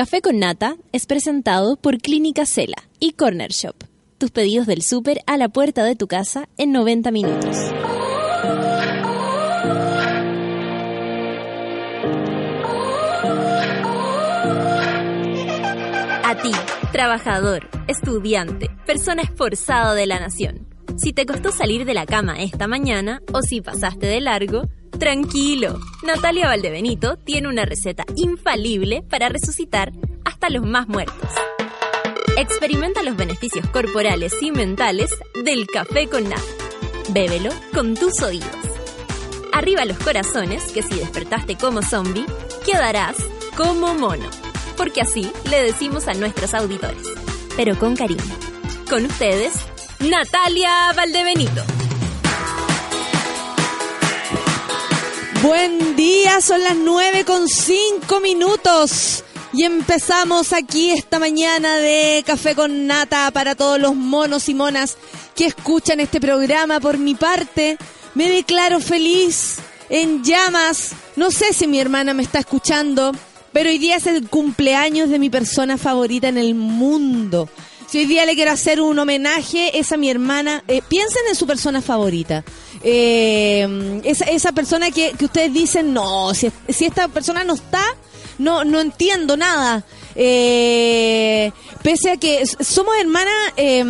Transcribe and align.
Café 0.00 0.22
con 0.22 0.38
Nata 0.38 0.76
es 0.92 1.04
presentado 1.04 1.76
por 1.76 1.98
Clínica 1.98 2.46
Cela 2.46 2.88
y 3.00 3.12
Corner 3.12 3.50
Shop. 3.50 3.76
Tus 4.16 4.30
pedidos 4.30 4.66
del 4.66 4.80
súper 4.80 5.18
a 5.26 5.36
la 5.36 5.50
puerta 5.50 5.84
de 5.84 5.94
tu 5.94 6.06
casa 6.06 6.48
en 6.56 6.72
90 6.72 7.10
minutos. 7.10 7.54
A 16.24 16.34
ti, 16.42 16.50
trabajador, 16.92 17.68
estudiante, 17.86 18.70
persona 18.86 19.20
esforzada 19.20 19.92
de 19.92 20.06
la 20.06 20.18
nación. 20.18 20.66
Si 20.96 21.12
te 21.12 21.26
costó 21.26 21.52
salir 21.52 21.84
de 21.84 21.92
la 21.92 22.06
cama 22.06 22.40
esta 22.40 22.66
mañana 22.66 23.20
o 23.34 23.42
si 23.42 23.60
pasaste 23.60 24.06
de 24.06 24.22
largo, 24.22 24.62
tranquilo. 25.00 25.80
Natalia 26.02 26.46
Valdebenito 26.46 27.16
tiene 27.16 27.48
una 27.48 27.64
receta 27.64 28.04
infalible 28.14 29.02
para 29.02 29.30
resucitar 29.30 29.92
hasta 30.24 30.50
los 30.50 30.64
más 30.64 30.86
muertos. 30.86 31.30
Experimenta 32.36 33.02
los 33.02 33.16
beneficios 33.16 33.66
corporales 33.70 34.34
y 34.40 34.52
mentales 34.52 35.10
del 35.42 35.66
café 35.66 36.06
con 36.08 36.28
nata. 36.28 36.42
Bébelo 37.08 37.50
con 37.74 37.94
tus 37.94 38.22
oídos. 38.22 38.48
Arriba 39.52 39.84
los 39.84 39.98
corazones, 39.98 40.70
que 40.70 40.82
si 40.82 40.94
despertaste 40.94 41.56
como 41.56 41.82
zombie, 41.82 42.26
quedarás 42.64 43.16
como 43.56 43.94
mono. 43.94 44.28
Porque 44.76 45.00
así 45.00 45.32
le 45.50 45.62
decimos 45.62 46.06
a 46.08 46.14
nuestros 46.14 46.54
auditores. 46.54 47.06
Pero 47.56 47.76
con 47.78 47.96
cariño. 47.96 48.22
Con 48.88 49.06
ustedes, 49.06 49.54
Natalia 49.98 50.92
Valdebenito. 50.94 51.62
Buen 55.42 55.96
día, 55.96 56.42
son 56.42 56.62
las 56.62 56.76
nueve 56.76 57.24
con 57.24 57.48
cinco 57.48 58.20
minutos. 58.20 59.24
Y 59.54 59.64
empezamos 59.64 60.52
aquí 60.52 60.90
esta 60.90 61.18
mañana 61.18 61.78
de 61.78 62.22
Café 62.26 62.54
con 62.54 62.86
Nata 62.86 63.30
para 63.30 63.54
todos 63.54 63.80
los 63.80 63.96
monos 63.96 64.50
y 64.50 64.54
monas 64.54 64.98
que 65.34 65.46
escuchan 65.46 65.98
este 65.98 66.20
programa. 66.20 66.78
Por 66.78 66.98
mi 66.98 67.14
parte, 67.14 67.78
me 68.14 68.28
declaro 68.28 68.80
feliz, 68.80 69.56
en 69.88 70.22
llamas. 70.22 70.90
No 71.16 71.30
sé 71.30 71.54
si 71.54 71.66
mi 71.66 71.80
hermana 71.80 72.12
me 72.12 72.22
está 72.22 72.40
escuchando, 72.40 73.12
pero 73.50 73.70
hoy 73.70 73.78
día 73.78 73.96
es 73.96 74.06
el 74.06 74.28
cumpleaños 74.28 75.08
de 75.08 75.18
mi 75.18 75.30
persona 75.30 75.78
favorita 75.78 76.28
en 76.28 76.36
el 76.36 76.54
mundo. 76.54 77.48
Si 77.90 77.98
hoy 77.98 78.06
día 78.06 78.24
le 78.24 78.36
quiero 78.36 78.52
hacer 78.52 78.80
un 78.80 78.98
homenaje, 78.98 79.76
es 79.78 79.90
a 79.90 79.96
mi 79.96 80.10
hermana. 80.10 80.62
Eh, 80.68 80.80
piensen 80.86 81.22
en 81.28 81.34
su 81.34 81.44
persona 81.44 81.82
favorita. 81.82 82.44
Eh, 82.82 84.00
esa, 84.04 84.24
esa 84.24 84.52
persona 84.52 84.90
que, 84.90 85.12
que 85.12 85.26
ustedes 85.26 85.52
dicen, 85.52 85.92
no, 85.92 86.34
si, 86.34 86.50
si 86.68 86.86
esta 86.86 87.08
persona 87.08 87.44
no 87.44 87.54
está, 87.54 87.82
no, 88.38 88.64
no 88.64 88.80
entiendo 88.80 89.36
nada. 89.36 89.84
Eh, 90.16 91.52
pese 91.82 92.10
a 92.10 92.16
que 92.16 92.44
somos 92.46 92.94
hermanas 92.98 93.34
eh, 93.56 93.84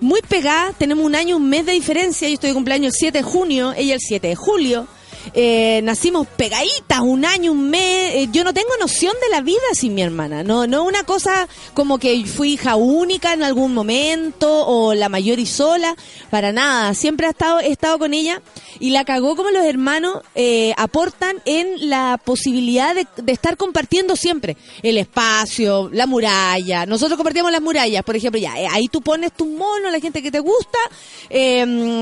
muy 0.00 0.20
pegadas, 0.22 0.76
tenemos 0.78 1.04
un 1.04 1.14
año, 1.14 1.36
un 1.36 1.48
mes 1.48 1.66
de 1.66 1.72
diferencia. 1.72 2.28
Yo 2.28 2.34
estoy 2.34 2.50
de 2.50 2.54
cumpleaños 2.54 2.94
el 2.94 2.98
7 2.98 3.18
de 3.18 3.24
junio, 3.24 3.72
ella 3.76 3.94
el 3.94 4.00
7 4.00 4.28
de 4.28 4.36
julio. 4.36 4.86
Eh, 5.34 5.80
nacimos 5.84 6.26
pegaditas, 6.26 7.00
un 7.00 7.24
año, 7.24 7.52
un 7.52 7.70
mes. 7.70 8.14
Eh, 8.14 8.28
yo 8.32 8.44
no 8.44 8.52
tengo 8.52 8.70
noción 8.80 9.14
de 9.22 9.30
la 9.30 9.40
vida 9.40 9.60
sin 9.74 9.94
mi 9.94 10.02
hermana. 10.02 10.42
No, 10.42 10.66
no 10.66 10.84
una 10.84 11.04
cosa 11.04 11.48
como 11.74 11.98
que 11.98 12.24
fui 12.26 12.54
hija 12.54 12.76
única 12.76 13.32
en 13.32 13.42
algún 13.42 13.72
momento 13.72 14.66
o 14.66 14.94
la 14.94 15.08
mayor 15.08 15.38
y 15.38 15.46
sola. 15.46 15.96
Para 16.30 16.52
nada. 16.52 16.94
Siempre 16.94 17.26
he 17.26 17.30
estado, 17.30 17.60
he 17.60 17.70
estado 17.70 17.98
con 17.98 18.14
ella 18.14 18.42
y 18.80 18.90
la 18.90 19.04
cagó 19.04 19.36
como 19.36 19.50
los 19.50 19.64
hermanos 19.64 20.22
eh, 20.34 20.74
aportan 20.76 21.40
en 21.44 21.88
la 21.88 22.20
posibilidad 22.22 22.94
de, 22.94 23.32
estar 23.32 23.56
compartiendo 23.56 24.16
siempre 24.16 24.56
el 24.82 24.98
espacio, 24.98 25.88
la 25.92 26.06
muralla. 26.06 26.86
Nosotros 26.86 27.16
compartíamos 27.16 27.52
las 27.52 27.62
murallas, 27.62 28.02
por 28.02 28.16
ejemplo, 28.16 28.40
ya 28.40 28.52
ahí 28.52 28.88
tú 28.88 29.00
pones 29.00 29.32
tus 29.32 29.46
monos, 29.46 29.92
la 29.92 30.00
gente 30.00 30.22
que 30.22 30.30
te 30.30 30.40
gusta, 30.40 30.78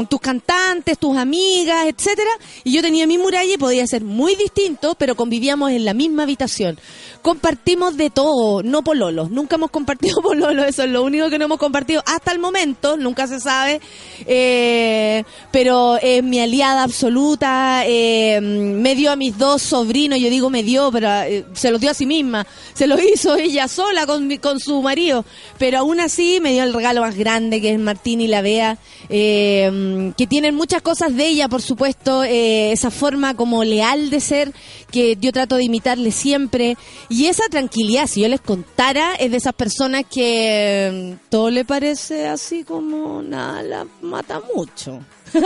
tus 0.08 0.20
cantantes, 0.20 0.98
tus 0.98 1.16
amigas, 1.16 1.86
etcétera. 1.86 2.30
Y 2.64 2.72
yo 2.72 2.82
tenía 2.82 3.06
mi 3.10 3.18
muralla 3.18 3.58
podía 3.58 3.84
ser 3.88 4.04
muy 4.04 4.36
distinto, 4.36 4.94
pero 4.94 5.16
convivíamos 5.16 5.72
en 5.72 5.84
la 5.84 5.94
misma 5.94 6.22
habitación. 6.22 6.78
Compartimos 7.22 7.96
de 7.96 8.08
todo, 8.08 8.62
no 8.62 8.84
pololos. 8.84 9.32
Nunca 9.32 9.56
hemos 9.56 9.72
compartido 9.72 10.14
pololos, 10.22 10.64
eso 10.68 10.84
es 10.84 10.90
lo 10.90 11.02
único 11.02 11.28
que 11.28 11.36
no 11.36 11.46
hemos 11.46 11.58
compartido 11.58 12.04
hasta 12.06 12.30
el 12.30 12.38
momento, 12.38 12.96
nunca 12.96 13.26
se 13.26 13.40
sabe. 13.40 13.80
Eh, 14.26 15.24
pero 15.50 15.98
es 16.00 16.22
mi 16.22 16.38
aliada 16.38 16.84
absoluta, 16.84 17.82
eh, 17.84 18.40
me 18.40 18.94
dio 18.94 19.10
a 19.10 19.16
mis 19.16 19.36
dos 19.36 19.60
sobrinos, 19.60 20.20
yo 20.20 20.30
digo 20.30 20.48
me 20.48 20.62
dio, 20.62 20.92
pero 20.92 21.08
eh, 21.22 21.44
se 21.54 21.72
los 21.72 21.80
dio 21.80 21.90
a 21.90 21.94
sí 21.94 22.06
misma, 22.06 22.46
se 22.74 22.86
lo 22.86 22.96
hizo 23.02 23.34
ella 23.34 23.66
sola 23.66 24.06
con, 24.06 24.36
con 24.36 24.60
su 24.60 24.80
marido, 24.82 25.24
pero 25.58 25.78
aún 25.78 25.98
así 25.98 26.38
me 26.40 26.52
dio 26.52 26.62
el 26.62 26.72
regalo 26.72 27.00
más 27.00 27.16
grande 27.16 27.60
que 27.60 27.72
es 27.72 27.78
Martín 27.80 28.20
y 28.20 28.28
la 28.28 28.40
Bea, 28.40 28.78
eh, 29.08 30.12
que 30.16 30.28
tienen 30.28 30.54
muchas 30.54 30.80
cosas 30.80 31.16
de 31.16 31.26
ella, 31.26 31.48
por 31.48 31.60
supuesto, 31.60 32.22
esa 32.22 32.92
forma 33.00 33.34
como 33.34 33.64
leal 33.64 34.10
de 34.10 34.20
ser 34.20 34.52
que 34.92 35.16
yo 35.18 35.32
trato 35.32 35.56
de 35.56 35.64
imitarle 35.64 36.12
siempre 36.12 36.76
y 37.08 37.26
esa 37.26 37.44
tranquilidad, 37.48 38.06
si 38.06 38.20
yo 38.20 38.28
les 38.28 38.42
contara, 38.42 39.14
es 39.14 39.30
de 39.30 39.38
esas 39.38 39.54
personas 39.54 40.04
que 40.04 41.16
mm, 41.16 41.28
todo 41.30 41.50
le 41.50 41.64
parece 41.64 42.28
así 42.28 42.62
como 42.62 43.22
nada, 43.22 43.62
la 43.62 43.86
mata 44.02 44.42
mucho. 44.54 45.00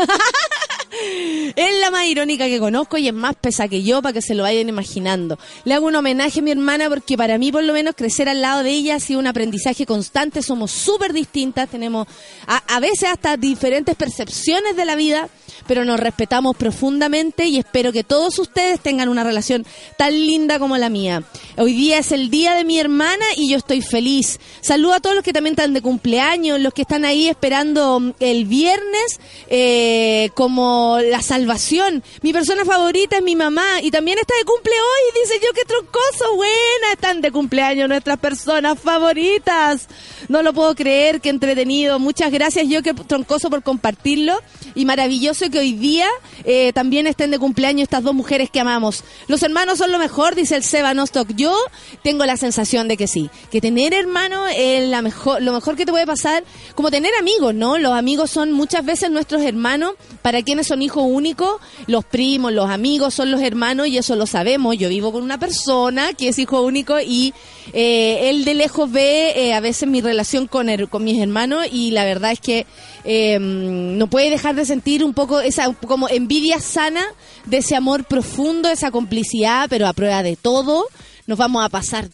Es 1.56 1.81
la 1.81 1.91
más 1.91 2.06
irónica 2.06 2.47
que 2.47 2.60
conozco 2.60 2.98
y 2.98 3.09
es 3.09 3.14
más 3.14 3.34
pesa 3.34 3.66
que 3.69 3.82
yo 3.82 4.00
para 4.00 4.12
que 4.12 4.22
se 4.22 4.34
lo 4.34 4.44
vayan 4.44 4.69
imaginando. 4.69 5.38
Le 5.64 5.75
hago 5.75 5.87
un 5.87 5.97
homenaje 5.97 6.38
a 6.38 6.43
mi 6.43 6.53
hermana 6.53 6.88
porque 6.88 7.16
para 7.16 7.37
mí 7.37 7.50
por 7.50 7.64
lo 7.64 7.72
menos 7.72 7.94
crecer 7.97 8.28
al 8.28 8.41
lado 8.41 8.62
de 8.62 8.70
ella 8.70 8.97
ha 8.97 9.00
sido 9.00 9.19
un 9.19 9.26
aprendizaje 9.26 9.87
constante. 9.87 10.41
Somos 10.41 10.70
súper 10.70 11.12
distintas, 11.12 11.69
tenemos 11.69 12.06
a, 12.47 12.62
a 12.75 12.81
veces 12.81 13.09
hasta 13.09 13.37
diferentes 13.37 13.97
percepciones 13.97 14.76
de 14.76 14.84
la 14.84 14.94
vida, 14.94 15.28
pero 15.66 15.84
nos 15.84 16.00
respetamos 16.00 16.56
profundamente 16.56 17.47
y 17.47 17.59
espero 17.59 17.92
que 17.92 18.04
todos 18.04 18.38
ustedes 18.38 18.81
tengan 18.81 19.09
una 19.09 19.25
relación 19.25 19.66
tan 19.97 20.12
linda 20.12 20.59
como 20.59 20.76
la 20.76 20.88
mía. 20.88 21.22
Hoy 21.56 21.72
día 21.75 21.98
es 21.98 22.12
el 22.12 22.31
día 22.31 22.54
de 22.54 22.65
mi 22.65 22.78
hermana 22.78 23.25
y 23.37 23.50
yo 23.50 23.59
estoy 23.59 23.82
feliz. 23.82 24.41
Saludo 24.60 24.94
a 24.94 25.00
todos 25.00 25.16
los 25.16 25.25
que 25.25 25.32
también 25.32 25.54
están 25.54 25.75
de 25.75 25.82
cumpleaños, 25.82 26.60
los 26.60 26.75
que 26.75 26.82
están 26.82 27.04
ahí 27.04 27.28
esperando 27.28 28.00
mm, 28.00 28.12
el 28.20 28.44
viernes 28.44 29.20
eh, 29.48 30.31
como 30.34 30.98
la 31.03 31.22
salvación. 31.22 32.03
Mi 32.22 32.32
persona 32.32 32.64
favorita 32.64 33.16
es 33.16 33.22
mi 33.22 33.37
mamá 33.37 33.81
y 33.82 33.91
también 33.91 34.19
está 34.19 34.34
de 34.37 34.44
cumple 34.44 34.72
hoy. 34.72 35.22
Dice 35.22 35.41
yo, 35.43 35.53
qué 35.54 35.64
troncoso, 35.64 36.37
buena. 36.37 36.93
Están 36.93 37.20
de 37.20 37.31
cumpleaños 37.31 37.88
nuestras 37.88 38.19
personas 38.19 38.78
favoritas. 38.78 39.88
No 40.28 40.43
lo 40.43 40.53
puedo 40.53 40.75
creer, 40.75 41.20
qué 41.20 41.28
entretenido. 41.28 41.98
Muchas 41.98 42.32
gracias, 42.32 42.69
yo, 42.69 42.82
qué 42.82 42.94
troncoso 42.94 43.50
por 43.50 43.62
compartirlo. 43.62 44.41
Y 44.75 44.84
maravilloso 44.84 45.44
que 45.50 45.59
hoy 45.59 45.72
día 45.72 46.09
eh, 46.44 46.72
también 46.72 47.06
estén 47.06 47.31
de 47.31 47.38
cumpleaños 47.38 47.82
estas 47.84 48.03
dos 48.03 48.15
mujeres 48.15 48.50
que 48.50 48.60
amamos. 48.60 49.05
Los 49.28 49.43
hermanos 49.43 49.78
son 49.78 49.93
lo 49.93 49.99
mejor, 49.99 50.34
dice 50.34 50.56
el 50.56 50.62
Seba 50.62 50.94
Nostock. 50.94 51.28
Yo 51.37 51.56
tengo 52.03 52.25
la 52.27 52.37
sensación 52.37 52.88
de 52.88 52.97
que 52.97 53.06
sí, 53.06 53.31
que 53.50 53.60
tener 53.60 53.94
hermano 53.94 54.47
es 54.47 54.88
la 54.88 55.03
mejor, 55.03 55.43
lo 55.43 55.53
mejor 55.53 55.77
que 55.77 55.87
te 55.87 55.93
puede 55.93 56.06
pasar, 56.06 56.44
como 56.75 56.91
tener 56.91 57.12
amigos, 57.19 57.55
¿no? 57.55 57.78
Los 57.78 57.93
amigos 57.93 58.31
son 58.31 58.53
muchas 58.53 58.84
veces 58.84 59.10
nuestros 59.10 59.43
hermanos, 59.43 59.94
para 60.22 60.43
quienes 60.43 60.66
son 60.66 60.82
hijos 60.82 61.05
únicos, 61.06 61.61
los 61.87 62.05
primos, 62.05 62.53
los 62.53 62.71
amigos 62.71 63.15
son 63.15 63.31
los 63.31 63.41
hermanos 63.43 63.88
y 63.88 63.99
eso 63.99 64.16
lo 64.16 64.26
sabemos. 64.26 64.76
Yo 64.76 64.88
vivo 64.88 65.12
con 65.12 65.22
una 65.22 65.38
persona 65.38 66.12
que 66.12 66.28
es 66.28 66.38
hijo 66.38 66.62
único 66.62 67.00
y 67.00 67.34
eh, 67.72 68.31
él 68.31 68.44
de 68.44 68.55
lejos 68.55 68.91
ve 68.91 69.32
eh, 69.49 69.55
a 69.55 69.61
veces 69.61 69.88
mi 69.88 70.00
relación 70.00 70.47
con, 70.47 70.69
her- 70.69 70.88
con 70.88 71.05
mis 71.05 71.21
hermanos 71.21 71.66
y 71.71 71.91
la 71.91 72.05
verdad 72.05 72.32
es 72.32 72.41
que 72.41 72.66
eh, 73.04 73.38
no 73.38 74.06
puede 74.09 74.31
dejar 74.31 74.54
de 74.54 74.65
sentir 74.65 75.04
un 75.04 75.15
poco 75.15 75.41
esa 75.41 75.72
como 75.72 76.09
envidia 76.09 76.59
sana 76.59 77.04
de 77.44 77.59
ese 77.59 77.76
amor 77.76 78.04
profundo, 78.04 78.69
esa 78.69 78.91
complicidad, 78.91 79.66
pero 79.69 79.87
a 79.87 79.92
prueba 79.92 80.22
de 80.22 80.37
todo. 80.37 80.87
Nos 81.26 81.38
vamos 81.38 81.64
a 81.64 81.69
pasar 81.69 82.09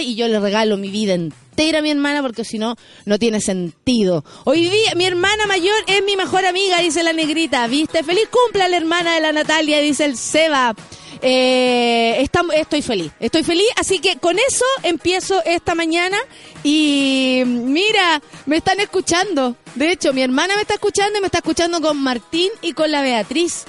y 0.00 0.14
yo 0.14 0.28
le 0.28 0.40
regalo 0.40 0.76
mi 0.76 0.90
vida 0.90 1.14
entera 1.14 1.78
a 1.78 1.82
mi 1.82 1.90
hermana 1.90 2.20
porque 2.20 2.44
si 2.44 2.58
no, 2.58 2.76
no 3.06 3.18
tiene 3.18 3.40
sentido. 3.40 4.24
Hoy 4.44 4.68
día 4.68 4.94
mi 4.94 5.04
hermana 5.06 5.46
mayor 5.46 5.76
es 5.86 6.04
mi 6.04 6.16
mejor 6.16 6.44
amiga, 6.44 6.78
dice 6.80 7.02
la 7.02 7.12
negrita, 7.12 7.66
¿viste? 7.66 8.02
Feliz 8.02 8.28
cumple 8.30 8.62
a 8.62 8.68
la 8.68 8.76
hermana 8.76 9.14
de 9.14 9.20
la 9.20 9.32
Natalia, 9.32 9.78
dice 9.80 10.04
el 10.04 10.16
Seba. 10.16 10.74
Eh, 11.22 12.26
estoy 12.54 12.82
feliz, 12.82 13.12
estoy 13.18 13.44
feliz, 13.44 13.66
así 13.76 14.00
que 14.00 14.18
con 14.18 14.38
eso 14.38 14.64
empiezo 14.82 15.42
esta 15.46 15.74
mañana 15.74 16.18
y 16.62 17.42
mira, 17.46 18.20
me 18.44 18.56
están 18.56 18.80
escuchando. 18.80 19.56
De 19.76 19.92
hecho, 19.92 20.12
mi 20.12 20.20
hermana 20.20 20.56
me 20.56 20.62
está 20.62 20.74
escuchando 20.74 21.18
y 21.18 21.20
me 21.22 21.26
está 21.28 21.38
escuchando 21.38 21.80
con 21.80 21.96
Martín 21.96 22.50
y 22.60 22.74
con 22.74 22.90
la 22.90 23.00
Beatriz. 23.00 23.64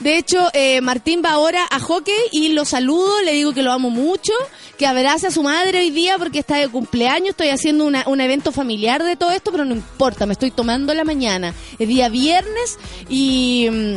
De 0.00 0.16
hecho, 0.16 0.48
eh, 0.52 0.80
Martín 0.80 1.22
va 1.24 1.30
ahora 1.32 1.64
a 1.70 1.80
hockey 1.80 2.14
y 2.30 2.50
lo 2.50 2.64
saludo, 2.64 3.20
le 3.22 3.32
digo 3.32 3.52
que 3.52 3.62
lo 3.62 3.72
amo 3.72 3.90
mucho, 3.90 4.32
que 4.78 4.86
abrace 4.86 5.26
a 5.26 5.30
su 5.32 5.42
madre 5.42 5.80
hoy 5.80 5.90
día 5.90 6.16
porque 6.18 6.38
está 6.38 6.56
de 6.56 6.68
cumpleaños, 6.68 7.30
estoy 7.30 7.48
haciendo 7.48 7.84
una- 7.84 8.04
un 8.06 8.20
evento 8.20 8.52
familiar 8.52 9.02
de 9.02 9.16
todo 9.16 9.32
esto, 9.32 9.50
pero 9.50 9.64
no 9.64 9.74
importa, 9.74 10.24
me 10.24 10.32
estoy 10.34 10.52
tomando 10.52 10.94
la 10.94 11.02
mañana. 11.04 11.52
Es 11.80 11.88
día 11.88 12.08
viernes 12.08 12.78
y... 13.08 13.68
mm, 13.70 13.96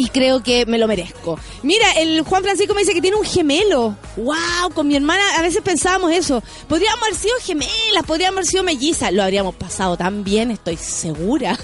y 0.00 0.08
creo 0.08 0.42
que 0.42 0.64
me 0.64 0.78
lo 0.78 0.88
merezco. 0.88 1.38
Mira, 1.62 1.92
el 1.92 2.22
Juan 2.22 2.42
Francisco 2.42 2.72
me 2.72 2.80
dice 2.80 2.94
que 2.94 3.02
tiene 3.02 3.18
un 3.18 3.24
gemelo. 3.24 3.94
¡Wow! 4.16 4.72
Con 4.74 4.88
mi 4.88 4.96
hermana 4.96 5.22
a 5.36 5.42
veces 5.42 5.60
pensábamos 5.60 6.10
eso. 6.12 6.42
Podríamos 6.68 7.02
haber 7.02 7.14
sido 7.16 7.34
gemelas, 7.42 8.06
podríamos 8.06 8.38
haber 8.38 8.46
sido 8.46 8.62
mellizas. 8.62 9.12
Lo 9.12 9.22
habríamos 9.22 9.54
pasado 9.56 9.98
tan 9.98 10.24
bien, 10.24 10.50
estoy 10.50 10.78
segura. 10.78 11.58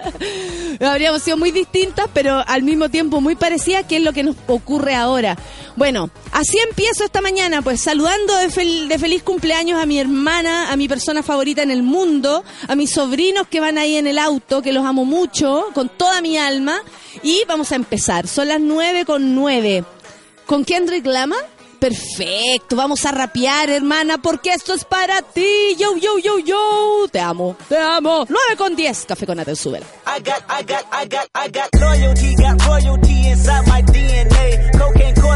habríamos 0.80 1.22
sido 1.22 1.38
muy 1.38 1.50
distintas, 1.50 2.10
pero 2.12 2.44
al 2.46 2.62
mismo 2.62 2.90
tiempo 2.90 3.22
muy 3.22 3.36
parecidas, 3.36 3.86
que 3.86 3.96
es 3.96 4.02
lo 4.02 4.12
que 4.12 4.22
nos 4.22 4.36
ocurre 4.48 4.94
ahora. 4.94 5.38
Bueno, 5.76 6.10
así 6.32 6.58
empiezo 6.58 7.04
esta 7.04 7.22
mañana, 7.22 7.62
pues 7.62 7.80
saludando 7.80 8.36
de, 8.36 8.48
de 8.86 8.98
feliz 8.98 9.22
cumpleaños 9.22 9.80
a 9.80 9.86
mi 9.86 9.98
hermana, 9.98 10.70
a 10.70 10.76
mi 10.76 10.88
persona 10.88 11.22
favorita 11.22 11.62
en 11.62 11.70
el 11.70 11.82
mundo, 11.82 12.44
a 12.68 12.74
mis 12.74 12.90
sobrinos 12.90 13.46
que 13.48 13.60
van 13.60 13.78
ahí 13.78 13.96
en 13.96 14.06
el 14.06 14.18
auto, 14.18 14.60
que 14.60 14.74
los 14.74 14.84
amo 14.84 15.06
mucho, 15.06 15.66
con 15.72 15.88
toda 15.88 16.20
mi 16.20 16.36
alma. 16.36 16.82
Y 17.22 17.44
vamos 17.46 17.72
a 17.72 17.76
empezar. 17.76 18.26
Son 18.26 18.48
las 18.48 18.60
nueve 18.60 19.04
con 19.04 19.34
nueve. 19.34 19.84
¿Con 20.46 20.64
Kendrick 20.64 21.04
Lamar? 21.06 21.56
Perfecto, 21.78 22.74
vamos 22.74 23.04
a 23.04 23.12
rapear, 23.12 23.68
hermana, 23.68 24.18
porque 24.18 24.50
esto 24.50 24.72
es 24.72 24.84
para 24.84 25.20
ti. 25.22 25.76
Yo, 25.78 25.96
yo, 25.96 26.18
yo, 26.18 26.38
yo. 26.38 27.06
Te 27.10 27.20
amo, 27.20 27.56
te 27.68 27.76
amo. 27.76 28.24
9 28.28 28.56
con 28.56 28.74
10, 28.74 29.04
café 29.06 29.26
con 29.26 29.38
Aten 29.38 29.56
Súbela. 29.56 29.86
I 30.06 30.20
got, 30.20 30.42
I 30.48 30.62
got, 30.64 30.84
I 30.92 31.06
got, 31.06 31.28
I 31.34 31.50
got 31.50 31.68
loyalty, 31.78 32.34
got 32.36 32.66
royalty 32.66 33.28
inside 33.28 33.66
my 33.68 33.82
DNA. 33.82 34.35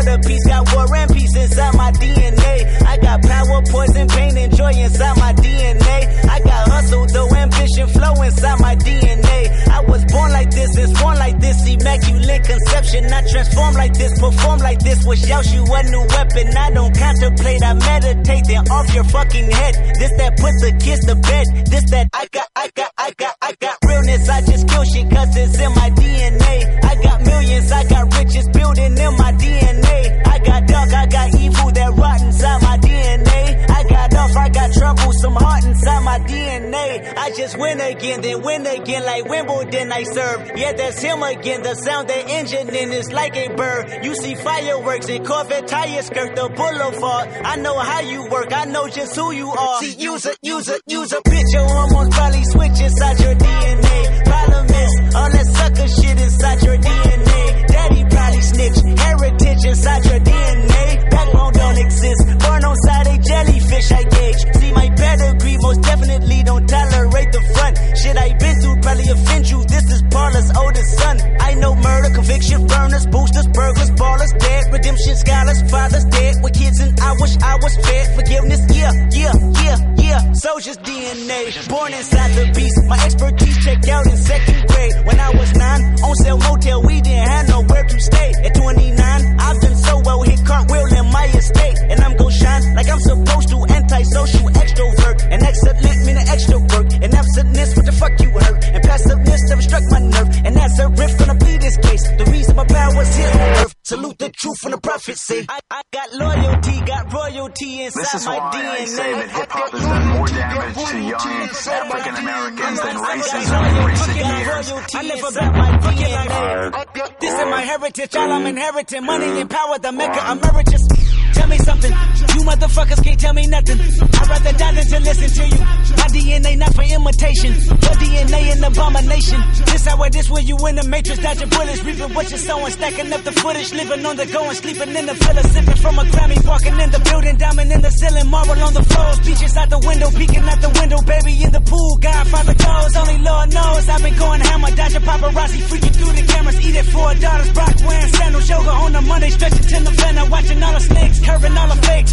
Quarter 0.00 0.28
piece, 0.28 0.46
got 0.46 0.64
war 0.72 0.96
and 0.96 1.12
peace 1.12 1.36
inside 1.36 1.74
my 1.76 1.92
DNA. 1.92 2.82
I 2.88 2.96
got 2.96 3.20
power, 3.20 3.60
poison, 3.68 4.08
pain, 4.08 4.34
and 4.38 4.56
joy 4.56 4.72
inside 4.72 5.16
my 5.18 5.34
DNA. 5.34 6.24
I 6.24 6.40
got 6.40 6.68
hustle, 6.72 7.06
though 7.12 7.28
ambition, 7.36 7.86
flow 7.88 8.14
inside 8.22 8.60
my 8.60 8.76
DNA. 8.76 9.68
I 9.68 9.80
was 9.80 10.02
born 10.06 10.32
like 10.32 10.50
this, 10.52 10.74
is 10.78 10.90
born 10.98 11.18
like 11.18 11.38
this, 11.38 11.68
immaculate 11.68 12.44
conception. 12.44 13.12
I 13.12 13.28
transform 13.28 13.74
like 13.74 13.92
this, 13.92 14.18
perform 14.18 14.60
like 14.60 14.78
this. 14.78 15.04
Was 15.04 15.20
Yaoshi 15.20 15.60
a 15.68 15.82
new 15.90 16.04
weapon? 16.08 16.56
I 16.56 16.70
don't 16.70 16.96
contemplate, 16.96 17.62
I 17.62 17.74
meditate. 17.74 18.44
Then 18.48 18.68
off 18.72 18.94
your 18.94 19.04
fucking 19.04 19.50
head. 19.50 19.74
This 20.00 20.16
that 20.16 20.32
put 20.40 20.54
the 20.64 20.80
kids 20.80 21.04
to 21.04 21.14
bed. 21.14 21.44
This 21.68 21.84
that 21.90 22.08
I 22.14 22.26
got, 22.32 22.48
I 22.56 22.70
got, 22.74 22.90
I 22.96 23.12
got, 23.18 23.34
I 23.42 23.52
got 23.60 23.76
realness. 23.84 24.30
I 24.30 24.40
just 24.40 24.66
kill 24.66 24.84
shit 24.84 25.10
cause 25.10 25.36
it's 25.36 25.60
in 25.60 25.72
my 25.76 25.90
DNA. 25.90 26.84
I 26.84 26.89
got 27.02 27.22
millions, 27.24 27.72
I 27.72 27.84
got 27.84 28.14
riches 28.16 28.48
building 28.48 28.96
in 28.98 29.12
my 29.16 29.32
DNA. 29.32 30.26
I 30.26 30.38
got 30.38 30.66
dark, 30.66 30.92
I 30.92 31.06
got 31.06 31.34
evil 31.34 31.70
that 31.72 31.92
rot 31.96 32.20
inside 32.22 32.62
my 32.62 32.76
DNA. 32.78 33.70
I 33.70 33.82
got 33.84 34.14
off, 34.14 34.36
I 34.36 34.48
got 34.48 34.72
trouble, 34.72 35.12
some 35.12 35.34
heart 35.34 35.64
inside 35.64 36.02
my 36.04 36.18
DNA. 36.20 37.16
I 37.16 37.30
just 37.36 37.58
win 37.58 37.80
again, 37.80 38.20
then 38.20 38.42
win 38.42 38.66
again 38.66 39.04
like 39.04 39.24
Wimbledon 39.26 39.92
I 39.92 40.02
serve. 40.04 40.52
Yeah, 40.56 40.72
that's 40.72 41.00
him 41.00 41.22
again. 41.22 41.62
The 41.62 41.74
sound 41.74 42.08
that 42.08 42.28
engine 42.28 42.68
in 42.74 42.92
is 42.92 43.12
like 43.12 43.36
a 43.36 43.54
bird. 43.54 44.04
You 44.04 44.14
see 44.14 44.34
fireworks 44.34 45.08
and 45.08 45.26
Corvette 45.26 45.68
tires 45.68 46.06
skirt 46.06 46.36
the 46.36 46.48
boulevard. 46.48 47.28
I 47.44 47.56
know 47.56 47.78
how 47.78 48.00
you 48.00 48.28
work, 48.28 48.52
I 48.52 48.64
know 48.64 48.88
just 48.88 49.14
who 49.16 49.32
you 49.32 49.48
are. 49.48 49.80
See, 49.80 49.94
use 49.96 50.26
a, 50.26 50.34
use 50.42 50.68
a, 50.68 50.78
use 50.86 51.12
a 51.12 51.20
bitch. 51.22 51.52
Your 51.52 51.66
hormones 51.66 52.14
probably 52.14 52.44
switch 52.44 52.80
inside 52.80 53.20
your 53.20 53.34
DNA. 53.34 54.29
Problem 54.50 54.80
all 55.14 55.30
that 55.30 55.46
sucker 55.46 55.88
shit 55.88 56.16
inside 56.20 56.62
your 56.62 56.78
DNA. 56.78 57.42
Daddy 57.66 58.02
probably 58.10 58.42
snitch, 58.42 58.78
heritage 58.98 59.62
inside 59.64 60.04
your 60.06 60.20
DNA. 60.20 61.10
Backbone 61.10 61.52
don't 61.52 61.78
exist, 61.78 62.22
born 62.38 62.64
on 62.64 62.76
side 62.86 63.06
a 63.06 63.16
jellyfish 63.18 63.90
I 63.92 64.02
gauge. 64.04 64.42
See 64.58 64.72
my 64.72 64.88
pedigree, 64.90 65.56
most 65.58 65.82
definitely 65.82 66.42
don't 66.42 66.66
tolerate 66.66 67.30
the 67.32 67.42
front. 67.54 67.74
Shit 67.98 68.16
I 68.16 68.28
been 68.38 68.56
through 68.60 68.78
probably 68.82 69.08
offend 69.10 69.50
you. 69.50 69.64
This 69.64 69.86
is 69.90 70.02
Paula's 70.10 70.50
oldest 70.56 70.98
son. 70.98 71.16
I 71.40 71.54
know 71.54 71.74
murder, 71.74 72.10
conviction, 72.14 72.66
burners, 72.66 73.06
boosters, 73.06 73.48
burglars, 73.48 73.90
ballers, 73.92 74.32
dead, 74.38 74.72
redemption, 74.72 75.16
scholars, 75.16 75.60
fathers 75.70 76.04
dead 76.04 76.34
with 76.42 76.54
kids, 76.54 76.78
and 76.80 76.98
I 77.00 77.12
wish 77.18 77.34
I 77.42 77.54
was 77.56 77.74
fed. 77.76 78.14
Forgiveness, 78.14 78.62
yeah, 78.70 78.92
yeah, 79.10 79.34
yeah, 79.62 79.78
yeah. 80.10 80.32
Soldier's 80.32 80.78
DNA, 80.78 81.40
born 81.68 81.92
inside 81.94 82.30
the 82.34 82.46
beast. 82.54 82.78
My 82.86 82.98
expertise 83.06 83.56
checked 83.64 83.88
out 83.88 84.06
in 84.06 84.16
second 84.16 84.60
grade. 84.68 84.94
When 85.06 85.18
I 85.20 85.30
was 85.38 85.50
nine, 85.54 85.82
on 86.02 86.14
sale 86.22 86.38
motel, 86.38 86.82
we 86.82 87.00
didn't 87.00 87.28
have 87.28 87.48
nowhere 87.48 87.84
to 87.84 87.98
stay. 88.00 88.28
At 88.44 88.54
29, 88.54 89.40
I've 89.46 89.60
done 89.60 89.76
so 89.76 89.94
well, 90.04 90.22
hit 90.22 90.40
cartwheel 90.44 90.86
in 90.98 91.06
my 91.12 91.26
estate, 91.26 91.78
and 91.90 91.98
I'm 92.00 92.14
gon' 92.16 92.30
shine 92.30 92.74
like 92.74 92.88
I'm 92.88 93.00
supposed 93.00 93.48
to. 93.52 93.58
Antisocial 93.78 94.46
extrovert, 94.62 95.18
and 95.30 95.42
excellent 95.42 95.80
meaning 96.06 96.28
extra 96.28 96.58
work, 96.58 96.88
and 97.04 97.14
absentness, 97.14 97.76
what 97.76 97.86
the 97.86 97.92
fuck 97.92 98.14
you 98.20 98.30
hurt, 98.30 98.64
and 98.74 98.82
passiveness 98.82 99.42
never 99.48 99.62
struck 99.62 99.84
my 99.90 99.98
nerve, 99.98 100.28
and 100.44 100.56
that's 100.56 100.78
a 100.78 100.88
riff 100.88 101.18
gonna 101.18 101.36
plead 101.36 101.49
this 101.70 101.90
case. 101.90 102.10
The 102.18 102.24
reason 102.30 102.56
my 102.56 102.64
power's 102.64 103.16
here 103.16 103.30
on 103.30 103.40
earth, 103.62 103.74
salute 103.84 104.18
the 104.18 104.30
truth 104.30 104.58
from 104.58 104.70
the 104.72 104.78
prophecy. 104.78 105.46
I, 105.48 105.60
I 105.70 105.82
got 105.92 106.12
loyalty, 106.12 106.80
got 106.84 107.12
royalty 107.12 107.82
inside 107.82 108.00
This 108.00 108.14
is 108.14 108.26
my 108.26 108.38
why 108.38 108.50
DNA. 108.50 108.70
I 108.70 108.84
say 108.84 109.12
that 109.12 109.30
hip 109.30 109.50
hop 109.50 109.70
has 109.70 109.82
done 109.82 110.06
more 110.08 110.28
damage 110.28 110.88
to 110.90 110.98
young 111.00 111.50
African 111.80 112.14
Americans 112.16 112.78
than 112.80 112.96
racism 112.96 113.60
in 113.70 113.84
recent 113.86 114.16
years. 114.16 114.94
I 114.94 115.02
live 115.02 115.24
about 115.30 115.54
my 115.54 115.92
DNA. 115.94 117.20
This 117.20 117.34
is 117.34 117.46
my 117.46 117.60
heritage, 117.62 118.16
all 118.16 118.32
I'm 118.32 118.46
inheriting. 118.46 119.04
Money 119.04 119.40
and 119.40 119.50
power, 119.50 119.78
the 119.78 119.92
maker 119.92 120.20
emeritus. 120.30 120.86
Tell 121.34 121.48
me 121.48 121.58
something, 121.58 121.92
you 122.40 122.46
motherfuckers 122.46 123.02
can't 123.04 123.20
tell 123.20 123.34
me 123.34 123.46
nothing. 123.46 123.78
I'd 123.80 124.28
rather 124.28 124.52
die 124.56 124.72
than 124.72 124.86
to 124.86 124.98
listen 125.00 125.30
to 125.30 125.44
you. 125.48 125.60
My 126.00 126.06
DNA 126.08 126.56
not 126.58 126.74
for 126.74 126.82
imitation, 126.82 127.52
your 127.54 127.96
DNA 128.00 128.52
an 128.56 128.64
abomination. 128.64 129.40
This 129.66 129.86
how 129.86 130.02
it 130.04 130.16
is 130.16 130.30
when 130.30 130.46
you 130.46 130.56
in 130.66 130.76
the 130.76 130.84
matrix, 130.84 131.20
dodging 131.20 131.48
bullets, 131.48 131.82
reaping 131.84 132.14
what 132.14 132.30
you're 132.30 132.38
sowing, 132.38 132.72
stacking 132.72 133.12
up 133.12 133.22
the 133.22 133.32
footage, 133.32 133.72
living 133.72 134.04
on 134.06 134.16
the 134.16 134.26
go 134.26 134.44
and 134.44 134.56
sleeping 134.56 134.94
in 134.94 135.06
the 135.06 135.14
villa, 135.14 135.42
sipping 135.42 135.76
from 135.76 135.98
a 135.98 136.04
Grammy, 136.04 136.38
walking 136.46 136.78
in 136.80 136.90
the 136.90 137.00
building, 137.00 137.36
diamond 137.36 137.72
in 137.72 137.80
the 137.80 137.90
ceiling, 137.90 138.28
marble 138.28 138.60
on 138.62 138.74
the 138.74 138.82
floors, 138.82 139.18
beaches 139.20 139.56
out 139.56 139.68
the 139.70 139.78
window, 139.78 140.10
peeking 140.10 140.44
out 140.44 140.60
the 140.60 140.70
window, 140.80 140.98
baby 141.02 141.42
in 141.44 141.52
the 141.52 141.60
pool, 141.60 141.96
Godfather 142.00 142.54
goes, 142.54 142.96
only 142.96 143.18
Lord 143.18 143.52
knows. 143.52 143.88
I've 143.88 144.02
been 144.02 144.16
going 144.16 144.40
hammer, 144.40 144.70
dodging 144.74 145.02
paparazzi, 145.02 145.60
freaking 145.68 145.94
through 145.96 146.14
the 146.14 146.24
cameras, 146.26 146.58
eat 146.64 146.76
it 146.76 146.86
four 146.88 147.14
dollars, 147.14 147.50
Brock 147.52 147.74
wearing 147.84 148.12
sandals, 148.14 148.48
yoga 148.48 148.70
on 148.70 148.94
a 148.96 149.02
Monday, 149.02 149.30
stretching 149.30 149.66
to 149.66 149.80
November, 149.80 150.24
watching 150.30 150.62
all 150.62 150.74
the 150.74 150.80
snakes, 150.80 151.20
curving 151.20 151.56
all 151.56 151.68
the 151.68 151.80
fakes, 151.82 152.12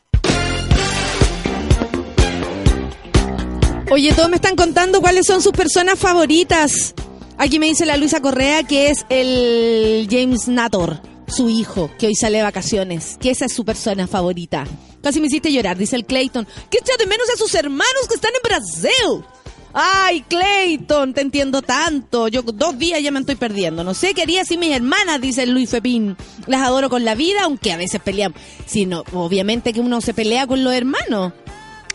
Oye, 3.93 4.13
todos 4.13 4.29
me 4.29 4.37
están 4.37 4.55
contando 4.55 5.01
cuáles 5.01 5.27
son 5.27 5.41
sus 5.41 5.51
personas 5.51 5.99
favoritas. 5.99 6.95
Aquí 7.37 7.59
me 7.59 7.65
dice 7.65 7.85
la 7.85 7.97
Luisa 7.97 8.21
Correa 8.21 8.63
que 8.63 8.89
es 8.89 9.05
el 9.09 10.07
James 10.09 10.47
Nator, 10.47 11.01
su 11.27 11.49
hijo, 11.49 11.91
que 11.99 12.07
hoy 12.07 12.15
sale 12.15 12.37
de 12.37 12.43
vacaciones, 12.45 13.17
que 13.19 13.31
esa 13.31 13.47
es 13.47 13.53
su 13.53 13.65
persona 13.65 14.07
favorita. 14.07 14.65
Casi 15.03 15.19
me 15.19 15.27
hiciste 15.27 15.51
llorar, 15.51 15.77
dice 15.77 15.97
el 15.97 16.05
Clayton. 16.05 16.47
Que 16.69 16.77
echa 16.77 16.93
de 16.97 17.05
menos 17.05 17.29
a 17.31 17.37
sus 17.37 17.53
hermanos 17.53 18.07
que 18.07 18.15
están 18.15 18.31
en 18.33 18.41
Brasil. 18.41 19.25
Ay, 19.73 20.21
Clayton, 20.21 21.13
te 21.13 21.19
entiendo 21.19 21.61
tanto. 21.61 22.29
Yo 22.29 22.43
dos 22.43 22.77
días 22.79 23.03
ya 23.03 23.11
me 23.11 23.19
estoy 23.19 23.35
perdiendo. 23.35 23.83
No 23.83 23.93
sé 23.93 24.13
qué 24.13 24.21
haría 24.21 24.45
si 24.45 24.57
mis 24.57 24.73
hermanas, 24.73 25.19
dice 25.19 25.45
Luis 25.45 25.69
Fepín. 25.69 26.15
Las 26.47 26.61
adoro 26.61 26.89
con 26.89 27.03
la 27.03 27.15
vida, 27.15 27.43
aunque 27.43 27.73
a 27.73 27.77
veces 27.77 27.99
peleamos. 27.99 28.39
Sí, 28.65 28.85
no, 28.85 29.03
obviamente 29.11 29.73
que 29.73 29.81
uno 29.81 29.99
se 29.99 30.13
pelea 30.13 30.47
con 30.47 30.63
los 30.63 30.73
hermanos. 30.73 31.33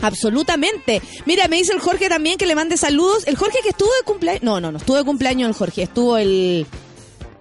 Absolutamente. 0.00 1.02
Mira, 1.24 1.48
me 1.48 1.56
dice 1.56 1.72
el 1.72 1.80
Jorge 1.80 2.08
también 2.08 2.38
que 2.38 2.46
le 2.46 2.54
mande 2.54 2.76
saludos. 2.76 3.26
El 3.26 3.36
Jorge 3.36 3.58
que 3.62 3.70
estuvo 3.70 3.92
de 3.94 4.02
cumpleaños. 4.04 4.42
No, 4.42 4.60
no, 4.60 4.72
no 4.72 4.78
estuvo 4.78 4.96
de 4.96 5.04
cumpleaños 5.04 5.48
el 5.48 5.54
Jorge. 5.54 5.82
Estuvo 5.82 6.16
el. 6.16 6.66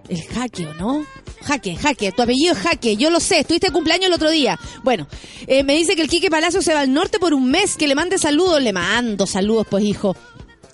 El 0.08 0.22
Jaque, 0.22 0.66
¿o 0.66 0.74
no? 0.74 1.04
Jaque, 1.42 1.76
Jaque. 1.76 2.12
Tu 2.12 2.22
apellido 2.22 2.54
es 2.54 2.58
Jaque. 2.60 2.96
Yo 2.96 3.10
lo 3.10 3.20
sé. 3.20 3.40
Estuviste 3.40 3.68
de 3.68 3.72
cumpleaños 3.72 4.06
el 4.06 4.12
otro 4.12 4.30
día. 4.30 4.58
Bueno, 4.82 5.08
eh, 5.46 5.64
me 5.64 5.74
dice 5.74 5.96
que 5.96 6.02
el 6.02 6.08
Quique 6.08 6.30
Palacio 6.30 6.62
se 6.62 6.74
va 6.74 6.80
al 6.80 6.92
norte 6.92 7.18
por 7.18 7.34
un 7.34 7.50
mes. 7.50 7.76
Que 7.76 7.88
le 7.88 7.94
mande 7.94 8.18
saludos. 8.18 8.62
Le 8.62 8.72
mando 8.72 9.26
saludos, 9.26 9.66
pues, 9.68 9.84
hijo. 9.84 10.16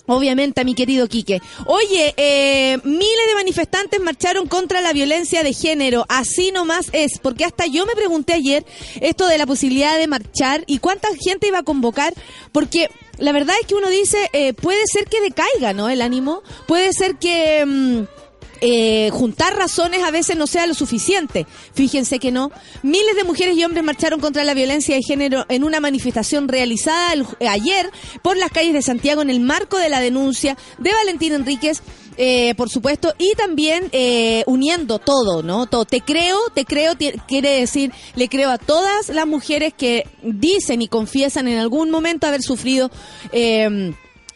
Obviamente 0.05 0.61
a 0.61 0.63
mi 0.63 0.75
querido 0.75 1.07
Quique. 1.07 1.41
Oye, 1.65 2.13
eh, 2.17 2.77
miles 2.83 3.27
de 3.27 3.35
manifestantes 3.35 4.01
marcharon 4.01 4.47
contra 4.47 4.81
la 4.81 4.91
violencia 4.91 5.43
de 5.43 5.53
género. 5.53 6.05
Así 6.09 6.51
nomás 6.51 6.87
es. 6.91 7.19
Porque 7.21 7.45
hasta 7.45 7.67
yo 7.67 7.85
me 7.85 7.95
pregunté 7.95 8.33
ayer 8.33 8.65
esto 8.99 9.27
de 9.27 9.37
la 9.37 9.45
posibilidad 9.45 9.97
de 9.97 10.07
marchar 10.07 10.63
y 10.67 10.79
cuánta 10.79 11.07
gente 11.23 11.47
iba 11.47 11.59
a 11.59 11.63
convocar. 11.63 12.13
Porque 12.51 12.89
la 13.17 13.31
verdad 13.31 13.55
es 13.61 13.67
que 13.67 13.75
uno 13.75 13.89
dice, 13.89 14.29
eh, 14.33 14.53
puede 14.53 14.85
ser 14.87 15.05
que 15.05 15.21
decaiga, 15.21 15.73
¿no? 15.73 15.87
El 15.89 16.01
ánimo. 16.01 16.43
Puede 16.67 16.91
ser 16.93 17.15
que... 17.15 17.65
mm, 17.65 18.22
eh, 18.65 19.09
juntar 19.11 19.55
razones 19.57 20.01
a 20.03 20.09
veces 20.11 20.37
no 20.37 20.47
sea 20.47 20.65
lo 20.67 20.73
suficiente. 20.73 21.45
Fíjense 21.73 22.17
que 22.17 22.31
no. 22.31 22.49
Miles 22.81 23.15
de 23.17 23.25
mujeres 23.25 23.57
y 23.57 23.63
hombres 23.65 23.83
marcharon 23.83 24.21
contra 24.21 24.45
la 24.45 24.53
violencia 24.53 24.95
de 24.95 25.01
género 25.03 25.45
en 25.49 25.65
una 25.65 25.81
manifestación 25.81 26.47
realizada 26.47 27.11
el- 27.11 27.25
ayer 27.47 27.89
por 28.21 28.37
las 28.37 28.51
calles 28.51 28.73
de 28.73 28.81
Santiago 28.81 29.21
en 29.21 29.29
el 29.29 29.41
marco 29.41 29.77
de 29.77 29.89
la 29.89 29.99
denuncia 29.99 30.57
de 30.79 30.91
Valentín 30.93 31.33
Enríquez. 31.33 31.81
eh, 32.15 32.53
por 32.55 32.69
supuesto, 32.69 33.11
y 33.17 33.33
también 33.33 33.89
eh, 33.91 34.43
uniendo 34.45 34.99
todo, 34.99 35.41
¿no? 35.41 35.65
Todo. 35.65 35.83
Te 35.83 36.01
creo, 36.01 36.37
te 36.53 36.63
creo, 36.63 36.93
quiere 37.27 37.49
decir, 37.59 37.91
le 38.15 38.29
creo 38.29 38.51
a 38.51 38.59
todas 38.59 39.09
las 39.09 39.25
mujeres 39.25 39.73
que 39.75 40.03
dicen 40.21 40.83
y 40.83 40.87
confiesan 40.87 41.47
en 41.47 41.57
algún 41.57 41.89
momento 41.89 42.27
haber 42.27 42.43
sufrido 42.43 42.91
eh, 43.31 43.93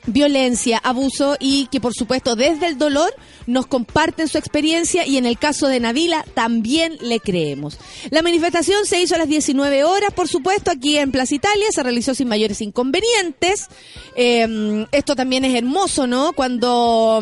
violencia, 0.08 0.80
abuso 0.84 1.38
y 1.40 1.68
que 1.68 1.80
por 1.80 1.94
supuesto 1.94 2.36
desde 2.36 2.68
el 2.68 2.78
dolor 2.78 3.14
nos 3.46 3.68
comparten 3.68 4.28
su 4.28 4.38
experiencia 4.38 5.06
y 5.06 5.18
en 5.18 5.26
el 5.26 5.38
caso 5.38 5.68
de 5.68 5.80
Navila 5.80 6.26
también 6.34 6.98
le 7.02 7.20
creemos. 7.20 7.78
La 8.10 8.22
manifestación 8.22 8.86
se 8.86 9.02
hizo 9.02 9.16
a 9.16 9.20
las 9.20 9.30
19 9.30 9.84
horas, 9.84 10.12
por 10.14 10.28
supuesto, 10.28 10.72
aquí 10.72 10.98
en 10.98 11.12
Plaza 11.12 11.36
Italia, 11.36 11.68
se 11.72 11.84
realizó 11.84 12.16
sin 12.16 12.28
mayores 12.28 12.62
inconvenientes. 12.62 13.68
Eh, 14.16 14.86
esto 14.92 15.16
también 15.16 15.46
es 15.46 15.56
hermoso, 15.56 16.08
¿no? 16.08 16.34
Cuando 16.34 17.22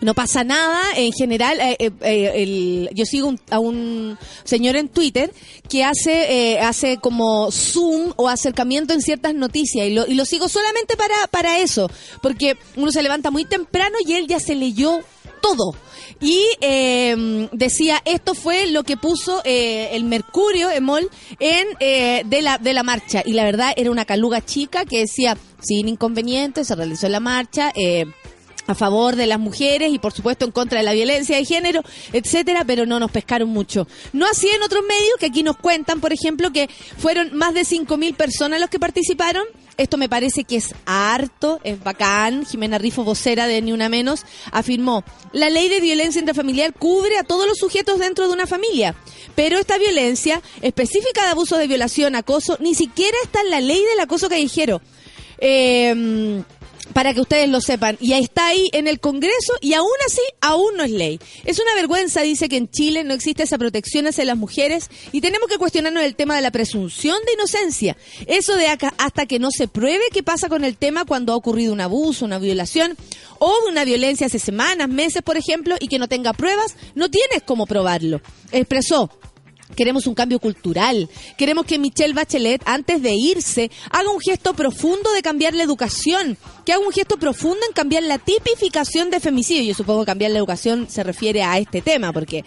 no 0.00 0.14
pasa 0.14 0.44
nada. 0.44 0.80
En 0.96 1.12
general 1.12 1.60
eh, 1.60 1.76
eh, 1.78 1.90
eh, 2.02 2.32
el- 2.42 2.90
yo 2.94 3.04
sigo 3.04 3.28
un- 3.28 3.40
a 3.50 3.58
un 3.58 4.18
señor 4.44 4.76
en 4.76 4.88
Twitter 4.88 5.32
que 5.68 5.84
hace 5.84 6.52
eh, 6.54 6.60
hace 6.60 6.98
como 6.98 7.50
zoom 7.50 8.12
o 8.16 8.28
acercamiento 8.28 8.92
en 8.94 9.02
ciertas 9.02 9.34
noticias. 9.34 9.86
Y 9.86 9.90
lo, 9.94 10.06
y 10.06 10.14
lo 10.14 10.24
sigo 10.24 10.48
solamente 10.48 10.96
para 10.96 11.14
para 11.30 11.58
eso 11.58 11.90
porque 12.22 12.56
uno 12.76 12.90
se 12.92 13.02
levanta 13.02 13.30
muy 13.30 13.44
temprano 13.44 13.96
y 14.06 14.12
él 14.14 14.26
ya 14.26 14.40
se 14.40 14.54
leyó 14.54 15.00
todo. 15.40 15.74
Y 16.20 16.40
eh, 16.60 17.48
decía 17.52 18.00
esto 18.04 18.34
fue 18.34 18.66
lo 18.66 18.84
que 18.84 18.96
puso 18.96 19.40
eh, 19.44 19.88
el 19.92 20.04
Mercurio 20.04 20.70
Emol 20.70 21.10
en 21.40 21.66
eh, 21.80 22.22
de 22.26 22.42
la 22.42 22.58
de 22.58 22.72
la 22.74 22.84
marcha 22.84 23.22
y 23.26 23.32
la 23.32 23.44
verdad 23.44 23.72
era 23.76 23.90
una 23.90 24.04
caluga 24.04 24.44
chica 24.44 24.84
que 24.84 24.98
decía 25.00 25.36
sin 25.60 25.88
inconvenientes 25.88 26.68
se 26.68 26.74
realizó 26.76 27.08
la 27.08 27.18
marcha 27.20 27.72
eh, 27.74 28.06
a 28.66 28.74
favor 28.74 29.16
de 29.16 29.26
las 29.26 29.38
mujeres 29.38 29.92
y 29.92 29.98
por 29.98 30.12
supuesto 30.12 30.44
en 30.44 30.52
contra 30.52 30.78
de 30.78 30.84
la 30.84 30.92
violencia 30.92 31.36
de 31.36 31.44
género, 31.44 31.82
etcétera, 32.12 32.64
pero 32.64 32.86
no 32.86 33.00
nos 33.00 33.10
pescaron 33.10 33.48
mucho. 33.48 33.86
No 34.12 34.26
así 34.26 34.48
en 34.48 34.62
otros 34.62 34.84
medios 34.86 35.16
que 35.18 35.26
aquí 35.26 35.42
nos 35.42 35.56
cuentan, 35.56 36.00
por 36.00 36.12
ejemplo, 36.12 36.52
que 36.52 36.68
fueron 36.98 37.34
más 37.36 37.54
de 37.54 37.62
5.000 37.62 38.14
personas 38.14 38.60
los 38.60 38.70
que 38.70 38.78
participaron. 38.78 39.44
Esto 39.78 39.96
me 39.96 40.08
parece 40.08 40.44
que 40.44 40.56
es 40.56 40.74
harto, 40.84 41.58
es 41.64 41.82
bacán. 41.82 42.44
Jimena 42.44 42.78
Rifo, 42.78 43.04
vocera 43.04 43.46
de 43.46 43.62
Ni 43.62 43.72
Una 43.72 43.88
Menos, 43.88 44.24
afirmó, 44.52 45.02
la 45.32 45.48
ley 45.48 45.68
de 45.68 45.80
violencia 45.80 46.20
intrafamiliar 46.20 46.74
cubre 46.74 47.16
a 47.16 47.24
todos 47.24 47.46
los 47.46 47.58
sujetos 47.58 47.98
dentro 47.98 48.28
de 48.28 48.34
una 48.34 48.46
familia, 48.46 48.94
pero 49.34 49.58
esta 49.58 49.78
violencia 49.78 50.42
específica 50.60 51.22
de 51.24 51.30
abuso 51.30 51.56
de 51.56 51.66
violación, 51.66 52.14
acoso, 52.16 52.58
ni 52.60 52.74
siquiera 52.74 53.16
está 53.24 53.40
en 53.40 53.50
la 53.50 53.60
ley 53.60 53.82
del 53.82 54.00
acoso 54.00 54.28
callejero. 54.28 54.82
Eh, 55.38 56.42
para 56.92 57.14
que 57.14 57.20
ustedes 57.20 57.48
lo 57.48 57.60
sepan. 57.60 57.96
Y 58.00 58.12
está 58.12 58.48
ahí 58.48 58.68
en 58.72 58.88
el 58.88 59.00
Congreso 59.00 59.54
y 59.60 59.74
aún 59.74 59.88
así, 60.06 60.20
aún 60.40 60.76
no 60.76 60.84
es 60.84 60.90
ley. 60.90 61.20
Es 61.44 61.58
una 61.58 61.74
vergüenza, 61.74 62.22
dice 62.22 62.48
que 62.48 62.56
en 62.56 62.70
Chile 62.70 63.04
no 63.04 63.14
existe 63.14 63.42
esa 63.42 63.58
protección 63.58 64.06
hacia 64.06 64.24
las 64.24 64.36
mujeres 64.36 64.90
y 65.12 65.20
tenemos 65.20 65.48
que 65.48 65.58
cuestionarnos 65.58 66.02
el 66.02 66.14
tema 66.14 66.36
de 66.36 66.42
la 66.42 66.50
presunción 66.50 67.16
de 67.26 67.32
inocencia. 67.34 67.96
Eso 68.26 68.56
de 68.56 68.68
acá 68.68 68.94
hasta 68.98 69.26
que 69.26 69.38
no 69.38 69.50
se 69.50 69.68
pruebe 69.68 70.04
qué 70.12 70.22
pasa 70.22 70.48
con 70.48 70.64
el 70.64 70.76
tema 70.76 71.04
cuando 71.04 71.32
ha 71.32 71.36
ocurrido 71.36 71.72
un 71.72 71.80
abuso, 71.80 72.24
una 72.24 72.38
violación 72.38 72.96
o 73.38 73.54
una 73.68 73.84
violencia 73.84 74.26
hace 74.26 74.38
semanas, 74.38 74.88
meses, 74.88 75.22
por 75.22 75.36
ejemplo, 75.36 75.76
y 75.80 75.88
que 75.88 75.98
no 75.98 76.08
tenga 76.08 76.32
pruebas, 76.32 76.76
no 76.94 77.10
tienes 77.10 77.42
cómo 77.44 77.66
probarlo. 77.66 78.20
Expresó. 78.52 79.10
Queremos 79.76 80.06
un 80.06 80.14
cambio 80.14 80.38
cultural. 80.38 81.08
Queremos 81.36 81.66
que 81.66 81.78
Michelle 81.78 82.14
Bachelet, 82.14 82.62
antes 82.66 83.02
de 83.02 83.14
irse, 83.14 83.70
haga 83.90 84.10
un 84.10 84.20
gesto 84.20 84.54
profundo 84.54 85.12
de 85.12 85.22
cambiar 85.22 85.54
la 85.54 85.62
educación. 85.62 86.36
Que 86.64 86.72
haga 86.72 86.84
un 86.84 86.92
gesto 86.92 87.16
profundo 87.16 87.60
en 87.66 87.72
cambiar 87.72 88.02
la 88.02 88.18
tipificación 88.18 89.10
de 89.10 89.20
femicidio. 89.20 89.62
Yo 89.64 89.74
supongo 89.74 90.00
que 90.00 90.06
cambiar 90.06 90.30
la 90.30 90.38
educación 90.38 90.86
se 90.88 91.02
refiere 91.02 91.42
a 91.42 91.58
este 91.58 91.82
tema, 91.82 92.12
porque 92.12 92.44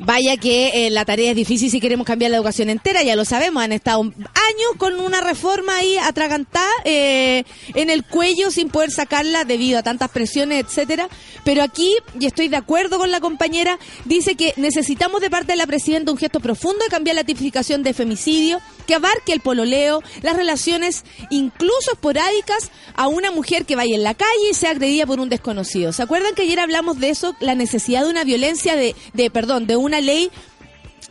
vaya 0.00 0.36
que 0.36 0.86
eh, 0.86 0.90
la 0.90 1.04
tarea 1.04 1.30
es 1.30 1.36
difícil 1.36 1.70
si 1.70 1.80
queremos 1.80 2.06
cambiar 2.06 2.30
la 2.30 2.38
educación 2.38 2.70
entera, 2.70 3.02
ya 3.02 3.16
lo 3.16 3.24
sabemos. 3.24 3.62
Han 3.62 3.72
estado 3.72 4.00
años 4.00 4.70
con 4.78 4.98
una 4.98 5.20
reforma 5.20 5.76
ahí 5.76 5.96
atragantada 5.98 6.70
eh, 6.84 7.44
en 7.74 7.90
el 7.90 8.04
cuello 8.04 8.50
sin 8.50 8.70
poder 8.70 8.90
sacarla 8.90 9.44
debido 9.44 9.78
a 9.78 9.82
tantas 9.82 10.10
presiones, 10.10 10.64
etcétera. 10.64 11.08
Pero 11.44 11.62
aquí, 11.62 11.94
y 12.18 12.26
estoy 12.26 12.48
de 12.48 12.56
acuerdo 12.56 12.98
con 12.98 13.10
la 13.10 13.20
compañera, 13.20 13.78
dice 14.04 14.34
que 14.34 14.54
necesitamos 14.56 15.20
de 15.20 15.30
parte 15.30 15.52
de 15.52 15.56
la 15.56 15.66
presidenta 15.66 16.12
un 16.12 16.18
gesto 16.18 16.40
profundo 16.40 16.84
de 16.84 16.90
cambiar 16.90 17.16
la 17.16 17.24
tipificación 17.24 17.82
de 17.82 17.94
femicidio, 17.94 18.60
que 18.86 18.94
abarque 18.94 19.32
el 19.32 19.40
pololeo, 19.40 20.02
las 20.22 20.36
relaciones 20.36 21.04
incluso 21.30 21.92
esporádicas 21.92 22.70
a 22.94 23.08
una 23.08 23.30
mujer 23.30 23.64
que 23.64 23.76
vaya 23.76 23.94
en 23.94 24.02
la 24.02 24.14
calle 24.14 24.50
y 24.50 24.54
sea 24.54 24.70
agredida 24.70 25.06
por 25.06 25.20
un 25.20 25.28
desconocido. 25.28 25.92
¿Se 25.92 26.02
acuerdan 26.02 26.34
que 26.34 26.42
ayer 26.42 26.58
hablamos 26.58 26.98
de 26.98 27.10
eso? 27.10 27.34
La 27.40 27.54
necesidad 27.54 28.04
de 28.04 28.10
una 28.10 28.24
violencia 28.24 28.76
de, 28.76 28.94
de 29.12 29.30
perdón, 29.30 29.66
de 29.66 29.76
una 29.90 30.00
ley 30.00 30.30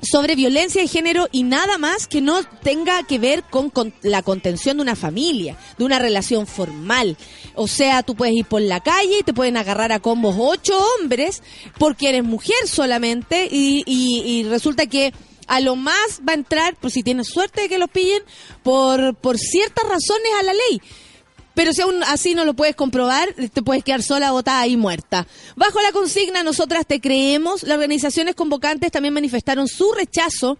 sobre 0.01 0.35
violencia 0.35 0.81
de 0.81 0.87
género 0.87 1.27
y 1.31 1.43
nada 1.43 1.77
más 1.77 2.07
que 2.07 2.21
no 2.21 2.41
tenga 2.63 3.03
que 3.03 3.19
ver 3.19 3.43
con, 3.43 3.71
la 4.01 4.21
contención 4.21 4.77
de 4.77 4.83
una 4.83 4.95
familia, 4.95 5.57
de 5.77 5.83
una 5.83 5.99
relación 5.99 6.47
formal. 6.47 7.17
O 7.55 7.67
sea, 7.67 8.01
tú 8.03 8.15
puedes 8.15 8.33
ir 8.35 8.45
por 8.45 8.61
la 8.61 8.79
calle 8.79 9.19
y 9.19 9.23
te 9.23 9.33
pueden 9.33 9.57
agarrar 9.57 9.91
a 9.91 9.99
combos 9.99 10.35
ocho 10.39 10.79
hombres 11.01 11.43
porque 11.77 12.07
eres 12.09 12.23
mujer 12.23 12.55
solamente 12.65 13.49
y, 13.51 13.83
y- 13.85 14.21
y 14.25 14.43
resulta 14.43 14.85
que 14.87 15.13
a 15.47 15.59
lo 15.59 15.75
más 15.75 16.21
va 16.25 16.31
a 16.31 16.35
entrar, 16.35 16.75
por 16.77 16.91
si 16.91 17.03
tienes 17.03 17.27
suerte 17.27 17.61
de 17.61 17.69
que 17.69 17.77
lo 17.79 17.87
pillen, 17.89 18.21
por, 18.63 19.15
por 19.15 19.37
ciertas 19.37 19.83
razones 19.83 20.31
a 20.39 20.43
la 20.43 20.53
ley. 20.53 20.81
Pero 21.59 21.73
si 21.73 21.81
aún 21.81 22.01
así 22.03 22.35
no 22.35 22.45
lo 22.45 22.53
puedes 22.53 22.73
comprobar, 22.73 23.33
te 23.33 23.61
puedes 23.61 23.83
quedar 23.83 24.01
sola, 24.01 24.31
botada 24.31 24.65
y 24.65 24.77
muerta. 24.77 25.27
Bajo 25.57 25.81
la 25.81 25.91
consigna 25.91 26.41
Nosotras 26.41 26.87
te 26.87 27.01
creemos, 27.01 27.63
las 27.63 27.75
organizaciones 27.75 28.33
convocantes 28.35 28.93
también 28.93 29.13
manifestaron 29.13 29.67
su 29.67 29.91
rechazo 29.91 30.57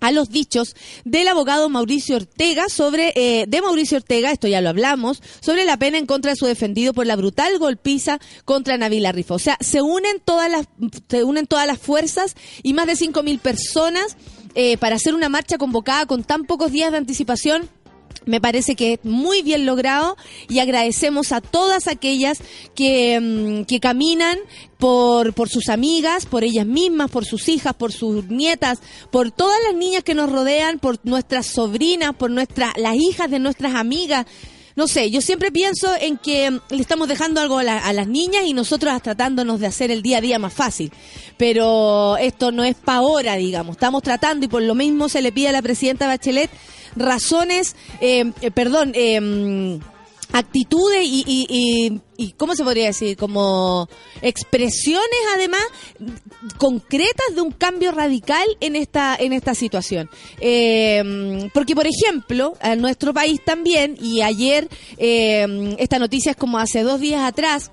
a 0.00 0.10
los 0.10 0.30
dichos 0.30 0.74
del 1.04 1.28
abogado 1.28 1.68
Mauricio 1.68 2.16
Ortega 2.16 2.68
sobre 2.68 3.12
eh, 3.14 3.44
de 3.46 3.62
Mauricio 3.62 3.98
Ortega, 3.98 4.32
esto 4.32 4.48
ya 4.48 4.60
lo 4.60 4.70
hablamos, 4.70 5.22
sobre 5.38 5.64
la 5.64 5.76
pena 5.76 5.96
en 5.96 6.06
contra 6.06 6.32
de 6.32 6.36
su 6.36 6.46
defendido 6.46 6.92
por 6.92 7.06
la 7.06 7.14
brutal 7.14 7.60
golpiza 7.60 8.18
contra 8.44 8.76
Navila 8.76 9.12
Rifa. 9.12 9.34
O 9.34 9.38
sea, 9.38 9.56
se 9.60 9.80
unen 9.80 10.20
todas 10.24 10.50
las 10.50 10.66
se 11.08 11.22
unen 11.22 11.46
todas 11.46 11.68
las 11.68 11.78
fuerzas 11.78 12.34
y 12.64 12.72
más 12.72 12.88
de 12.88 12.96
5000 12.96 13.38
personas 13.38 14.16
eh, 14.56 14.76
para 14.76 14.96
hacer 14.96 15.14
una 15.14 15.28
marcha 15.28 15.56
convocada 15.56 16.04
con 16.06 16.24
tan 16.24 16.46
pocos 16.46 16.72
días 16.72 16.90
de 16.90 16.98
anticipación 16.98 17.70
me 18.26 18.40
parece 18.40 18.74
que 18.74 18.94
es 18.94 19.04
muy 19.04 19.42
bien 19.42 19.66
logrado 19.66 20.16
y 20.48 20.58
agradecemos 20.58 21.32
a 21.32 21.40
todas 21.40 21.86
aquellas 21.86 22.38
que, 22.74 23.20
mm, 23.20 23.64
que 23.64 23.80
caminan 23.80 24.38
por, 24.78 25.32
por 25.34 25.48
sus 25.48 25.68
amigas, 25.68 26.26
por 26.26 26.44
ellas 26.44 26.66
mismas, 26.66 27.10
por 27.10 27.24
sus 27.24 27.48
hijas, 27.48 27.74
por 27.74 27.92
sus 27.92 28.26
nietas, 28.28 28.80
por 29.10 29.30
todas 29.30 29.58
las 29.66 29.76
niñas 29.76 30.02
que 30.02 30.14
nos 30.14 30.30
rodean, 30.30 30.78
por 30.78 30.98
nuestras 31.04 31.46
sobrinas, 31.46 32.14
por 32.16 32.30
nuestras, 32.30 32.76
las 32.76 32.96
hijas 32.96 33.30
de 33.30 33.38
nuestras 33.38 33.74
amigas. 33.74 34.26
No 34.76 34.86
sé, 34.88 35.10
yo 35.10 35.20
siempre 35.20 35.50
pienso 35.52 35.88
en 36.00 36.16
que 36.16 36.50
mm, 36.50 36.60
le 36.70 36.80
estamos 36.80 37.08
dejando 37.08 37.40
algo 37.40 37.58
a, 37.58 37.62
la- 37.64 37.78
a 37.78 37.92
las 37.92 38.08
niñas 38.08 38.44
y 38.46 38.52
nosotros 38.54 39.00
tratándonos 39.02 39.60
de 39.60 39.66
hacer 39.66 39.90
el 39.90 40.02
día 40.02 40.18
a 40.18 40.20
día 40.20 40.38
más 40.38 40.52
fácil. 40.54 40.92
Pero 41.36 42.16
esto 42.18 42.52
no 42.52 42.64
es 42.64 42.74
para 42.76 42.98
ahora, 42.98 43.36
digamos. 43.36 43.76
Estamos 43.76 44.02
tratando 44.02 44.46
y 44.46 44.48
por 44.48 44.62
lo 44.62 44.74
mismo 44.74 45.08
se 45.08 45.22
le 45.22 45.32
pide 45.32 45.48
a 45.48 45.52
la 45.52 45.62
presidenta 45.62 46.06
Bachelet 46.06 46.50
razones, 46.96 47.74
eh, 48.00 48.32
eh, 48.42 48.50
perdón, 48.50 48.92
eh, 48.94 49.20
mm, 49.20 49.78
actitudes 50.32 51.04
y, 51.04 51.24
y, 51.26 51.46
y, 51.48 52.00
y, 52.16 52.32
¿cómo 52.32 52.54
se 52.54 52.64
podría 52.64 52.86
decir? 52.86 53.16
Como 53.16 53.88
expresiones 54.20 55.20
además 55.34 55.62
concretas 56.58 57.34
de 57.34 57.40
un 57.42 57.52
cambio 57.52 57.92
radical 57.92 58.46
en 58.60 58.76
esta, 58.76 59.16
en 59.16 59.32
esta 59.32 59.54
situación. 59.54 60.08
Eh, 60.40 61.48
porque, 61.52 61.74
por 61.74 61.86
ejemplo, 61.86 62.54
en 62.62 62.80
nuestro 62.80 63.12
país 63.12 63.40
también, 63.44 63.96
y 64.00 64.22
ayer, 64.22 64.68
eh, 64.96 65.76
esta 65.78 65.98
noticia 65.98 66.32
es 66.32 66.36
como 66.36 66.58
hace 66.58 66.82
dos 66.82 67.00
días 67.00 67.22
atrás, 67.22 67.70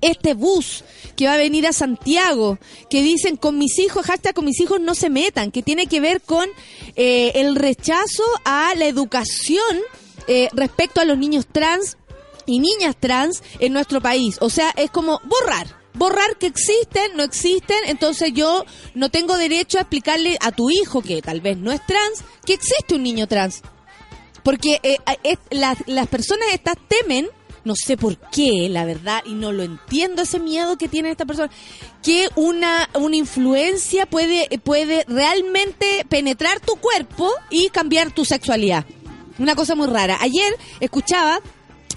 este 0.00 0.34
bus 0.34 0.84
que 1.16 1.26
va 1.26 1.34
a 1.34 1.38
venir 1.38 1.66
a 1.66 1.72
Santiago, 1.72 2.58
que 2.90 3.02
dicen 3.02 3.36
con 3.36 3.58
mis 3.58 3.78
hijos, 3.78 4.04
hashtag 4.04 4.34
con 4.34 4.44
mis 4.44 4.60
hijos 4.60 4.80
no 4.80 4.94
se 4.94 5.10
metan, 5.10 5.50
que 5.50 5.62
tiene 5.62 5.86
que 5.86 6.00
ver 6.00 6.20
con 6.20 6.48
eh, 6.96 7.32
el 7.36 7.54
rechazo 7.54 8.24
a 8.44 8.74
la 8.74 8.86
educación 8.86 9.78
eh, 10.28 10.48
respecto 10.52 11.00
a 11.00 11.04
los 11.04 11.18
niños 11.18 11.46
trans 11.50 11.96
y 12.46 12.58
niñas 12.58 12.96
trans 12.98 13.42
en 13.58 13.72
nuestro 13.72 14.00
país. 14.00 14.36
O 14.40 14.50
sea, 14.50 14.70
es 14.76 14.90
como 14.90 15.20
borrar. 15.24 15.82
Borrar 15.94 16.36
que 16.38 16.46
existen, 16.46 17.16
no 17.16 17.22
existen, 17.22 17.78
entonces 17.86 18.32
yo 18.34 18.64
no 18.94 19.10
tengo 19.10 19.36
derecho 19.36 19.78
a 19.78 19.82
explicarle 19.82 20.36
a 20.40 20.50
tu 20.50 20.68
hijo, 20.68 21.02
que 21.02 21.22
tal 21.22 21.40
vez 21.40 21.56
no 21.56 21.70
es 21.70 21.86
trans, 21.86 22.24
que 22.44 22.54
existe 22.54 22.96
un 22.96 23.04
niño 23.04 23.28
trans. 23.28 23.62
Porque 24.42 24.80
eh, 24.82 24.98
las, 25.50 25.78
las 25.86 26.08
personas 26.08 26.48
estas 26.52 26.76
temen 26.88 27.28
no 27.64 27.74
sé 27.74 27.96
por 27.96 28.16
qué, 28.30 28.68
la 28.68 28.84
verdad, 28.84 29.22
y 29.24 29.32
no 29.32 29.52
lo 29.52 29.62
entiendo 29.62 30.22
ese 30.22 30.38
miedo 30.38 30.76
que 30.76 30.88
tiene 30.88 31.10
esta 31.10 31.24
persona, 31.24 31.50
que 32.02 32.28
una, 32.36 32.88
una 32.94 33.16
influencia 33.16 34.06
puede, 34.06 34.46
puede 34.62 35.04
realmente 35.08 36.04
penetrar 36.08 36.60
tu 36.60 36.76
cuerpo 36.76 37.30
y 37.50 37.70
cambiar 37.70 38.12
tu 38.12 38.24
sexualidad. 38.24 38.84
Una 39.38 39.54
cosa 39.54 39.74
muy 39.74 39.88
rara. 39.88 40.18
Ayer 40.20 40.56
escuchaba 40.80 41.40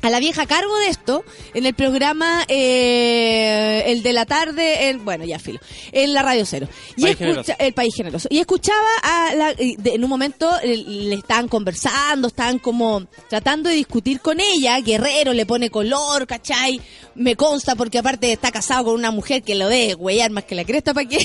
a 0.02 0.10
la 0.10 0.20
vieja 0.20 0.44
a 0.44 0.46
cargo 0.48 0.76
de 0.80 0.88
esto 0.90 1.24
en 1.54 1.66
el 1.66 1.74
programa 1.74 2.46
eh, 2.48 3.84
el 3.88 4.04
de 4.04 4.14
la 4.14 4.26
tarde 4.26 4.90
en, 4.90 5.04
bueno 5.04 5.26
ya 5.26 5.40
filo 5.40 5.60
en 5.92 6.14
la 6.14 6.22
radio 6.22 6.46
cero 6.46 6.68
y 6.96 7.02
País 7.04 7.18
escucha- 7.20 7.56
el 7.60 7.74
país 7.74 7.96
generoso 7.96 8.28
y 8.32 8.40
escuchaba 8.40 8.88
a 9.04 9.36
la, 9.36 9.54
de- 9.54 9.76
en 9.86 10.04
un 10.04 10.10
momento 10.10 10.50
le 10.64 11.16
estaban 11.16 11.48
conversando 11.48 12.28
estaban 12.28 12.60
como 12.60 13.06
tratando 13.30 13.70
de 13.70 13.76
discutir 13.76 14.20
con 14.22 14.40
ella 14.40 14.80
guerrero 14.82 15.34
le 15.34 15.46
pone 15.46 15.70
color 15.70 16.28
¿cachai? 16.28 16.80
me 17.16 17.36
consta 17.36 17.76
porque 17.76 17.98
aparte 18.00 18.32
está 18.32 18.52
casado 18.52 18.86
con 18.86 18.94
una 18.96 19.12
mujer 19.12 19.42
que 19.44 19.56
lo 19.56 19.68
debe 19.68 19.96
huellar 19.96 20.30
más 20.32 20.44
que 20.44 20.56
la 20.56 20.66
cresta 20.66 20.94
para 20.94 21.08
que 21.08 21.18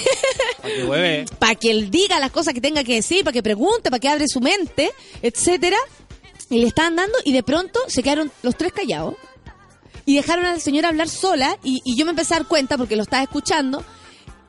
Para 0.62 0.75
que 0.75 0.85
hueve. 0.85 1.25
para 1.38 1.55
que 1.57 1.71
él 1.71 1.91
diga 1.91 2.19
las 2.21 2.31
cosas 2.31 2.55
que 2.55 2.61
tenga 2.61 2.83
que 2.85 2.95
decir, 2.95 3.25
para 3.25 3.33
que 3.33 3.43
pregunte, 3.43 3.91
para 3.91 4.00
que 4.00 4.09
abre 4.09 4.26
su 4.29 4.41
mente, 4.41 4.91
etcétera. 5.21 5.76
Y 6.52 6.59
le 6.59 6.66
estaban 6.66 6.97
dando 6.97 7.16
y 7.25 7.32
de 7.32 7.42
pronto 7.42 7.80
se 7.88 8.02
quedaron 8.02 8.30
los 8.42 8.56
tres 8.56 8.75
callados 8.75 9.14
y 10.04 10.16
dejaron 10.16 10.44
a 10.44 10.52
la 10.52 10.61
señora 10.61 10.90
hablar 10.90 11.09
sola 11.09 11.56
y, 11.64 11.80
yo 11.97 12.04
me 12.04 12.11
empecé 12.11 12.35
a 12.35 12.40
dar 12.40 12.47
cuenta 12.47 12.76
porque 12.76 12.94
lo 12.94 13.04
estaba 13.04 13.23
escuchando 13.23 13.82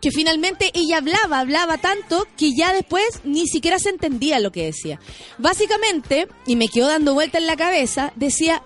que 0.02 0.12
finalmente 0.12 0.70
ella 0.74 0.98
hablaba, 0.98 1.40
hablaba 1.40 1.78
tanto 1.78 2.28
que 2.36 2.54
ya 2.54 2.74
después 2.74 3.22
ni 3.24 3.48
siquiera 3.48 3.80
se 3.80 3.88
entendía 3.88 4.42
lo 4.42 4.52
que 4.52 4.66
decía. 4.66 5.00
Básicamente, 5.38 6.28
y 6.46 6.58
me 6.58 6.68
quedó 6.68 6.90
dando 6.90 7.14
vuelta 7.14 7.38
en 7.38 7.48
la 7.48 7.56
cabeza, 7.56 8.12
decía, 8.18 8.64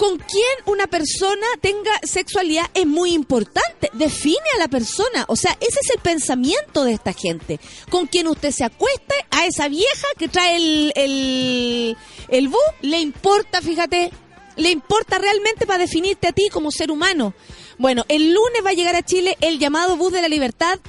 con 0.00 0.16
quién 0.16 0.56
una 0.64 0.86
persona 0.86 1.46
tenga 1.60 1.90
sexualidad 2.02 2.70
es 2.72 2.86
muy 2.86 3.12
importante. 3.12 3.90
Define 3.92 4.46
a 4.54 4.58
la 4.58 4.68
persona. 4.68 5.26
O 5.28 5.36
sea, 5.36 5.54
ese 5.60 5.78
es 5.78 5.90
el 5.90 6.00
pensamiento 6.00 6.84
de 6.84 6.94
esta 6.94 7.12
gente. 7.12 7.60
Con 7.90 8.06
quien 8.06 8.26
usted 8.26 8.50
se 8.50 8.64
acueste, 8.64 9.14
a 9.30 9.44
esa 9.44 9.68
vieja 9.68 10.08
que 10.16 10.28
trae 10.28 10.56
el, 10.56 10.92
el, 10.96 11.96
el 12.28 12.50
le 12.80 12.98
importa, 12.98 13.60
fíjate, 13.60 14.10
le 14.56 14.70
importa 14.70 15.18
realmente 15.18 15.66
para 15.66 15.80
definirte 15.80 16.28
a 16.28 16.32
ti 16.32 16.48
como 16.50 16.70
ser 16.70 16.90
humano. 16.90 17.34
Bueno, 17.76 18.06
el 18.08 18.32
lunes 18.32 18.64
va 18.64 18.70
a 18.70 18.74
llegar 18.74 18.96
a 18.96 19.04
Chile 19.04 19.36
el 19.42 19.58
llamado 19.58 19.98
bus 19.98 20.12
de 20.12 20.22
la 20.22 20.28
libertad 20.28 20.80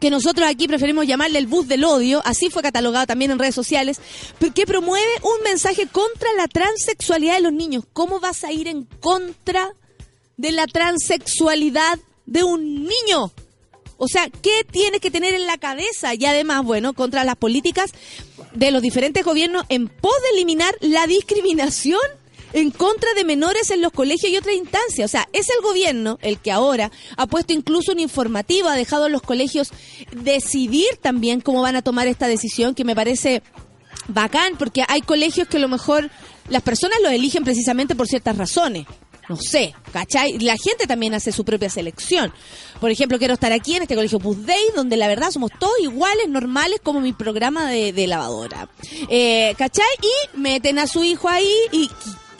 que 0.00 0.10
nosotros 0.10 0.48
aquí 0.48 0.68
preferimos 0.68 1.06
llamarle 1.06 1.38
el 1.38 1.46
bus 1.46 1.68
del 1.68 1.84
odio, 1.84 2.22
así 2.24 2.50
fue 2.50 2.62
catalogado 2.62 3.06
también 3.06 3.30
en 3.30 3.38
redes 3.38 3.54
sociales, 3.54 4.00
que 4.54 4.66
promueve 4.66 5.12
un 5.22 5.42
mensaje 5.44 5.86
contra 5.86 6.32
la 6.36 6.48
transexualidad 6.48 7.36
de 7.36 7.42
los 7.42 7.52
niños. 7.52 7.84
¿Cómo 7.92 8.20
vas 8.20 8.44
a 8.44 8.52
ir 8.52 8.68
en 8.68 8.84
contra 9.00 9.72
de 10.36 10.52
la 10.52 10.66
transexualidad 10.66 11.98
de 12.26 12.44
un 12.44 12.84
niño? 12.84 13.32
O 13.96 14.08
sea, 14.08 14.28
¿qué 14.28 14.64
tienes 14.70 15.00
que 15.00 15.10
tener 15.10 15.34
en 15.34 15.46
la 15.46 15.58
cabeza? 15.58 16.14
Y 16.14 16.24
además, 16.24 16.64
bueno, 16.64 16.92
contra 16.94 17.24
las 17.24 17.36
políticas 17.36 17.92
de 18.52 18.70
los 18.70 18.82
diferentes 18.82 19.24
gobiernos 19.24 19.64
en 19.68 19.88
pos 19.88 20.14
de 20.22 20.36
eliminar 20.36 20.74
la 20.80 21.06
discriminación 21.06 22.00
en 22.54 22.70
contra 22.70 23.12
de 23.14 23.24
menores 23.24 23.70
en 23.70 23.82
los 23.82 23.92
colegios 23.92 24.32
y 24.32 24.36
otras 24.36 24.54
instancias. 24.54 25.04
O 25.04 25.10
sea, 25.10 25.28
es 25.32 25.48
el 25.50 25.60
gobierno 25.62 26.18
el 26.22 26.38
que 26.38 26.52
ahora 26.52 26.90
ha 27.16 27.26
puesto 27.26 27.52
incluso 27.52 27.92
un 27.92 27.98
informativo, 27.98 28.68
ha 28.68 28.76
dejado 28.76 29.04
a 29.04 29.08
los 29.08 29.22
colegios 29.22 29.70
decidir 30.12 30.96
también 31.02 31.40
cómo 31.40 31.62
van 31.62 31.76
a 31.76 31.82
tomar 31.82 32.06
esta 32.06 32.28
decisión, 32.28 32.74
que 32.74 32.84
me 32.84 32.94
parece 32.94 33.42
bacán, 34.06 34.56
porque 34.56 34.84
hay 34.86 35.02
colegios 35.02 35.48
que 35.48 35.56
a 35.56 35.60
lo 35.60 35.68
mejor 35.68 36.10
las 36.48 36.62
personas 36.62 36.98
los 37.02 37.12
eligen 37.12 37.42
precisamente 37.42 37.96
por 37.96 38.06
ciertas 38.06 38.38
razones. 38.38 38.86
No 39.28 39.36
sé, 39.36 39.74
¿cachai? 39.90 40.38
La 40.38 40.56
gente 40.58 40.86
también 40.86 41.14
hace 41.14 41.32
su 41.32 41.46
propia 41.46 41.70
selección. 41.70 42.32
Por 42.78 42.90
ejemplo, 42.90 43.18
quiero 43.18 43.34
estar 43.34 43.52
aquí 43.52 43.74
en 43.74 43.82
este 43.82 43.94
colegio 43.94 44.18
Bus 44.18 44.44
Day, 44.44 44.62
donde 44.76 44.98
la 44.98 45.08
verdad 45.08 45.30
somos 45.30 45.50
todos 45.58 45.80
iguales, 45.80 46.28
normales, 46.28 46.78
como 46.82 47.00
mi 47.00 47.14
programa 47.14 47.70
de, 47.70 47.94
de 47.94 48.06
lavadora. 48.06 48.68
Eh, 49.08 49.54
¿Cachai? 49.56 49.86
Y 50.02 50.38
meten 50.38 50.78
a 50.78 50.86
su 50.86 51.02
hijo 51.02 51.30
ahí 51.30 51.50
y 51.72 51.88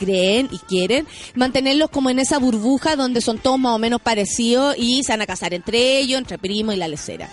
creen 0.05 0.49
y 0.51 0.59
quieren 0.59 1.07
mantenerlos 1.35 1.91
como 1.91 2.11
en 2.11 2.19
esa 2.19 2.39
burbuja 2.39 2.97
donde 2.97 3.21
son 3.21 3.39
todos 3.39 3.59
más 3.59 3.75
o 3.75 3.79
menos 3.79 4.01
parecidos 4.01 4.77
y 4.79 5.03
se 5.03 5.13
van 5.13 5.23
a 5.23 5.27
casar 5.27 5.55
entre 5.55 5.99
ellos, 5.99 6.19
entre 6.19 6.39
primos 6.39 6.75
y 6.75 6.79
la 6.79 6.89
lecera. 6.89 7.31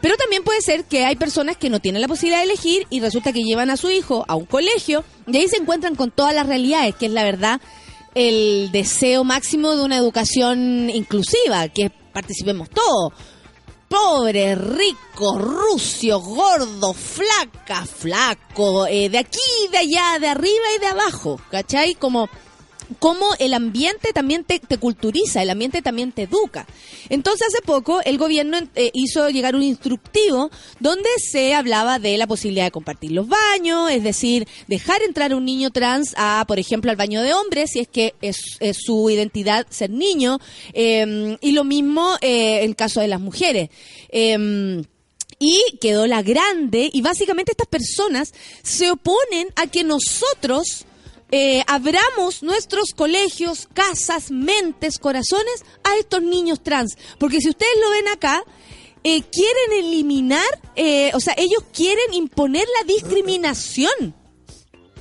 Pero 0.00 0.16
también 0.16 0.44
puede 0.44 0.60
ser 0.60 0.84
que 0.84 1.04
hay 1.04 1.16
personas 1.16 1.56
que 1.56 1.70
no 1.70 1.80
tienen 1.80 2.02
la 2.02 2.08
posibilidad 2.08 2.38
de 2.38 2.44
elegir 2.44 2.86
y 2.90 3.00
resulta 3.00 3.32
que 3.32 3.42
llevan 3.42 3.70
a 3.70 3.76
su 3.76 3.90
hijo 3.90 4.24
a 4.28 4.36
un 4.36 4.44
colegio 4.44 5.04
y 5.26 5.36
ahí 5.36 5.48
se 5.48 5.56
encuentran 5.56 5.96
con 5.96 6.10
todas 6.10 6.34
las 6.34 6.46
realidades, 6.46 6.94
que 6.94 7.06
es 7.06 7.12
la 7.12 7.24
verdad 7.24 7.60
el 8.14 8.70
deseo 8.72 9.24
máximo 9.24 9.76
de 9.76 9.84
una 9.84 9.98
educación 9.98 10.90
inclusiva, 10.90 11.68
que 11.68 11.90
participemos 12.12 12.70
todos. 12.70 13.12
Pobres, 13.88 14.58
ricos, 14.58 15.40
rucios, 15.40 16.22
gordos, 16.22 16.96
flaca, 16.96 17.86
flaco, 17.86 18.86
eh, 18.86 19.08
de 19.08 19.18
aquí, 19.18 19.38
de 19.70 19.78
allá, 19.78 20.18
de 20.18 20.28
arriba 20.28 20.64
y 20.76 20.80
de 20.80 20.86
abajo, 20.86 21.40
¿cachai? 21.50 21.94
Como 21.94 22.28
cómo 22.98 23.26
el 23.38 23.54
ambiente 23.54 24.12
también 24.12 24.44
te, 24.44 24.60
culturiza, 24.78 25.42
el 25.42 25.50
ambiente 25.50 25.82
también 25.82 26.12
te 26.12 26.22
educa. 26.22 26.66
Entonces 27.08 27.48
hace 27.48 27.62
poco 27.62 28.00
el 28.04 28.18
gobierno 28.18 28.58
eh, 28.74 28.90
hizo 28.94 29.28
llegar 29.30 29.54
un 29.54 29.62
instructivo 29.62 30.50
donde 30.80 31.08
se 31.30 31.54
hablaba 31.54 31.98
de 31.98 32.16
la 32.18 32.26
posibilidad 32.26 32.64
de 32.64 32.70
compartir 32.70 33.12
los 33.12 33.28
baños, 33.28 33.90
es 33.90 34.02
decir, 34.02 34.46
dejar 34.68 35.02
entrar 35.02 35.34
un 35.34 35.44
niño 35.44 35.70
trans 35.70 36.14
a, 36.16 36.44
por 36.46 36.58
ejemplo, 36.58 36.90
al 36.90 36.96
baño 36.96 37.22
de 37.22 37.34
hombres, 37.34 37.70
si 37.72 37.80
es 37.80 37.88
que 37.88 38.14
es, 38.20 38.36
su 38.72 39.10
identidad 39.10 39.66
ser 39.70 39.90
niño, 39.90 40.38
eh, 40.72 41.36
y 41.40 41.52
lo 41.52 41.64
mismo 41.64 42.16
eh, 42.20 42.64
en 42.64 42.74
caso 42.74 43.00
de 43.00 43.08
las 43.08 43.20
mujeres. 43.20 43.70
Eh, 44.10 44.82
y 45.38 45.78
quedó 45.80 46.06
la 46.06 46.22
grande 46.22 46.90
y 46.92 47.02
básicamente 47.02 47.52
estas 47.52 47.66
personas 47.66 48.32
se 48.62 48.90
oponen 48.90 49.48
a 49.56 49.66
que 49.66 49.84
nosotros 49.84 50.86
eh, 51.30 51.62
abramos 51.66 52.42
nuestros 52.42 52.90
colegios, 52.94 53.68
casas, 53.74 54.30
mentes, 54.30 54.98
corazones 54.98 55.64
a 55.82 55.96
estos 55.96 56.22
niños 56.22 56.62
trans. 56.62 56.96
Porque 57.18 57.40
si 57.40 57.48
ustedes 57.48 57.72
lo 57.82 57.90
ven 57.90 58.08
acá, 58.08 58.42
eh, 59.08 59.22
quieren 59.22 59.84
eliminar, 59.84 60.42
eh, 60.74 61.12
o 61.14 61.20
sea, 61.20 61.34
ellos 61.36 61.62
quieren 61.72 62.12
imponer 62.12 62.66
la 62.80 62.92
discriminación. 62.92 64.14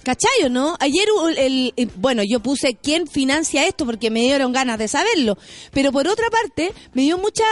¿Cachai 0.04 0.44
o 0.46 0.50
no? 0.50 0.78
Ayer, 0.80 1.08
el, 1.38 1.74
eh, 1.76 1.88
bueno, 1.96 2.22
yo 2.24 2.40
puse 2.40 2.76
quién 2.76 3.08
financia 3.08 3.66
esto 3.66 3.84
porque 3.88 4.12
me 4.12 4.20
dieron 4.22 4.54
ganas 4.54 4.78
de 4.78 4.88
saberlo. 4.88 5.40
Pero 5.72 5.92
por 5.92 6.08
otra 6.08 6.30
parte, 6.30 6.72
me 6.94 7.02
dio 7.02 7.18
mucha 7.18 7.44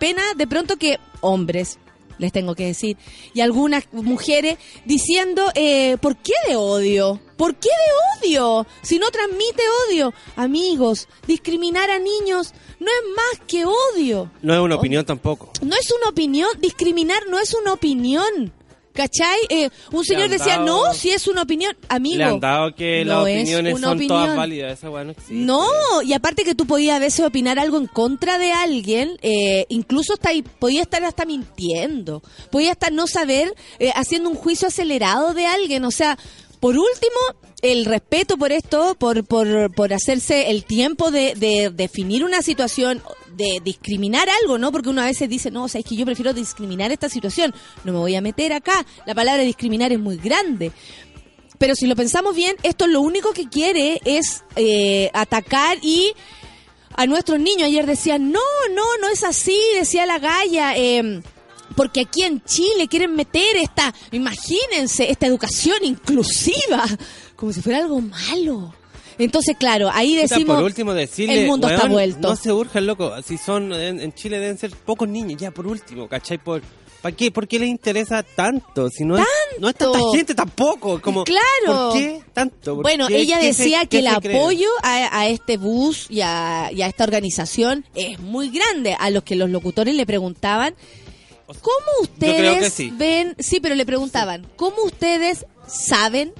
pena 0.00 0.22
de 0.36 0.48
pronto 0.48 0.76
que 0.76 0.98
hombres, 1.20 1.78
les 2.20 2.32
tengo 2.32 2.54
que 2.54 2.66
decir, 2.66 2.96
y 3.34 3.40
algunas 3.40 3.84
mujeres 3.92 4.58
diciendo, 4.84 5.42
eh, 5.54 5.96
¿por 6.00 6.16
qué 6.16 6.34
de 6.46 6.56
odio? 6.56 7.20
¿Por 7.36 7.56
qué 7.56 7.70
de 7.70 8.28
odio? 8.28 8.66
Si 8.82 8.98
no 8.98 9.10
transmite 9.10 9.62
odio. 9.88 10.12
Amigos, 10.36 11.08
discriminar 11.26 11.90
a 11.90 11.98
niños 11.98 12.52
no 12.78 12.86
es 12.86 13.16
más 13.16 13.46
que 13.46 13.64
odio. 13.64 14.30
No 14.42 14.54
es 14.54 14.60
una 14.60 14.76
opinión 14.76 15.04
tampoco. 15.04 15.50
No 15.62 15.74
es 15.74 15.90
una 15.90 16.10
opinión, 16.10 16.50
discriminar 16.60 17.22
no 17.28 17.38
es 17.38 17.54
una 17.54 17.72
opinión. 17.72 18.52
¿Cachai? 19.00 19.38
Eh, 19.48 19.70
un 19.92 20.04
señor 20.04 20.28
decía, 20.28 20.58
no, 20.58 20.92
si 20.92 21.08
es 21.08 21.26
una 21.26 21.40
opinión. 21.40 21.74
Amigo, 21.88 22.18
Le 22.18 22.24
han 22.24 22.38
dado 22.38 22.74
que 22.74 23.02
no 23.02 23.20
las 23.24 23.28
es 23.28 23.40
opiniones 23.40 23.80
son 23.80 23.84
opinión. 23.96 24.08
todas 24.08 24.36
válidas. 24.36 24.72
Esa 24.78 24.88
no 24.90 25.10
existe. 25.10 25.32
No, 25.32 25.66
y 26.04 26.12
aparte 26.12 26.44
que 26.44 26.54
tú 26.54 26.66
podías 26.66 26.96
a 26.96 26.98
veces 26.98 27.24
opinar 27.24 27.58
algo 27.58 27.78
en 27.78 27.86
contra 27.86 28.36
de 28.36 28.52
alguien, 28.52 29.16
eh, 29.22 29.64
incluso 29.70 30.12
hasta 30.12 30.28
ahí, 30.28 30.42
podías 30.42 30.82
estar 30.82 31.02
hasta 31.02 31.24
mintiendo, 31.24 32.22
podías 32.50 32.72
estar 32.72 32.92
no 32.92 33.06
saber, 33.06 33.54
eh, 33.78 33.90
haciendo 33.94 34.28
un 34.28 34.36
juicio 34.36 34.68
acelerado 34.68 35.32
de 35.32 35.46
alguien, 35.46 35.82
o 35.86 35.90
sea, 35.90 36.18
por 36.60 36.76
último, 36.76 37.18
el 37.62 37.84
respeto 37.86 38.36
por 38.36 38.52
esto, 38.52 38.94
por, 38.98 39.24
por, 39.24 39.74
por 39.74 39.92
hacerse 39.92 40.50
el 40.50 40.64
tiempo 40.64 41.10
de, 41.10 41.34
de 41.34 41.70
definir 41.70 42.24
una 42.24 42.42
situación, 42.42 43.02
de 43.34 43.60
discriminar 43.64 44.28
algo, 44.42 44.58
¿no? 44.58 44.70
Porque 44.70 44.90
uno 44.90 45.00
a 45.00 45.06
veces 45.06 45.28
dice, 45.28 45.50
no, 45.50 45.64
o 45.64 45.68
sea, 45.68 45.80
es 45.80 45.86
que 45.86 45.96
yo 45.96 46.04
prefiero 46.04 46.32
discriminar 46.34 46.92
esta 46.92 47.08
situación, 47.08 47.54
no 47.84 47.92
me 47.92 47.98
voy 47.98 48.14
a 48.14 48.20
meter 48.20 48.52
acá, 48.52 48.84
la 49.06 49.14
palabra 49.14 49.42
discriminar 49.42 49.92
es 49.92 49.98
muy 49.98 50.16
grande. 50.16 50.72
Pero 51.58 51.74
si 51.74 51.86
lo 51.86 51.96
pensamos 51.96 52.34
bien, 52.34 52.56
esto 52.62 52.86
lo 52.86 53.02
único 53.02 53.32
que 53.32 53.48
quiere 53.48 54.00
es 54.04 54.44
eh, 54.56 55.10
atacar 55.12 55.78
y 55.82 56.12
a 56.94 57.06
nuestros 57.06 57.38
niños. 57.38 57.64
Ayer 57.64 57.84
decían, 57.86 58.32
no, 58.32 58.40
no, 58.74 58.84
no 59.00 59.08
es 59.08 59.24
así, 59.24 59.58
decía 59.78 60.06
la 60.06 60.18
Gaya. 60.18 60.74
eh, 60.76 61.22
porque 61.76 62.00
aquí 62.00 62.22
en 62.22 62.42
Chile 62.44 62.88
quieren 62.88 63.14
meter 63.14 63.56
esta, 63.56 63.94
imagínense, 64.12 65.10
esta 65.10 65.26
educación 65.26 65.76
inclusiva, 65.84 66.84
como 67.36 67.52
si 67.52 67.60
fuera 67.60 67.78
algo 67.78 68.00
malo. 68.00 68.74
Entonces, 69.18 69.54
claro, 69.58 69.90
ahí 69.92 70.14
Puta, 70.14 70.34
decimos, 70.34 70.56
por 70.56 70.64
último 70.64 70.94
decirle, 70.94 71.42
el 71.42 71.46
mundo 71.46 71.68
está 71.68 71.86
vuelto. 71.86 72.20
No 72.28 72.36
se 72.36 72.52
urjan, 72.52 72.86
loco. 72.86 73.12
Si 73.22 73.36
son, 73.36 73.72
en, 73.72 74.00
en 74.00 74.14
Chile 74.14 74.38
deben 74.38 74.56
ser 74.56 74.70
pocos 74.70 75.06
niños, 75.08 75.38
ya 75.40 75.50
por 75.50 75.66
último, 75.66 76.08
¿cachai? 76.08 76.38
Por, 76.38 76.62
¿Para 77.02 77.14
qué? 77.16 77.30
¿Por 77.30 77.46
qué 77.48 77.58
les 77.58 77.68
interesa 77.70 78.22
tanto? 78.22 78.88
Si 78.90 79.04
no, 79.04 79.16
es, 79.18 79.24
no 79.58 79.68
es 79.70 79.74
tanta 79.74 79.98
gente 80.14 80.34
tampoco. 80.34 81.00
Como, 81.02 81.24
Claro. 81.24 81.90
¿Por 81.90 81.92
qué 81.94 82.22
tanto? 82.32 82.74
¿Por 82.76 82.82
Bueno, 82.82 83.08
qué? 83.08 83.20
ella 83.20 83.40
¿Qué 83.40 83.52
se- 83.54 83.62
decía 83.62 83.86
que 83.86 83.98
el 84.00 84.06
apoyo 84.06 84.68
a, 84.82 85.18
a 85.20 85.26
este 85.28 85.56
bus 85.58 86.06
y 86.10 86.20
a, 86.22 86.70
y 86.74 86.80
a 86.82 86.86
esta 86.86 87.04
organización 87.04 87.84
es 87.94 88.18
muy 88.20 88.50
grande. 88.50 88.96
A 88.98 89.08
los 89.10 89.22
que 89.22 89.34
los 89.34 89.48
locutores 89.50 89.94
le 89.94 90.04
preguntaban, 90.06 90.74
¿cómo 91.60 92.02
ustedes 92.02 92.72
sí. 92.72 92.90
ven? 92.92 93.34
Sí, 93.38 93.60
pero 93.60 93.74
le 93.74 93.86
preguntaban, 93.86 94.46
¿cómo 94.56 94.82
ustedes 94.84 95.46
saben 95.66 96.32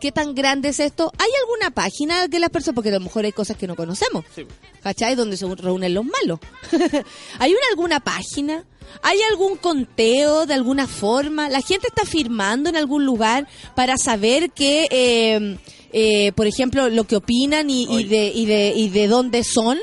qué 0.00 0.12
tan 0.12 0.34
grande 0.34 0.68
es 0.70 0.80
esto? 0.80 1.12
¿Hay 1.18 1.30
alguna 1.42 1.70
página 1.70 2.28
que 2.28 2.38
las 2.38 2.50
personas, 2.50 2.74
porque 2.74 2.90
a 2.90 2.92
lo 2.94 3.00
mejor 3.00 3.24
hay 3.24 3.32
cosas 3.32 3.56
que 3.56 3.66
no 3.66 3.74
conocemos, 3.76 4.24
Sí. 4.34 4.46
¿cachai? 4.82 5.14
Donde 5.14 5.36
se 5.36 5.46
reúnen 5.54 5.94
los 5.94 6.04
malos. 6.04 6.38
¿Hay 7.38 7.50
una, 7.52 7.60
alguna 7.70 8.00
página? 8.00 8.64
¿Hay 9.02 9.18
algún 9.30 9.56
conteo 9.56 10.46
de 10.46 10.54
alguna 10.54 10.86
forma? 10.86 11.48
¿La 11.48 11.60
gente 11.60 11.88
está 11.88 12.04
firmando 12.04 12.68
en 12.68 12.76
algún 12.76 13.04
lugar 13.04 13.48
para 13.74 13.96
saber 13.98 14.50
que, 14.52 14.86
eh, 14.90 15.58
eh, 15.92 16.32
por 16.32 16.46
ejemplo, 16.46 16.88
lo 16.88 17.04
que 17.04 17.16
opinan 17.16 17.68
y, 17.68 17.84
y 17.90 18.04
de, 18.04 18.28
y, 18.34 18.46
de, 18.46 18.72
y 18.76 18.88
de 18.90 19.08
dónde 19.08 19.42
son? 19.44 19.78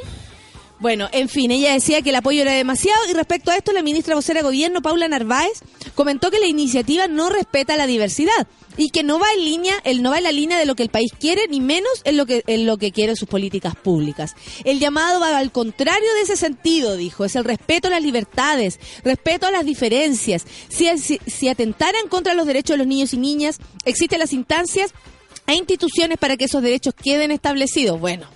Bueno, 0.83 1.07
en 1.13 1.29
fin, 1.29 1.49
ella 1.49 1.71
decía 1.71 2.01
que 2.01 2.09
el 2.09 2.17
apoyo 2.17 2.41
era 2.41 2.51
demasiado 2.51 2.99
y 3.09 3.13
respecto 3.13 3.51
a 3.51 3.55
esto 3.55 3.71
la 3.71 3.81
ministra 3.81 4.15
vocera 4.15 4.41
de 4.41 4.43
gobierno, 4.43 4.81
Paula 4.81 5.07
Narváez, 5.07 5.61
comentó 5.95 6.29
que 6.29 6.41
la 6.41 6.45
iniciativa 6.45 7.07
no 7.07 7.29
respeta 7.29 7.77
la 7.77 7.87
diversidad 7.87 8.47
y 8.75 8.89
que 8.89 9.01
no 9.01 9.17
va 9.17 9.27
en 9.33 9.45
línea, 9.45 9.75
el 9.85 10.01
no 10.01 10.09
va 10.09 10.17
en 10.17 10.25
la 10.25 10.33
línea 10.33 10.59
de 10.59 10.65
lo 10.65 10.75
que 10.75 10.83
el 10.83 10.89
país 10.89 11.13
quiere 11.17 11.47
ni 11.47 11.61
menos 11.61 12.01
en 12.03 12.17
lo 12.17 12.25
que 12.25 12.43
en 12.47 12.65
lo 12.65 12.75
que 12.75 12.91
quieren 12.91 13.15
sus 13.15 13.29
políticas 13.29 13.77
públicas. 13.77 14.35
El 14.65 14.79
llamado 14.81 15.21
va 15.21 15.37
al 15.37 15.53
contrario 15.53 16.13
de 16.15 16.21
ese 16.23 16.35
sentido, 16.35 16.97
dijo, 16.97 17.23
es 17.23 17.37
el 17.37 17.45
respeto 17.45 17.87
a 17.87 17.91
las 17.91 18.03
libertades, 18.03 18.77
respeto 19.05 19.47
a 19.47 19.51
las 19.51 19.65
diferencias. 19.65 20.45
Si, 20.67 20.89
si, 20.97 21.17
si 21.25 21.47
atentaran 21.47 22.09
contra 22.09 22.33
los 22.33 22.45
derechos 22.45 22.73
de 22.73 22.79
los 22.79 22.87
niños 22.87 23.13
y 23.13 23.17
niñas, 23.19 23.59
existen 23.85 24.19
las 24.19 24.33
instancias 24.33 24.91
e 25.47 25.55
instituciones 25.55 26.17
para 26.17 26.35
que 26.35 26.43
esos 26.43 26.61
derechos 26.61 26.93
queden 26.93 27.31
establecidos. 27.31 28.01
Bueno, 28.01 28.27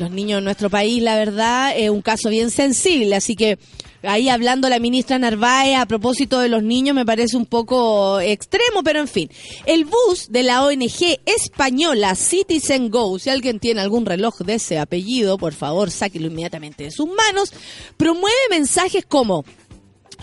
los 0.00 0.10
niños 0.10 0.38
en 0.38 0.44
nuestro 0.44 0.70
país, 0.70 1.02
la 1.02 1.14
verdad, 1.16 1.72
es 1.76 1.90
un 1.90 2.00
caso 2.00 2.30
bien 2.30 2.50
sensible, 2.50 3.14
así 3.14 3.36
que 3.36 3.58
ahí 4.02 4.30
hablando 4.30 4.70
la 4.70 4.78
ministra 4.78 5.18
Narváez 5.18 5.76
a 5.76 5.84
propósito 5.84 6.40
de 6.40 6.48
los 6.48 6.62
niños 6.62 6.96
me 6.96 7.04
parece 7.04 7.36
un 7.36 7.44
poco 7.44 8.18
extremo, 8.18 8.82
pero 8.82 9.00
en 9.00 9.08
fin. 9.08 9.30
El 9.66 9.84
bus 9.84 10.28
de 10.30 10.42
la 10.42 10.64
ONG 10.64 11.20
española 11.26 12.14
Citizen 12.14 12.90
Go, 12.90 13.18
si 13.18 13.28
alguien 13.28 13.60
tiene 13.60 13.82
algún 13.82 14.06
reloj 14.06 14.38
de 14.38 14.54
ese 14.54 14.78
apellido, 14.78 15.36
por 15.36 15.52
favor, 15.52 15.90
sáquelo 15.90 16.28
inmediatamente 16.28 16.84
de 16.84 16.90
sus 16.90 17.06
manos, 17.06 17.52
promueve 17.98 18.38
mensajes 18.48 19.04
como 19.04 19.44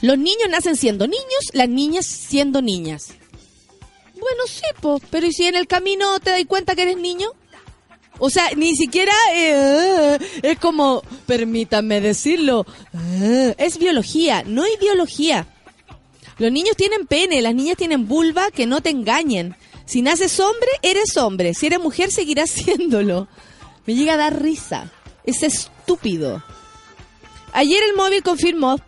los 0.01 0.17
niños 0.17 0.49
nacen 0.49 0.75
siendo 0.75 1.05
niños, 1.05 1.51
las 1.53 1.69
niñas 1.69 2.07
siendo 2.07 2.63
niñas. 2.63 3.09
Bueno, 4.19 4.43
sí, 4.47 4.63
pero 5.11 5.27
¿y 5.27 5.31
si 5.31 5.45
en 5.45 5.55
el 5.55 5.67
camino 5.67 6.19
te 6.19 6.31
das 6.31 6.43
cuenta 6.47 6.75
que 6.75 6.81
eres 6.81 6.97
niño? 6.97 7.29
O 8.19 8.29
sea, 8.29 8.49
ni 8.55 8.75
siquiera 8.75 9.13
eh, 9.33 10.17
es 10.41 10.59
como, 10.59 11.03
permítanme 11.25 12.01
decirlo, 12.01 12.65
eh, 13.21 13.55
es 13.57 13.77
biología, 13.77 14.43
no 14.45 14.63
ideología. 14.67 15.47
Los 16.37 16.51
niños 16.51 16.75
tienen 16.75 17.07
pene, 17.07 17.41
las 17.41 17.55
niñas 17.55 17.77
tienen 17.77 18.07
vulva, 18.07 18.51
que 18.51 18.65
no 18.65 18.81
te 18.81 18.89
engañen. 18.89 19.55
Si 19.85 20.01
naces 20.01 20.39
hombre, 20.39 20.69
eres 20.81 21.17
hombre. 21.17 21.53
Si 21.53 21.65
eres 21.65 21.79
mujer, 21.79 22.11
seguirás 22.11 22.49
siéndolo. 22.51 23.27
Me 23.85 23.95
llega 23.95 24.13
a 24.13 24.17
dar 24.17 24.41
risa. 24.41 24.91
Es 25.23 25.43
estúpido. 25.43 26.43
Ayer 27.53 27.81
el 27.89 27.95
móvil 27.95 28.21
confirmó 28.21 28.79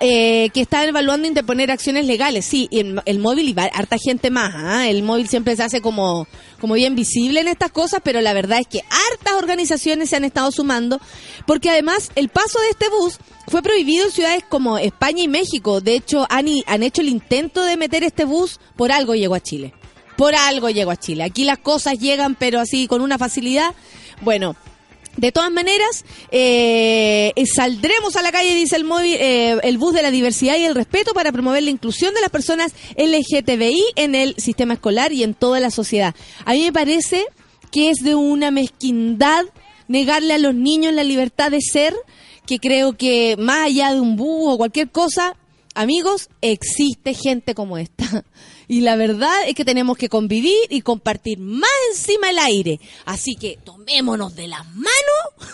eh, 0.00 0.50
que 0.52 0.60
está 0.60 0.84
evaluando 0.84 1.26
interponer 1.26 1.70
acciones 1.70 2.06
legales. 2.06 2.44
Sí, 2.44 2.68
y 2.70 2.80
el, 2.80 3.18
móvil 3.18 3.48
y 3.48 3.54
harta 3.58 3.96
gente 3.98 4.30
más. 4.30 4.52
¿ah? 4.54 4.88
El 4.88 5.02
móvil 5.02 5.28
siempre 5.28 5.56
se 5.56 5.62
hace 5.62 5.80
como, 5.80 6.26
como 6.60 6.74
bien 6.74 6.94
visible 6.94 7.40
en 7.40 7.48
estas 7.48 7.72
cosas, 7.72 8.00
pero 8.04 8.20
la 8.20 8.34
verdad 8.34 8.60
es 8.60 8.66
que 8.66 8.80
hartas 8.80 9.34
organizaciones 9.34 10.10
se 10.10 10.16
han 10.16 10.24
estado 10.24 10.52
sumando, 10.52 11.00
porque 11.46 11.70
además 11.70 12.10
el 12.16 12.28
paso 12.28 12.60
de 12.60 12.70
este 12.70 12.88
bus 12.90 13.18
fue 13.48 13.62
prohibido 13.62 14.04
en 14.04 14.12
ciudades 14.12 14.44
como 14.48 14.78
España 14.78 15.22
y 15.22 15.28
México. 15.28 15.80
De 15.80 15.96
hecho, 15.96 16.26
han, 16.28 16.46
han 16.66 16.82
hecho 16.82 17.00
el 17.00 17.08
intento 17.08 17.64
de 17.64 17.76
meter 17.76 18.04
este 18.04 18.24
bus, 18.24 18.60
por 18.76 18.92
algo 18.92 19.14
llegó 19.14 19.34
a 19.34 19.40
Chile. 19.40 19.72
Por 20.16 20.34
algo 20.34 20.68
llegó 20.68 20.90
a 20.90 20.96
Chile. 20.96 21.24
Aquí 21.24 21.44
las 21.44 21.58
cosas 21.58 21.98
llegan, 21.98 22.34
pero 22.34 22.60
así 22.60 22.88
con 22.88 23.00
una 23.00 23.18
facilidad. 23.18 23.74
Bueno, 24.20 24.56
de 25.18 25.32
todas 25.32 25.50
maneras, 25.50 26.04
eh, 26.30 27.32
saldremos 27.52 28.14
a 28.14 28.22
la 28.22 28.30
calle, 28.30 28.54
dice 28.54 28.76
el 28.76 28.84
móvil, 28.84 29.16
eh, 29.18 29.58
el 29.64 29.76
bus 29.76 29.92
de 29.92 30.02
la 30.02 30.12
diversidad 30.12 30.56
y 30.56 30.64
el 30.64 30.76
respeto 30.76 31.12
para 31.12 31.32
promover 31.32 31.64
la 31.64 31.70
inclusión 31.70 32.14
de 32.14 32.20
las 32.20 32.30
personas 32.30 32.72
LGTBI 32.96 33.82
en 33.96 34.14
el 34.14 34.36
sistema 34.36 34.74
escolar 34.74 35.12
y 35.12 35.24
en 35.24 35.34
toda 35.34 35.58
la 35.58 35.72
sociedad. 35.72 36.14
A 36.44 36.52
mí 36.52 36.62
me 36.62 36.72
parece 36.72 37.26
que 37.72 37.90
es 37.90 37.98
de 38.04 38.14
una 38.14 38.52
mezquindad 38.52 39.44
negarle 39.88 40.34
a 40.34 40.38
los 40.38 40.54
niños 40.54 40.92
la 40.92 41.02
libertad 41.02 41.50
de 41.50 41.62
ser, 41.62 41.96
que 42.46 42.60
creo 42.60 42.96
que 42.96 43.34
más 43.38 43.66
allá 43.66 43.92
de 43.92 44.00
un 44.00 44.14
bus 44.14 44.54
o 44.54 44.56
cualquier 44.56 44.88
cosa, 44.88 45.36
amigos, 45.74 46.28
existe 46.42 47.12
gente 47.12 47.56
como 47.56 47.76
esta. 47.76 48.24
Y 48.70 48.82
la 48.82 48.96
verdad 48.96 49.34
es 49.46 49.54
que 49.54 49.64
tenemos 49.64 49.96
que 49.96 50.10
convivir 50.10 50.66
y 50.68 50.82
compartir 50.82 51.38
más 51.38 51.70
encima 51.90 52.28
el 52.28 52.38
aire. 52.38 52.80
Así 53.06 53.34
que 53.34 53.58
tomémonos 53.64 54.36
de 54.36 54.46
las 54.46 54.66
manos 54.74 54.97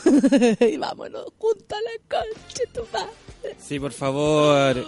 y 0.61 0.77
vámonos 0.77 1.27
juntos 1.39 1.67
a 1.71 1.77
la 1.81 2.19
concha, 2.21 2.63
tu 2.73 2.81
madre. 2.93 3.57
Sí, 3.59 3.79
por 3.79 3.93
favor. 3.93 4.85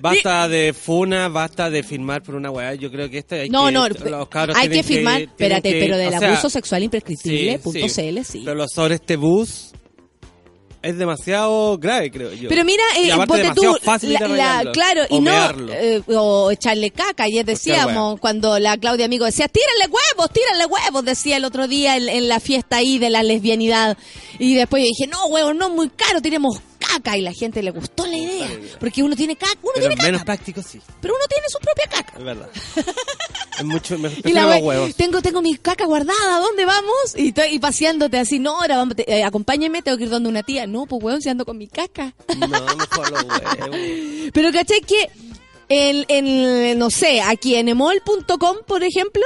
Basta 0.00 0.48
de 0.48 0.72
funa, 0.72 1.28
basta 1.28 1.68
de 1.68 1.82
firmar 1.82 2.22
por 2.22 2.34
una 2.34 2.50
weá. 2.50 2.74
Yo 2.74 2.90
creo 2.90 3.10
que 3.10 3.18
este 3.18 3.40
hay 3.42 3.50
No, 3.50 3.66
que, 3.66 3.72
no, 3.72 3.88
los 3.88 4.28
cabros 4.28 4.56
hay 4.56 4.68
que 4.70 4.82
firmar, 4.82 5.22
espérate, 5.22 5.72
que- 5.72 5.80
pero 5.80 5.98
del 5.98 6.18
sea, 6.18 6.28
abuso 6.28 6.48
sexual 6.48 6.82
imprescriptible, 6.84 7.52
sí, 7.52 7.58
punto 7.58 7.88
sí. 7.88 7.94
CL, 7.94 8.24
sí. 8.24 8.42
Pero 8.44 8.56
lo 8.56 8.66
sobre 8.66 8.94
este 8.94 9.16
bus 9.16 9.72
es 10.82 10.96
demasiado 10.96 11.76
grave, 11.78 12.10
creo 12.10 12.32
yo. 12.32 12.48
Pero 12.48 12.64
mira, 12.64 12.82
eh, 12.98 13.08
ponte 13.26 13.42
tú, 13.54 13.62
fácil 13.82 14.12
la- 14.14 14.20
la- 14.64 14.72
claro, 14.72 15.02
y 15.10 15.20
no, 15.20 15.30
eh, 15.72 16.02
o 16.16 16.50
echarle 16.50 16.90
caca, 16.90 17.24
ayer 17.24 17.44
decíamos, 17.44 18.18
cuando 18.20 18.58
la 18.58 18.76
Claudia 18.78 19.04
Amigo 19.04 19.26
decía, 19.26 19.48
tírale 19.48 19.86
huevos, 19.92 20.30
tírale 20.32 20.66
huevos, 20.66 21.04
decía 21.04 21.36
el 21.36 21.44
otro 21.44 21.68
día 21.68 21.96
en, 21.96 22.08
en 22.08 22.28
la 22.28 22.40
fiesta 22.40 22.76
ahí 22.76 22.98
de 22.98 23.10
la 23.10 23.22
lesbianidad, 23.22 23.98
y 24.38 24.54
después 24.54 24.82
yo 24.82 24.88
dije, 24.88 25.06
no, 25.10 25.26
huevos, 25.26 25.54
no, 25.54 25.68
muy 25.70 25.90
caro, 25.90 26.22
tiremos 26.22 26.60
caca, 26.92 27.16
y 27.16 27.22
la 27.22 27.32
gente 27.32 27.62
le 27.62 27.70
gustó 27.70 28.06
la 28.06 28.16
idea, 28.16 28.48
porque 28.78 29.02
uno 29.02 29.14
tiene 29.16 29.36
caca, 29.36 29.58
uno 29.62 29.72
Pero 29.74 29.88
tiene 29.88 30.02
menos 30.02 30.20
caca, 30.20 30.24
práctico, 30.34 30.62
sí. 30.62 30.80
pero 31.00 31.14
uno 31.14 31.24
tiene 31.28 31.46
su 31.48 31.58
propia 31.58 31.84
caca. 31.88 32.18
Es 32.18 32.24
verdad. 32.24 32.48
es 33.58 33.64
mucho 33.64 33.98
mejor. 33.98 34.18
Y 34.28 34.32
la 34.32 34.42
los 34.46 34.62
huevos. 34.62 34.94
tengo 34.96 35.22
tengo 35.22 35.42
mi 35.42 35.54
caca 35.56 35.84
guardada, 35.86 36.36
¿a 36.36 36.40
dónde 36.40 36.64
vamos? 36.64 37.14
Y 37.16 37.28
estoy 37.28 37.48
y 37.54 37.58
paseándote 37.58 38.18
así, 38.18 38.38
no, 38.38 38.60
ahora 38.60 38.76
vamos, 38.76 38.96
te- 38.96 39.10
eh, 39.12 39.24
acompáñeme, 39.24 39.82
tengo 39.82 39.96
que 39.98 40.04
ir 40.04 40.10
donde 40.10 40.28
una 40.28 40.42
tía. 40.42 40.66
No, 40.66 40.86
pues 40.86 41.02
weón, 41.02 41.20
si 41.22 41.28
ando 41.28 41.44
con 41.44 41.58
mi 41.58 41.68
caca. 41.68 42.14
No, 42.38 42.48
mejor 42.48 43.10
los 43.10 43.24
huevos. 43.24 44.30
Pero 44.32 44.52
caché 44.52 44.80
que 44.82 45.10
en, 45.68 46.04
en, 46.08 46.78
no 46.78 46.90
sé, 46.90 47.20
aquí 47.20 47.54
en 47.54 47.68
emol.com, 47.68 48.56
por 48.66 48.82
ejemplo, 48.82 49.22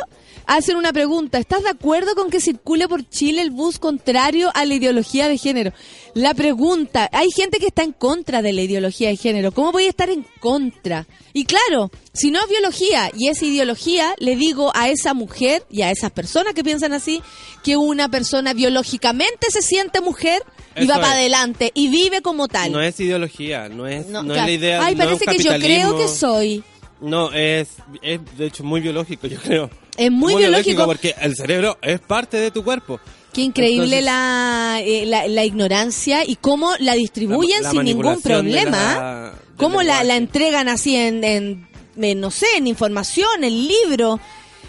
hacen 0.47 0.77
una 0.77 0.93
pregunta. 0.93 1.39
¿Estás 1.39 1.63
de 1.63 1.71
acuerdo 1.71 2.15
con 2.15 2.31
que 2.31 2.41
circule 2.41 2.89
por 2.89 3.09
Chile 3.09 3.43
el 3.43 3.51
bus 3.51 3.79
contrario 3.79 4.51
a 4.55 4.65
la 4.65 4.75
ideología 4.75 5.29
de 5.29 5.39
género? 5.39 5.73
La 6.15 6.35
pregunta, 6.35 7.09
hay 7.13 7.31
gente 7.31 7.59
que 7.59 7.67
está 7.67 7.83
en 7.83 7.93
contra 7.93 8.43
de 8.43 8.53
la 8.53 8.63
ideología 8.63 9.09
de 9.09 9.17
género. 9.17 9.53
¿Cómo 9.53 9.73
voy 9.73 9.85
a 9.85 9.91
estar 9.91 10.11
en 10.11 10.25
contra? 10.41 11.07
Y 11.33 11.45
claro, 11.45 11.91
si 12.13 12.31
no 12.31 12.41
es 12.41 12.49
biología 12.49 13.11
y 13.17 13.29
es 13.29 13.43
ideología, 13.43 14.15
le 14.19 14.37
digo 14.37 14.71
a 14.75 14.89
esa 14.89 15.15
mujer 15.15 15.65
y 15.71 15.83
a 15.83 15.91
esas 15.91 16.13
personas 16.13 16.55
que 16.55 16.63
piensan 16.63 16.93
así, 16.93 17.23
que 17.65 17.77
una 17.77 18.09
persona 18.09 18.55
biológicamente 18.55 19.49
se 19.51 19.63
siente 19.63 20.01
mujer 20.01 20.43
y 20.77 20.85
Eso 20.85 20.93
va 20.93 21.01
para 21.01 21.15
es. 21.15 21.19
adelante 21.19 21.73
y 21.75 21.89
vive 21.89 22.23
como 22.23 22.47
tal. 22.49 22.71
No 22.71 22.81
es 22.81 22.99
ideología, 23.01 23.69
no 23.69 23.87
es, 23.87 24.07
no, 24.07 24.21
es 24.21 24.27
claro. 24.27 24.47
la 24.47 24.53
idea. 24.53 24.85
Ay, 24.85 24.95
no 24.95 25.03
es 25.03 25.09
parece 25.19 25.37
que 25.37 25.43
yo 25.43 25.59
creo 25.59 25.97
que 25.97 26.09
soy. 26.09 26.63
No, 27.01 27.33
es, 27.33 27.69
es 28.03 28.21
de 28.39 28.47
hecho 28.47 28.65
muy 28.65 28.81
biológico, 28.81 29.27
yo 29.27 29.39
creo. 29.41 29.71
Es 29.97 30.11
muy 30.11 30.35
biológico. 30.37 30.85
porque 30.87 31.15
el 31.21 31.37
cerebro 31.37 31.79
es 31.83 32.01
parte 32.01 32.37
de 32.39 32.51
tu 32.51 32.65
cuerpo. 32.65 33.01
Qué 33.33 33.43
increíble 33.43 33.99
Entonces- 33.99 34.05
la, 34.05 34.81
eh, 34.83 35.07
la, 35.07 35.27
la 35.29 35.45
ignorancia 35.45 36.25
y 36.25 36.37
cómo 36.37 36.73
la 36.79 36.95
distribuyen 36.95 37.63
La- 37.63 37.71
sin 37.71 37.83
ningún 37.85 38.15
de 38.17 38.21
problema. 38.23 38.71
la- 38.71 39.23
del 39.31 39.57
cómo 39.57 39.83
la 40.05 40.17
entregan 40.17 40.69
así 40.69 40.97
en, 40.97 41.23
en, 41.25 41.69
en, 41.97 42.21
no 42.21 42.31
sé, 42.31 42.47
en 42.57 42.67
información, 42.67 43.43
en 43.45 43.69
libro. 43.69 44.21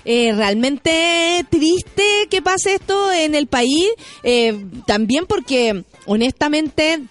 Eh, 0.08 0.32
realmente 0.36 1.44
triste 1.50 2.28
que 2.30 2.42
pase 2.42 2.76
esto 2.76 3.12
en 3.12 3.34
el 3.36 3.48
país. 3.48 3.88
eh, 4.24 4.56
también 4.86 5.26
porque, 5.26 5.84
honestamente, 6.06 7.02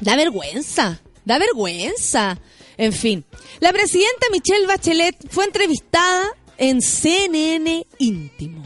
da 0.00 0.16
vergüenza. 0.16 1.00
Da 1.24 1.38
vergüenza. 1.38 2.38
En 2.78 2.92
fin. 2.94 3.24
La 3.60 3.72
presidenta 3.74 4.26
Michelle 4.32 4.66
Bachelet 4.66 5.14
fue 5.30 5.44
entrevistada 5.44 6.24
en 6.60 6.80
CNN 6.80 7.86
Íntimo 7.98 8.62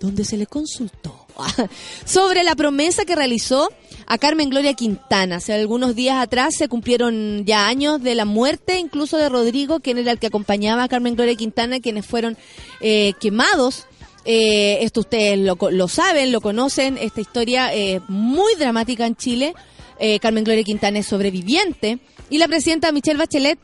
donde 0.00 0.24
se 0.24 0.36
le 0.36 0.46
consultó 0.46 1.26
sobre 2.04 2.44
la 2.44 2.54
promesa 2.54 3.04
que 3.04 3.16
realizó 3.16 3.68
a 4.06 4.16
Carmen 4.16 4.48
Gloria 4.48 4.74
Quintana. 4.74 5.36
Hace 5.36 5.52
algunos 5.54 5.94
días 5.94 6.16
atrás 6.22 6.54
se 6.56 6.68
cumplieron 6.68 7.44
ya 7.44 7.66
años 7.66 8.02
de 8.02 8.14
la 8.14 8.24
muerte 8.24 8.78
incluso 8.78 9.16
de 9.16 9.28
Rodrigo, 9.28 9.80
quien 9.80 9.98
era 9.98 10.12
el 10.12 10.18
que 10.18 10.28
acompañaba 10.28 10.84
a 10.84 10.88
Carmen 10.88 11.16
Gloria 11.16 11.34
Quintana, 11.34 11.80
quienes 11.80 12.06
fueron 12.06 12.36
eh, 12.80 13.12
quemados. 13.20 13.86
Eh, 14.24 14.78
esto 14.82 15.00
ustedes 15.00 15.38
lo, 15.38 15.56
lo 15.70 15.88
saben, 15.88 16.32
lo 16.32 16.40
conocen, 16.40 16.98
esta 16.98 17.20
historia 17.20 17.74
eh, 17.74 18.00
muy 18.08 18.54
dramática 18.56 19.06
en 19.06 19.16
Chile. 19.16 19.54
Eh, 19.98 20.20
Carmen 20.20 20.44
Gloria 20.44 20.62
Quintana 20.62 21.00
es 21.00 21.06
sobreviviente 21.06 21.98
y 22.30 22.38
la 22.38 22.46
presidenta 22.46 22.92
Michelle 22.92 23.18
Bachelet 23.18 23.58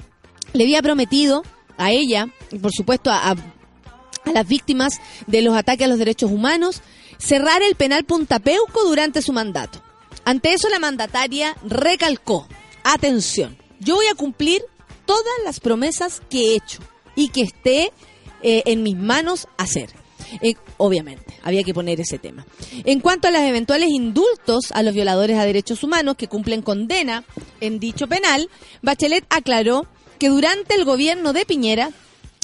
le 0.52 0.64
había 0.64 0.82
prometido 0.82 1.44
a 1.76 1.90
ella, 1.90 2.28
y 2.50 2.58
por 2.58 2.72
supuesto 2.72 3.10
a, 3.10 3.34
las 4.32 4.48
víctimas 4.48 5.00
de 5.26 5.42
los 5.42 5.54
ataques 5.54 5.84
a 5.84 5.88
los 5.88 5.98
derechos 5.98 6.30
humanos, 6.30 6.80
cerrar 7.18 7.62
el 7.62 7.74
penal 7.74 8.04
Punta 8.04 8.38
Peuco 8.38 8.84
durante 8.84 9.22
su 9.22 9.32
mandato. 9.32 9.82
Ante 10.24 10.54
eso 10.54 10.68
la 10.70 10.78
mandataria 10.78 11.56
recalcó, 11.62 12.48
atención, 12.82 13.58
yo 13.80 13.96
voy 13.96 14.06
a 14.06 14.14
cumplir 14.14 14.62
todas 15.04 15.34
las 15.44 15.60
promesas 15.60 16.22
que 16.30 16.38
he 16.38 16.56
hecho 16.56 16.80
y 17.14 17.28
que 17.28 17.42
esté 17.42 17.92
eh, 18.42 18.62
en 18.66 18.82
mis 18.82 18.96
manos 18.96 19.46
hacer. 19.58 19.90
Eh, 20.40 20.54
obviamente, 20.78 21.38
había 21.42 21.62
que 21.62 21.74
poner 21.74 22.00
ese 22.00 22.18
tema. 22.18 22.46
En 22.84 23.00
cuanto 23.00 23.28
a 23.28 23.30
los 23.30 23.42
eventuales 23.42 23.90
indultos 23.90 24.72
a 24.72 24.82
los 24.82 24.94
violadores 24.94 25.38
a 25.38 25.44
derechos 25.44 25.82
humanos 25.82 26.16
que 26.16 26.28
cumplen 26.28 26.62
condena 26.62 27.24
en 27.60 27.78
dicho 27.78 28.06
penal, 28.06 28.48
Bachelet 28.82 29.24
aclaró 29.30 29.86
que 30.18 30.28
durante 30.28 30.74
el 30.74 30.84
gobierno 30.84 31.32
de 31.32 31.44
Piñera 31.44 31.90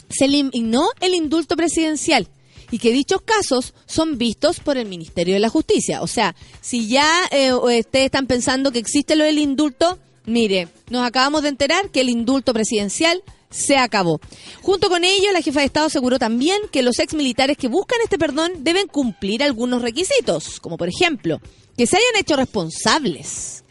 se 0.08 0.24
eliminó 0.26 0.88
el 1.00 1.14
indulto 1.14 1.56
presidencial 1.56 2.28
y 2.70 2.78
que 2.78 2.92
dichos 2.92 3.20
casos 3.22 3.74
son 3.86 4.18
vistos 4.18 4.60
por 4.60 4.76
el 4.76 4.86
Ministerio 4.86 5.34
de 5.34 5.40
la 5.40 5.48
Justicia. 5.48 6.02
O 6.02 6.06
sea, 6.06 6.34
si 6.60 6.88
ya 6.88 7.08
eh, 7.30 7.52
ustedes 7.52 8.06
están 8.06 8.26
pensando 8.26 8.72
que 8.72 8.78
existe 8.78 9.16
lo 9.16 9.24
del 9.24 9.38
indulto, 9.38 9.98
mire, 10.26 10.68
nos 10.88 11.06
acabamos 11.06 11.42
de 11.42 11.48
enterar 11.48 11.90
que 11.90 12.00
el 12.00 12.08
indulto 12.08 12.52
presidencial 12.52 13.22
se 13.50 13.76
acabó. 13.76 14.20
Junto 14.62 14.88
con 14.88 15.04
ello, 15.04 15.32
la 15.32 15.42
jefa 15.42 15.60
de 15.60 15.66
Estado 15.66 15.86
aseguró 15.86 16.18
también 16.18 16.60
que 16.70 16.82
los 16.82 16.98
ex 16.98 17.14
militares 17.14 17.58
que 17.58 17.68
buscan 17.68 17.98
este 18.02 18.18
perdón 18.18 18.52
deben 18.62 18.86
cumplir 18.86 19.42
algunos 19.42 19.82
requisitos, 19.82 20.60
como 20.60 20.76
por 20.76 20.88
ejemplo, 20.88 21.40
que 21.76 21.86
se 21.86 21.96
hayan 21.96 22.20
hecho 22.20 22.36
responsables. 22.36 23.64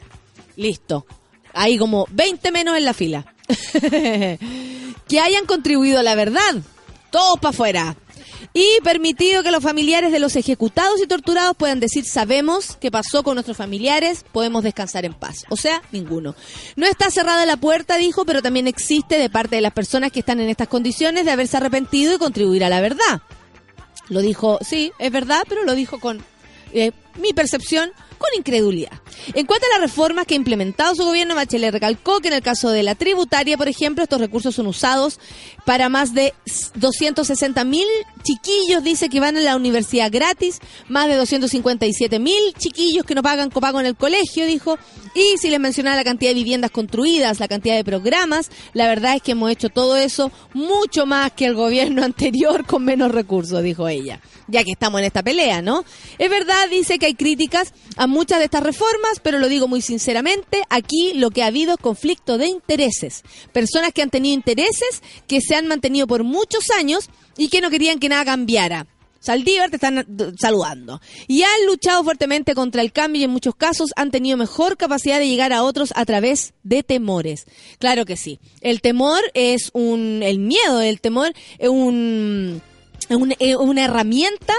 Listo. 0.58 1.06
Hay 1.54 1.78
como 1.78 2.06
20 2.12 2.52
menos 2.52 2.78
en 2.78 2.86
la 2.86 2.94
fila. 2.94 3.34
que 5.08 5.20
hayan 5.20 5.46
contribuido 5.46 6.00
a 6.00 6.04
la 6.04 6.16
verdad. 6.16 6.56
Todos 7.12 7.40
para 7.40 7.50
afuera. 7.50 7.96
Y 8.54 8.66
permitido 8.84 9.44
que 9.44 9.52
los 9.52 9.64
familiares 9.64 10.12
de 10.12 10.20
los 10.20 10.36
ejecutados 10.36 11.02
y 11.04 11.08
torturados 11.08 11.56
puedan 11.56 11.80
decir 11.80 12.06
sabemos 12.06 12.78
qué 12.80 12.90
pasó 12.90 13.24
con 13.24 13.36
nuestros 13.36 13.58
familiares, 13.58 14.26
podemos 14.32 14.64
descansar 14.64 15.06
en 15.06 15.14
paz. 15.14 15.46
O 15.50 15.56
sea, 15.56 15.82
ninguno. 15.92 16.36
No 16.76 16.86
está 16.88 17.12
cerrada 17.12 17.46
la 17.46 17.58
puerta, 17.58 17.98
dijo, 17.98 18.26
pero 18.26 18.42
también 18.42 18.68
existe 18.68 19.18
de 19.18 19.30
parte 19.30 19.58
de 19.58 19.62
las 19.62 19.74
personas 19.74 20.12
que 20.12 20.20
están 20.20 20.40
en 20.40 20.50
estas 20.50 20.68
condiciones 20.68 21.26
de 21.26 21.32
haberse 21.32 21.58
arrepentido 21.58 22.16
y 22.16 22.18
contribuir 22.18 22.64
a 22.64 22.70
la 22.70 22.82
verdad. 22.82 23.22
Lo 24.08 24.22
dijo, 24.22 24.58
sí, 24.62 24.92
es 24.98 25.12
verdad, 25.12 25.44
pero 25.48 25.64
lo 25.64 25.76
dijo 25.76 26.00
con 26.00 26.24
eh, 26.74 26.92
mi 27.18 27.34
percepción, 27.34 27.92
con 28.20 28.30
incredulidad. 28.36 28.92
En 29.34 29.46
cuanto 29.46 29.66
a 29.66 29.80
las 29.80 29.90
reformas 29.90 30.26
que 30.26 30.36
ha 30.36 30.38
implementado 30.38 30.94
su 30.94 31.06
gobierno, 31.06 31.36
Bachelet 31.36 31.72
recalcó 31.72 32.20
que 32.20 32.28
en 32.28 32.36
el 32.36 32.42
caso 32.42 32.70
de 32.70 32.84
la 32.84 32.96
tributaria, 32.96 33.58
por 33.58 33.68
ejemplo, 33.68 34.04
estos 34.04 34.20
recursos 34.20 34.54
son 34.56 34.68
usados 34.68 35.20
para 35.66 35.90
más 35.90 36.14
de 36.14 36.34
260 36.76 37.64
mil 37.64 37.88
chiquillos, 38.24 38.84
dice 38.84 39.10
que 39.10 39.20
van 39.20 39.38
a 39.38 39.40
la 39.40 39.56
universidad 39.56 40.12
gratis, 40.12 40.60
más 40.88 41.08
de 41.08 41.16
257 41.16 42.20
mil 42.20 42.54
chiquillos 42.58 43.06
que 43.06 43.16
no 43.16 43.24
pagan 43.24 43.50
copago 43.50 43.80
en 43.80 43.86
el 43.86 43.96
colegio, 43.96 44.46
dijo, 44.46 44.78
y 45.16 45.38
si 45.38 45.50
les 45.50 45.60
mencionaba 45.60 45.96
la 45.96 46.04
cantidad 46.04 46.32
de 46.32 46.36
viviendas 46.36 46.72
construidas, 46.72 47.40
la 47.40 47.48
cantidad 47.48 47.76
de 47.76 47.84
programas, 47.84 48.50
la 48.74 48.88
verdad 48.88 49.16
es 49.16 49.22
que 49.22 49.32
hemos 49.32 49.52
hecho 49.52 49.70
todo 49.70 49.96
eso 49.96 50.32
mucho 50.54 51.06
más 51.06 51.32
que 51.32 51.46
el 51.46 51.56
gobierno 51.56 52.04
anterior 52.04 52.66
con 52.66 52.84
menos 52.84 53.12
recursos, 53.12 53.64
dijo 53.64 53.88
ella, 53.88 54.20
ya 54.48 54.64
que 54.64 54.72
estamos 54.72 55.00
en 55.00 55.06
esta 55.06 55.24
pelea, 55.24 55.62
¿no? 55.62 55.84
Es 56.18 56.30
verdad, 56.30 56.70
dice 56.70 56.99
que 57.00 57.08
hay 57.08 57.16
críticas 57.16 57.74
a 57.98 58.06
muchas 58.08 58.40
de 58.40 58.46
estas 58.46 58.62
reformas, 58.64 59.20
pero 59.24 59.40
lo 59.40 59.48
digo 59.50 59.68
muy 59.68 59.82
sinceramente, 59.82 60.62
aquí 60.70 61.14
lo 61.16 61.32
que 61.32 61.42
ha 61.44 61.48
habido 61.48 61.74
es 61.74 61.80
conflicto 61.80 62.38
de 62.38 62.48
intereses. 62.48 63.24
Personas 63.52 63.92
que 63.94 64.02
han 64.02 64.10
tenido 64.10 64.36
intereses, 64.36 65.02
que 65.28 65.42
se 65.42 65.56
han 65.56 65.68
mantenido 65.68 66.06
por 66.06 66.24
muchos 66.24 66.70
años 66.78 67.10
y 67.38 67.48
que 67.50 67.62
no 67.62 67.70
querían 67.70 68.00
que 68.00 68.10
nada 68.10 68.26
cambiara. 68.26 68.86
Saldívar 69.22 69.70
te 69.70 69.76
están 69.76 70.06
saludando. 70.40 71.02
Y 71.28 71.42
han 71.44 71.66
luchado 71.68 72.06
fuertemente 72.06 72.56
contra 72.56 72.82
el 72.82 72.94
cambio 72.94 73.20
y 73.20 73.26
en 73.26 73.32
muchos 73.32 73.54
casos 73.54 73.90
han 73.98 74.12
tenido 74.12 74.38
mejor 74.38 74.78
capacidad 74.78 75.20
de 75.20 75.28
llegar 75.28 75.52
a 75.52 75.64
otros 75.64 75.92
a 75.98 76.06
través 76.06 76.54
de 76.64 76.84
temores. 76.84 77.46
Claro 77.80 78.06
que 78.06 78.16
sí. 78.16 78.40
El 78.62 78.80
temor 78.80 79.20
es 79.34 79.72
un, 79.74 80.22
el 80.24 80.40
miedo, 80.40 80.80
el 80.80 81.02
temor 81.02 81.34
es 81.58 81.68
un, 81.68 82.62
un- 83.10 83.36
una 83.60 83.84
herramienta 83.84 84.54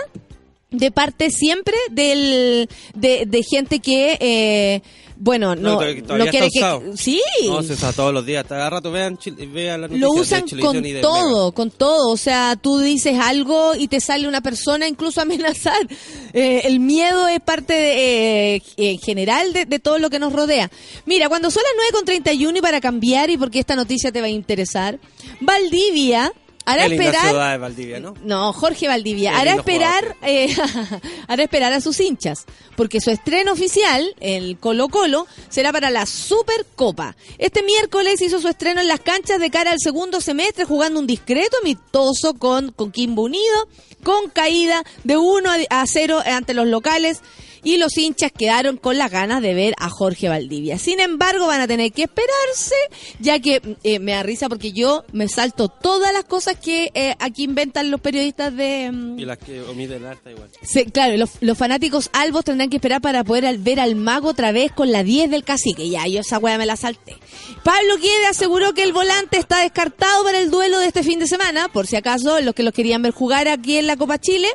de 0.71 0.91
parte 0.91 1.31
siempre 1.31 1.77
del 1.91 2.69
de, 2.95 3.25
de 3.27 3.43
gente 3.43 3.81
que 3.81 4.17
eh, 4.21 4.83
bueno 5.17 5.55
no, 5.55 5.73
No, 5.73 5.79
quiere 5.79 6.49
que 6.51 6.81
sí 6.97 7.21
No, 7.47 7.63
se 7.63 7.75
usa 7.75 7.93
todos 7.93 8.13
los 8.15 8.25
días. 8.25 8.45
Cada 8.49 8.71
rato 8.71 8.91
vean, 8.91 9.19
vean 9.53 10.01
lo 10.01 10.13
usan 10.13 10.49
con 10.49 10.85
y 10.85 10.93
de 10.93 11.01
todo, 11.03 11.53
con 11.53 11.71
todo. 11.71 12.11
O 12.11 12.17
sea, 12.17 12.57
tú 12.57 12.79
dices 12.79 13.19
algo 13.19 13.75
y 13.75 13.89
te 13.89 14.01
sale 14.01 14.27
una 14.27 14.41
persona 14.41 14.89
incluso 14.89 15.21
amenazar. 15.21 15.87
Eh, 16.33 16.63
el 16.65 16.81
miedo 16.81 17.29
es 17.29 17.41
parte 17.41 17.75
de, 17.75 18.55
eh, 18.57 18.63
en 18.77 18.99
general 18.99 19.53
de, 19.53 19.67
de 19.67 19.79
todo 19.79 19.99
lo 19.99 20.09
que 20.09 20.19
nos 20.19 20.33
rodea. 20.33 20.71
Mira, 21.05 21.29
cuando 21.29 21.51
son 21.51 21.63
las 21.93 22.03
9.31 22.07 22.57
y 22.57 22.61
para 22.63 22.81
cambiar 22.81 23.29
y 23.29 23.37
porque 23.37 23.59
esta 23.59 23.77
noticia 23.77 24.11
te 24.11 24.21
va 24.21 24.27
a 24.27 24.31
interesar, 24.31 24.99
Valdivia 25.41 26.33
hará 26.73 26.87
Qué 26.87 26.95
esperar... 26.95 27.29
ciudad 27.29 27.53
de 27.53 27.59
Valdivia, 27.59 28.01
¿no? 28.01 28.15
No, 28.23 28.53
Jorge 28.53 28.89
Valdivia. 28.89 29.33
Qué 29.33 29.37
Hará 29.37 29.55
esperar, 29.55 30.17
eh, 30.23 30.55
hará 31.29 31.43
esperar 31.43 31.73
a 31.73 31.81
sus 31.81 32.01
hinchas, 32.01 32.45
porque 32.77 33.01
su 33.01 33.11
estreno 33.11 33.53
oficial, 33.53 34.15
el 34.21 34.59
Colo 34.59 34.89
Colo, 34.89 35.27
será 35.49 35.73
para 35.73 35.91
la 35.91 36.07
Supercopa. 36.07 37.17
Este 37.39 37.63
miércoles 37.63 38.21
hizo 38.21 38.41
su 38.41 38.49
estreno 38.49 38.81
en 38.81 38.89
las 38.89 39.01
canchas 39.01 39.41
de 39.41 39.51
cara 39.51 39.73
al 39.73 39.81
segundo 39.81 40.21
semestre, 40.21 40.65
jugando 40.65 41.01
un 41.01 41.07
discreto 41.07 41.57
amistoso 41.63 42.35
con, 42.35 42.73
con 42.73 42.93
Kimbo 42.93 43.23
Unido, 43.23 43.69
con 44.03 44.31
caída 44.31 44.83
de 45.05 45.17
1 45.17 45.51
a 45.71 45.85
0 45.87 46.23
ante 46.25 46.55
los 46.55 46.67
locales. 46.67 47.21
Y 47.63 47.77
los 47.77 47.97
hinchas 47.99 48.33
quedaron 48.37 48.77
con 48.77 48.97
las 48.99 49.11
ganas 49.11 49.43
de 49.43 49.55
ver 49.55 49.75
a 49.79 49.91
Jorge 49.91 50.29
Valdivia. 50.29 50.79
Sin 50.79 51.01
embargo, 51.01 51.47
van 51.47 51.61
a 51.61 51.67
tener 51.69 51.93
que 51.93 52.03
esperarse, 52.05 52.75
ya 53.19 53.39
que 53.41 53.77
eh, 53.85 53.99
me 53.99 54.13
da 54.13 54.23
risa 54.23 54.49
porque 54.49 54.73
yo 54.73 55.05
me 55.13 55.29
salto 55.29 55.69
todas 55.69 56.13
las 56.13 56.25
cosas 56.25 56.57
que 56.59 56.91
eh, 56.95 57.15
aquí 57.19 57.45
inventan 57.45 57.91
los 57.91 58.01
periodistas 58.01 58.55
de... 58.57 58.91
mm, 58.93 59.19
Y 59.19 59.25
las 59.25 59.39
que 59.39 59.61
omiten 59.63 60.05
harta 60.07 60.31
igual. 60.31 60.49
Sí, 60.63 60.85
claro, 60.87 61.17
los, 61.17 61.31
los 61.41 61.57
fanáticos 61.59 62.11
albos 62.13 62.45
tendrán 62.45 62.71
que 62.71 62.77
esperar 62.77 63.01
para 63.01 63.25
poder 63.25 63.47
al- 63.47 63.59
ver 63.59 63.81
al 63.81 63.95
mago 63.97 64.29
otra 64.31 64.53
vez 64.53 64.73
con 64.73 64.91
la 64.93 65.03
10 65.03 65.31
del 65.31 65.45
cacique. 65.45 65.89
Ya, 65.89 66.07
yo 66.07 66.21
esa 66.21 66.39
weá 66.39 66.59
me 66.59 66.67
la 66.67 66.77
salté. 66.77 67.17
Pablo 67.65 67.97
Guede 67.99 68.27
aseguró 68.31 68.73
que 68.75 68.83
el 68.83 68.93
volante 68.93 69.39
está 69.39 69.61
descartado 69.63 70.25
para 70.25 70.39
el 70.39 70.51
duelo 70.51 70.79
de 70.79 70.87
este 70.87 71.03
fin 71.03 71.19
de 71.19 71.27
semana, 71.27 71.69
por 71.69 71.87
si 71.87 71.97
acaso 71.97 72.41
los 72.41 72.55
que 72.55 72.63
los 72.63 72.73
querían 72.73 73.03
ver 73.03 73.13
jugar 73.13 73.49
aquí 73.49 73.77
en 73.77 73.87
la 73.87 73.97
Copa 73.97 74.19
Chile 74.19 74.49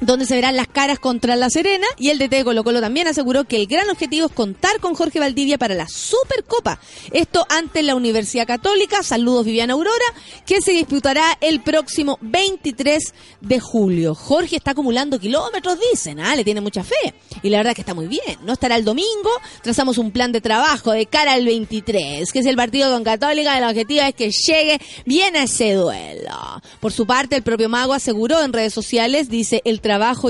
donde 0.00 0.24
se 0.24 0.34
verán 0.34 0.56
las 0.56 0.68
caras 0.68 0.98
contra 0.98 1.36
La 1.36 1.50
Serena 1.50 1.86
y 1.98 2.10
el 2.10 2.18
DT 2.18 2.30
de 2.30 2.44
Colo 2.44 2.64
Colo 2.64 2.80
también 2.80 3.06
aseguró 3.06 3.44
que 3.44 3.56
el 3.56 3.66
gran 3.66 3.88
objetivo 3.90 4.26
es 4.26 4.32
contar 4.32 4.80
con 4.80 4.94
Jorge 4.94 5.20
Valdivia 5.20 5.58
para 5.58 5.74
la 5.74 5.88
Supercopa. 5.88 6.80
Esto 7.12 7.46
ante 7.48 7.82
la 7.82 7.94
Universidad 7.94 8.46
Católica, 8.46 9.02
saludos 9.02 9.44
Viviana 9.44 9.74
Aurora, 9.74 10.04
que 10.46 10.60
se 10.60 10.72
disputará 10.72 11.36
el 11.40 11.60
próximo 11.60 12.18
23 12.22 13.14
de 13.40 13.60
julio. 13.60 14.14
Jorge 14.14 14.56
está 14.56 14.72
acumulando 14.72 15.18
kilómetros, 15.18 15.78
dicen, 15.92 16.20
ah, 16.20 16.34
le 16.34 16.44
tiene 16.44 16.60
mucha 16.60 16.82
fe. 16.82 17.14
Y 17.42 17.50
la 17.50 17.58
verdad 17.58 17.72
es 17.72 17.76
que 17.76 17.82
está 17.82 17.94
muy 17.94 18.06
bien. 18.06 18.38
No 18.44 18.54
estará 18.54 18.76
el 18.76 18.84
domingo, 18.84 19.30
trazamos 19.62 19.98
un 19.98 20.10
plan 20.10 20.32
de 20.32 20.40
trabajo 20.40 20.92
de 20.92 21.06
cara 21.06 21.32
al 21.32 21.44
23, 21.44 22.32
que 22.32 22.38
es 22.38 22.46
el 22.46 22.56
partido 22.56 22.90
con 22.90 23.04
Católica, 23.04 23.56
el 23.56 23.64
objetivo 23.64 24.02
es 24.02 24.14
que 24.14 24.30
llegue 24.30 24.80
bien 25.04 25.36
a 25.36 25.44
ese 25.44 25.74
duelo. 25.74 26.62
Por 26.80 26.92
su 26.92 27.06
parte, 27.06 27.36
el 27.36 27.42
propio 27.42 27.68
Mago 27.68 27.92
aseguró 27.92 28.42
en 28.42 28.52
redes 28.52 28.72
sociales, 28.72 29.28
dice, 29.28 29.62
el 29.64 29.80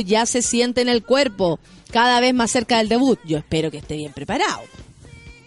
ya 0.00 0.26
se 0.26 0.42
siente 0.42 0.80
en 0.80 0.88
el 0.88 1.02
cuerpo, 1.02 1.58
cada 1.90 2.20
vez 2.20 2.34
más 2.34 2.50
cerca 2.50 2.78
del 2.78 2.88
debut. 2.88 3.18
Yo 3.24 3.38
espero 3.38 3.70
que 3.70 3.78
esté 3.78 3.96
bien 3.96 4.12
preparado. 4.12 4.60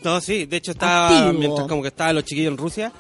No, 0.04 0.20
sí, 0.20 0.46
de 0.46 0.58
hecho 0.58 0.72
estaba, 0.72 1.10
Activo. 1.10 1.34
mientras 1.40 1.68
como 1.68 1.82
que 1.82 1.88
estaban 1.88 2.16
los 2.16 2.26
chiquillos 2.26 2.52
en 2.52 2.58
Rusia, 2.58 2.92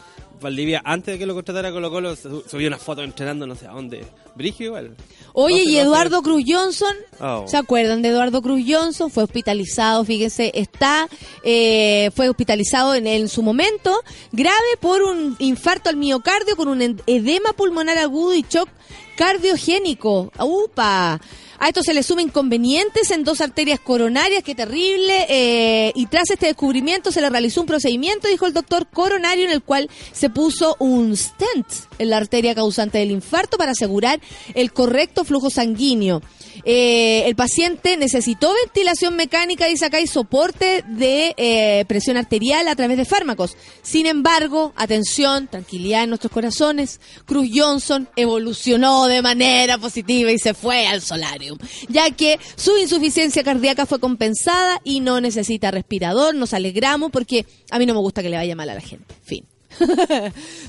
Valdivia, 0.43 0.81
antes 0.85 1.13
de 1.15 1.17
que 1.19 1.25
lo 1.25 1.33
contratara 1.33 1.71
Colo 1.71 1.89
Colo, 1.89 2.15
su- 2.15 2.43
subió 2.47 2.67
una 2.67 2.77
foto 2.77 3.01
entrenando 3.01 3.47
no 3.47 3.55
sé 3.55 3.65
a 3.65 3.71
dónde. 3.71 4.05
Brigio 4.35 4.67
igual. 4.67 4.95
Oye, 5.33 5.63
y. 5.63 5.77
Eduardo 5.77 6.21
Cruz 6.21 6.43
Johnson, 6.47 6.95
Oh. 7.19 7.45
¿se 7.47 7.57
acuerdan 7.57 8.01
de 8.01 8.09
Eduardo 8.09 8.41
Cruz 8.41 8.61
Johnson? 8.67 9.09
Fue 9.09 9.23
hospitalizado, 9.23 10.03
fíjense, 10.05 10.51
está, 10.53 11.07
eh, 11.43 12.11
fue 12.15 12.29
hospitalizado 12.29 12.93
en, 12.93 13.07
en 13.07 13.27
su 13.29 13.41
momento, 13.41 13.95
grave 14.31 14.57
por 14.79 15.01
un 15.01 15.35
infarto 15.39 15.89
al 15.89 15.95
miocardio 15.97 16.55
con 16.55 16.67
un 16.67 16.81
edema 17.07 17.53
pulmonar 17.53 17.97
agudo 17.97 18.35
y 18.35 18.45
shock 18.47 18.69
cardiogénico. 19.15 20.31
¡Upa! 20.39 21.19
A 21.63 21.69
esto 21.69 21.81
se 21.81 21.93
le 21.93 22.03
suman 22.03 22.25
inconvenientes 22.25 23.09
en 23.11 23.23
dos 23.23 23.39
arterias 23.39 23.79
coronarias, 23.79 24.43
qué 24.43 24.53
terrible. 24.53 25.25
eh, 25.29 25.93
y 25.95 26.07
tras 26.07 26.29
este 26.29 26.47
descubrimiento 26.47 27.09
se 27.09 27.21
le 27.21 27.29
realizó 27.29 27.61
un 27.61 27.67
procedimiento, 27.67 28.27
dijo 28.27 28.45
el 28.45 28.51
doctor 28.51 28.85
coronario, 28.85 29.45
en 29.45 29.51
el 29.51 29.63
cual 29.63 29.89
se 30.11 30.29
puso 30.29 30.75
un 30.79 31.15
stent 31.15 31.65
en 31.99 32.09
la 32.09 32.17
arteria 32.17 32.53
causante 32.53 32.97
del 32.97 33.11
infarto 33.11 33.57
para 33.57 33.71
asegurar 33.71 34.19
el 34.55 34.73
correcto 34.73 35.23
flujo 35.23 35.49
sanguíneo. 35.49 36.21
Eh, 36.65 37.23
el 37.25 37.35
paciente 37.35 37.97
necesitó 37.97 38.53
ventilación 38.63 39.15
mecánica, 39.15 39.67
dice 39.67 39.85
acá, 39.85 39.99
y 39.99 40.07
soporte 40.07 40.83
de 40.87 41.33
eh, 41.37 41.85
presión 41.87 42.17
arterial 42.17 42.67
a 42.67 42.75
través 42.75 42.97
de 42.97 43.05
fármacos. 43.05 43.57
Sin 43.81 44.05
embargo, 44.05 44.73
atención, 44.75 45.47
tranquilidad 45.47 46.03
en 46.03 46.09
nuestros 46.09 46.31
corazones, 46.31 46.99
Cruz 47.25 47.49
Johnson 47.53 48.07
evolucionó 48.15 49.07
de 49.07 49.21
manera 49.21 49.77
positiva 49.77 50.31
y 50.31 50.39
se 50.39 50.53
fue 50.53 50.87
al 50.87 51.01
solarium, 51.01 51.57
ya 51.89 52.11
que 52.11 52.39
su 52.55 52.77
insuficiencia 52.77 53.43
cardíaca 53.43 53.85
fue 53.85 53.99
compensada 53.99 54.79
y 54.83 54.99
no 54.99 55.21
necesita 55.21 55.71
respirador. 55.71 56.35
Nos 56.35 56.53
alegramos 56.53 57.11
porque 57.11 57.45
a 57.71 57.79
mí 57.79 57.85
no 57.85 57.93
me 57.93 57.99
gusta 57.99 58.21
que 58.21 58.29
le 58.29 58.37
vaya 58.37 58.55
mal 58.55 58.69
a 58.69 58.75
la 58.75 58.81
gente. 58.81 59.15
Fin. 59.23 59.45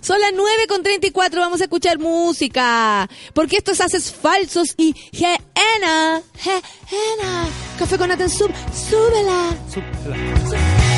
Son 0.01 0.21
las 0.21 0.33
9 0.35 0.67
con 0.69 0.83
34, 0.83 1.41
vamos 1.41 1.61
a 1.61 1.65
escuchar 1.65 1.99
música. 1.99 3.09
Porque 3.33 3.57
estos 3.57 3.81
haces 3.81 4.13
falsos 4.13 4.75
y 4.77 4.95
Geena, 5.13 6.23
Geena. 6.39 7.49
Café 7.79 7.99
con 7.99 8.11
Atensub, 8.11 8.51
súbela. 8.73 9.57
Salir 9.69 10.94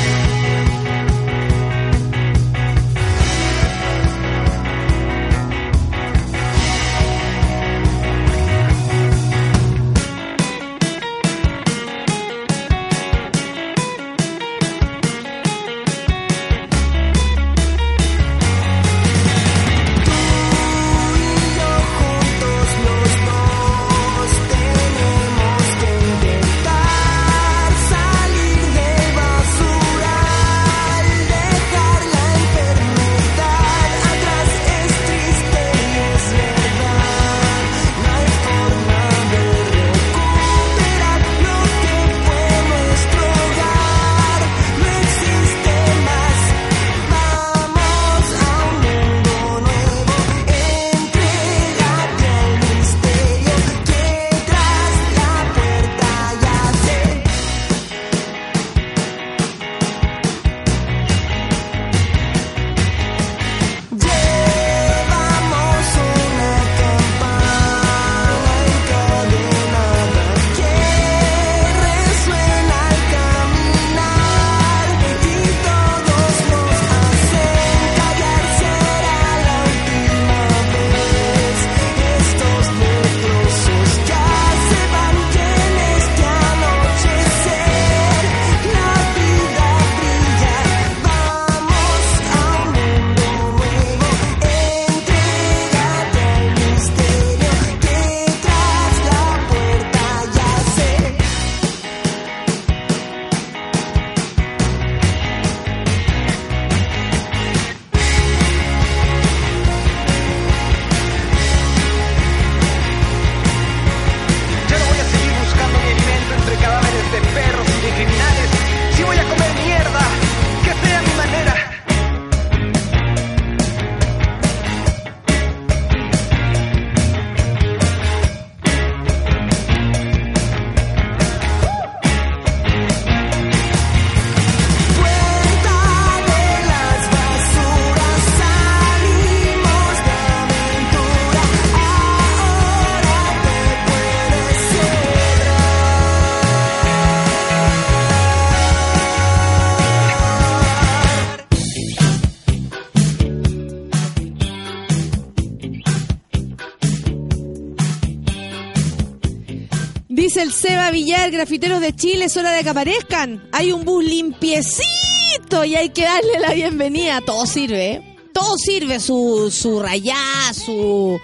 Villar, 161.07 161.31
grafiteros 161.31 161.79
de 161.79 161.95
Chile, 161.95 162.25
es 162.25 162.35
hora 162.35 162.51
de 162.51 162.63
que 162.63 162.69
aparezcan. 162.69 163.47
Hay 163.53 163.71
un 163.71 163.85
bus 163.85 164.03
limpiecito 164.03 165.63
y 165.63 165.73
hay 165.73 165.87
que 165.91 166.03
darle 166.03 166.37
la 166.41 166.53
bienvenida. 166.53 167.21
Todo 167.21 167.45
sirve, 167.45 167.91
¿eh? 167.93 168.17
Todo 168.33 168.57
sirve, 168.57 168.99
su, 168.99 169.49
su 169.49 169.79
rayá, 169.79 170.17
su, 170.53 171.17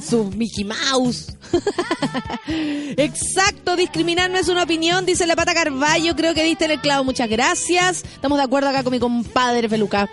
su, 0.00 0.24
Mickey 0.36 0.64
Mouse. 0.64 1.36
Exacto, 2.96 3.76
discriminar 3.76 4.30
no 4.30 4.38
es 4.38 4.48
una 4.48 4.62
opinión, 4.62 5.04
dice 5.04 5.26
la 5.26 5.36
pata 5.36 5.52
Carballo. 5.52 6.16
Creo 6.16 6.32
que 6.32 6.44
diste 6.44 6.64
en 6.64 6.70
el 6.70 6.80
clavo, 6.80 7.04
muchas 7.04 7.28
gracias. 7.28 8.04
Estamos 8.04 8.38
de 8.38 8.44
acuerdo 8.44 8.70
acá 8.70 8.82
con 8.84 8.92
mi 8.92 9.00
compadre 9.00 9.68
Feluca. 9.68 10.08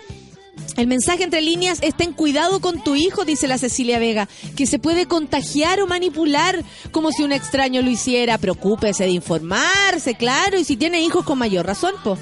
El 0.80 0.86
mensaje 0.86 1.24
entre 1.24 1.42
líneas 1.42 1.78
es 1.82 1.94
ten 1.94 2.14
cuidado 2.14 2.62
con 2.62 2.82
tu 2.82 2.96
hijo, 2.96 3.26
dice 3.26 3.46
la 3.46 3.58
Cecilia 3.58 3.98
Vega, 3.98 4.30
que 4.56 4.64
se 4.64 4.78
puede 4.78 5.04
contagiar 5.04 5.78
o 5.82 5.86
manipular 5.86 6.64
como 6.90 7.12
si 7.12 7.22
un 7.22 7.32
extraño 7.32 7.82
lo 7.82 7.90
hiciera. 7.90 8.38
Preocúpese 8.38 9.04
de 9.04 9.10
informarse, 9.10 10.14
claro, 10.14 10.58
y 10.58 10.64
si 10.64 10.78
tiene 10.78 11.02
hijos 11.02 11.26
con 11.26 11.36
mayor 11.36 11.66
razón, 11.66 11.92
po. 12.02 12.16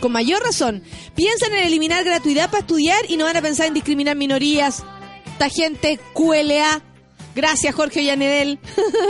Con 0.00 0.12
mayor 0.12 0.42
razón. 0.42 0.82
Piensan 1.14 1.54
en 1.54 1.64
eliminar 1.64 2.04
gratuidad 2.04 2.50
para 2.50 2.60
estudiar 2.60 3.00
y 3.08 3.16
no 3.16 3.24
van 3.24 3.38
a 3.38 3.40
pensar 3.40 3.68
en 3.68 3.72
discriminar 3.72 4.14
minorías. 4.14 4.82
Esta 5.24 5.48
gente 5.48 5.98
QLA. 6.12 6.91
Gracias, 7.34 7.74
Jorge 7.74 8.04
Llanedel. 8.04 8.58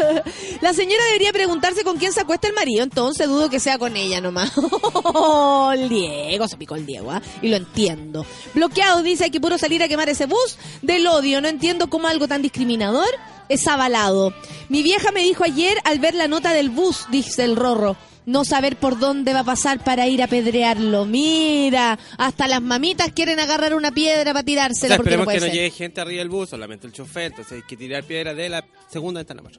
La 0.61 0.73
señora 0.73 1.05
debería 1.07 1.33
preguntarse 1.33 1.83
con 1.83 1.99
quién 1.99 2.13
se 2.13 2.21
acuesta 2.21 2.49
el 2.49 2.55
marido, 2.55 2.85
entonces 2.85 3.27
dudo 3.27 3.51
que 3.51 3.61
sea 3.61 3.79
con 3.79 3.97
ella 3.97 4.21
nomás. 4.21 4.53
el 5.75 5.89
Diego, 5.89 6.47
se 6.47 6.57
picó 6.57 6.77
el 6.77 6.87
Diego, 6.87 7.11
¿ah? 7.11 7.23
Y 7.41 7.49
lo 7.49 7.57
entiendo. 7.57 8.25
Bloqueado 8.55 9.03
dice 9.03 9.25
hay 9.25 9.31
que 9.31 9.41
puro 9.41 9.59
salir 9.59 9.83
a 9.83 9.89
quemar 9.89 10.09
ese 10.09 10.27
bus 10.27 10.59
del 10.83 11.07
odio. 11.07 11.41
No 11.41 11.49
entiendo 11.49 11.91
cómo 11.91 12.09
algo 12.09 12.29
tan 12.29 12.43
discriminador 12.43 13.09
es 13.49 13.67
avalado. 13.67 14.33
Mi 14.69 14.83
vieja 14.83 15.11
me 15.13 15.23
dijo 15.23 15.45
ayer 15.45 15.79
al 15.85 15.99
ver 15.99 16.15
la 16.15 16.29
nota 16.29 16.53
del 16.53 16.71
bus, 16.71 17.07
dice 17.11 17.45
el 17.45 17.57
Rorro. 17.57 17.97
No 18.25 18.45
saber 18.45 18.77
por 18.77 18.99
dónde 18.99 19.33
va 19.33 19.41
a 19.41 19.45
pasar 19.45 19.83
para 19.83 20.07
ir 20.07 20.23
a 20.23 20.29
pedrearlo. 20.29 21.07
Mira, 21.07 21.99
hasta 22.19 22.47
las 22.47 22.63
mamitas 22.63 23.13
quieren 23.13 23.41
agarrar 23.41 23.75
una 23.75 23.91
piedra 23.91 24.33
para 24.33 24.41
O 24.41 24.45
tirársela 24.45 24.89
sea, 24.89 24.97
porque 24.97 25.17
no 25.17 25.23
esperemos 25.23 25.25
puede 25.25 25.41
que 25.41 25.47
no 25.47 25.53
llegue 25.53 25.71
gente 25.71 26.01
arriba 26.01 26.19
del 26.21 26.29
bus, 26.29 26.51
solamente 26.51 26.87
el 26.87 26.93
chofer. 26.93 27.25
Entonces 27.25 27.53
hay 27.55 27.63
que 27.63 27.77
tirar 27.77 28.05
piedra 28.05 28.35
de 28.35 28.49
la 28.49 28.65
segunda 28.89 29.21
ventana 29.21 29.43
para. 29.43 29.59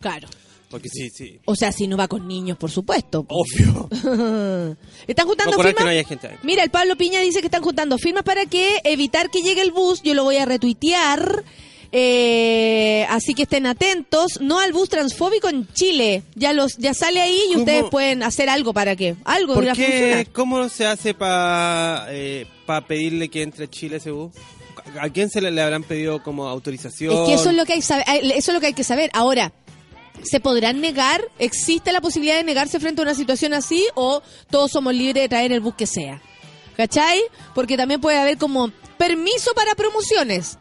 Claro. 0.00 0.28
Porque 0.68 0.88
sí, 0.88 1.10
sí. 1.10 1.38
O 1.44 1.54
sea, 1.54 1.70
si 1.70 1.86
no 1.86 1.96
va 1.96 2.08
con 2.08 2.26
niños, 2.26 2.58
por 2.58 2.70
supuesto. 2.70 3.24
Obvio. 3.28 3.88
¿Están 5.06 5.26
juntando 5.26 5.56
firmas? 5.56 5.74
que 5.74 5.84
no 5.84 5.90
haya 5.90 6.04
gente 6.04 6.26
ahí. 6.26 6.36
Mira, 6.42 6.64
el 6.64 6.70
Pablo 6.70 6.96
Piña 6.96 7.20
dice 7.20 7.40
que 7.40 7.46
están 7.46 7.62
juntando 7.62 7.98
firmas 7.98 8.24
para 8.24 8.46
que 8.46 8.80
evitar 8.84 9.30
que 9.30 9.42
llegue 9.42 9.62
el 9.62 9.70
bus. 9.70 10.02
Yo 10.02 10.14
lo 10.14 10.24
voy 10.24 10.38
a 10.38 10.44
retuitear. 10.44 11.44
Eh, 11.92 13.06
así 13.10 13.34
que 13.34 13.42
estén 13.44 13.66
atentos. 13.66 14.40
No 14.40 14.58
al 14.58 14.72
bus 14.72 14.88
transfóbico 14.88 15.48
en 15.48 15.66
Chile. 15.72 16.22
Ya 16.34 16.52
los 16.52 16.76
ya 16.76 16.94
sale 16.94 17.20
ahí 17.20 17.38
y 17.50 17.52
¿Cómo? 17.52 17.60
ustedes 17.60 17.84
pueden 17.90 18.22
hacer 18.22 18.48
algo 18.48 18.72
para 18.72 18.96
que 18.96 19.16
algo 19.24 19.54
¿Por 19.54 19.72
qué? 19.72 20.26
¿Cómo 20.32 20.68
se 20.68 20.86
hace 20.86 21.14
para 21.14 22.06
pedirle 22.86 23.28
que 23.28 23.42
entre 23.42 23.64
a 23.64 23.70
Chile 23.70 23.96
ese 23.96 24.10
bus? 24.10 24.32
¿A 25.00 25.10
quién 25.10 25.30
se 25.30 25.40
le, 25.40 25.50
le 25.50 25.62
habrán 25.62 25.82
pedido 25.82 26.22
como 26.22 26.46
autorización? 26.48 27.12
Es 27.14 27.28
que 27.28 27.34
eso 27.34 27.50
es 27.50 27.56
lo 27.56 27.64
que 27.64 27.74
hay 27.74 27.80
eh, 27.80 28.32
eso 28.36 28.50
es 28.50 28.54
lo 28.54 28.60
que 28.60 28.66
hay 28.66 28.74
que 28.74 28.84
saber. 28.84 29.10
Ahora, 29.14 29.52
¿se 30.22 30.40
podrán 30.40 30.80
negar? 30.80 31.22
¿Existe 31.38 31.92
la 31.92 32.00
posibilidad 32.00 32.36
de 32.36 32.44
negarse 32.44 32.80
frente 32.80 33.00
a 33.00 33.04
una 33.04 33.14
situación 33.14 33.54
así 33.54 33.84
o 33.94 34.22
todos 34.50 34.70
somos 34.70 34.94
libres 34.94 35.24
de 35.24 35.28
traer 35.28 35.52
el 35.52 35.60
bus 35.60 35.74
que 35.74 35.86
sea? 35.86 36.22
¿Cachai? 36.76 37.20
Porque 37.54 37.76
también 37.76 38.00
puede 38.00 38.18
haber 38.18 38.36
como 38.36 38.70
permiso 38.98 39.52
para 39.54 39.74
promociones. 39.74 40.58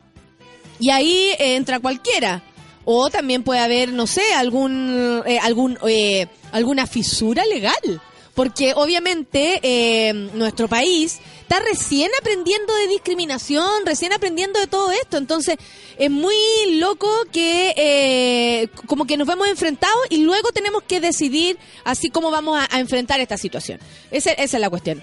Y 0.80 0.90
ahí 0.90 1.32
eh, 1.40 1.56
entra 1.56 1.80
cualquiera. 1.80 2.44
O 2.86 3.10
también 3.10 3.44
puede 3.44 3.60
haber, 3.62 3.92
no 3.92 4.06
sé, 4.06 4.34
algún, 4.36 5.24
eh, 5.26 5.40
algún, 5.40 5.78
eh, 5.88 6.28
alguna 6.52 6.86
fisura 6.86 7.46
legal. 7.46 8.02
Porque 8.36 8.74
obviamente 8.76 9.60
eh, 9.64 10.12
nuestro 10.34 10.68
país 10.68 11.20
está 11.42 11.62
recién 11.62 12.12
aprendiendo 12.20 12.76
de 12.76 12.88
discriminación, 12.88 13.86
recién 13.86 14.12
aprendiendo 14.12 14.60
de 14.60 14.68
todo 14.68 14.92
esto. 14.92 15.16
Entonces 15.18 15.56
es 15.98 16.12
muy 16.12 16.36
loco 16.74 17.10
que 17.32 17.74
eh, 17.78 18.68
como 18.88 19.08
que 19.08 19.16
nos 19.16 19.26
vemos 19.26 19.48
enfrentados 19.48 20.02
y 20.10 20.18
luego 20.18 20.50
tenemos 20.52 20.84
que 20.84 21.00
decidir 21.00 21.58
así 21.86 22.10
cómo 22.10 22.30
vamos 22.30 22.60
a, 22.60 22.68
a 22.76 22.82
enfrentar 22.82 23.22
esta 23.22 23.38
situación. 23.38 23.80
Esa, 24.12 24.32
esa 24.32 24.58
es 24.58 24.62
la 24.62 24.70
cuestión. 24.70 25.02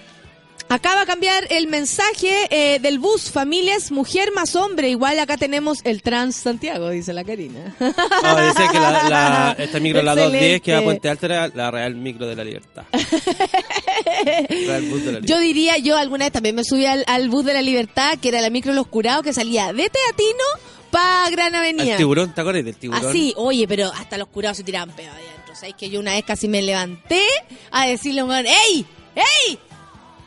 Acá 0.69 0.95
va 0.95 1.01
a 1.01 1.05
cambiar 1.05 1.45
el 1.51 1.67
mensaje 1.67 2.47
eh, 2.49 2.79
del 2.79 2.97
bus, 2.97 3.29
familias, 3.29 3.91
mujer 3.91 4.31
más 4.33 4.55
hombre. 4.55 4.89
Igual 4.89 5.19
acá 5.19 5.37
tenemos 5.37 5.79
el 5.83 6.01
Trans 6.01 6.35
Santiago, 6.35 6.89
dice 6.89 7.13
la 7.13 7.23
Karina. 7.23 7.75
No, 7.79 8.35
decía 8.37 8.69
que 8.71 8.79
la, 8.79 9.09
la- 9.09 9.55
esta 9.59 9.79
micro, 9.79 10.01
la 10.01 10.15
210, 10.15 10.61
que 10.61 10.71
va 10.71 10.77
a 10.77 10.81
Excelente. 10.81 10.83
Puente 10.85 11.09
Alto, 11.09 11.25
era 11.27 11.47
la 11.49 11.69
Real 11.69 11.95
Micro 11.95 12.25
de 12.25 12.35
la 12.35 12.43
Libertad. 12.43 12.83
Real 14.49 14.81
Bus 14.83 15.05
de 15.05 15.11
la 15.11 15.19
Yo 15.19 15.21
Libertad. 15.21 15.39
diría, 15.41 15.77
yo 15.77 15.97
alguna 15.97 16.25
vez 16.25 16.31
también 16.31 16.55
me 16.55 16.63
subí 16.63 16.85
al, 16.85 17.03
al 17.07 17.29
bus 17.29 17.45
de 17.45 17.53
la 17.53 17.61
libertad, 17.61 18.17
que 18.19 18.29
era 18.29 18.41
la 18.41 18.49
micro 18.49 18.73
Los 18.73 18.87
Curados, 18.87 19.23
que 19.23 19.33
salía 19.33 19.73
de 19.73 19.89
Teatino 19.89 20.43
para 20.89 21.29
Gran 21.29 21.53
Avenida. 21.55 21.91
El 21.91 21.97
tiburón, 21.97 22.33
¿te 22.33 22.41
acuerdas 22.41 22.65
del 22.65 22.75
tiburón? 22.75 23.05
Así, 23.05 23.33
oye, 23.37 23.67
pero 23.67 23.91
hasta 23.93 24.17
los 24.17 24.27
curados 24.27 24.57
se 24.57 24.63
tiraban 24.63 24.89
pedo 24.95 25.11
ahí 25.11 25.23
adentro. 25.33 25.55
¿Sabes 25.55 25.75
que 25.75 25.89
yo 25.89 25.99
una 25.99 26.13
vez 26.13 26.23
casi 26.23 26.47
me 26.47 26.61
levanté 26.61 27.21
a 27.71 27.85
decirle 27.87 28.21
a 28.21 28.25
un 28.25 28.31
¡Ey! 28.33 28.85
¡Ey! 29.15 29.59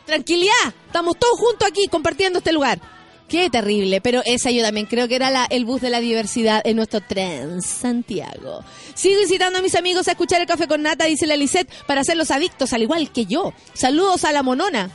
Tranquilidad, 0.07 0.73
estamos 0.85 1.17
todos 1.19 1.37
juntos 1.37 1.67
aquí 1.67 1.89
compartiendo 1.89 2.39
este 2.39 2.53
lugar. 2.53 2.79
Qué 3.27 3.49
terrible, 3.49 3.99
pero 3.99 4.21
esa 4.25 4.51
yo 4.51 4.63
también 4.63 4.85
creo 4.85 5.09
que 5.09 5.15
era 5.17 5.29
la, 5.29 5.45
el 5.49 5.65
bus 5.65 5.81
de 5.81 5.89
la 5.89 5.99
diversidad 5.99 6.61
en 6.63 6.77
nuestro 6.77 7.01
tren 7.01 7.61
Santiago. 7.61 8.63
Sigo 8.93 9.21
incitando 9.21 9.59
a 9.59 9.61
mis 9.61 9.75
amigos 9.75 10.07
a 10.07 10.11
escuchar 10.11 10.39
el 10.39 10.47
café 10.47 10.65
con 10.65 10.81
nata, 10.81 11.03
dice 11.03 11.27
la 11.27 11.35
Lisette, 11.35 11.69
para 11.87 12.01
hacerlos 12.01 12.31
adictos, 12.31 12.71
al 12.71 12.83
igual 12.83 13.11
que 13.11 13.25
yo. 13.25 13.53
Saludos 13.73 14.23
a 14.23 14.31
la 14.31 14.43
monona. 14.43 14.91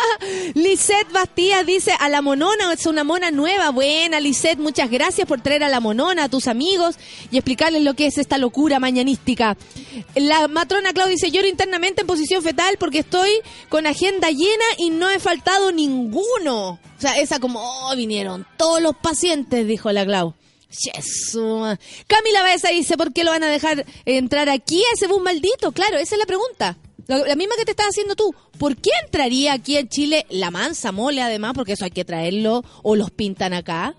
Lisette 0.54 1.12
Bastías 1.12 1.64
dice, 1.64 1.92
a 2.00 2.08
la 2.08 2.22
monona, 2.22 2.72
es 2.72 2.86
una 2.86 3.04
mona 3.04 3.30
nueva. 3.30 3.70
Buena, 3.70 4.18
Lisette, 4.18 4.58
muchas 4.58 4.90
gracias 4.90 5.28
por 5.28 5.40
traer 5.40 5.62
a 5.62 5.68
la 5.68 5.78
monona 5.78 6.24
a 6.24 6.28
tus 6.28 6.48
amigos 6.48 6.96
y 7.30 7.36
explicarles 7.36 7.84
lo 7.84 7.94
que 7.94 8.06
es 8.06 8.18
esta 8.18 8.36
locura 8.36 8.80
mañanística. 8.80 9.56
La 10.16 10.48
matrona 10.48 10.92
Claudia 10.92 11.12
dice, 11.12 11.30
lloro 11.30 11.46
internamente 11.46 12.00
en 12.00 12.08
posición 12.08 12.42
fetal 12.42 12.78
porque 12.80 12.98
estoy 12.98 13.30
con 13.68 13.86
agenda 13.86 14.28
llena 14.30 14.64
y 14.76 14.90
no 14.90 15.08
he 15.08 15.20
faltado 15.20 15.70
ninguno. 15.70 16.80
O 16.96 17.00
sea, 17.00 17.18
esa 17.20 17.38
como, 17.40 17.60
oh, 17.60 17.94
vinieron 17.96 18.46
todos 18.56 18.80
los 18.80 18.96
pacientes, 18.96 19.66
dijo 19.66 19.92
la 19.92 20.04
Clau. 20.04 20.34
Jesús. 20.70 21.78
Camila 22.06 22.42
Baeza 22.42 22.68
dice, 22.68 22.96
¿por 22.96 23.12
qué 23.12 23.24
lo 23.24 23.30
van 23.30 23.44
a 23.44 23.48
dejar 23.48 23.84
entrar 24.04 24.48
aquí 24.48 24.82
a 24.82 24.94
ese 24.94 25.06
bus 25.06 25.22
maldito? 25.22 25.72
Claro, 25.72 25.98
esa 25.98 26.14
es 26.14 26.18
la 26.18 26.26
pregunta. 26.26 26.76
La, 27.06 27.36
misma 27.36 27.54
que 27.56 27.64
te 27.64 27.70
estás 27.70 27.88
haciendo 27.90 28.16
tú. 28.16 28.34
¿Por 28.58 28.76
qué 28.76 28.90
entraría 29.04 29.52
aquí 29.52 29.76
en 29.76 29.88
Chile 29.88 30.26
la 30.28 30.50
mansa 30.50 30.90
mole 30.90 31.22
además? 31.22 31.52
Porque 31.54 31.74
eso 31.74 31.84
hay 31.84 31.92
que 31.92 32.04
traerlo 32.04 32.64
o 32.82 32.96
los 32.96 33.10
pintan 33.10 33.52
acá. 33.52 33.94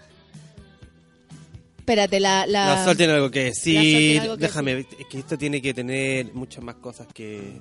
Espérate, 1.77 2.19
la... 2.19 2.45
La, 2.45 2.75
La 2.75 2.83
Sol 2.83 2.97
tiene 2.97 3.13
algo 3.13 3.31
que 3.31 3.45
decir. 3.45 4.19
algo 4.19 4.35
que 4.35 4.41
Déjame, 4.41 4.79
es 4.79 5.05
que 5.09 5.19
esto 5.19 5.37
tiene 5.37 5.61
que 5.61 5.73
tener 5.73 6.33
muchas 6.33 6.61
más 6.63 6.75
cosas 6.75 7.07
que. 7.13 7.57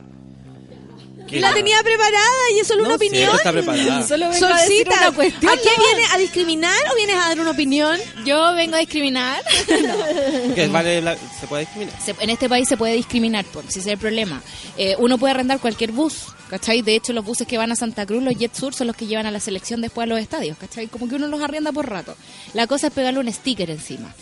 La 1.33 1.53
tenía 1.53 1.83
preparada 1.83 2.51
y 2.55 2.61
es 2.61 2.66
solo 2.68 2.83
No, 2.83 2.89
una 2.91 2.99
sí, 2.99 3.07
opinión. 3.07 3.37
está 3.37 3.53
preparada. 3.53 4.07
Solo 4.07 4.29
vengo 4.31 4.47
a 4.47 4.61
decir 4.62 4.87
una 4.89 5.12
cuestión. 5.12 5.53
¿a 5.53 5.57
qué 5.57 5.70
vienes? 5.79 6.12
¿A 6.12 6.18
discriminar 6.18 6.77
o 6.93 6.95
vienes 6.97 7.16
a 7.16 7.29
dar 7.29 7.41
una 7.41 7.51
opinión? 7.51 7.99
Yo 8.24 8.55
vengo 8.55 8.77
a 8.77 8.79
discriminar. 8.79 9.43
vale 10.70 11.01
la- 11.03 11.16
se 11.16 11.47
puede 11.47 11.62
discriminar. 11.64 12.01
Se- 12.01 12.14
en 12.20 12.31
este 12.31 12.49
país 12.49 12.68
se 12.68 12.77
puede 12.77 12.95
discriminar, 12.95 13.45
por 13.47 13.64
si 13.64 13.81
ese 13.81 13.89
es 13.91 13.93
el 13.95 13.99
problema. 13.99 14.43
Eh, 14.77 14.95
uno 14.99 15.18
puede 15.18 15.33
arrendar 15.33 15.59
cualquier 15.61 15.93
bus, 15.93 16.27
¿cachai? 16.49 16.82
De 16.82 16.94
hecho, 16.94 17.12
los 17.12 17.24
buses 17.24 17.47
que 17.47 17.59
van 17.59 17.72
a 17.72 17.76
Santa 17.76 18.07
Cruz, 18.07 18.22
los 18.22 18.34
Jet 18.34 18.55
Sur, 18.55 18.74
son 18.74 18.86
los 18.86 18.97
que 18.97 19.07
llevan 19.07 19.26
a 19.26 19.30
la 19.30 19.40
selección 19.40 19.80
después 19.80 20.05
a 20.05 20.07
los 20.07 20.18
estadios, 20.18 20.57
¿cachai? 20.59 20.86
Como 20.88 21.09
que 21.09 21.16
uno 21.16 21.28
los 21.28 21.40
arrienda 21.40 21.72
por 21.72 21.88
rato. 21.88 22.16
La 22.55 22.66
cosa 22.66 22.88
es 22.88 22.92
pegarle 22.92 23.20
un 23.20 23.32
sticker 23.32 23.70
encima. 23.70 24.14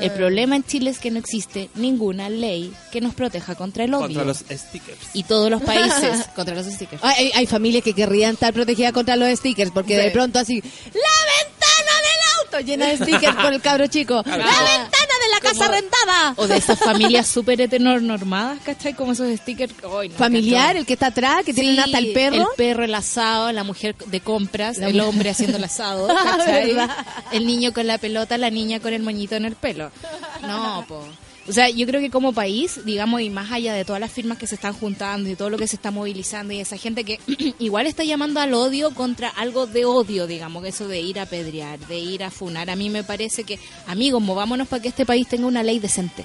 El 0.00 0.10
problema 0.10 0.56
en 0.56 0.64
Chile 0.64 0.90
es 0.90 0.98
que 0.98 1.10
no 1.10 1.18
existe 1.18 1.70
ninguna 1.74 2.28
ley 2.28 2.72
que 2.90 3.00
nos 3.00 3.14
proteja 3.14 3.54
contra 3.54 3.84
el 3.84 3.94
odio. 3.94 4.06
Contra 4.06 4.24
los 4.24 4.38
stickers. 4.38 4.98
Y 5.14 5.22
todos 5.24 5.50
los 5.50 5.62
países 5.62 6.26
contra 6.36 6.54
los 6.54 6.66
stickers. 6.66 7.02
Hay, 7.02 7.46
familias 7.46 7.82
que 7.82 7.94
querrían 7.94 8.34
estar 8.34 8.52
protegidas 8.52 8.92
contra 8.92 9.16
los 9.16 9.28
stickers 9.38 9.70
porque 9.70 9.96
de 9.96 10.10
pronto 10.10 10.38
así, 10.38 10.60
¡la 10.60 11.51
Llena 12.60 12.86
de 12.86 12.96
stickers 12.98 13.36
por 13.36 13.52
el 13.52 13.60
cabro 13.60 13.86
chico. 13.86 14.22
¡La 14.26 14.36
ventana 14.36 14.88
de 15.22 15.30
la 15.34 15.40
casa 15.40 15.68
rentada! 15.68 16.34
O 16.36 16.46
de 16.46 16.56
esas 16.56 16.78
familias 16.78 17.26
súper 17.26 17.60
heteronormadas, 17.60 18.58
¿cachai? 18.64 18.94
Como 18.94 19.12
esos 19.12 19.34
stickers. 19.38 19.74
No, 19.82 20.00
Familiar, 20.16 20.66
¿cachai? 20.66 20.80
el 20.80 20.86
que 20.86 20.92
está 20.92 21.06
atrás, 21.06 21.44
que 21.44 21.54
tienen 21.54 21.76
Sí, 21.76 21.80
hasta 21.80 21.98
el 21.98 22.12
perro. 22.12 22.36
El 22.36 22.46
perro, 22.56 22.84
el 22.84 22.94
asado, 22.94 23.52
la 23.52 23.64
mujer 23.64 23.96
de 23.96 24.20
compras, 24.20 24.78
La 24.78 24.88
el 24.88 25.00
hombre 25.00 25.30
haciendo 25.30 25.56
el 25.56 25.64
asado. 25.64 26.08
El 27.32 27.46
niño 27.46 27.72
con 27.72 27.86
la 27.86 27.98
pelota, 27.98 28.36
la 28.38 28.50
niña 28.50 28.80
con 28.80 28.92
el 28.92 29.02
moñito 29.02 29.34
en 29.36 29.44
el 29.44 29.56
pelo. 29.56 29.90
No, 30.42 30.84
po. 30.86 31.04
O 31.48 31.52
sea, 31.52 31.68
yo 31.68 31.86
creo 31.86 32.00
que 32.00 32.10
como 32.10 32.32
país, 32.32 32.80
digamos, 32.84 33.20
y 33.20 33.28
más 33.28 33.50
allá 33.50 33.74
de 33.74 33.84
todas 33.84 34.00
las 34.00 34.12
firmas 34.12 34.38
que 34.38 34.46
se 34.46 34.54
están 34.54 34.74
juntando 34.74 35.28
y 35.28 35.34
todo 35.34 35.50
lo 35.50 35.58
que 35.58 35.66
se 35.66 35.74
está 35.74 35.90
movilizando 35.90 36.52
y 36.52 36.60
esa 36.60 36.76
gente 36.76 37.02
que 37.02 37.18
igual 37.58 37.86
está 37.86 38.04
llamando 38.04 38.40
al 38.40 38.54
odio 38.54 38.94
contra 38.94 39.28
algo 39.28 39.66
de 39.66 39.84
odio, 39.84 40.28
digamos, 40.28 40.64
eso 40.64 40.86
de 40.86 41.00
ir 41.00 41.18
a 41.18 41.26
pedrear, 41.26 41.80
de 41.80 41.98
ir 41.98 42.22
a 42.22 42.30
funar, 42.30 42.70
a 42.70 42.76
mí 42.76 42.90
me 42.90 43.02
parece 43.02 43.42
que, 43.42 43.58
amigos, 43.88 44.22
movámonos 44.22 44.68
para 44.68 44.82
que 44.82 44.88
este 44.88 45.04
país 45.04 45.26
tenga 45.26 45.46
una 45.46 45.64
ley 45.64 45.80
decente. 45.80 46.24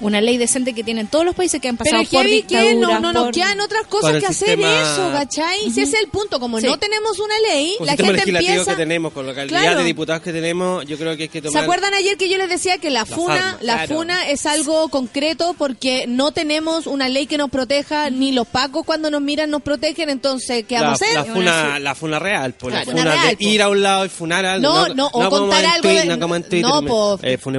Una 0.00 0.20
ley 0.20 0.36
decente 0.38 0.74
que 0.74 0.84
tienen 0.84 1.08
todos 1.08 1.24
los 1.24 1.34
países 1.34 1.60
que 1.60 1.68
han 1.68 1.76
Pero 1.76 1.86
pasado 1.90 2.02
es 2.02 2.08
por 2.08 2.22
heavy 2.24 2.42
que 2.44 2.54
no, 2.54 2.60
dictaduras, 2.62 3.00
no 3.02 3.12
nos 3.12 3.24
por- 3.24 3.34
quedan 3.34 3.60
otras 3.60 3.86
cosas 3.88 4.20
que 4.20 4.26
hacer 4.26 4.60
eso, 4.60 5.10
¿cachai? 5.12 5.58
Si 5.72 5.80
ese 5.80 5.96
es 5.96 6.04
el 6.04 6.08
punto, 6.08 6.38
como 6.38 6.60
Sí. 6.60 6.66
no 6.66 6.78
tenemos 6.78 7.18
una 7.18 7.34
ley, 7.52 7.74
Con 7.78 7.86
la 7.86 7.96
gente 7.96 8.12
legislativo 8.12 8.50
empieza... 8.50 8.70
que 8.70 8.76
tenemos, 8.76 9.12
con 9.12 9.26
la 9.26 9.34
calidad 9.34 9.60
Claro. 9.60 9.78
de 9.80 9.84
diputados 9.84 10.22
que 10.22 10.32
tenemos, 10.32 10.84
yo 10.86 10.96
creo 10.98 11.16
que 11.16 11.24
hay 11.24 11.28
que 11.28 11.40
¿Se 11.40 11.48
tomar. 11.48 11.64
acuerdan 11.64 11.94
ayer 11.94 12.16
que 12.16 12.28
yo 12.28 12.38
les 12.38 12.48
decía 12.48 12.78
que 12.78 12.90
la 12.90 13.06
funa, 13.06 13.58
la 13.60 13.74
claro. 13.74 13.96
funa 13.96 14.28
es 14.28 14.46
algo 14.46 14.88
concreto 14.88 15.54
porque 15.58 16.04
no 16.06 16.30
tenemos 16.30 16.86
una 16.86 17.08
ley 17.08 17.26
que 17.26 17.36
nos 17.36 17.50
proteja, 17.50 18.08
ni 18.10 18.30
los 18.32 18.46
pacos 18.46 18.84
cuando 18.86 19.10
nos 19.10 19.20
miran 19.20 19.50
nos 19.50 19.62
protegen, 19.62 20.10
entonces 20.10 20.64
¿qué 20.68 20.76
la, 20.76 20.82
vamos 20.82 21.02
a 21.02 21.04
hacer? 21.04 21.14
la 21.16 21.24
funa, 21.24 21.78
la 21.80 21.94
funa 21.96 22.18
real, 22.20 22.54
pues, 22.54 22.72
la 22.72 22.84
funa, 22.84 22.98
Funa 22.98 23.12
real, 23.14 23.28
de 23.30 23.36
po. 23.36 23.42
ir 23.48 23.62
a 23.62 23.68
un 23.68 23.82
lado 23.82 24.04
y 24.04 24.08
funar 24.08 24.46
algo. 24.46 24.62
No, 24.86 24.94
no, 24.94 25.06
o 25.12 25.28
contar 25.28 25.64
algo. 25.66 25.88
No, 25.88 26.04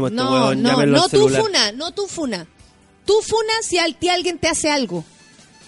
no, 0.09 0.55
no, 0.55 0.85
no, 0.85 1.03
al 1.03 1.09
tú 1.09 1.27
funa, 1.29 1.71
no 1.73 1.91
tú 1.91 2.07
funa. 2.07 2.28
Tú 3.05 3.15
funa 3.25 3.53
si 3.61 3.77
a 3.79 3.85
ti 3.91 4.09
alguien 4.09 4.37
te 4.37 4.47
hace 4.47 4.69
algo. 4.69 5.03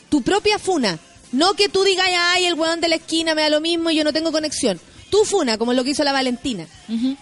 Tu 0.10 0.22
propia 0.22 0.60
funa. 0.60 1.00
No 1.32 1.54
que 1.54 1.70
tú 1.70 1.84
digas, 1.84 2.08
ay, 2.14 2.46
el 2.46 2.54
huevón 2.56 2.82
de 2.82 2.90
la 2.90 2.96
esquina 2.96 3.34
me 3.36 3.42
da 3.44 3.50
lo 3.50 3.62
mismo 3.62 3.90
y 3.90 3.96
yo 3.96 4.04
no 4.04 4.12
tengo 4.14 4.32
conexión. 4.32 4.80
Tú 5.10 5.26
funa, 5.26 5.58
como 5.58 5.74
lo 5.74 5.84
que 5.84 5.90
hizo 5.92 6.04
la 6.06 6.14
Valentina. 6.14 6.66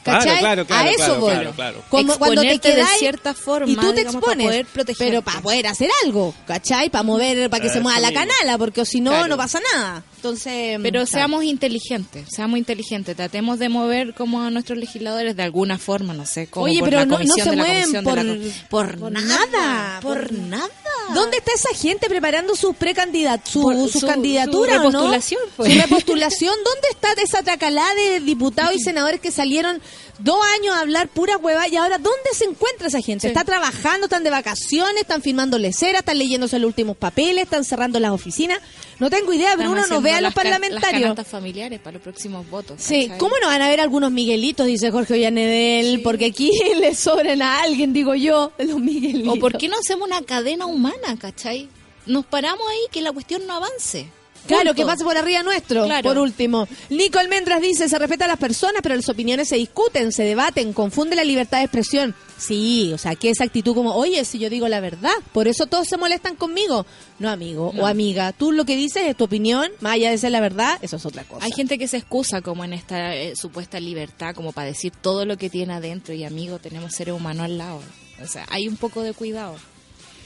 ¿Cachai? 0.03 0.39
Claro, 0.39 0.65
claro, 0.65 0.65
claro, 0.67 0.87
a 0.87 0.91
eso 0.91 0.97
claro, 1.05 1.19
voy. 1.21 1.31
claro, 1.33 1.51
claro. 1.53 1.83
Como 1.89 2.17
cuando 2.19 2.41
te 2.41 2.47
Exponerte 2.51 2.69
de 2.69 2.75
quedas 2.75 2.97
cierta 2.99 3.33
forma, 3.33 3.71
y 3.71 3.75
tú 3.75 3.93
te 3.93 3.99
digamos, 4.01 4.21
para 4.21 4.33
expones, 4.33 4.45
poder 4.47 4.65
protegerte. 4.67 5.05
pero 5.05 5.21
para 5.23 5.41
poder 5.41 5.67
hacer 5.67 5.89
algo, 6.03 6.35
¿cachai? 6.45 6.89
Para 6.91 7.03
mover, 7.03 7.49
para 7.49 7.63
que 7.63 7.69
se 7.69 7.79
mueva 7.79 7.99
la 7.99 8.11
canala, 8.13 8.57
porque 8.59 8.85
si 8.85 9.01
no, 9.01 9.09
Claro. 9.11 9.27
no 9.27 9.37
pasa 9.37 9.59
nada. 9.73 10.03
Entonces, 10.19 10.77
Pero 10.83 10.91
claro. 10.91 11.05
seamos 11.05 11.43
inteligentes, 11.45 12.27
seamos 12.29 12.59
inteligentes, 12.59 13.15
tratemos 13.15 13.57
de 13.57 13.69
mover 13.69 14.13
como 14.13 14.41
a 14.41 14.49
nuestros 14.49 14.77
legisladores 14.77 15.33
de 15.37 15.43
alguna 15.43 15.77
forma, 15.77 16.13
no 16.13 16.25
sé, 16.25 16.47
como 16.47 16.65
Oye, 16.65 16.79
por 16.79 16.89
pero 16.89 16.99
la 16.99 17.05
no, 17.05 17.19
no 17.19 17.33
se 17.35 17.51
mueven 17.55 18.03
por, 18.03 18.21
la 18.21 18.35
por, 18.69 18.99
por 18.99 19.11
nada, 19.13 19.99
por 20.01 20.33
nada. 20.33 20.67
¿Dónde 21.13 21.37
está 21.37 21.53
esa 21.55 21.73
gente 21.73 22.07
preparando 22.09 22.53
sus 22.57 22.75
precandidaturas, 22.75 23.79
su, 23.79 23.89
sus 23.89 24.01
su- 24.01 24.07
candidaturas, 24.07 24.83
su 24.83 24.91
no? 24.91 25.09
pues. 25.55 25.73
Su 25.73 25.79
repostulación. 25.79 26.53
¿Dónde 26.65 26.87
está 26.91 27.13
esa 27.23 27.41
tracalada 27.41 27.95
de 27.95 28.19
diputados 28.19 28.75
y 28.75 28.79
senadores 28.83 29.21
que 29.21 29.31
salieron 29.31 29.81
dos 30.19 30.37
años 30.59 30.75
a 30.75 30.81
hablar 30.81 31.07
pura 31.07 31.37
hueva 31.37 31.65
y 31.69 31.77
ahora 31.77 31.97
¿dónde 31.97 32.29
se 32.33 32.43
encuentra 32.43 32.89
esa 32.89 33.01
gente? 33.01 33.21
Sí. 33.21 33.27
Está 33.29 33.45
trabajando, 33.45 34.07
están 34.07 34.23
de 34.25 34.29
vacaciones, 34.29 35.01
están 35.01 35.21
firmando 35.21 35.57
leceras, 35.57 35.99
están 36.01 36.19
leyéndose 36.19 36.59
los 36.59 36.67
últimos 36.67 36.97
papeles, 36.97 37.45
están 37.45 37.63
cerrando 37.63 37.99
las 38.01 38.11
oficinas. 38.11 38.59
No 38.99 39.09
tengo 39.09 39.31
idea, 39.33 39.53
pero 39.55 39.71
uno 39.71 39.87
no 39.87 40.01
ve 40.01 40.11
a 40.11 40.15
los 40.15 40.21
las 40.23 40.23
Las 40.23 40.33
parlamentarios. 40.33 41.01
canastas 41.01 41.27
familiares 41.27 41.79
para 41.79 41.93
los 41.93 42.01
próximos 42.01 42.49
votos. 42.49 42.77
Sí, 42.81 43.03
¿cachai? 43.03 43.17
¿cómo 43.17 43.35
no 43.41 43.47
van 43.47 43.61
a 43.61 43.69
ver 43.69 43.79
algunos 43.79 44.11
Miguelitos? 44.11 44.67
Dice 44.67 44.91
Jorge 44.91 45.13
Ollanedel, 45.13 46.01
porque 46.01 46.25
aquí 46.25 46.51
le 46.79 46.93
sobran 46.95 47.41
a 47.41 47.61
alguien, 47.61 47.93
digo 47.93 48.13
yo, 48.15 48.51
los 48.57 48.79
Miguelitos. 48.79 49.33
¿O 49.37 49.39
por 49.39 49.57
qué 49.57 49.67
no 49.69 49.77
hacemos 49.77 50.07
una 50.07 50.21
cadena 50.23 50.65
humana, 50.65 51.17
cachai? 51.19 51.69
Nos 52.05 52.25
paramos 52.25 52.63
ahí 52.69 52.87
que 52.91 53.01
la 53.01 53.11
cuestión 53.11 53.47
no 53.47 53.53
avance. 53.53 54.07
Claro, 54.47 54.73
que 54.73 54.85
pase 54.85 55.03
por 55.03 55.15
arriba 55.17 55.43
nuestro, 55.43 55.85
Claro. 55.85 56.03
por 56.09 56.17
último. 56.17 56.67
Nico 56.89 57.19
Almendras 57.19 57.61
dice, 57.61 57.87
se 57.87 57.99
respeta 57.99 58.25
a 58.25 58.27
las 58.27 58.37
personas, 58.37 58.81
pero 58.81 58.95
las 58.95 59.07
opiniones 59.09 59.47
se 59.49 59.55
discuten, 59.57 60.11
se 60.11 60.23
debaten, 60.23 60.73
confunde 60.73 61.15
la 61.15 61.23
libertad 61.23 61.59
de 61.59 61.65
expresión. 61.65 62.15
Sí, 62.37 62.91
o 62.93 62.97
sea, 62.97 63.15
que 63.15 63.29
esa 63.29 63.43
actitud 63.43 63.75
como, 63.75 63.93
oye, 63.93 64.23
si 64.25 64.39
yo 64.39 64.49
digo 64.49 64.67
la 64.69 64.79
verdad, 64.79 65.11
por 65.33 65.47
eso 65.47 65.65
todos 65.67 65.87
se 65.87 65.97
molestan 65.97 66.35
conmigo. 66.35 66.85
No, 67.19 67.29
amigo 67.29 67.73
o 67.77 67.85
amiga, 67.85 68.31
tú 68.31 68.51
lo 68.53 68.63
que 68.65 68.75
dices 68.77 69.03
es 69.07 69.15
tu 69.17 69.25
opinión, 69.25 69.69
más 69.81 69.93
allá 69.93 70.09
de 70.11 70.17
ser 70.17 70.31
la 70.31 70.39
verdad, 70.39 70.79
eso 70.81 70.95
es 70.95 71.05
otra 71.05 71.23
cosa. 71.25 71.45
Hay 71.45 71.51
gente 71.51 71.77
que 71.77 71.87
se 71.87 71.97
excusa 71.97 72.41
como 72.41 72.63
en 72.63 72.73
esta 72.73 73.13
eh, 73.15 73.35
supuesta 73.35 73.79
libertad, 73.79 74.33
como 74.33 74.53
para 74.53 74.67
decir 74.67 74.93
todo 75.01 75.25
lo 75.25 75.37
que 75.37 75.49
tiene 75.49 75.73
adentro 75.73 76.13
y 76.13 76.23
amigo, 76.23 76.59
tenemos 76.59 76.93
seres 76.93 77.13
humanos 77.13 77.43
al 77.45 77.57
lado. 77.57 77.81
O 78.23 78.27
sea, 78.27 78.45
hay 78.49 78.67
un 78.67 78.77
poco 78.77 79.01
de 79.01 79.13
cuidado. 79.13 79.55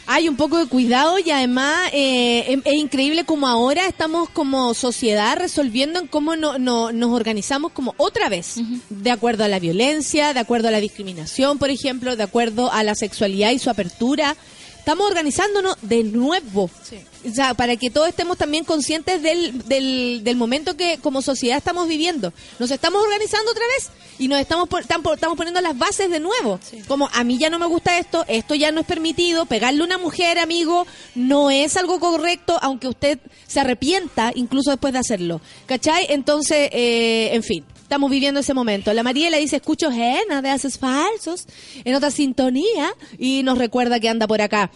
Hay 0.06 0.28
un 0.28 0.36
poco 0.36 0.58
de 0.58 0.66
cuidado 0.68 1.18
y 1.18 1.32
además 1.32 1.90
eh, 1.94 2.46
es, 2.54 2.60
es 2.66 2.74
increíble 2.74 3.24
como 3.24 3.48
ahora 3.48 3.88
estamos 3.88 4.30
como 4.30 4.74
sociedad 4.74 5.38
resolviendo 5.38 6.00
en 6.00 6.08
cómo 6.08 6.36
no, 6.36 6.58
no- 6.60 6.92
nos 6.92 7.12
organizamos 7.12 7.72
como 7.72 7.94
otra 7.98 8.28
vez, 8.28 8.56
de 8.90 9.12
acuerdo 9.12 9.46
a 9.46 9.48
la 9.48 9.60
violencia, 9.60 10.34
de 10.34 10.40
acuerdo 10.42 10.68
a 10.68 10.72
la 10.72 10.82
discriminación, 10.82 11.58
por 11.58 11.70
ejemplo, 11.70 12.16
de 12.18 12.24
acuerdo 12.24 12.72
a 12.72 12.84
la 12.84 12.96
sexualidad 12.96 13.52
y 13.52 13.60
su 13.60 13.70
apertura. 13.70 14.36
Estamos 14.84 15.08
organizándonos 15.08 15.78
de 15.82 16.04
nuevo. 16.04 16.70
Sí. 16.84 16.98
O 17.26 17.34
sea, 17.34 17.54
para 17.54 17.78
que 17.78 17.90
todos 17.90 18.10
estemos 18.10 18.38
también 18.38 18.66
conscientes 18.66 19.22
del, 19.22 19.66
del, 19.66 20.26
del 20.26 20.36
momento 20.36 20.76
que 20.76 20.98
como 20.98 21.22
sociedad 21.22 21.56
estamos 21.56 21.88
viviendo. 21.88 22.34
Nos 22.60 22.70
estamos 22.70 23.02
organizando 23.02 23.50
otra 23.50 23.64
vez 23.78 23.92
y 24.20 24.28
nos 24.28 24.42
estamos, 24.42 24.68
estamos 24.82 25.38
poniendo 25.38 25.62
las 25.62 25.78
bases 25.78 26.10
de 26.10 26.20
nuevo. 26.20 26.60
Como 26.90 27.10
a 27.14 27.24
mí 27.24 27.38
ya 27.38 27.50
no 27.50 27.60
me 27.60 27.66
gusta 27.66 27.98
esto, 27.98 28.26
esto 28.28 28.56
ya 28.56 28.74
no 28.74 28.82
es 28.82 28.86
permitido, 28.86 29.46
pegarle 29.46 29.84
a 29.84 29.86
una 29.86 29.98
mujer, 29.98 30.38
amigo, 30.38 30.86
no 31.16 31.50
es 31.50 31.78
algo 31.78 32.02
correcto, 32.02 32.60
aunque 32.62 32.90
usted 32.90 33.20
se 33.48 33.62
arrepienta 33.62 34.34
incluso 34.36 34.72
después 34.72 34.92
de 34.92 35.00
hacerlo. 35.00 35.40
¿Cachai? 35.66 36.08
Entonces, 36.10 36.68
eh, 36.74 37.30
en 37.32 37.44
fin. 37.44 37.64
Estamos 37.94 38.10
viviendo 38.10 38.40
ese 38.40 38.56
momento. 38.56 38.92
La 38.92 39.04
Mariela 39.04 39.38
dice, 39.38 39.58
escucho 39.58 39.92
Jena 39.92 40.42
de 40.42 40.50
Haces 40.50 40.80
Falsos 40.80 41.46
en 41.86 41.94
otra 41.94 42.10
sintonía 42.10 42.92
y 43.20 43.44
nos 43.44 43.60
recuerda 43.60 44.00
que 44.00 44.10
anda 44.10 44.26
por 44.26 44.42
acá. 44.42 44.72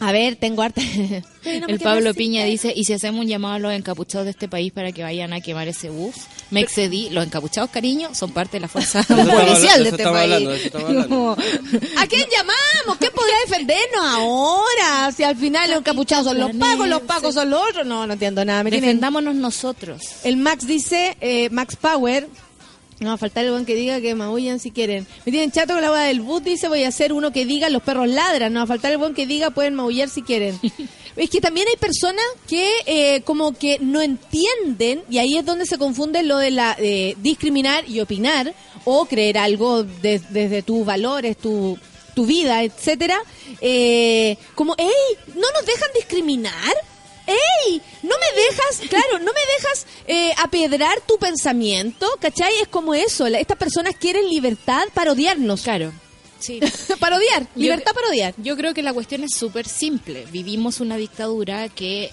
A 0.00 0.12
ver, 0.12 0.36
tengo 0.36 0.62
arte. 0.62 0.80
El 1.44 1.80
Pablo 1.80 2.14
Piña 2.14 2.44
dice, 2.44 2.72
¿y 2.74 2.84
si 2.84 2.92
hacemos 2.92 3.20
un 3.22 3.26
llamado 3.26 3.54
a 3.54 3.58
los 3.58 3.72
encapuchados 3.72 4.24
de 4.26 4.30
este 4.30 4.46
país 4.48 4.72
para 4.72 4.92
que 4.92 5.02
vayan 5.02 5.32
a 5.32 5.40
quemar 5.40 5.66
ese 5.66 5.90
bus? 5.90 6.14
Me 6.50 6.60
excedí. 6.60 7.10
Los 7.10 7.26
encapuchados, 7.26 7.70
cariño, 7.70 8.14
son 8.14 8.30
parte 8.32 8.58
de 8.58 8.60
la 8.60 8.68
fuerza 8.68 9.02
policial 9.08 9.82
de 9.84 9.90
este 9.90 10.04
país. 10.04 10.32
hablando. 10.32 11.08
No. 11.08 11.32
¿A 11.32 12.06
quién 12.06 12.24
llamamos? 12.30 12.96
¿Quién 13.00 13.10
podría 13.12 13.36
defendernos 13.46 14.04
ahora? 14.04 15.10
Si 15.16 15.24
al 15.24 15.36
final 15.36 15.68
los 15.70 15.80
encapuchados 15.80 16.26
son 16.26 16.38
los 16.38 16.52
pagos, 16.56 16.88
los 16.88 17.02
pagos 17.02 17.34
son 17.34 17.50
los 17.50 17.60
otros. 17.68 17.84
No, 17.86 18.06
no 18.06 18.12
entiendo 18.12 18.44
nada. 18.44 18.62
Me 18.62 18.70
tienen- 18.70 18.88
Defendámonos 18.90 19.34
nosotros. 19.34 20.02
El 20.22 20.36
Max 20.36 20.64
dice, 20.66 21.16
eh, 21.20 21.50
Max 21.50 21.74
Power, 21.74 22.28
no 23.00 23.08
va 23.08 23.14
a 23.14 23.18
faltar 23.18 23.44
el 23.44 23.52
buen 23.52 23.64
que 23.64 23.74
diga 23.74 24.00
que 24.00 24.14
maullan 24.14 24.58
si 24.58 24.70
quieren. 24.70 25.06
Me 25.24 25.30
tienen 25.32 25.52
chato 25.52 25.72
con 25.74 25.82
la 25.82 25.90
boda 25.90 26.04
del 26.04 26.20
bus, 26.20 26.42
dice, 26.42 26.68
voy 26.68 26.82
a 26.84 26.88
hacer 26.88 27.12
uno 27.12 27.30
que 27.32 27.44
diga 27.46 27.68
los 27.70 27.82
perros 27.82 28.08
ladran. 28.08 28.52
No 28.52 28.60
va 28.60 28.64
a 28.64 28.66
faltar 28.66 28.90
el 28.92 28.98
buen 28.98 29.14
que 29.14 29.26
diga 29.26 29.50
pueden 29.50 29.74
maullar 29.74 30.08
si 30.08 30.22
quieren. 30.22 30.58
es 31.16 31.30
que 31.30 31.40
también 31.40 31.66
hay 31.68 31.76
personas 31.76 32.24
que 32.48 32.68
eh, 32.86 33.20
como 33.22 33.52
que 33.52 33.78
no 33.80 34.00
entienden, 34.00 35.02
y 35.08 35.18
ahí 35.18 35.36
es 35.36 35.44
donde 35.44 35.66
se 35.66 35.78
confunde 35.78 36.22
lo 36.22 36.38
de 36.38 36.50
la 36.50 36.76
eh, 36.78 37.14
discriminar 37.18 37.88
y 37.88 38.00
opinar, 38.00 38.52
o 38.84 39.04
creer 39.06 39.38
algo 39.38 39.82
de- 39.84 40.20
desde 40.30 40.62
tus 40.62 40.84
valores, 40.84 41.36
tu, 41.36 41.78
tu 42.14 42.26
vida, 42.26 42.62
etcétera. 42.64 43.20
Eh, 43.60 44.36
como, 44.54 44.74
hey, 44.78 44.88
¿no 45.34 45.46
nos 45.52 45.66
dejan 45.66 45.88
discriminar? 45.94 46.74
¡Ey! 47.28 47.80
No 48.02 48.14
me 48.18 48.40
dejas, 48.42 48.88
claro, 48.88 49.18
no 49.20 49.32
me 49.32 49.40
dejas 49.56 49.86
eh, 50.06 50.32
apedrar 50.38 51.00
tu 51.06 51.18
pensamiento, 51.18 52.08
¿cachai? 52.20 52.52
Es 52.62 52.68
como 52.68 52.94
eso, 52.94 53.28
la- 53.28 53.38
estas 53.38 53.58
personas 53.58 53.94
quieren 53.96 54.28
libertad 54.28 54.84
para 54.94 55.12
odiarnos. 55.12 55.62
Claro. 55.62 55.92
Sí. 56.40 56.60
para 57.00 57.16
odiar, 57.16 57.46
libertad 57.54 57.90
Yo- 57.90 57.94
para 57.94 58.08
odiar. 58.08 58.34
Yo 58.38 58.56
creo 58.56 58.72
que 58.74 58.82
la 58.82 58.92
cuestión 58.92 59.24
es 59.24 59.34
súper 59.34 59.68
simple. 59.68 60.24
Vivimos 60.30 60.80
una 60.80 60.96
dictadura 60.96 61.68
que 61.68 62.10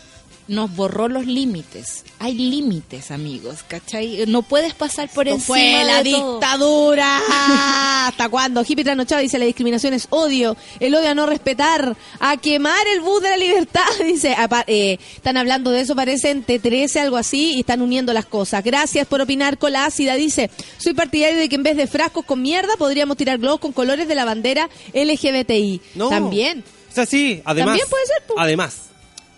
nos 0.48 0.76
borró 0.76 1.08
los 1.08 1.26
límites. 1.26 2.04
Hay 2.20 2.36
límites, 2.36 3.12
amigos, 3.12 3.64
¿cachai? 3.68 4.26
No 4.28 4.42
puedes 4.44 4.74
pasar 4.74 5.10
por 5.10 5.28
Esto 5.28 5.36
encima 5.56 5.56
fue 5.56 5.84
la 5.84 6.04
de 6.04 6.12
todo. 6.12 6.34
dictadura. 6.40 7.22
¿Hasta 8.08 8.30
cuándo? 8.30 8.64
Hippie 8.68 8.84
Trasnochado 8.84 9.22
dice 9.22 9.40
la 9.40 9.46
discriminación 9.46 9.94
es 9.94 10.08
odio, 10.12 10.56
el 10.80 10.94
odio 10.94 11.10
a 11.10 11.16
no 11.16 11.26
respetar, 11.26 11.96
a 12.20 12.38
quemar 12.38 12.88
el 12.88 13.02
bus 13.02 13.22
de 13.22 13.30
la 13.30 13.38
libertad. 13.38 13.82
Dice, 14.06 14.36
eh, 14.68 14.98
están 15.16 15.38
hablando 15.38 15.72
de 15.72 15.82
eso, 15.82 15.96
parecen 15.96 16.46
T13, 16.46 16.98
algo 17.02 17.18
así, 17.18 17.54
y 17.56 17.62
están 17.62 17.82
uniendo 17.82 18.14
las 18.14 18.26
cosas. 18.26 18.64
Gracias 18.64 19.08
por 19.08 19.22
opinar 19.22 19.58
con 19.58 19.74
la 19.74 19.86
ácida. 19.86 20.16
Dice, 20.16 20.52
soy 20.78 20.94
partidario 20.94 21.40
de 21.40 21.50
que 21.50 21.56
en 21.56 21.64
vez 21.64 21.76
de 21.76 21.88
frascos 21.88 22.24
con 22.26 22.42
mierda 22.42 22.76
podríamos 22.78 23.18
tirar 23.18 23.40
globos 23.40 23.60
con 23.60 23.72
colores 23.72 24.08
de 24.08 24.16
la 24.16 24.26
bandera 24.26 24.70
LGBTI. 24.94 25.82
No. 25.96 26.10
También. 26.10 26.64
O 26.92 26.94
sea, 26.96 27.06
sí, 27.06 27.42
además. 27.44 27.72
También 27.72 27.90
puede 27.90 28.06
ser. 28.06 28.24
Además. 28.38 28.78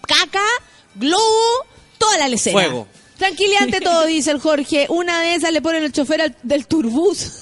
caca, 0.07 0.43
globo, 0.99 1.65
toda 1.97 2.17
la 2.17 2.27
lecera. 2.27 2.53
Fuego. 2.53 2.87
Tranquilidad 3.17 3.63
ante 3.63 3.81
todo, 3.81 4.05
dice 4.05 4.29
el 4.31 4.39
Jorge. 4.39 4.85
Una 4.89 5.21
de 5.21 5.35
esas 5.35 5.51
le 5.51 5.61
ponen 5.61 5.83
el 5.83 5.91
chofer 5.91 6.21
al- 6.21 6.37
del 6.43 6.67
turbús. 6.67 7.31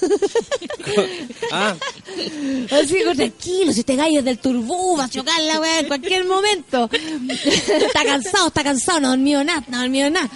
Ah, 1.52 1.74
Así 2.70 2.94
que 2.94 3.14
tranquilo, 3.14 3.72
si 3.72 3.80
este 3.80 3.96
gallo 3.96 4.22
del 4.22 4.38
turbús, 4.38 4.98
va 4.98 5.04
a 5.04 5.08
chocar 5.10 5.40
la 5.42 5.60
weá 5.60 5.80
en 5.80 5.86
cualquier 5.88 6.24
momento. 6.24 6.88
está 6.92 8.04
cansado, 8.04 8.48
está 8.48 8.62
cansado, 8.64 9.00
no 9.00 9.08
ha 9.08 9.10
dormido 9.10 9.44
nada, 9.44 9.64
no 9.68 9.78
ha 9.78 9.80
dormido 9.82 10.10
nada. 10.10 10.28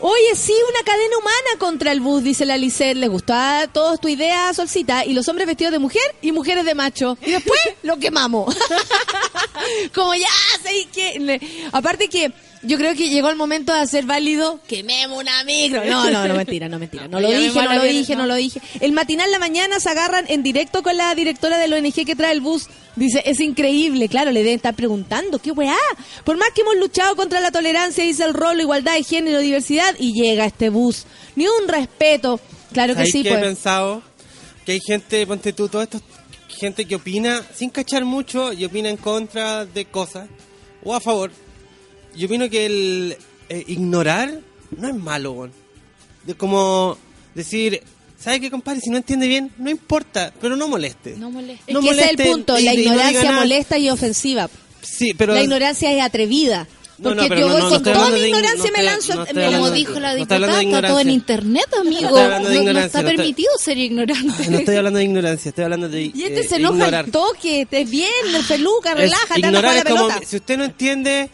Oye, 0.00 0.34
sí, 0.34 0.54
una 0.70 0.82
cadena 0.84 1.18
humana 1.18 1.58
contra 1.58 1.92
el 1.92 2.00
bus, 2.00 2.22
dice 2.22 2.46
la 2.46 2.56
Lisset. 2.56 2.96
Les 2.96 3.10
gustó 3.10 3.34
a 3.34 3.66
todos 3.72 4.00
tu 4.00 4.08
idea, 4.08 4.52
Solcita. 4.54 5.04
Y 5.04 5.12
los 5.12 5.28
hombres 5.28 5.46
vestidos 5.46 5.72
de 5.72 5.78
mujer 5.78 6.02
y 6.22 6.32
mujeres 6.32 6.64
de 6.64 6.74
macho. 6.74 7.18
Y 7.24 7.32
después 7.32 7.60
lo 7.82 7.98
quemamos. 7.98 8.56
Como 9.94 10.14
ya, 10.14 10.26
sé 10.62 10.86
que... 10.92 11.40
Aparte 11.72 12.08
que 12.08 12.32
yo 12.62 12.76
creo 12.76 12.94
que 12.94 13.08
llegó 13.08 13.30
el 13.30 13.36
momento 13.36 13.72
de 13.72 13.80
hacer 13.80 14.04
válido 14.04 14.60
quememos 14.68 15.18
una 15.18 15.44
micro. 15.44 15.84
No, 15.84 16.10
no, 16.10 16.28
no, 16.28 16.34
mentira, 16.34 16.68
no, 16.68 16.78
mentira. 16.78 17.08
No 17.08 17.20
lo 17.20 17.30
dije, 17.30 17.62
no 17.62 17.74
lo 17.74 17.82
dije, 17.82 18.16
no 18.16 18.22
no. 18.22 18.28
lo 18.28 18.34
dije. 18.34 18.60
El 18.80 18.92
matinal 18.92 19.30
la 19.30 19.38
mañana 19.38 19.80
se 19.80 19.88
agarran 19.88 20.26
en 20.28 20.42
directo 20.42 20.82
con 20.82 20.96
la 20.96 21.14
directora 21.14 21.58
del 21.58 21.72
ONG 21.72 22.04
que 22.04 22.14
trae 22.14 22.32
el 22.32 22.40
bus. 22.40 22.68
Dice, 22.96 23.22
es 23.24 23.40
increíble, 23.40 24.08
claro, 24.08 24.30
le 24.30 24.40
deben 24.40 24.56
estar 24.56 24.74
preguntando, 24.74 25.38
¿qué 25.38 25.52
weá? 25.52 25.76
Por 26.24 26.36
más 26.36 26.50
que 26.54 26.60
hemos 26.62 26.76
luchado 26.76 27.16
contra 27.16 27.40
la 27.40 27.50
tolerancia, 27.50 28.04
dice 28.04 28.24
el 28.24 28.34
rol, 28.34 28.60
igualdad 28.60 28.94
de 28.94 29.04
género, 29.04 29.38
diversidad, 29.38 29.94
y 29.98 30.12
llega 30.12 30.44
este 30.44 30.68
bus. 30.68 31.06
Ni 31.36 31.46
un 31.46 31.68
respeto. 31.68 32.40
Claro 32.72 32.94
que 32.94 33.00
¿sabes 33.00 33.12
sí, 33.12 33.22
qué 33.22 33.30
he 33.30 33.32
pues. 33.32 33.44
pensado? 33.44 34.02
Que 34.66 34.72
hay 34.72 34.80
gente, 34.80 35.26
ponte 35.26 35.52
tú, 35.52 35.68
todo 35.68 35.82
esto, 35.82 36.00
gente 36.48 36.84
que 36.84 36.96
opina 36.96 37.42
sin 37.54 37.70
cachar 37.70 38.04
mucho 38.04 38.52
y 38.52 38.64
opina 38.64 38.90
en 38.90 38.96
contra 38.96 39.64
de 39.64 39.86
cosas 39.86 40.28
o 40.84 40.94
a 40.94 41.00
favor. 41.00 41.30
Yo 42.16 42.26
opino 42.26 42.48
que 42.50 42.66
el 42.66 43.16
eh, 43.48 43.64
ignorar 43.68 44.40
no 44.76 44.88
es 44.88 44.94
malo, 44.94 45.32
weón. 45.32 45.52
De 46.24 46.34
como 46.34 46.98
decir, 47.34 47.82
¿sabe 48.18 48.40
qué, 48.40 48.50
compadre? 48.50 48.80
Si 48.80 48.90
no 48.90 48.96
entiende 48.98 49.26
bien, 49.28 49.50
no 49.58 49.70
importa, 49.70 50.32
pero 50.40 50.56
no 50.56 50.68
moleste. 50.68 51.14
No 51.16 51.30
moleste. 51.30 51.64
Es 51.66 51.74
no 51.74 51.80
que 51.80 51.90
ese 51.90 52.02
es 52.04 52.10
el 52.10 52.16
punto, 52.16 52.58
y- 52.58 52.64
la 52.64 52.74
no 52.74 52.80
ignorancia 52.80 53.24
nada. 53.24 53.38
molesta 53.40 53.78
y 53.78 53.90
ofensiva. 53.90 54.48
Sí, 54.82 55.12
pero... 55.16 55.34
La 55.34 55.42
ignorancia 55.42 55.92
es 55.92 56.02
atrevida. 56.02 56.66
No, 56.98 57.14
no, 57.14 57.16
Porque 57.22 57.28
pero 57.30 57.40
yo 57.40 57.46
no, 57.46 57.52
voy 57.54 57.62
no, 57.62 57.70
no 57.70 57.74
con 57.82 57.92
toda 57.94 58.10
mi 58.10 58.18
ignorancia 58.20 58.70
no 58.70 58.76
me 58.76 58.82
lanzo 58.82 59.14
no 59.14 59.24
Como 59.26 59.70
dijo 59.70 60.00
la 60.00 60.10
no 60.10 60.16
diputada, 60.16 60.60
está 60.62 60.88
todo 60.88 61.00
en 61.00 61.08
internet, 61.10 61.64
amigo. 61.80 62.10
No 62.10 62.28
No- 62.28 62.40
no 62.40 62.50
está 62.80 63.00
no 63.02 63.08
estoy- 63.08 63.16
permitido 63.16 63.50
ser 63.58 63.78
ignorante. 63.78 64.50
No 64.50 64.58
estoy 64.58 64.76
hablando 64.76 64.98
de 64.98 65.04
ignorancia, 65.06 65.48
estoy 65.48 65.64
hablando 65.64 65.88
de 65.88 66.02
Y 66.14 66.22
este 66.24 66.40
eh, 66.40 66.44
se 66.46 66.56
enoja 66.56 66.74
ignorar. 66.74 67.04
al 67.06 67.10
toque, 67.10 67.66
te 67.70 67.80
es 67.80 67.90
bien, 67.90 68.10
el 68.34 68.44
peluca, 68.44 68.90
Es- 68.92 68.96
relájate, 68.98 69.40
ignorar 69.40 69.76
es 69.78 69.84
la 69.84 69.90
como, 69.90 70.08
pelota. 70.08 70.26
si 70.26 70.36
usted 70.36 70.58
no 70.58 70.64
entiende, 70.64 71.30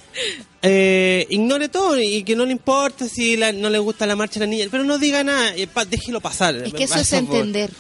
eh, 0.69 1.27
ignore 1.31 1.69
todo 1.69 1.99
y 2.01 2.23
que 2.25 2.35
no 2.37 2.45
le 2.45 2.53
importa 2.53 3.09
si 3.09 3.37
la- 3.37 3.53
no 3.53 3.71
le 3.71 3.79
gusta 3.79 4.07
la 4.07 4.17
marcha 4.17 4.39
a 4.41 4.43
la 4.43 4.47
niña, 4.47 4.67
pero 4.71 4.85
no 4.85 4.99
diga 4.99 5.23
nada, 5.25 5.55
eh, 5.57 5.69
déjelo 5.89 6.21
pasar. 6.21 6.57
Es 6.57 6.73
que 6.75 6.85
eso 6.85 6.99
es 6.99 7.13
entender. 7.13 7.71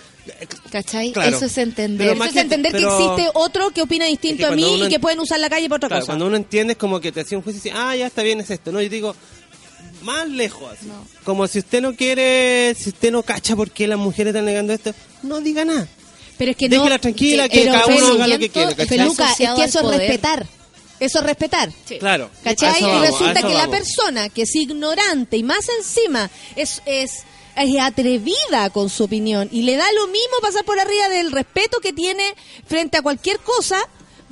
¿Cachai? 0.70 1.12
Claro. 1.12 1.36
Eso 1.36 1.46
es 1.46 1.56
entender. 1.58 2.08
Pero 2.08 2.14
Eso 2.14 2.24
es 2.24 2.32
que- 2.32 2.40
entender 2.40 2.72
que 2.72 2.78
pero- 2.78 2.98
existe 2.98 3.30
otro 3.34 3.70
que 3.70 3.82
opina 3.82 4.06
distinto 4.06 4.42
Es 4.42 4.48
que 4.48 4.52
a 4.52 4.56
mí 4.56 4.82
y 4.84 4.88
que 4.88 4.96
en- 4.96 5.00
pueden 5.00 5.20
usar 5.20 5.38
la 5.38 5.48
calle 5.48 5.68
para 5.68 5.76
otra 5.76 5.88
Claro, 5.88 6.00
cosa. 6.02 6.12
cuando 6.12 6.26
uno 6.26 6.36
entiende 6.36 6.72
es 6.72 6.78
como 6.78 7.00
que 7.00 7.12
te 7.12 7.20
hacía 7.20 7.38
un 7.38 7.44
juicio 7.44 7.60
y 7.60 7.62
dice, 7.64 7.76
ah, 7.78 7.94
ya 7.94 8.06
está 8.08 8.22
bien, 8.22 8.40
es 8.40 8.50
esto, 8.50 8.72
¿no? 8.72 8.82
Yo 8.82 8.88
digo, 8.88 9.14
más 10.02 10.28
lejos. 10.28 10.72
así. 10.72 10.88
Como 11.24 11.46
si 11.46 11.60
usted 11.60 11.80
no 11.80 11.94
quiere, 11.94 12.74
si 12.78 12.88
usted 12.90 13.12
no 13.12 13.22
cacha 13.22 13.54
por 13.56 13.70
qué 13.70 13.86
las 13.86 13.98
mujeres 13.98 14.32
están 14.34 14.44
negando 14.46 14.72
esto, 14.72 14.92
no 15.22 15.40
diga 15.40 15.64
nada. 15.64 15.86
Pero 16.38 16.50
es 16.50 16.56
que 16.56 16.68
Déjela 16.68 16.96
no. 16.96 17.00
tranquila, 17.00 17.48
que 17.48 17.60
pero 17.60 17.72
cada 17.72 17.86
uno 17.86 18.06
haga 18.14 18.26
lo 18.26 18.38
que 18.38 18.48
quiere. 18.50 18.74
Peluca, 18.86 19.30
es 19.30 19.36
que 19.36 19.44
eso 19.44 19.62
es 19.64 19.76
poder. 19.76 20.00
respetar. 20.00 20.46
Eso 21.00 21.18
es 21.18 21.24
respetar. 21.24 21.70
Claro. 21.98 22.30
¿Cachai? 22.42 22.70
a 22.70 22.76
eso 22.78 22.96
y 22.96 23.06
resulta 23.06 23.42
que 23.42 23.54
la 23.54 23.68
persona 23.68 24.28
que 24.28 24.42
es 24.42 24.54
ignorante 24.54 25.36
y 25.36 25.42
más 25.42 25.68
encima 25.78 26.30
es, 26.54 26.82
es, 26.86 27.24
es 27.56 27.80
atrevida 27.80 28.70
con 28.70 28.88
su 28.88 29.04
opinión 29.04 29.48
y 29.52 29.62
le 29.62 29.76
da 29.76 29.90
lo 29.92 30.06
mismo 30.06 30.38
pasar 30.40 30.64
por 30.64 30.78
arriba 30.78 31.08
del 31.08 31.32
respeto 31.32 31.80
que 31.80 31.92
tiene 31.92 32.34
frente 32.66 32.98
a 32.98 33.02
cualquier 33.02 33.40
cosa, 33.40 33.78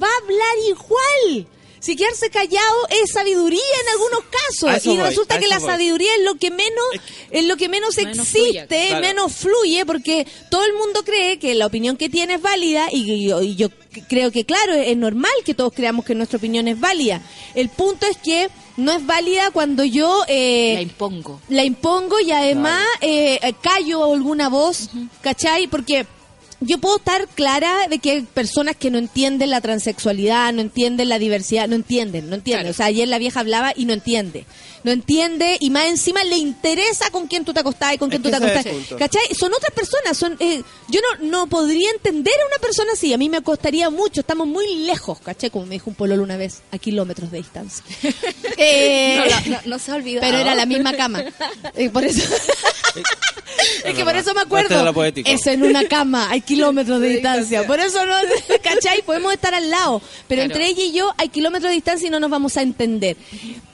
va 0.02 0.06
a 0.06 0.22
hablar 0.22 0.56
igual. 0.68 1.53
Si 1.84 1.96
quedarse 1.96 2.30
callado 2.30 2.76
es 3.02 3.12
sabiduría 3.12 3.60
en 3.82 3.88
algunos 3.92 4.20
casos 4.30 4.86
y 4.86 4.96
voy, 4.96 5.06
resulta 5.06 5.38
que 5.38 5.48
la 5.48 5.58
voy. 5.58 5.68
sabiduría 5.68 6.10
es 6.18 6.24
lo 6.24 6.36
que 6.36 6.50
menos 6.50 6.84
es 7.30 7.44
lo 7.44 7.58
que 7.58 7.68
menos, 7.68 7.94
Menos 7.96 8.26
fluye, 8.26 8.48
existe, 8.60 8.86
claro. 8.88 9.06
menos 9.06 9.32
fluye 9.34 9.84
porque 9.84 10.26
todo 10.50 10.64
el 10.64 10.72
mundo 10.72 11.04
cree 11.04 11.38
que 11.38 11.54
la 11.54 11.66
opinión 11.66 11.98
que 11.98 12.08
tiene 12.08 12.34
es 12.34 12.40
válida 12.40 12.86
y 12.90 13.26
yo, 13.26 13.42
y 13.42 13.54
yo 13.56 13.68
creo 14.08 14.30
que 14.32 14.46
claro, 14.46 14.72
es 14.72 14.96
normal 14.96 15.30
que 15.44 15.52
todos 15.52 15.74
creamos 15.74 16.06
que 16.06 16.14
nuestra 16.14 16.38
opinión 16.38 16.68
es 16.68 16.80
válida. 16.80 17.20
El 17.54 17.68
punto 17.68 18.06
es 18.06 18.16
que 18.16 18.48
no 18.78 18.90
es 18.90 19.04
válida 19.04 19.50
cuando 19.50 19.84
yo 19.84 20.24
eh, 20.26 20.72
La 20.76 20.80
impongo. 20.82 21.40
la 21.50 21.64
impongo 21.64 22.18
y 22.18 22.32
además 22.32 22.82
eh, 23.02 23.38
eh, 23.42 23.54
callo 23.60 24.12
alguna 24.14 24.48
voz, 24.48 24.88
¿cachai? 25.20 25.66
Porque 25.68 26.06
yo 26.66 26.78
puedo 26.78 26.96
estar 26.96 27.26
clara 27.28 27.88
de 27.88 27.98
que 27.98 28.10
hay 28.10 28.22
personas 28.22 28.76
que 28.76 28.90
no 28.90 28.98
entienden 28.98 29.50
la 29.50 29.60
transexualidad, 29.60 30.52
no 30.52 30.60
entienden 30.60 31.08
la 31.08 31.18
diversidad, 31.18 31.68
no 31.68 31.74
entienden, 31.76 32.28
no 32.28 32.36
entienden. 32.36 32.64
Claro. 32.64 32.70
O 32.70 32.76
sea, 32.76 32.86
ayer 32.86 33.06
la 33.08 33.18
vieja 33.18 33.40
hablaba 33.40 33.72
y 33.76 33.84
no 33.84 33.92
entiende. 33.92 34.46
No 34.82 34.92
entiende 34.92 35.56
y 35.60 35.70
más 35.70 35.86
encima 35.86 36.22
le 36.24 36.36
interesa 36.36 37.10
con 37.10 37.26
quién 37.26 37.44
tú 37.44 37.54
te 37.54 37.60
acostás 37.60 37.94
y 37.94 37.98
con 37.98 38.12
Es 38.12 38.18
quién 38.18 38.22
tú 38.22 38.30
que 38.30 38.38
te 38.46 38.58
es 38.60 38.66
acostás. 38.66 38.98
¿Cachai? 38.98 39.34
Son 39.34 39.52
otras 39.54 39.72
personas. 39.72 40.16
son 40.16 40.36
eh, 40.40 40.62
Yo 40.88 41.00
no, 41.00 41.26
no 41.26 41.46
podría 41.46 41.90
entender 41.90 42.34
a 42.42 42.46
una 42.48 42.58
persona 42.58 42.92
así. 42.92 43.12
A 43.14 43.16
mí 43.18 43.30
me 43.30 43.40
costaría 43.40 43.88
mucho. 43.88 44.20
Estamos 44.20 44.46
muy 44.46 44.84
lejos, 44.84 45.20
¿cachai? 45.20 45.48
Como 45.50 45.64
me 45.64 45.76
dijo 45.76 45.88
un 45.88 45.96
pololo 45.96 46.22
una 46.22 46.36
vez, 46.36 46.60
a 46.70 46.76
kilómetros 46.78 47.30
de 47.30 47.38
distancia. 47.38 47.84
Eh, 48.58 49.20
No, 49.24 49.24
no, 49.24 49.50
no, 49.50 49.58
no 49.64 49.78
se 49.78 49.90
ha 49.90 49.94
olvidado. 49.94 50.26
pero 50.26 50.38
era 50.38 50.54
la 50.54 50.66
misma 50.66 50.92
cama. 50.94 51.24
Y 51.78 51.88
por 51.88 52.04
eso. 52.04 52.20
es 53.84 53.94
que 53.94 54.04
por 54.04 54.16
eso 54.16 54.34
me 54.34 54.40
acuerdo. 54.42 54.92
Es 55.24 55.46
en 55.46 55.62
una 55.62 55.86
cama, 55.88 56.30
hay 56.30 56.40
kilómetros 56.54 57.00
de 57.00 57.08
distancia. 57.08 57.66
Por 57.66 57.80
eso 57.80 58.04
no, 58.06 58.14
¿cachai? 58.62 59.02
Podemos 59.02 59.32
estar 59.32 59.54
al 59.54 59.70
lado. 59.70 60.00
Pero 60.28 60.42
Claro. 60.42 60.54
entre 60.54 60.68
ella 60.68 60.84
y 60.84 60.92
yo 60.92 61.12
hay 61.18 61.28
kilómetros 61.28 61.70
de 61.70 61.74
distancia 61.74 62.08
y 62.08 62.10
no 62.10 62.20
nos 62.20 62.30
vamos 62.30 62.56
a 62.56 62.62
entender. 62.62 63.16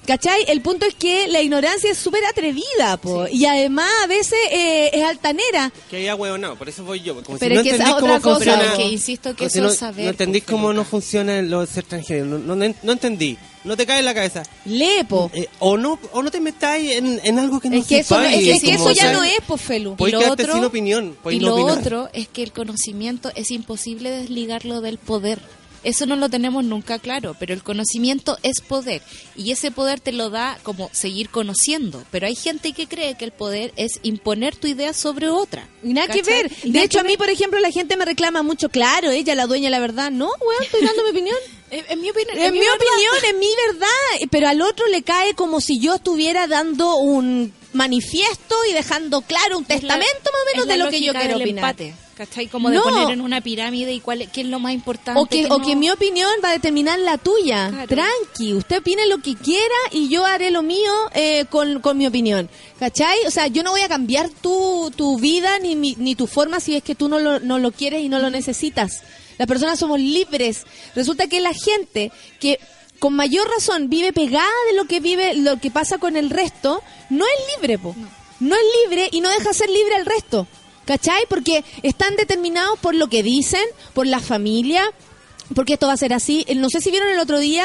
¿Cachai? 0.07 0.45
El 0.49 0.61
punto 0.61 0.87
es 0.87 0.95
que 0.95 1.29
la 1.29 1.41
ignorancia 1.41 1.91
es 1.91 1.99
súper 1.99 2.25
atrevida, 2.25 2.97
po. 2.97 3.27
Y 3.31 3.45
además 3.45 3.89
a 4.03 4.07
veces 4.09 4.39
eh, 4.51 4.91
es 4.93 5.05
altanera. 5.05 5.71
Que 5.89 5.99
haya 5.99 6.15
huevonao, 6.17 6.57
por 6.57 6.69
eso 6.69 6.83
voy 6.85 7.01
yo. 7.01 7.23
Como 7.23 7.39
Pero 7.39 7.51
si 7.51 7.55
no 7.55 7.61
es 7.61 7.69
que 7.69 7.75
esa 7.75 7.85
es 7.91 7.95
otra 7.95 8.19
cosa, 8.21 8.35
funciona. 8.37 8.63
Pero 8.63 8.77
que 8.77 8.85
insisto 8.89 9.31
que 9.31 9.37
como 9.37 9.51
si 9.51 9.59
eso 9.59 9.67
no, 9.67 9.73
es 9.73 9.79
saber, 9.79 10.05
no 10.07 10.11
entendís 10.11 10.43
cómo 10.45 10.69
no 10.69 10.81
Peluca. 10.83 10.91
funciona 10.91 11.43
lo 11.43 11.61
de 11.61 11.67
ser 11.69 11.85
transgénero. 11.85 12.39
No, 12.39 12.57
no, 12.57 12.75
no 12.83 12.93
entendí. 12.93 13.39
No 13.63 13.77
te 13.77 13.85
cae 13.85 13.99
en 13.99 14.07
la 14.07 14.15
cabeza. 14.15 14.43
Lepo. 14.65 15.31
Eh, 15.35 15.47
o 15.59 15.77
no 15.77 15.99
o 16.13 16.23
no 16.23 16.31
te 16.31 16.41
metáis 16.41 16.93
en, 16.97 17.21
en 17.23 17.39
algo 17.39 17.61
que 17.61 17.69
no 17.69 17.77
es 17.77 17.87
que 17.87 17.99
eso, 17.99 18.19
es 18.21 18.61
que 18.63 18.73
eso 18.73 18.91
ya 18.93 19.13
no 19.13 19.23
es, 19.23 19.39
po, 19.47 19.57
Felu. 19.59 19.97
Y 19.99 20.11
lo 20.11 20.33
otro- 20.33 20.55
sin 20.55 20.65
opinión. 20.65 21.17
Y 21.31 21.39
no 21.39 21.49
lo 21.49 21.55
opinar. 21.57 21.79
otro 21.79 22.09
es 22.15 22.29
que 22.29 22.43
el 22.43 22.53
conocimiento 22.53 23.31
es 23.35 23.51
imposible 23.51 24.11
desligarlo 24.11 24.81
del 24.81 24.97
poder. 24.99 25.41
Eso 25.83 26.05
no 26.05 26.15
lo 26.17 26.29
tenemos 26.29 26.63
nunca 26.65 26.99
claro, 26.99 27.35
pero 27.39 27.55
el 27.55 27.63
conocimiento 27.63 28.37
es 28.43 28.61
poder 28.61 29.01
y 29.35 29.51
ese 29.53 29.71
poder 29.71 29.99
te 29.99 30.13
lo 30.13 30.29
da 30.29 30.59
como 30.63 30.91
seguir 30.93 31.31
conociendo, 31.31 32.05
pero 32.11 32.27
hay 32.27 32.35
gente 32.37 32.73
que 32.75 32.87
cree 32.87 33.15
que 33.17 33.25
el 33.25 33.33
poder 33.33 33.73
es 33.77 33.99
imponer 34.03 34.57
tu 34.57 34.67
idea 34.67 34.93
sobre 34.93 35.31
otra. 35.31 35.67
Y 35.83 35.95
nada 35.95 36.09
que 36.13 36.23
ver. 36.23 36.53
Y 36.65 36.73
De 36.73 36.83
hecho, 36.83 37.01
a 37.01 37.03
mí, 37.03 37.11
ver. 37.11 37.19
por 37.19 37.31
ejemplo, 37.31 37.59
la 37.61 37.71
gente 37.71 37.97
me 37.97 38.05
reclama 38.05 38.43
mucho, 38.43 38.69
claro, 38.69 39.11
ella 39.11 39.35
la 39.35 39.47
dueña 39.47 39.71
la 39.71 39.81
verdad. 39.81 40.11
No, 40.11 40.27
weón, 40.47 40.63
estoy 40.63 40.83
dando 40.85 41.03
mi 41.05 41.11
opinión. 41.11 41.37
En, 41.73 42.01
mi 42.01 42.11
opinión, 42.11 42.37
En 42.37 42.53
mi 42.53 42.59
opinión, 42.59 43.15
es 43.29 43.35
mi 43.37 43.47
verdad. 43.69 44.27
Pero 44.33 44.49
al 44.49 44.61
otro 44.61 44.89
le 44.89 45.03
cae 45.03 45.35
como 45.35 45.61
si 45.61 45.79
yo 45.79 45.95
estuviera 45.95 46.49
dando 46.49 46.97
un 46.97 47.53
manifiesto 47.73 48.57
y 48.69 48.73
dejando 48.73 49.21
claro 49.23 49.59
un 49.59 49.65
Es 49.69 49.85
la- 49.85 49.95
testamento 49.97 50.31
más 50.33 50.43
o 50.43 50.51
menos 50.53 50.67
de 50.67 50.77
lo 50.79 50.91
que 50.91 51.01
yo 51.01 51.13
quiero 51.15 51.37
opinar. 51.37 51.65
empate, 51.71 51.95
¿cachai? 52.21 52.49
Como 52.49 52.69
de 52.69 52.77
No. 52.77 52.83
poner 52.83 53.11
en 53.11 53.23
una 53.23 53.41
pirámide 53.41 53.95
y 53.95 54.01
cuál, 54.01 54.29
qué 54.31 54.43
es 54.43 54.47
lo 54.47 54.59
más 54.59 54.75
importante. 54.75 55.19
O 55.19 55.25
que, 55.25 55.47
o 55.47 55.59
no. 55.59 55.65
que 55.67 55.75
mi 55.75 55.89
opinión 55.89 56.29
va 56.45 56.51
a 56.51 56.53
determinar 56.53 56.99
la 56.99 57.17
tuya. 57.17 57.71
Claro. 57.71 57.89
Tranqui, 57.89 58.53
usted 58.53 58.79
opine 58.81 59.07
lo 59.07 59.19
que 59.23 59.35
quiera 59.37 59.75
y 59.91 60.09
yo 60.11 60.27
haré 60.27 60.51
lo 60.51 60.61
mío 60.63 60.93
eh, 61.15 61.47
con, 61.49 61.81
con 61.81 61.97
mi 61.97 62.07
opinión. 62.07 62.51
¿Cachai? 62.79 63.17
O 63.27 63.31
sea, 63.31 63.47
yo 63.47 63.63
no 63.63 63.71
voy 63.71 63.81
a 63.81 63.89
cambiar 63.89 64.29
tu, 64.29 64.93
tu 64.95 65.19
vida 65.19 65.59
ni, 65.61 65.77
mi- 65.77 65.97
ni 65.99 66.15
tu 66.15 66.27
forma 66.27 66.61
si 66.61 66.77
es 66.77 66.83
que 66.83 66.95
tú 66.95 67.09
no 67.09 67.19
lo, 67.19 67.41
no 67.41 67.59
lo 67.59 67.73
quieres 67.73 68.03
y 68.03 68.11
no 68.11 68.19
lo 68.19 68.29
necesitas. 68.29 69.03
Las 69.39 69.49
personas 69.49 69.79
somos 69.79 69.99
libres. 69.99 70.65
Resulta 70.95 71.27
que 71.27 71.41
la 71.41 71.55
gente 71.55 72.13
que 72.39 72.61
con 72.99 73.15
mayor 73.15 73.49
razón 73.49 73.89
vive 73.89 74.13
pegada 74.13 74.51
de 74.71 74.77
lo 74.77 74.85
que 74.85 75.01
vive, 75.01 75.35
lo 75.37 75.57
que 75.59 75.71
pasa 75.71 75.97
con 75.97 76.19
el 76.19 76.29
resto, 76.29 76.83
no 77.09 77.25
es 77.25 77.57
libre, 77.57 77.79
po. 77.79 77.97
No 78.41 78.55
es 78.55 78.63
libre 78.85 79.09
y 79.11 79.21
no 79.23 79.31
deja 79.31 79.53
ser 79.55 79.71
libre 79.71 79.95
al 79.97 80.05
resto. 80.07 80.47
¿Cachai? 80.85 81.23
Porque 81.29 81.65
están 81.83 82.17
determinados 82.17 82.79
por 82.81 82.95
lo 82.95 83.09
que 83.09 83.23
dicen, 83.23 83.63
por 83.95 84.07
la 84.07 84.19
familia, 84.21 84.83
porque 85.55 85.75
esto 85.75 85.87
va 85.87 85.93
a 85.93 85.97
ser 85.97 86.13
así. 86.13 86.45
Eh, 86.49 86.55
No 86.55 86.69
sé 86.69 86.81
si 86.81 86.91
vieron 86.91 87.09
el 87.11 87.19
otro 87.19 87.39
día, 87.39 87.65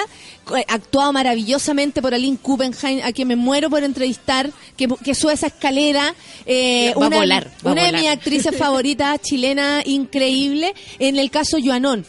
eh, 0.55 0.63
actuado 0.67 1.11
maravillosamente 1.13 2.01
por 2.01 2.13
Aline 2.13 2.37
Kuppenheim, 2.37 3.01
a 3.03 3.11
quien 3.13 3.27
me 3.27 3.35
muero 3.35 3.69
por 3.69 3.83
entrevistar, 3.83 4.51
que, 4.77 4.87
que 5.03 5.15
sube 5.15 5.33
esa 5.33 5.47
escalera. 5.47 6.13
eh, 6.45 6.93
Va 6.95 7.05
a 7.05 7.07
una 7.07 7.17
volar, 7.17 7.51
va 7.65 7.69
a 7.71 7.73
una 7.73 7.81
de 7.83 7.87
volar. 7.87 8.01
mis 8.01 8.11
actrices 8.11 8.55
favoritas, 8.57 9.19
chilena, 9.21 9.81
increíble, 9.85 10.73
en 10.99 11.17
el 11.17 11.31
caso 11.31 11.57
Joanón. 11.63 12.05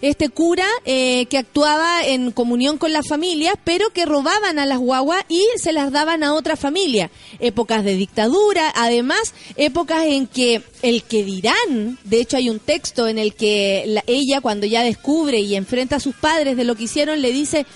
Este 0.00 0.28
cura 0.28 0.66
eh, 0.84 1.26
que 1.26 1.38
actuaba 1.38 2.04
en 2.06 2.30
comunión 2.30 2.78
con 2.78 2.92
las 2.92 3.06
familias, 3.08 3.54
pero 3.64 3.90
que 3.90 4.06
robaban 4.06 4.58
a 4.58 4.66
las 4.66 4.78
guaguas 4.78 5.24
y 5.28 5.44
se 5.56 5.72
las 5.72 5.90
daban 5.90 6.22
a 6.22 6.34
otra 6.34 6.56
familia. 6.56 7.10
Épocas 7.40 7.84
de 7.84 7.96
dictadura, 7.96 8.72
además, 8.76 9.34
épocas 9.56 10.04
en 10.06 10.26
que 10.26 10.62
el 10.82 11.02
que 11.02 11.24
dirán, 11.24 11.98
de 12.04 12.20
hecho 12.20 12.36
hay 12.36 12.48
un 12.48 12.60
texto 12.60 13.08
en 13.08 13.18
el 13.18 13.34
que 13.34 13.84
la- 13.88 14.04
ella 14.06 14.40
cuando 14.40 14.66
ya 14.66 14.82
descubre 14.84 15.40
y 15.40 15.56
enfrenta 15.56 15.96
a 15.96 16.00
sus 16.00 16.14
padres 16.14 16.56
de 16.56 16.64
lo 16.64 16.76
que 16.76 16.84
hicieron, 16.84 17.20
le 17.20 17.32
dice, 17.32 17.66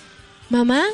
mamá, 0.49 0.85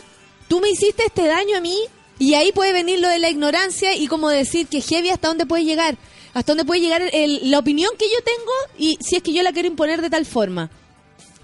tú 0.47 0.59
me 0.61 0.69
hiciste 0.71 1.03
este 1.05 1.27
daño 1.27 1.57
a 1.57 1.61
mí 1.61 1.77
y 2.17 2.33
ahí 2.33 2.51
puede 2.51 2.73
venir 2.73 2.99
lo 2.99 3.07
de 3.07 3.19
la 3.19 3.29
ignorancia 3.29 3.95
y 3.95 4.07
como 4.07 4.29
decir 4.29 4.67
que 4.67 4.81
heavy 4.81 5.09
hasta 5.09 5.27
dónde 5.27 5.45
puede 5.45 5.63
llegar, 5.63 5.95
hasta 6.33 6.53
dónde 6.53 6.65
puede 6.65 6.81
llegar 6.81 7.03
el- 7.13 7.51
la 7.51 7.59
opinión 7.59 7.91
que 7.99 8.05
yo 8.09 8.17
tengo 8.23 8.51
y 8.77 8.97
si 8.99 9.15
es 9.15 9.21
que 9.23 9.31
yo 9.33 9.43
la 9.43 9.51
quiero 9.53 9.67
imponer 9.67 10.01
de 10.01 10.09
tal 10.09 10.25
forma. 10.25 10.71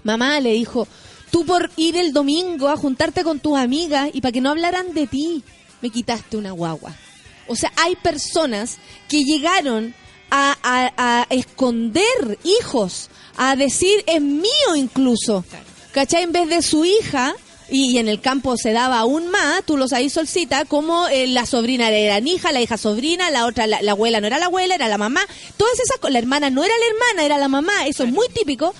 Mamá 0.06 0.40
le 0.40 0.52
dijo, 0.52 0.88
tú 1.30 1.44
por 1.44 1.70
ir 1.76 1.96
el 1.96 2.12
domingo 2.14 2.68
a 2.68 2.76
juntarte 2.76 3.22
con 3.24 3.40
tus 3.40 3.58
amigas 3.58 4.08
y 4.12 4.20
para 4.22 4.32
que 4.32 4.40
no 4.40 4.50
hablaran 4.50 4.94
de 4.94 5.06
ti, 5.06 5.42
me 5.82 5.90
quitaste 5.90 6.36
una 6.38 6.52
guagua. 6.52 6.94
O 7.48 7.54
sea, 7.54 7.70
hay 7.76 7.94
personas 7.96 8.78
que 9.08 9.22
llegaron 9.22 9.94
a, 10.30 10.56
a- 10.62 10.92
a 10.96 11.26
esconder 11.30 12.38
hijos, 12.44 13.10
a 13.36 13.54
decir 13.56 14.02
es 14.06 14.20
mío 14.22 14.74
incluso. 14.76 15.44
¿Cachai? 15.92 16.22
En 16.24 16.32
vez 16.32 16.48
de 16.48 16.60
su 16.62 16.84
hija, 16.84 17.34
y, 17.70 17.92
y 17.92 17.98
en 17.98 18.08
el 18.08 18.20
campo 18.20 18.56
se 18.56 18.72
daba 18.72 18.98
aún 19.00 19.28
más, 19.28 19.64
tú 19.64 19.76
lo 19.76 19.88
sabes, 19.88 20.12
Solcita, 20.12 20.64
como 20.66 21.08
eh, 21.08 21.26
la 21.26 21.46
sobrina 21.46 21.88
era 21.90 22.20
la 22.20 22.28
hija, 22.28 22.52
la 22.52 22.60
hija 22.60 22.76
sobrina, 22.76 23.30
la 23.30 23.46
otra, 23.46 23.66
la, 23.66 23.80
la 23.82 23.92
abuela 23.92 24.20
no 24.20 24.26
era 24.26 24.38
la 24.38 24.46
abuela, 24.46 24.74
era 24.74 24.88
la 24.88 24.98
mamá. 24.98 25.20
Todas 25.56 25.74
esas 25.80 25.96
cosas, 25.98 26.12
la 26.12 26.18
hermana 26.18 26.50
no 26.50 26.62
era 26.64 26.74
la 26.78 26.86
hermana, 26.86 27.24
era 27.26 27.38
la 27.38 27.48
mamá, 27.48 27.86
eso 27.86 28.04
es 28.04 28.12
muy 28.12 28.28
típico. 28.28 28.74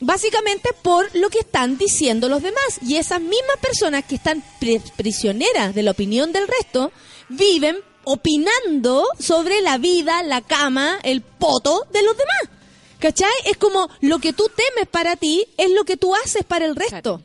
Básicamente 0.00 0.70
por 0.82 1.08
lo 1.14 1.30
que 1.30 1.38
están 1.40 1.78
diciendo 1.78 2.28
los 2.28 2.42
demás. 2.42 2.78
Y 2.82 2.96
esas 2.96 3.20
mismas 3.20 3.56
personas 3.60 4.04
que 4.04 4.16
están 4.16 4.42
pri- 4.60 4.82
prisioneras 4.96 5.74
de 5.74 5.82
la 5.82 5.92
opinión 5.92 6.32
del 6.32 6.46
resto, 6.48 6.92
viven 7.28 7.76
opinando 8.04 9.04
sobre 9.18 9.60
la 9.62 9.78
vida, 9.78 10.22
la 10.22 10.40
cama, 10.42 10.98
el 11.02 11.22
poto 11.22 11.86
de 11.92 12.02
los 12.02 12.16
demás. 12.16 12.58
¿Cachai? 12.98 13.30
Es 13.44 13.56
como 13.56 13.88
lo 14.00 14.18
que 14.18 14.32
tú 14.32 14.48
temes 14.54 14.88
para 14.90 15.16
ti 15.16 15.46
es 15.58 15.70
lo 15.70 15.84
que 15.84 15.96
tú 15.96 16.14
haces 16.14 16.44
para 16.44 16.66
el 16.66 16.74
resto. 16.76 17.22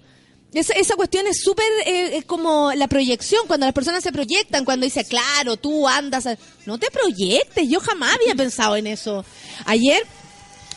Esa, 0.53 0.73
esa 0.73 0.95
cuestión 0.95 1.27
es 1.27 1.41
súper, 1.41 1.65
eh, 1.85 2.17
es 2.17 2.25
como 2.25 2.73
la 2.73 2.87
proyección, 2.89 3.47
cuando 3.47 3.65
las 3.65 3.73
personas 3.73 4.03
se 4.03 4.11
proyectan, 4.11 4.65
cuando 4.65 4.83
dice, 4.85 5.05
claro, 5.05 5.55
tú 5.55 5.87
andas, 5.87 6.25
a-". 6.27 6.37
no 6.65 6.77
te 6.77 6.91
proyectes, 6.91 7.69
yo 7.69 7.79
jamás 7.79 8.15
había 8.15 8.35
pensado 8.35 8.75
en 8.75 8.87
eso. 8.87 9.23
Ayer, 9.65 10.05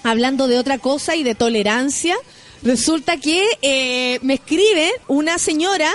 hablando 0.04 0.46
de 0.46 0.58
otra 0.58 0.78
cosa 0.78 1.16
y 1.16 1.24
de 1.24 1.34
tolerancia, 1.34 2.14
resulta 2.62 3.16
que 3.16 3.44
eh, 3.62 4.18
me 4.22 4.34
escribe 4.34 4.92
una 5.08 5.38
señora 5.38 5.90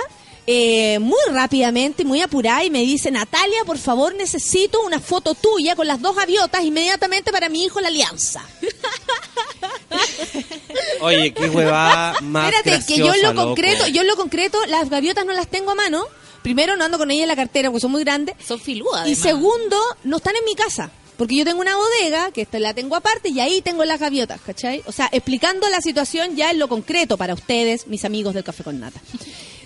eh, 0.46 0.98
muy 0.98 1.18
rápidamente, 1.30 2.04
muy 2.04 2.20
apurada, 2.20 2.64
y 2.64 2.70
me 2.70 2.80
dice, 2.80 3.10
Natalia, 3.10 3.64
por 3.64 3.78
favor, 3.78 4.14
necesito 4.16 4.82
una 4.82 4.98
foto 4.98 5.34
tuya 5.34 5.76
con 5.76 5.86
las 5.86 6.02
dos 6.02 6.16
gaviotas 6.16 6.64
inmediatamente 6.64 7.30
para 7.30 7.48
mi 7.48 7.64
hijo 7.64 7.80
la 7.80 7.88
alianza. 7.88 8.42
Oye, 11.00 11.32
qué 11.32 11.48
huevada 11.48 12.20
más 12.20 12.52
Espérate, 12.52 12.84
que 12.84 12.98
yo 12.98 13.14
en 13.14 13.22
lo 13.22 13.32
loco. 13.32 13.48
concreto, 13.48 13.86
yo 13.86 14.02
en 14.02 14.08
lo 14.08 14.16
concreto, 14.16 14.58
las 14.66 14.90
gaviotas 14.90 15.24
no 15.24 15.32
las 15.32 15.48
tengo 15.48 15.70
a 15.70 15.74
mano, 15.74 16.04
primero, 16.42 16.76
no 16.76 16.84
ando 16.84 16.98
con 16.98 17.10
ella 17.10 17.22
en 17.22 17.28
la 17.28 17.36
cartera 17.36 17.70
porque 17.70 17.82
son 17.82 17.92
muy 17.92 18.02
grandes. 18.02 18.34
Son 18.44 18.58
filudas. 18.58 19.06
Y 19.08 19.14
segundo, 19.14 19.78
no 20.04 20.16
están 20.16 20.34
en 20.36 20.44
mi 20.44 20.54
casa. 20.54 20.90
Porque 21.20 21.36
yo 21.36 21.44
tengo 21.44 21.60
una 21.60 21.76
bodega, 21.76 22.30
que 22.30 22.40
esta 22.40 22.58
la 22.58 22.72
tengo 22.72 22.96
aparte, 22.96 23.28
y 23.28 23.40
ahí 23.40 23.60
tengo 23.60 23.84
las 23.84 24.00
gaviotas, 24.00 24.40
¿cachai? 24.40 24.82
O 24.86 24.92
sea, 24.92 25.10
explicando 25.12 25.68
la 25.68 25.82
situación 25.82 26.34
ya 26.34 26.50
en 26.50 26.58
lo 26.58 26.66
concreto 26.66 27.18
para 27.18 27.34
ustedes, 27.34 27.88
mis 27.88 28.06
amigos 28.06 28.32
del 28.32 28.42
Café 28.42 28.64
con 28.64 28.80
Nata. 28.80 29.02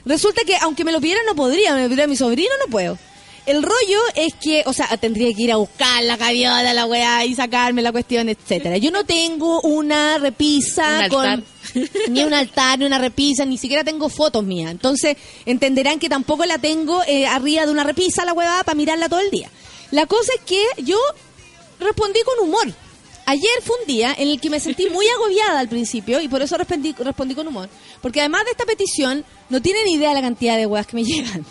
Resulta 0.05 0.43
que, 0.45 0.57
aunque 0.57 0.83
me 0.83 0.91
lo 0.91 1.01
pidieran, 1.01 1.25
no 1.25 1.37
podría. 1.37 1.73
Me 1.73 1.83
lo 1.83 1.89
pidiera 1.89 2.09
mi 2.09 2.17
sobrino, 2.17 2.51
no 2.59 2.73
puedo. 2.73 2.99
El 3.47 3.63
rollo 3.63 4.01
es 4.17 4.35
que, 4.35 4.65
o 4.67 4.73
sea, 4.73 4.89
tendría 4.97 5.33
que 5.33 5.43
ir 5.45 5.53
a 5.53 5.57
buscar 5.57 6.03
la 6.03 6.17
gaviota, 6.17 6.75
la 6.75 6.87
weá, 6.87 7.25
y 7.25 7.37
sacarme 7.37 7.83
la 7.83 7.93
cuestión, 7.93 8.29
etcétera. 8.29 8.77
Yo 8.79 8.91
no 8.91 9.05
tengo 9.05 9.61
una 9.61 10.19
repisa 10.19 11.03
Un 11.05 11.09
con 11.09 11.45
ni 12.09 12.25
un 12.25 12.35
altar, 12.35 12.81
ni 12.81 12.85
una 12.85 12.99
repisa, 12.99 13.45
ni 13.45 13.59
siquiera 13.59 13.85
tengo 13.85 14.09
fotos 14.09 14.43
mías. 14.43 14.73
Entonces, 14.73 15.17
entenderán 15.47 16.01
que 16.01 16.09
tampoco 16.09 16.47
la 16.47 16.59
tengo 16.59 17.01
eh, 17.07 17.29
arriba 17.29 17.65
de 17.65 17.71
una 17.71 17.85
repisa 17.85 18.25
la 18.25 18.33
huevada 18.33 18.65
para 18.65 18.75
mirarla 18.75 19.09
todo 19.09 19.21
el 19.21 19.31
día. 19.31 19.49
La 19.93 20.07
cosa 20.07 20.33
es 20.35 20.41
que 20.41 20.61
yo 20.83 20.99
respondí 21.85 22.21
con 22.25 22.49
humor. 22.49 22.67
Ayer 23.27 23.51
fue 23.63 23.77
un 23.81 23.87
día 23.87 24.15
en 24.19 24.29
el 24.29 24.41
que 24.41 24.51
me 24.51 24.61
sentí 24.61 24.91
muy 24.91 25.07
agobiada 25.17 25.61
al 25.61 25.69
principio 25.69 26.21
y 26.21 26.29
por 26.29 26.43
eso 26.43 26.57
respondí, 26.59 26.93
respondí 26.99 27.35
con 27.35 27.47
humor. 27.49 27.69
Porque 28.03 28.21
además 28.21 28.45
de 28.45 28.51
esta 28.51 28.65
petición, 28.67 29.25
no 29.49 29.63
tienen 29.63 29.87
idea 29.89 30.09
de 30.11 30.17
la 30.17 30.21
cantidad 30.23 30.57
de 30.57 30.67
huevas 30.67 30.87
que 30.87 30.97
me 30.97 31.05
llegan. 31.05 31.45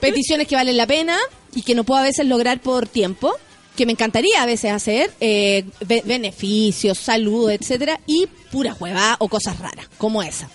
Peticiones 0.00 0.46
que 0.46 0.54
valen 0.54 0.76
la 0.76 0.86
pena 0.86 1.18
y 1.54 1.62
que 1.62 1.74
no 1.74 1.84
puedo 1.84 2.00
a 2.00 2.04
veces 2.04 2.26
lograr 2.26 2.60
por 2.60 2.86
tiempo, 2.86 3.34
que 3.76 3.86
me 3.86 3.92
encantaría 3.92 4.42
a 4.42 4.46
veces 4.46 4.70
hacer, 4.72 5.12
eh, 5.20 5.64
be- 5.86 6.02
beneficios, 6.04 6.98
salud, 6.98 7.50
etcétera, 7.50 8.00
y 8.06 8.26
pura 8.50 8.76
hueva 8.78 9.16
o 9.20 9.28
cosas 9.28 9.58
raras, 9.58 9.88
como 9.98 10.22
esa. 10.22 10.48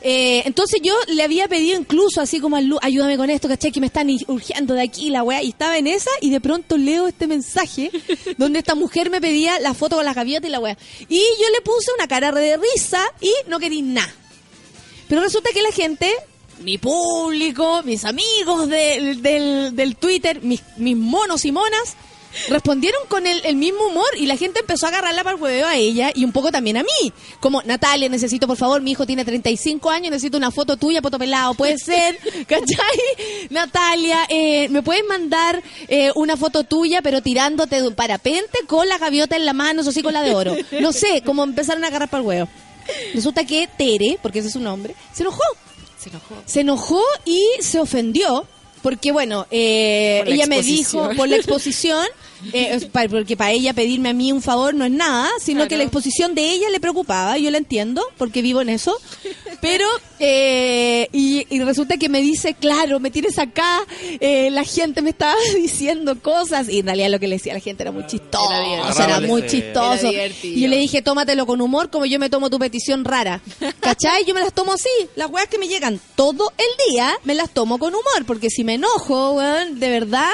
Eh, 0.00 0.42
entonces 0.44 0.80
yo 0.82 0.94
le 1.08 1.22
había 1.22 1.48
pedido 1.48 1.78
incluso 1.78 2.20
así 2.20 2.40
como 2.40 2.56
al 2.56 2.66
Lu, 2.66 2.78
ayúdame 2.82 3.16
con 3.16 3.30
esto, 3.30 3.48
¿cachai? 3.48 3.72
Que 3.72 3.80
me 3.80 3.86
están 3.86 4.08
urgiendo 4.28 4.74
de 4.74 4.82
aquí 4.82 5.10
la 5.10 5.22
weá. 5.22 5.42
Y 5.42 5.50
estaba 5.50 5.76
en 5.78 5.86
esa 5.86 6.10
y 6.20 6.30
de 6.30 6.40
pronto 6.40 6.76
leo 6.76 7.08
este 7.08 7.26
mensaje 7.26 7.90
donde 8.38 8.60
esta 8.60 8.74
mujer 8.74 9.10
me 9.10 9.20
pedía 9.20 9.58
la 9.60 9.74
foto 9.74 9.96
con 9.96 10.04
las 10.04 10.14
gaviotas 10.14 10.48
y 10.48 10.52
la 10.52 10.60
weá. 10.60 10.76
Y 11.08 11.18
yo 11.18 11.50
le 11.54 11.60
puse 11.62 11.90
una 11.96 12.06
cara 12.06 12.32
de 12.32 12.56
risa 12.56 13.02
y 13.20 13.32
no 13.48 13.58
quería 13.58 13.82
nada. 13.82 14.14
Pero 15.08 15.22
resulta 15.22 15.50
que 15.52 15.62
la 15.62 15.72
gente, 15.72 16.12
mi 16.60 16.78
público, 16.78 17.82
mis 17.82 18.04
amigos 18.04 18.68
del, 18.68 19.22
del, 19.22 19.74
del 19.74 19.96
Twitter, 19.96 20.42
mis, 20.42 20.62
mis 20.76 20.96
monos 20.96 21.44
y 21.44 21.52
monas, 21.52 21.96
respondieron 22.48 23.00
con 23.08 23.26
el, 23.26 23.40
el 23.44 23.56
mismo 23.56 23.86
humor 23.86 24.08
y 24.16 24.26
la 24.26 24.36
gente 24.36 24.60
empezó 24.60 24.86
a 24.86 24.90
agarrarla 24.90 25.24
para 25.24 25.36
el 25.36 25.42
hueveo 25.42 25.66
a 25.66 25.76
ella 25.76 26.10
y 26.14 26.24
un 26.24 26.32
poco 26.32 26.50
también 26.50 26.76
a 26.76 26.82
mí. 26.82 27.12
Como, 27.40 27.62
Natalia, 27.62 28.08
necesito 28.08 28.46
por 28.46 28.56
favor, 28.56 28.80
mi 28.80 28.92
hijo 28.92 29.06
tiene 29.06 29.24
35 29.24 29.90
años, 29.90 30.10
necesito 30.10 30.36
una 30.36 30.50
foto 30.50 30.76
tuya, 30.76 31.02
poto 31.02 31.18
pelado, 31.18 31.54
puede 31.54 31.78
ser, 31.84 32.18
¿cachai? 32.46 33.48
Natalia, 33.50 34.26
eh, 34.28 34.68
¿me 34.68 34.82
puedes 34.82 35.04
mandar 35.06 35.62
eh, 35.88 36.10
una 36.14 36.36
foto 36.36 36.64
tuya 36.64 37.02
pero 37.02 37.22
tirándote 37.22 37.80
de 37.80 37.88
un 37.88 37.94
parapente 37.94 38.60
con 38.66 38.88
la 38.88 38.98
gaviota 38.98 39.36
en 39.36 39.44
la 39.44 39.52
mano, 39.52 39.82
eso 39.82 39.92
sí, 39.92 40.02
con 40.02 40.12
la 40.12 40.22
de 40.22 40.34
oro? 40.34 40.54
No 40.80 40.92
sé, 40.92 41.22
como 41.22 41.44
empezaron 41.44 41.84
a 41.84 41.88
agarrar 41.88 42.08
para 42.08 42.22
el 42.22 42.26
huevo. 42.26 42.48
Resulta 43.14 43.44
que 43.44 43.68
Tere, 43.76 44.18
porque 44.22 44.38
ese 44.38 44.48
es 44.48 44.54
su 44.54 44.60
nombre, 44.60 44.94
se 45.12 45.22
enojó. 45.22 45.42
Se 45.98 46.08
enojó. 46.10 46.34
Se 46.46 46.60
enojó 46.60 47.02
y 47.24 47.44
se 47.60 47.80
ofendió. 47.80 48.46
Porque, 48.82 49.12
bueno, 49.12 49.46
eh, 49.50 50.22
Por 50.24 50.34
ella 50.34 50.46
me 50.46 50.62
dijo 50.62 51.10
por 51.16 51.28
la 51.28 51.36
exposición, 51.36 52.06
eh, 52.52 52.78
porque 53.10 53.36
para 53.36 53.52
ella 53.52 53.72
pedirme 53.74 54.10
a 54.10 54.12
mí 54.12 54.32
un 54.32 54.42
favor 54.42 54.74
no 54.74 54.84
es 54.84 54.90
nada, 54.90 55.28
sino 55.40 55.58
Claro. 55.58 55.68
que 55.68 55.76
la 55.78 55.82
exposición 55.84 56.34
de 56.34 56.50
ella 56.50 56.68
le 56.70 56.80
preocupaba, 56.80 57.36
yo 57.38 57.50
la 57.50 57.58
entiendo, 57.58 58.02
porque 58.16 58.42
vivo 58.42 58.60
en 58.60 58.68
eso. 58.68 58.96
Pero, 59.60 59.86
eh, 60.20 61.08
y, 61.12 61.46
y 61.50 61.60
resulta 61.64 61.96
que 61.96 62.08
me 62.08 62.20
dice, 62.20 62.54
claro, 62.54 63.00
me 63.00 63.10
tienes 63.10 63.38
acá, 63.38 63.80
eh, 64.20 64.50
la 64.50 64.64
gente 64.64 65.02
me 65.02 65.10
estaba 65.10 65.34
diciendo 65.56 66.20
cosas, 66.20 66.68
y 66.68 66.80
en 66.80 66.86
realidad 66.86 67.10
lo 67.10 67.18
que 67.20 67.26
le 67.28 67.36
decía 67.36 67.52
a 67.52 67.56
la 67.56 67.60
gente 67.60 67.82
era 67.82 67.92
muy 67.92 68.06
chistoso, 68.06 68.50
Era 68.50 68.60
divertido. 68.62 68.84
era 68.84 68.90
Agarrándole 68.92 69.28
muy 69.28 69.46
chistoso. 69.46 70.10
Era. 70.10 70.34
Y 70.42 70.60
yo 70.60 70.68
le 70.68 70.76
dije, 70.76 71.02
tómatelo 71.02 71.46
con 71.46 71.60
humor, 71.60 71.90
como 71.90 72.06
yo 72.06 72.18
me 72.18 72.30
tomo 72.30 72.50
tu 72.50 72.58
petición 72.58 73.04
rara. 73.04 73.40
¿Cachai? 73.80 74.24
Yo 74.24 74.34
me 74.34 74.40
las 74.40 74.52
tomo 74.52 74.72
así. 74.72 74.88
Las 75.16 75.30
weas 75.30 75.48
que 75.48 75.58
me 75.58 75.66
llegan 75.68 76.00
todo 76.14 76.52
el 76.56 76.92
día, 76.92 77.12
me 77.24 77.34
las 77.34 77.50
tomo 77.50 77.78
con 77.78 77.94
humor. 77.94 78.24
Porque 78.26 78.50
si 78.50 78.64
me 78.64 78.74
enojo, 78.74 79.32
weón, 79.32 79.80
de 79.80 79.88
verdad, 79.90 80.30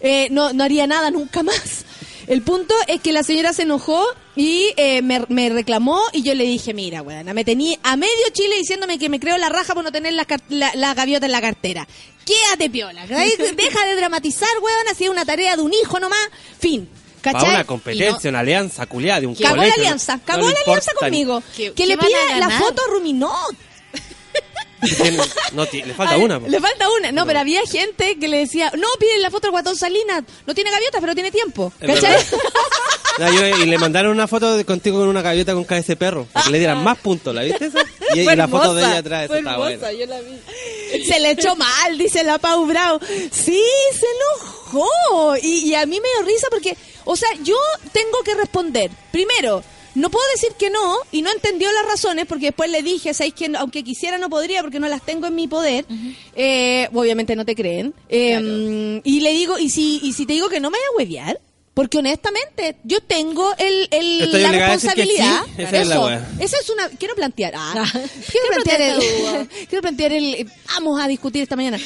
eh, 0.00 0.28
no, 0.30 0.52
no 0.52 0.64
haría 0.64 0.86
nada 0.86 1.10
nunca 1.10 1.42
más. 1.44 1.84
El 2.26 2.42
punto 2.42 2.74
es 2.88 3.00
que 3.00 3.12
la 3.12 3.22
señora 3.22 3.54
se 3.54 3.62
enojó 3.62 4.04
y 4.36 4.66
eh, 4.76 5.00
me, 5.00 5.24
me 5.28 5.48
reclamó 5.48 5.98
y 6.12 6.22
yo 6.22 6.34
le 6.34 6.44
dije, 6.44 6.74
mira, 6.74 7.00
weón, 7.00 7.24
me 7.34 7.42
tenía 7.42 7.78
a 7.82 7.96
medio 7.96 8.12
Chile 8.34 8.56
diciéndome 8.58 8.98
que 8.98 9.08
me 9.08 9.18
creo 9.18 9.38
la 9.38 9.48
raja 9.48 9.72
por 9.74 9.82
no 9.82 9.90
tener 9.92 10.12
la, 10.12 10.26
la, 10.50 10.70
la 10.74 10.92
gaviota 10.92 11.24
en 11.24 11.32
la 11.32 11.40
cartera. 11.40 11.88
Quédate 12.26 12.68
piola, 12.68 13.06
deja 13.06 13.86
de 13.86 13.96
dramatizar, 13.96 14.48
weón, 14.60 14.88
hacía 14.92 15.10
una 15.10 15.24
tarea 15.24 15.56
de 15.56 15.62
un 15.62 15.72
hijo 15.72 15.98
nomás, 15.98 16.20
fin. 16.60 16.86
Para 17.22 17.38
¿Cachai? 17.38 17.54
una 17.54 17.64
competencia, 17.64 18.28
una 18.30 18.40
alianza 18.40 18.84
culiada 18.86 19.20
de 19.20 19.26
un 19.26 19.34
Cagó 19.34 19.56
colegio. 19.56 19.76
la 19.76 19.82
alianza, 19.82 20.16
no 20.16 20.22
cagó 20.24 20.48
la 20.50 20.56
alianza 20.66 20.92
conmigo. 21.00 21.42
¿Qué- 21.56 21.68
que 21.70 21.74
qué 21.74 21.86
le 21.86 21.96
pida 21.98 22.38
la 22.38 22.50
foto 22.50 22.82
a 22.82 22.90
Ruminot. 22.92 23.56
No, 25.52 25.64
le 25.72 25.94
falta 25.94 26.14
Ay, 26.14 26.22
una. 26.22 26.38
po. 26.40 26.48
Le 26.48 26.60
falta 26.60 26.86
una. 26.98 27.10
No, 27.12 27.26
pero 27.26 27.40
había 27.40 27.62
gente 27.66 28.18
que 28.18 28.28
le 28.28 28.38
decía, 28.38 28.70
no, 28.76 28.86
pide 29.00 29.18
la 29.18 29.30
foto 29.30 29.48
al 29.48 29.52
guatón 29.52 29.76
Salinas. 29.76 30.22
No 30.46 30.54
tiene 30.54 30.70
gaviotas, 30.70 31.00
pero 31.00 31.14
tiene 31.14 31.30
tiempo. 31.30 31.72
¿Cachai? 31.80 32.00
verdad. 32.00 32.24
No, 33.18 33.32
yo- 33.32 33.46
y 33.64 33.66
le 33.66 33.78
mandaron 33.78 34.12
una 34.12 34.28
foto 34.28 34.56
de 34.56 34.64
contigo 34.64 35.00
con 35.00 35.08
una 35.08 35.22
gaviota 35.22 35.52
con 35.54 35.64
cabeza 35.64 35.88
de 35.88 35.96
perro. 35.96 36.26
Para 36.32 36.46
que 36.46 36.52
le 36.52 36.58
dieran 36.58 36.82
más 36.84 36.98
puntos, 36.98 37.34
¿la 37.34 37.42
viste 37.42 37.66
esa? 37.66 37.80
Y, 38.14 38.24
la 38.36 38.46
foto 38.46 38.74
de 38.74 38.82
ella 38.82 38.98
atrás, 38.98 39.24
esa 39.24 39.38
está 39.38 39.56
buena. 39.56 39.92
yo 39.92 40.06
la 40.06 40.20
vi. 40.20 41.04
Se 41.04 41.18
le 41.18 41.30
echó 41.32 41.56
mal, 41.56 41.98
dice 41.98 42.22
la 42.22 42.38
Pau 42.38 42.64
Bravo. 42.66 43.00
Sí, 43.32 43.62
se 43.92 44.06
enojó. 44.06 45.36
Y, 45.42 45.70
y 45.70 45.74
a 45.74 45.84
mí 45.86 46.00
me 46.00 46.08
dio 46.08 46.22
risa 46.32 46.46
porque, 46.50 46.76
o 47.04 47.16
sea, 47.16 47.28
yo 47.42 47.56
tengo 47.92 48.22
que 48.24 48.34
responder. 48.34 48.90
Primero, 49.10 49.64
no 49.94 50.10
puedo 50.10 50.24
decir 50.34 50.50
que 50.58 50.70
no 50.70 50.96
y 51.12 51.22
no 51.22 51.30
entendió 51.32 51.70
las 51.72 51.86
razones 51.86 52.26
porque 52.26 52.46
después 52.46 52.70
le 52.70 52.82
dije, 52.82 53.14
¿sabéis 53.14 53.34
que 53.34 53.50
aunque 53.56 53.82
quisiera 53.82 54.18
no 54.18 54.28
podría 54.30 54.62
porque 54.62 54.78
no 54.80 54.88
las 54.88 55.02
tengo 55.02 55.26
en 55.26 55.34
mi 55.34 55.48
poder? 55.48 55.84
Eh, 56.36 56.88
obviamente 56.94 57.34
no 57.36 57.44
te 57.44 57.54
creen. 57.54 57.94
Eh, 58.08 59.00
Y 59.04 59.20
le 59.20 59.32
digo, 59.32 59.58
¿y 59.58 59.70
si, 59.70 60.00
y 60.02 60.12
si 60.12 60.26
te 60.26 60.34
digo 60.34 60.48
que 60.48 60.60
no 60.60 60.70
me 60.70 60.78
vaya 60.78 60.88
a 60.92 60.96
huevear? 60.96 61.40
Porque 61.74 61.98
honestamente, 61.98 62.74
yo 62.82 63.00
tengo 63.00 63.54
el, 63.56 63.86
el- 63.92 64.22
Estoy 64.22 64.40
la 64.42 64.48
obligada 64.48 64.72
a 64.72 64.76
decir 64.76 64.90
que 64.94 65.02
responsabilidad. 65.04 65.42
sí, 65.56 65.62
esa 65.62 65.80
es 65.80 65.86
la 65.86 65.94
Eso. 65.94 66.04
wea. 66.06 66.30
Esa 66.40 66.56
es 66.58 66.70
una. 66.70 66.88
Quiero 66.88 67.14
plantear. 67.14 67.54
ah, 67.56 67.88
quiero 67.92 68.46
plantear 68.52 68.80
el. 68.80 69.48
quiero 69.68 69.82
plantear 69.82 70.12
el. 70.12 70.50
Vamos 70.74 71.00
a 71.00 71.06
discutir 71.06 71.42
esta 71.42 71.54
mañana. 71.54 71.78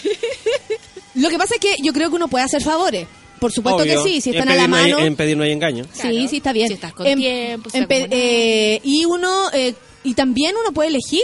Lo 1.15 1.29
que 1.29 1.37
pasa 1.37 1.55
es 1.57 1.61
que 1.61 1.77
yo 1.83 1.93
creo 1.93 2.09
que 2.09 2.17
uno 2.17 2.29
puede 2.29 2.43
hacer 2.45 2.63
favores. 2.63 3.07
Por 3.43 3.53
supuesto 3.53 3.83
Obvio. 3.83 4.03
que 4.03 4.09
sí, 4.09 4.21
si 4.23 4.31
están 4.31 4.49
a 4.49 4.55
la 4.55 4.63
pedir 4.63 4.71
no 4.71 4.77
hay- 4.77 4.93
mano. 4.93 5.05
en 5.07 5.17
pedir 5.17 5.37
no 5.37 5.43
hay 5.43 5.53
engaño. 5.53 5.85
Sí, 5.93 6.01
Claro. 6.01 6.29
sí, 6.29 6.37
está 6.39 6.53
bien. 6.55 6.69
Si 6.69 6.75
estás 6.75 6.93
con 6.95 7.07
En- 7.07 7.19
tiempo, 7.19 7.69
en 7.75 7.87
eh, 7.91 8.81
y 8.83 9.05
uno. 9.05 9.51
eh, 9.53 9.75
y 10.05 10.15
también 10.15 10.55
uno 10.61 10.73
puede 10.73 10.89
elegir 10.89 11.23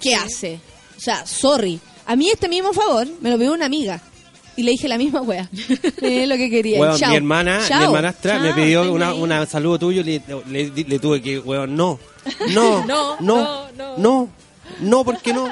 qué 0.00 0.14
hace. 0.16 0.58
O 0.96 1.00
sea, 1.00 1.24
sorry. 1.26 1.78
A 2.06 2.16
mí 2.16 2.28
este 2.28 2.48
mismo 2.48 2.72
favor 2.72 3.06
me 3.20 3.30
lo 3.30 3.38
pidió 3.38 3.52
una 3.52 3.66
amiga. 3.66 4.02
Y 4.56 4.62
le 4.62 4.72
dije 4.72 4.88
la 4.88 4.98
misma 4.98 5.22
wea. 5.22 5.48
Es 6.02 6.28
lo 6.28 6.36
que 6.36 6.50
quería. 6.50 6.80
Weón, 6.80 6.98
mi 7.08 7.14
hermana, 7.16 7.60
Chao. 7.66 7.78
mi 7.78 7.84
hermanastra 7.84 8.38
me 8.40 8.52
pidió 8.52 8.92
una, 8.92 9.14
una 9.14 9.46
saludo 9.46 9.78
tuyo 9.78 10.00
y 10.00 10.04
le, 10.04 10.22
le, 10.50 10.84
le 10.84 10.98
tuve 10.98 11.22
que, 11.22 11.38
weón, 11.38 11.76
no, 11.76 11.98
no, 12.50 12.84
No, 12.84 12.86
no, 12.86 13.16
no, 13.20 13.70
no, 13.76 13.96
no, 13.96 14.28
no, 14.80 15.04
¿por 15.04 15.18
qué 15.22 15.32
no? 15.32 15.48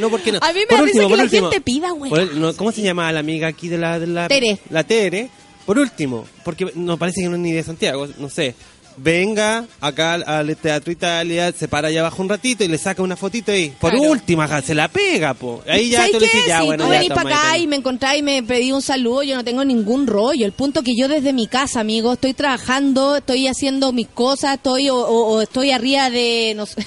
No, 0.00 0.10
¿por 0.10 0.20
qué 0.20 0.32
no? 0.32 0.38
A 0.42 0.52
mí 0.52 0.60
me 0.60 0.66
Por 0.66 0.78
da 0.78 0.84
risa 0.84 1.06
que 1.08 1.16
la 1.16 1.28
gente 1.28 1.60
pida, 1.60 1.88
el- 2.16 2.40
no, 2.40 2.54
¿Cómo 2.56 2.72
se 2.72 2.82
llama 2.82 3.10
la 3.12 3.20
amiga 3.20 3.48
aquí 3.48 3.68
de 3.68 3.78
la, 3.78 3.98
de 3.98 4.06
la... 4.06 4.28
Tere. 4.28 4.58
La 4.70 4.84
Tere. 4.84 5.28
Por 5.66 5.78
último, 5.78 6.24
porque 6.44 6.70
nos 6.74 6.98
parece 6.98 7.20
que 7.22 7.28
no 7.28 7.36
es 7.36 7.40
ni 7.40 7.52
de 7.52 7.62
Santiago, 7.62 8.08
no 8.18 8.28
sé. 8.28 8.54
Venga 8.96 9.64
acá 9.80 10.14
al, 10.14 10.54
Teatro 10.56 10.92
Italia, 10.92 11.50
se 11.52 11.66
para 11.66 11.88
allá 11.88 12.00
abajo 12.00 12.20
un 12.20 12.28
ratito 12.28 12.62
y 12.62 12.68
le 12.68 12.76
saca 12.76 13.02
una 13.02 13.16
fotito 13.16 13.50
ahí. 13.50 13.72
Por 13.80 13.90
Claro. 13.92 14.10
última, 14.10 14.60
se 14.62 14.74
la 14.74 14.88
pega, 14.88 15.32
po. 15.34 15.62
Ahí 15.66 15.88
ya 15.88 15.98
¿Sabes 16.00 16.12
tú 16.12 16.20
le 16.20 16.26
dices, 16.26 16.46
ya, 16.46 16.60
si 16.60 16.66
bueno, 16.66 16.84
tú 16.84 16.90
venís 16.90 17.08
para 17.08 17.22
acá 17.30 17.50
ahí, 17.52 17.62
y 17.62 17.66
me 17.68 17.76
encontrás 17.76 18.16
y 18.18 18.22
me 18.22 18.42
pedí 18.42 18.70
un 18.70 18.82
saludo, 18.82 19.22
yo 19.22 19.34
no 19.34 19.44
tengo 19.44 19.64
ningún 19.64 20.06
rollo. 20.06 20.44
El 20.44 20.52
punto 20.52 20.82
que 20.82 20.92
yo 20.94 21.08
desde 21.08 21.32
mi 21.32 21.46
casa, 21.46 21.80
amigo, 21.80 22.12
estoy 22.12 22.34
trabajando, 22.34 23.16
estoy 23.16 23.46
haciendo 23.48 23.92
mis 23.92 24.08
cosas, 24.08 24.56
estoy 24.56 24.90
o, 24.90 24.96
o- 24.96 25.36
o 25.36 25.40
estoy 25.40 25.70
arriba 25.70 26.10
de, 26.10 26.52
no 26.54 26.66
sé, 26.66 26.84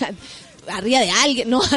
arriba 0.67 0.99
de 0.99 1.09
alguien, 1.11 1.49
no, 1.49 1.61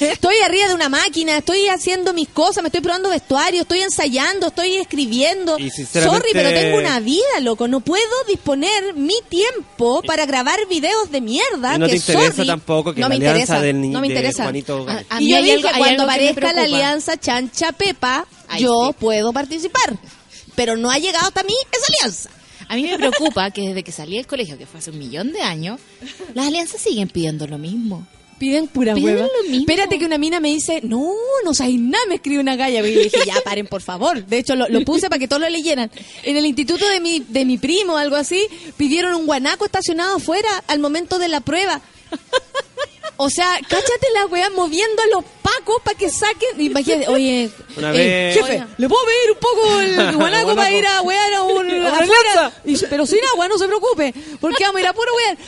estoy 0.00 0.36
arriba 0.44 0.68
de 0.68 0.74
una 0.74 0.88
máquina, 0.88 1.38
estoy 1.38 1.68
haciendo 1.68 2.12
mis 2.12 2.28
cosas, 2.28 2.62
me 2.62 2.68
estoy 2.68 2.80
probando 2.80 3.08
vestuario, 3.10 3.62
estoy 3.62 3.80
ensayando, 3.80 4.48
estoy 4.48 4.76
escribiendo. 4.76 5.58
Y 5.58 5.70
sinceramente- 5.70 6.18
Sorry, 6.18 6.30
pero 6.32 6.50
tengo 6.50 6.78
una 6.78 7.00
vida, 7.00 7.40
loco. 7.40 7.68
No 7.68 7.80
puedo 7.80 8.04
disponer 8.28 8.94
mi 8.94 9.14
tiempo 9.28 10.02
para 10.02 10.26
grabar 10.26 10.58
videos 10.68 11.10
de 11.10 11.20
mierda. 11.20 11.76
Y 11.76 11.78
no 11.78 11.86
que 11.86 11.92
te 11.92 11.96
interesa 11.98 12.32
sorry, 12.32 12.46
tampoco 12.46 12.94
que 12.94 13.00
no 13.00 13.08
la 13.08 13.08
me 13.10 13.14
alianza 13.26 13.40
interesa, 13.58 13.60
del 13.62 13.90
no 13.92 14.00
me 14.00 14.06
interesa. 14.08 14.42
Juanito 14.44 14.86
A- 14.88 15.16
a 15.16 15.20
y 15.22 15.30
yo 15.30 15.42
dije, 15.42 15.54
algo- 15.68 15.78
cuando 15.78 16.02
aparezca 16.04 16.52
la 16.52 16.62
alianza 16.62 17.18
Chancha 17.18 17.72
Pepa, 17.72 18.26
Ay, 18.48 18.62
yo 18.62 18.88
sí. 18.88 18.96
puedo 18.98 19.32
participar. 19.32 19.96
Pero 20.54 20.76
no 20.76 20.90
ha 20.90 20.98
llegado 20.98 21.26
hasta 21.26 21.42
mí 21.42 21.54
esa 21.72 21.84
alianza. 21.92 22.30
A 22.68 22.74
mí 22.74 22.82
me 22.82 22.96
preocupa 22.98 23.50
que 23.52 23.60
desde 23.68 23.84
que 23.84 23.92
salí 23.92 24.16
del 24.16 24.26
colegio, 24.26 24.58
que 24.58 24.66
fue 24.66 24.80
hace 24.80 24.90
un 24.90 24.98
millón 24.98 25.32
de 25.32 25.40
años, 25.42 25.78
las 26.34 26.46
alianzas 26.46 26.80
siguen 26.80 27.08
pidiendo 27.08 27.46
lo 27.46 27.58
mismo. 27.58 28.06
Piden 28.38 28.68
pura 28.68 28.94
Piden 28.94 29.14
hueva. 29.16 29.26
lo 29.34 29.42
mismo. 29.50 29.60
Espérate 29.60 29.98
que 29.98 30.04
una 30.04 30.18
mina 30.18 30.40
me 30.40 30.48
dice, 30.50 30.80
no, 30.82 31.10
no 31.44 31.54
sabéis 31.54 31.80
nada, 31.80 32.04
me 32.08 32.16
escribe 32.16 32.40
una 32.40 32.54
galla. 32.56 32.86
Y 32.86 32.94
yo 32.94 33.00
dije, 33.00 33.18
ya, 33.26 33.40
paren, 33.42 33.66
por 33.66 33.80
favor. 33.82 34.24
De 34.26 34.38
hecho, 34.38 34.54
lo, 34.56 34.68
lo 34.68 34.82
puse 34.84 35.08
para 35.08 35.18
que 35.18 35.26
todos 35.28 35.40
lo 35.40 35.48
leyeran. 35.48 35.90
En 36.22 36.36
el 36.36 36.44
instituto 36.44 36.86
de 36.88 37.00
mi, 37.00 37.20
de 37.20 37.44
mi 37.46 37.56
primo 37.56 37.94
o 37.94 37.96
algo 37.96 38.16
así, 38.16 38.46
pidieron 38.76 39.14
un 39.14 39.26
guanaco 39.26 39.64
estacionado 39.64 40.16
afuera 40.16 40.48
al 40.66 40.80
momento 40.80 41.18
de 41.18 41.28
la 41.28 41.40
prueba. 41.40 41.80
O 43.18 43.30
sea, 43.30 43.48
cáchate 43.66 44.06
la 44.12 44.26
weá 44.26 44.50
moviendo 44.50 45.00
a 45.02 45.06
los 45.06 45.24
pacos 45.40 45.76
para 45.82 45.96
que 45.96 46.10
saquen. 46.10 46.60
Imagínate, 46.60 47.08
oye, 47.08 47.48
Una 47.78 47.94
eh, 47.94 47.96
vez- 47.96 48.34
jefe. 48.36 48.64
¿le 48.76 48.88
puedo 48.90 49.02
pedir 49.06 49.32
un 49.32 49.38
poco 49.38 49.80
el 49.80 50.16
guanaco 50.18 50.54
para 50.54 50.70
ir 50.70 50.86
a 50.86 51.00
wear 51.00 51.32
a 51.32 51.42
un 51.42 51.70
afuera? 51.86 52.52
Y 52.66 52.72
dice, 52.72 52.86
pero 52.90 53.06
sin 53.06 53.20
agua, 53.32 53.48
no 53.48 53.56
se 53.56 53.66
preocupe, 53.66 54.12
porque 54.38 54.64
vamos 54.64 54.76
a 54.76 54.80
ir 54.82 54.86
a 54.88 54.92
puro 54.92 55.10
wear. 55.16 55.38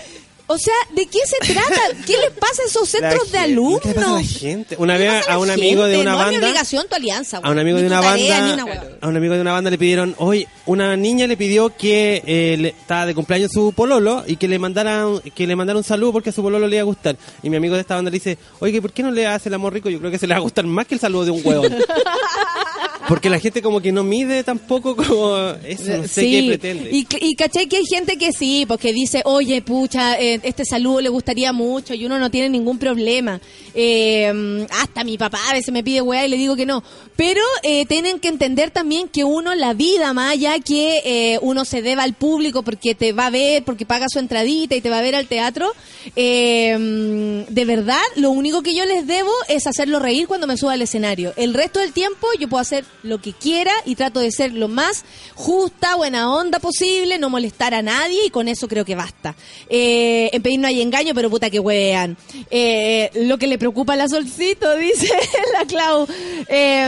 O 0.51 0.57
sea, 0.57 0.74
¿de 0.94 1.05
qué 1.07 1.18
se 1.26 1.53
trata? 1.53 1.80
¿Qué 2.07 2.16
les 2.16 2.30
pasa 2.30 2.62
a 2.62 2.66
esos 2.66 2.88
centros 2.88 3.30
de 3.30 3.38
alumnos? 3.38 3.82
¿Qué 3.82 3.88
le 3.88 3.94
pasa 3.94 4.09
a 4.09 4.12
la 4.14 4.22
gente? 4.22 4.76
Una 4.78 4.94
¿Qué 4.94 5.05
le 5.05 5.11
vez 5.11 5.28
a 5.28 5.38
un 5.38 5.51
amigo 5.51 5.84
de 5.84 5.99
una 5.99 6.12
no 6.12 6.20
es 6.22 6.26
mi 6.28 6.32
banda. 6.32 6.46
obligación 6.49 6.86
tu 6.88 6.94
alianza, 6.94 7.40
A 7.42 7.51
un 7.51 7.59
amigo 7.59 7.78
de 7.78 7.86
una 7.86 8.01
tarea, 8.01 8.40
banda, 8.40 8.64
una 8.64 8.96
a 9.03 9.09
un 9.09 9.16
amigo 9.16 9.34
de 9.34 9.40
una 9.42 9.53
banda 9.53 9.70
le 9.70 9.76
pidieron, 9.76 10.14
oye, 10.18 10.49
una 10.69 10.97
niña 10.97 11.27
le 11.27 11.37
pidió 11.37 11.75
que 11.77 12.23
eh, 12.27 12.57
le- 12.59 12.69
estaba 12.69 13.07
de 13.07 13.14
cumpleaños 13.14 13.51
su 13.53 13.73
pololo 13.73 14.23
y 14.27 14.37
que 14.37 14.47
le 14.49 14.59
mandara 14.59 15.07
un- 15.07 15.21
que 15.21 15.47
le 15.47 15.57
mandara 15.57 15.79
un 15.79 15.85
saludo 15.85 16.12
porque 16.12 16.31
a 16.31 16.33
su 16.33 16.43
pololo 16.43 16.69
le 16.69 16.77
iba 16.77 16.83
a 16.83 16.85
gustar. 16.85 17.16
Y 17.43 17.51
mi 17.51 17.57
amigo 17.57 17.75
de 17.75 17.81
esta 17.81 17.95
banda 17.97 18.11
le 18.11 18.16
dice, 18.16 18.39
oye, 18.61 18.81
¿por 18.81 18.93
qué 18.93 19.03
no 19.03 19.11
le 19.11 19.27
hace 19.27 19.49
el 19.49 19.55
amor 19.55 19.73
rico? 19.75 19.91
Yo 19.91 19.99
creo 19.99 20.11
que 20.11 20.19
se 20.19 20.27
le 20.27 20.35
va 20.35 20.39
a 20.39 20.43
gustar 20.43 20.64
más 20.66 20.87
que 20.87 20.95
el 20.95 21.01
saludo 21.01 21.25
de 21.25 21.31
un 21.33 21.41
huevón. 21.45 21.75
porque 23.09 23.31
la 23.31 23.39
gente 23.41 23.62
como 23.62 23.81
que 23.81 23.91
no 23.93 24.05
mide 24.05 24.45
tampoco 24.45 24.95
como 24.95 25.37
eso, 25.66 25.97
no 25.97 26.07
sé 26.09 26.21
qué 26.23 26.45
pretende. 26.49 26.91
Y, 26.93 27.07
y 27.21 27.35
caché 27.35 27.66
que 27.66 27.79
hay 27.79 27.87
gente 27.87 28.19
que 28.19 28.33
sí, 28.33 28.64
porque 28.69 28.93
dice, 28.93 29.23
oye, 29.25 29.62
pucha, 29.62 30.21
eh, 30.21 30.41
este 30.43 30.64
saludo 30.66 31.01
le 31.01 31.09
gustaría 31.09 31.53
mucho 31.55 31.95
y 31.95 32.05
uno 32.05 32.19
no 32.19 32.31
tiene 32.31 32.51
ningún 32.51 32.79
problema. 32.79 33.41
Eh, 33.75 34.66
hasta 34.71 35.05
mi 35.05 35.16
papá 35.16 35.39
a 35.49 35.55
veces 35.55 35.73
me 35.73 35.83
pide 35.83 36.03
weá 36.03 36.27
y 36.27 36.29
le 36.29 36.37
digo 36.37 36.55
que 36.57 36.66
no. 36.66 36.83
Pero 37.16 37.41
eh, 37.62 37.87
tienen 37.87 38.21
que 38.21 38.29
entender 38.29 38.71
también 38.71 39.09
que 39.09 39.25
uno, 39.25 39.55
la 39.55 39.73
vida, 39.73 40.12
más 40.12 40.33
allá 40.33 40.57
que 40.61 41.00
eh, 41.04 41.38
uno 41.42 41.64
se 41.64 41.82
deba 41.82 42.02
al 42.02 42.14
público 42.14 42.62
porque 42.62 42.94
te 42.94 43.12
va 43.12 43.26
a 43.26 43.30
ver, 43.30 43.64
porque 43.64 43.86
paga 43.86 44.06
su 44.09 44.18
entradita 44.18 44.74
y 44.74 44.80
te 44.80 44.90
va 44.90 44.98
a 44.98 45.02
ver 45.02 45.14
al 45.14 45.26
teatro, 45.28 45.72
eh, 46.16 47.44
de 47.48 47.64
verdad, 47.64 48.00
lo 48.16 48.30
único 48.30 48.62
que 48.62 48.74
yo 48.74 48.84
les 48.84 49.06
debo 49.06 49.30
es 49.48 49.66
hacerlo 49.66 49.98
reír 49.98 50.26
cuando 50.26 50.46
me 50.46 50.56
suba 50.56 50.72
al 50.74 50.82
escenario. 50.82 51.32
El 51.36 51.54
resto 51.54 51.80
del 51.80 51.92
tiempo 51.92 52.26
yo 52.38 52.48
puedo 52.48 52.61
hacer 52.61 52.84
lo 53.02 53.20
que 53.20 53.32
quiera 53.32 53.72
y 53.84 53.94
trato 53.94 54.20
de 54.20 54.30
ser 54.32 54.52
lo 54.52 54.68
más 54.68 55.04
justa, 55.34 55.96
buena 55.96 56.32
onda 56.34 56.59
posible, 56.59 57.18
no 57.18 57.30
molestar 57.30 57.74
a 57.74 57.82
nadie 57.82 58.26
y 58.26 58.30
con 58.30 58.48
eso 58.48 58.68
creo 58.68 58.84
que 58.84 58.94
basta. 58.94 59.34
Eh, 59.68 60.30
en 60.32 60.42
pedir 60.42 60.59
no 60.61 60.66
hay 60.68 60.80
engaño, 60.80 61.14
pero 61.14 61.30
puta 61.30 61.50
que 61.50 61.61
huean. 61.61 62.16
Eh, 62.50 63.11
lo 63.14 63.38
que 63.38 63.46
le 63.46 63.59
preocupa 63.59 63.94
a 63.94 63.96
la 63.96 64.09
Solcito, 64.09 64.74
dice 64.76 65.09
la 65.52 65.64
Clau. 65.66 66.06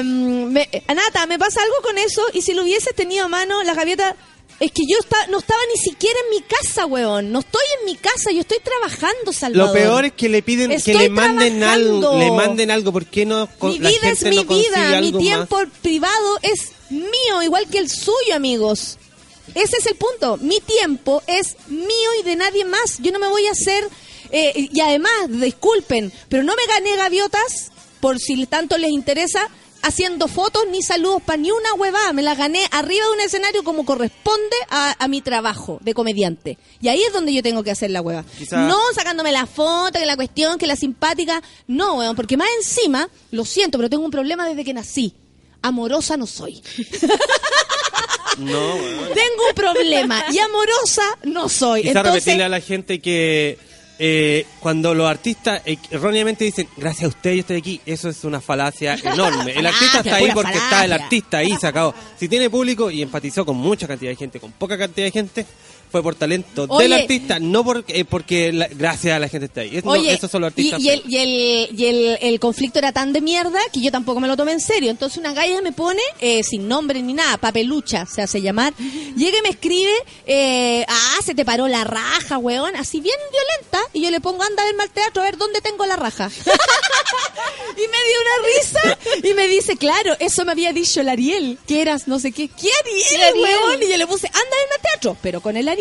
Me- 0.04 0.68
Anata, 0.86 1.26
me 1.26 1.38
pasa 1.38 1.60
algo 1.62 1.76
con 1.82 1.98
eso 1.98 2.22
y 2.32 2.42
si 2.42 2.52
lo 2.54 2.62
hubieses 2.62 2.94
tenido 2.94 3.24
a 3.24 3.28
mano, 3.28 3.59
la 3.64 3.74
gaviota... 3.74 4.16
Es 4.58 4.72
que 4.72 4.82
yo 4.86 4.98
esta- 5.00 5.26
no 5.28 5.38
estaba 5.38 5.60
ni 5.72 5.80
siquiera 5.80 6.18
en 6.28 6.36
mi 6.36 6.42
casa, 6.42 6.84
weón. 6.84 7.32
No 7.32 7.38
estoy 7.40 7.62
en 7.80 7.86
mi 7.86 7.96
casa, 7.96 8.30
yo 8.30 8.40
estoy 8.42 8.58
trabajando, 8.62 9.32
Salvador. 9.32 9.68
Lo 9.68 9.72
peor 9.72 10.04
es 10.04 10.12
que 10.12 10.28
le 10.28 10.42
piden 10.42 10.78
que 10.82 10.92
le 10.94 11.08
manden 11.08 11.60
trabajando. 11.60 12.10
algo, 12.10 12.18
le 12.18 12.30
manden 12.32 12.70
algo, 12.70 12.92
¿por 12.92 13.06
qué 13.06 13.24
no 13.24 13.48
con- 13.58 13.70
Mi 13.72 13.78
la 13.78 13.88
vida 13.88 14.10
es 14.10 14.22
mi 14.22 14.36
no 14.36 14.44
vida, 14.44 15.00
mi 15.00 15.12
más? 15.12 15.22
tiempo 15.22 15.58
privado 15.80 16.38
es 16.42 16.72
mío, 16.90 17.42
igual 17.42 17.68
que 17.70 17.78
el 17.78 17.88
suyo, 17.88 18.34
amigos. 18.34 18.98
Ese 19.54 19.78
es 19.78 19.86
el 19.86 19.94
punto. 19.94 20.36
Mi 20.36 20.60
tiempo 20.60 21.22
es 21.26 21.56
mío 21.68 22.10
y 22.20 22.24
de 22.24 22.36
nadie 22.36 22.66
más. 22.66 22.98
Yo 22.98 23.12
no 23.12 23.18
me 23.18 23.28
voy 23.28 23.46
a 23.46 23.52
hacer... 23.52 23.88
eh, 24.30 24.68
y 24.70 24.78
además, 24.80 25.10
disculpen, 25.28 26.12
pero 26.28 26.42
no 26.42 26.54
me 26.54 26.66
gané 26.66 26.96
gaviotas, 26.96 27.72
por 28.00 28.18
si 28.18 28.44
tanto 28.44 28.76
les 28.76 28.90
interesa, 28.90 29.48
haciendo 29.82 30.28
fotos 30.28 30.64
ni 30.70 30.82
saludos 30.82 31.22
para 31.22 31.36
ni 31.38 31.50
una 31.50 31.74
huevada. 31.74 32.12
Me 32.12 32.22
las 32.22 32.36
gané 32.38 32.66
arriba 32.70 33.06
de 33.06 33.12
un 33.12 33.20
escenario 33.20 33.62
como 33.64 33.84
corresponde 33.84 34.56
a, 34.68 34.94
a 34.98 35.08
mi 35.08 35.20
trabajo 35.20 35.78
de 35.82 35.94
comediante. 35.94 36.58
Y 36.80 36.88
ahí 36.88 37.02
es 37.02 37.12
donde 37.12 37.32
yo 37.32 37.42
tengo 37.42 37.62
que 37.62 37.70
hacer 37.70 37.90
la 37.90 38.00
hueva. 38.02 38.24
Quizá- 38.38 38.66
No 38.68 38.78
sacándome 38.94 39.32
la 39.32 39.46
foto, 39.46 39.98
que 39.98 40.06
la 40.06 40.16
cuestión, 40.16 40.58
que 40.58 40.66
la 40.66 40.76
simpática. 40.76 41.42
No, 41.66 41.94
weón, 41.94 42.16
porque 42.16 42.36
más 42.36 42.48
encima, 42.58 43.08
lo 43.30 43.44
siento, 43.44 43.78
pero 43.78 43.88
tengo 43.90 44.04
un 44.04 44.10
problema 44.10 44.46
desde 44.48 44.64
que 44.64 44.74
nací. 44.74 45.14
Amorosa 45.62 46.16
no 46.16 46.26
soy. 46.26 46.62
No, 48.38 48.74
weón. 48.76 49.08
Tengo 49.12 49.48
un 49.48 49.54
problema 49.54 50.24
y 50.30 50.38
amorosa 50.38 51.02
no 51.24 51.48
soy. 51.48 51.82
Quizá 51.82 51.90
Entonces, 51.98 52.14
repetirle 52.24 52.44
a 52.44 52.48
la 52.48 52.60
gente 52.60 53.00
que 53.00 53.58
eh, 54.02 54.46
cuando 54.60 54.94
los 54.94 55.06
artistas 55.06 55.60
eh, 55.66 55.76
erróneamente 55.90 56.42
dicen 56.42 56.66
gracias 56.74 57.04
a 57.04 57.08
usted 57.08 57.34
yo 57.34 57.40
estoy 57.40 57.56
aquí, 57.58 57.80
eso 57.84 58.08
es 58.08 58.24
una 58.24 58.40
falacia 58.40 58.94
enorme. 58.94 59.52
El 59.52 59.66
artista 59.66 59.98
está 59.98 60.16
ahí 60.16 60.30
porque 60.32 60.56
está 60.56 60.86
el 60.86 60.92
artista 60.94 61.36
ahí 61.36 61.54
sacado. 61.60 61.94
Si 62.16 62.26
tiene 62.26 62.48
público 62.48 62.90
y 62.90 63.02
empatizó 63.02 63.44
con 63.44 63.58
mucha 63.58 63.86
cantidad 63.86 64.10
de 64.10 64.16
gente, 64.16 64.40
con 64.40 64.52
poca 64.52 64.78
cantidad 64.78 65.04
de 65.04 65.10
gente, 65.10 65.44
fue 65.90 66.02
por 66.02 66.14
talento 66.14 66.66
Oye. 66.68 66.84
del 66.84 66.92
artista, 66.94 67.38
no 67.38 67.64
porque, 67.64 68.00
eh, 68.00 68.04
porque 68.04 68.52
la- 68.52 68.68
gracias 68.68 69.16
a 69.16 69.18
la 69.18 69.28
gente 69.28 69.46
está 69.46 69.62
ahí. 69.62 69.76
Es- 69.76 69.84
no, 69.84 69.94
esos 69.94 70.30
son 70.30 70.42
los 70.42 70.50
y, 70.56 70.70
artistas. 70.72 70.80
y 70.80 70.88
el, 70.90 71.02
y, 71.08 71.16
el, 71.16 71.68
y 71.80 71.84
el, 71.86 72.18
el 72.20 72.40
conflicto 72.40 72.78
era 72.78 72.92
tan 72.92 73.12
de 73.12 73.20
mierda 73.20 73.58
que 73.72 73.80
yo 73.80 73.90
tampoco 73.90 74.20
me 74.20 74.28
lo 74.28 74.36
tomé 74.36 74.52
en 74.52 74.60
serio. 74.60 74.90
Entonces 74.90 75.18
una 75.18 75.32
galla 75.32 75.60
me 75.62 75.72
pone, 75.72 76.00
eh, 76.20 76.42
sin 76.42 76.68
nombre 76.68 77.02
ni 77.02 77.12
nada, 77.12 77.36
papelucha 77.38 78.06
se 78.06 78.22
hace 78.22 78.40
llamar, 78.40 78.72
llega 79.16 79.38
y 79.38 79.42
me 79.42 79.48
escribe, 79.50 79.92
eh, 80.26 80.84
ah, 80.88 81.16
se 81.24 81.34
te 81.34 81.44
paró 81.44 81.66
la 81.68 81.84
raja, 81.84 82.38
weón, 82.38 82.76
así 82.76 83.00
bien 83.00 83.16
violenta, 83.30 83.80
y 83.92 84.02
yo 84.02 84.10
le 84.10 84.20
pongo, 84.20 84.42
anda 84.42 84.62
a 84.62 84.66
verme 84.66 84.82
al 84.84 84.90
teatro 84.90 85.22
a 85.22 85.24
ver 85.26 85.36
dónde 85.36 85.60
tengo 85.60 85.84
la 85.86 85.96
raja. 85.96 86.30
y 87.76 87.80
me 87.80 87.82
dio 87.82 88.20
una 88.22 88.48
risa 88.48 88.98
y 89.28 89.34
me 89.34 89.48
dice, 89.48 89.76
claro, 89.76 90.14
eso 90.20 90.44
me 90.44 90.52
había 90.52 90.72
dicho 90.72 91.00
el 91.00 91.08
Ariel, 91.08 91.58
que 91.66 91.80
eras 91.82 92.06
no 92.08 92.18
sé 92.18 92.32
qué. 92.32 92.48
¿Qué 92.48 92.68
Ariel, 92.84 93.04
¿Qué 93.08 93.16
Ariel? 93.24 93.42
weón? 93.42 93.82
Y 93.82 93.88
yo 93.90 93.96
le 93.96 94.06
puse, 94.06 94.26
anda 94.26 94.38
a 94.40 94.60
verme 94.60 94.74
al 94.76 94.82
teatro, 94.82 95.16
pero 95.22 95.40
con 95.40 95.56
el 95.56 95.68
Ariel. 95.68 95.79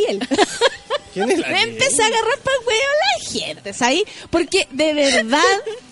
¿Quién 1.13 1.31
es 1.31 1.39
la 1.39 1.47
Me 1.47 1.63
empecé 1.63 2.03
a 2.03 2.07
agarrar 2.07 2.39
para 2.39 2.57
el 2.57 2.67
huevo 2.67 2.81
la 2.99 3.31
gente, 3.31 3.73
¿sabes? 3.73 4.03
Porque 4.29 4.67
de 4.71 4.93
verdad, 4.93 5.39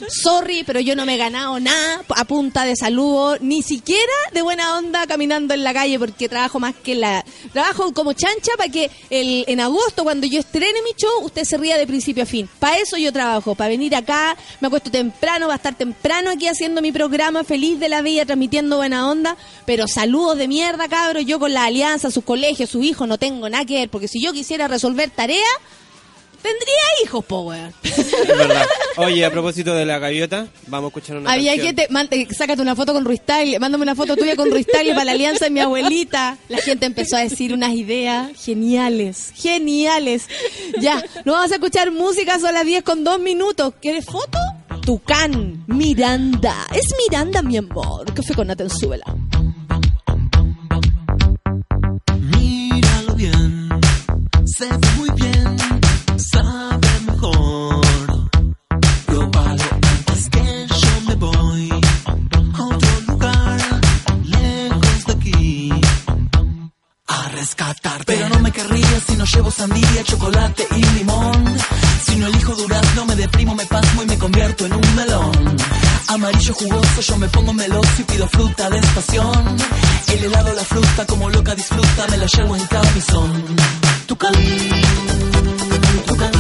sorry, 0.10 0.64
pero 0.64 0.80
yo 0.80 0.96
no 0.96 1.06
me 1.06 1.16
he 1.16 1.18
ganado 1.18 1.60
nada 1.60 2.04
a 2.10 2.26
punta 2.26 2.64
de 2.66 2.76
saludo, 2.76 3.38
ni 3.42 3.64
siquiera 3.64 4.14
de 4.34 4.42
buena 4.42 4.78
onda 4.78 5.08
caminando 5.08 5.54
en 5.54 5.64
la 5.64 5.74
calle, 5.74 5.98
porque 5.98 6.30
trabajo 6.30 6.60
más 6.60 6.76
que 6.76 6.96
la. 6.96 7.26
Trabajo 7.52 7.94
como 7.94 8.14
chancha 8.14 8.52
para 8.58 8.72
que 8.72 8.92
el, 9.10 9.44
en 9.48 9.60
agosto, 9.60 10.04
cuando 10.04 10.28
yo 10.28 10.40
estrene 10.40 10.82
mi 10.84 10.92
show, 10.96 11.24
usted 11.24 11.44
se 11.44 11.58
ría 11.58 11.78
de 11.78 11.88
principio 11.88 12.24
a 12.24 12.26
fin. 12.26 12.50
Para 12.60 12.78
eso 12.78 12.98
yo 12.98 13.12
trabajo, 13.12 13.56
para 13.56 13.70
venir 13.70 13.96
acá, 13.96 14.38
me 14.60 14.68
acuesto 14.68 14.92
temprano, 14.92 15.48
va 15.48 15.54
a 15.54 15.58
estar 15.58 15.76
temprano 15.76 16.30
aquí 16.30 16.48
haciendo 16.48 16.82
mi 16.82 16.92
programa 16.92 17.44
feliz 17.44 17.80
de 17.80 17.90
la 17.90 18.02
vida, 18.02 18.26
transmitiendo 18.26 18.78
buena 18.78 19.10
onda, 19.10 19.36
pero 19.66 19.88
saludos 19.88 20.38
de 20.38 20.48
mierda, 20.48 20.88
cabros, 20.88 21.26
yo 21.26 21.40
con 21.40 21.54
la 21.54 21.66
alianza, 21.66 22.12
sus 22.12 22.24
colegios, 22.24 22.70
su 22.70 22.84
hijo, 22.84 23.08
no 23.08 23.18
tengo 23.18 23.50
nada 23.50 23.66
que 23.66 23.76
ver, 23.76 23.90
porque 23.98 24.08
si 24.08 24.22
yo 24.22 24.32
quisiera 24.32 24.68
resolver 24.68 25.10
tarea, 25.10 25.44
tendría 26.42 27.04
hijos, 27.04 27.26
po, 27.26 27.42
weón. 27.42 27.74
Es 27.84 28.28
verdad. 28.28 28.66
Oye, 28.98 29.26
a 29.26 29.32
propósito 29.32 29.74
de 29.74 29.86
la 29.88 29.98
gaviota, 29.98 30.48
vamos 30.68 30.90
a 30.90 30.90
escuchar 30.90 31.18
una 31.18 31.32
Había 31.32 31.54
canción. 31.56 31.76
gente, 31.76 31.88
man- 31.90 32.08
sácate 32.38 32.62
una 32.62 32.76
foto 32.76 32.94
con 32.94 33.04
Ruistyle, 33.06 33.60
mándame 33.60 33.82
una 33.84 33.96
foto 33.96 34.16
tuya 34.16 34.36
con 34.36 34.52
Ruistyle 34.52 34.92
para 34.94 35.06
la 35.06 35.12
alianza 35.14 35.46
de 35.46 35.52
mi 35.52 35.60
abuelita. 35.62 36.38
La 36.48 36.60
gente 36.60 36.86
empezó 36.86 37.18
a 37.18 37.22
decir 37.22 37.54
unas 37.54 37.74
ideas 37.74 38.30
geniales, 38.40 39.34
geniales. 39.36 40.28
Ya, 40.80 41.04
nos 41.26 41.36
vamos 41.36 41.52
a 41.52 41.56
escuchar 41.56 41.92
música, 41.92 42.40
son 42.40 42.54
las 42.54 42.66
10 42.66 42.84
con 42.84 43.04
2 43.04 43.20
minutos. 43.20 43.74
¿Quieres 43.82 44.06
foto? 44.06 44.38
Tucán, 44.86 45.64
Miranda. 45.68 46.66
Es 46.74 46.86
Miranda, 47.10 47.42
mi 47.42 47.58
amor. 47.58 48.14
Café 48.14 48.34
con 48.36 48.48
Nata 48.48 48.64
en 48.64 48.70
Súbela. 48.70 49.06
Fruta 78.28 78.70
de 78.70 78.80
estación. 78.80 79.58
El 80.08 80.24
helado, 80.26 80.54
la 80.54 80.64
fruta, 80.64 81.06
como 81.06 81.30
loca 81.30 81.56
disfruta, 81.56 82.08
me 82.10 82.18
la 82.18 82.26
llevo 82.26 82.56
en 82.56 82.66
camisón. 82.66 83.87
Tu 84.08 84.16
Tucán, 84.16 84.34
tucán, 86.06 86.32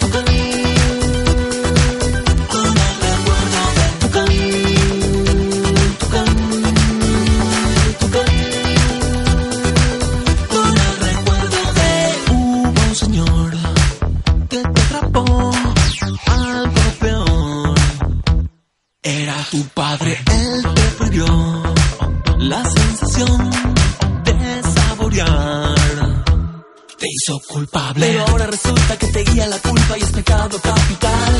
tucán. 0.00 0.24
Con 2.48 2.72
el 2.86 2.94
recuerdo 3.06 3.62
del 3.76 3.94
tucán, 4.00 4.32
tucán, 5.98 6.30
tucán. 8.00 8.28
Con 10.48 10.72
el 10.86 10.94
recuerdo 11.06 11.60
de 11.78 11.92
un 12.32 12.94
señor 12.94 13.50
que 14.48 14.60
te 14.62 14.80
atrapó 14.80 15.52
algo 16.26 16.84
peor. 16.98 17.78
Era 19.02 19.36
tu 19.50 19.62
padre, 19.74 20.18
él 20.32 20.62
te 20.74 20.82
prohibió. 20.96 21.69
Pero 27.94 28.26
ahora 28.26 28.46
resulta 28.46 28.98
que 28.98 29.06
te 29.06 29.22
guía 29.22 29.46
la 29.46 29.58
culpa 29.58 29.96
y 29.98 30.02
es 30.02 30.10
pecado 30.10 30.60
capital. 30.60 31.34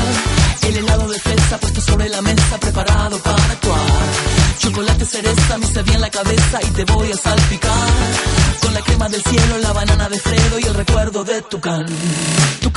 El 0.67 0.77
helado 0.77 1.07
de 1.09 1.19
fresa 1.19 1.57
puesto 1.57 1.81
sobre 1.81 2.07
la 2.07 2.21
mesa, 2.21 2.57
preparado 2.59 3.17
para 3.19 3.43
actuar. 3.43 3.79
Chocolate 4.59 5.05
cereza, 5.05 5.57
me 5.57 5.65
hice 5.65 5.83
bien 5.83 5.99
la 5.99 6.09
cabeza 6.09 6.59
y 6.61 6.67
te 6.67 6.85
voy 6.85 7.11
a 7.11 7.17
salpicar. 7.17 7.89
Con 8.61 8.73
la 8.73 8.81
crema 8.81 9.09
del 9.09 9.21
cielo, 9.21 9.57
la 9.57 9.73
banana 9.73 10.07
de 10.07 10.19
Fredo 10.19 10.59
y 10.59 10.63
el 10.63 10.73
recuerdo 10.75 11.23
de 11.25 11.41
tu 11.41 11.59
can. 11.59 11.85
Tu 12.61 12.71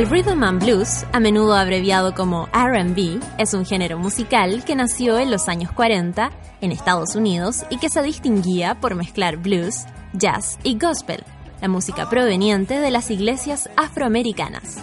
El 0.00 0.08
rhythm 0.08 0.42
and 0.44 0.64
blues, 0.64 1.04
a 1.12 1.20
menudo 1.20 1.54
abreviado 1.54 2.14
como 2.14 2.46
RB, 2.54 3.20
es 3.36 3.52
un 3.52 3.66
género 3.66 3.98
musical 3.98 4.64
que 4.64 4.74
nació 4.74 5.18
en 5.18 5.30
los 5.30 5.46
años 5.46 5.72
40 5.72 6.30
en 6.62 6.72
Estados 6.72 7.16
Unidos 7.16 7.66
y 7.68 7.76
que 7.76 7.90
se 7.90 8.00
distinguía 8.00 8.80
por 8.80 8.94
mezclar 8.94 9.36
blues, 9.36 9.84
jazz 10.14 10.58
y 10.62 10.78
gospel, 10.78 11.22
la 11.60 11.68
música 11.68 12.08
proveniente 12.08 12.80
de 12.80 12.90
las 12.90 13.10
iglesias 13.10 13.68
afroamericanas. 13.76 14.78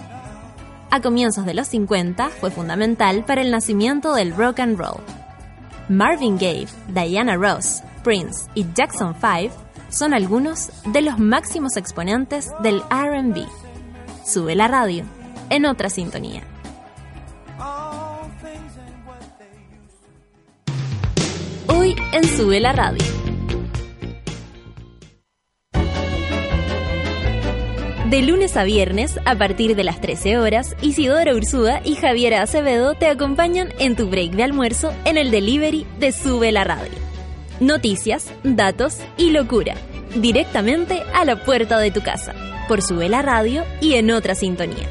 A 0.91 1.01
comienzos 1.01 1.47
de 1.47 1.55
los 1.55 1.67
50 1.69 2.29
fue 2.29 2.51
fundamental 2.51 3.25
para 3.25 3.41
el 3.41 3.49
nacimiento 3.49 4.13
del 4.13 4.35
rock 4.35 4.59
and 4.59 4.77
roll. 4.77 5.01
Marvin 5.89 6.37
Gaye, 6.37 6.67
Diana 6.89 7.37
Ross, 7.37 7.81
Prince 8.03 8.47
y 8.53 8.67
Jackson 8.75 9.15
5 9.19 9.51
son 9.89 10.13
algunos 10.13 10.69
de 10.85 11.01
los 11.01 11.17
máximos 11.17 11.75
exponentes 11.75 12.51
del 12.61 12.83
RB. 12.91 13.66
Sube 14.27 14.55
la 14.55 14.67
radio 14.67 15.05
en 15.49 15.65
otra 15.65 15.89
sintonía. 15.89 16.43
Hoy 21.67 21.95
en 22.11 22.27
Sube 22.27 22.59
la 22.59 22.73
radio. 22.73 23.05
De 28.09 28.21
lunes 28.21 28.57
a 28.57 28.65
viernes, 28.65 29.17
a 29.23 29.35
partir 29.37 29.77
de 29.77 29.85
las 29.85 30.01
13 30.01 30.37
horas, 30.37 30.75
Isidora 30.81 31.33
Ursúa 31.33 31.79
y 31.85 31.95
Javiera 31.95 32.41
Acevedo 32.41 32.95
te 32.95 33.07
acompañan 33.07 33.69
en 33.79 33.95
tu 33.95 34.09
break 34.09 34.31
de 34.31 34.43
almuerzo 34.43 34.93
en 35.05 35.17
el 35.17 35.31
delivery 35.31 35.87
de 35.99 36.11
Sube 36.11 36.51
la 36.51 36.65
Radio. 36.65 36.91
Noticias, 37.61 38.29
datos 38.43 38.97
y 39.15 39.31
locura, 39.31 39.75
directamente 40.15 41.03
a 41.13 41.25
la 41.25 41.43
puerta 41.43 41.77
de 41.79 41.91
tu 41.91 42.01
casa, 42.01 42.33
por 42.67 42.81
Sube 42.81 43.09
la 43.09 43.21
Radio 43.21 43.65
y 43.81 43.95
en 43.95 44.11
otra 44.11 44.35
sintonía. 44.35 44.87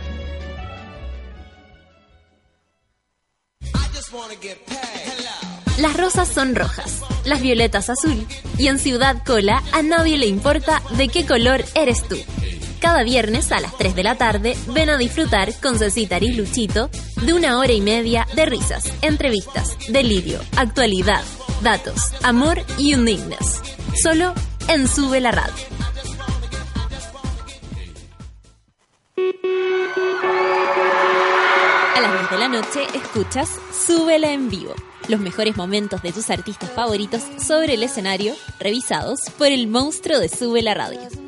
Las 5.79 5.97
rosas 5.97 6.29
son 6.29 6.55
rojas, 6.55 7.03
las 7.25 7.43
violetas 7.43 7.91
azul, 7.91 8.27
y 8.57 8.69
en 8.69 8.79
Ciudad 8.79 9.23
Cola 9.27 9.63
a 9.73 9.83
nadie 9.83 10.17
le 10.17 10.27
importa 10.27 10.83
de 10.97 11.09
qué 11.09 11.27
color 11.27 11.65
eres 11.75 12.03
tú. 12.09 12.17
Cada 12.81 13.03
viernes 13.03 13.53
a 13.53 13.61
las 13.61 13.77
3 13.77 13.95
de 13.95 14.03
la 14.03 14.17
tarde 14.17 14.57
ven 14.69 14.91
a 14.91 14.97
disfrutar 14.97 15.53
con 15.61 15.79
Cecitar 15.79 16.23
y 16.23 16.33
Luchito 16.33 16.89
de 17.23 17.33
una 17.33 17.59
hora 17.59 17.73
y 17.73 17.81
media 17.81 18.27
de 18.35 18.47
risas, 18.47 18.85
entrevistas, 19.03 19.77
delirio, 19.89 20.39
actualidad, 20.57 21.23
datos, 21.63 22.13
amor 22.23 22.61
y 22.79 22.95
unignas. 22.95 23.61
Solo 24.03 24.35
en 24.69 24.89
Sube 24.89 25.21
la 25.21 25.31
Radio. 25.31 25.55
A 31.95 32.01
las 32.01 32.13
10 32.13 32.31
de 32.31 32.39
la 32.39 32.49
noche 32.49 32.87
escuchas 32.95 33.49
Súbela 33.73 34.33
en 34.33 34.49
vivo. 34.49 34.75
Los 35.09 35.21
mejores 35.21 35.57
momentos 35.57 36.03
de 36.03 36.13
tus 36.13 36.31
artistas 36.31 36.71
favoritos 36.71 37.23
sobre 37.39 37.75
el 37.75 37.83
escenario, 37.83 38.35
revisados 38.59 39.31
por 39.39 39.49
el 39.49 39.69
monstruo 39.69 40.19
de 40.19 40.29
Sube 40.29 40.63
la 40.63 40.75
Radio. 40.75 41.26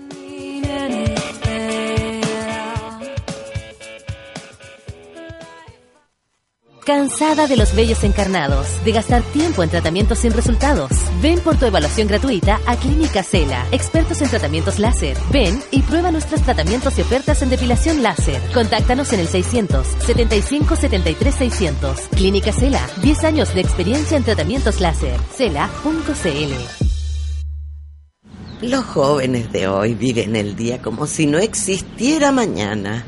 ¿Cansada 6.88 7.46
de 7.46 7.58
los 7.58 7.74
vellos 7.74 8.02
encarnados? 8.02 8.82
¿De 8.82 8.92
gastar 8.92 9.22
tiempo 9.22 9.62
en 9.62 9.68
tratamientos 9.68 10.20
sin 10.20 10.32
resultados? 10.32 10.90
Ven 11.20 11.38
por 11.40 11.58
tu 11.58 11.66
evaluación 11.66 12.08
gratuita 12.08 12.62
a 12.64 12.76
Clínica 12.76 13.22
Cela, 13.22 13.66
expertos 13.72 14.22
en 14.22 14.30
tratamientos 14.30 14.78
láser. 14.78 15.14
Ven 15.30 15.60
y 15.70 15.82
prueba 15.82 16.10
nuestros 16.10 16.40
tratamientos 16.40 16.96
y 16.96 17.02
ofertas 17.02 17.42
en 17.42 17.50
depilación 17.50 18.02
láser. 18.02 18.40
Contáctanos 18.54 19.12
en 19.12 19.20
el 19.20 19.28
600 19.28 19.86
75 19.86 20.76
73 20.76 21.34
600. 21.34 22.00
Clínica 22.16 22.52
Cela, 22.52 22.80
10 23.02 23.24
años 23.24 23.54
de 23.54 23.60
experiencia 23.60 24.16
en 24.16 24.24
tratamientos 24.24 24.80
láser. 24.80 25.20
Cela.cl. 25.36 26.54
Los 28.62 28.84
jóvenes 28.86 29.52
de 29.52 29.68
hoy 29.68 29.92
viven 29.92 30.36
el 30.36 30.56
día 30.56 30.80
como 30.80 31.06
si 31.06 31.26
no 31.26 31.36
existiera 31.36 32.32
mañana. 32.32 33.04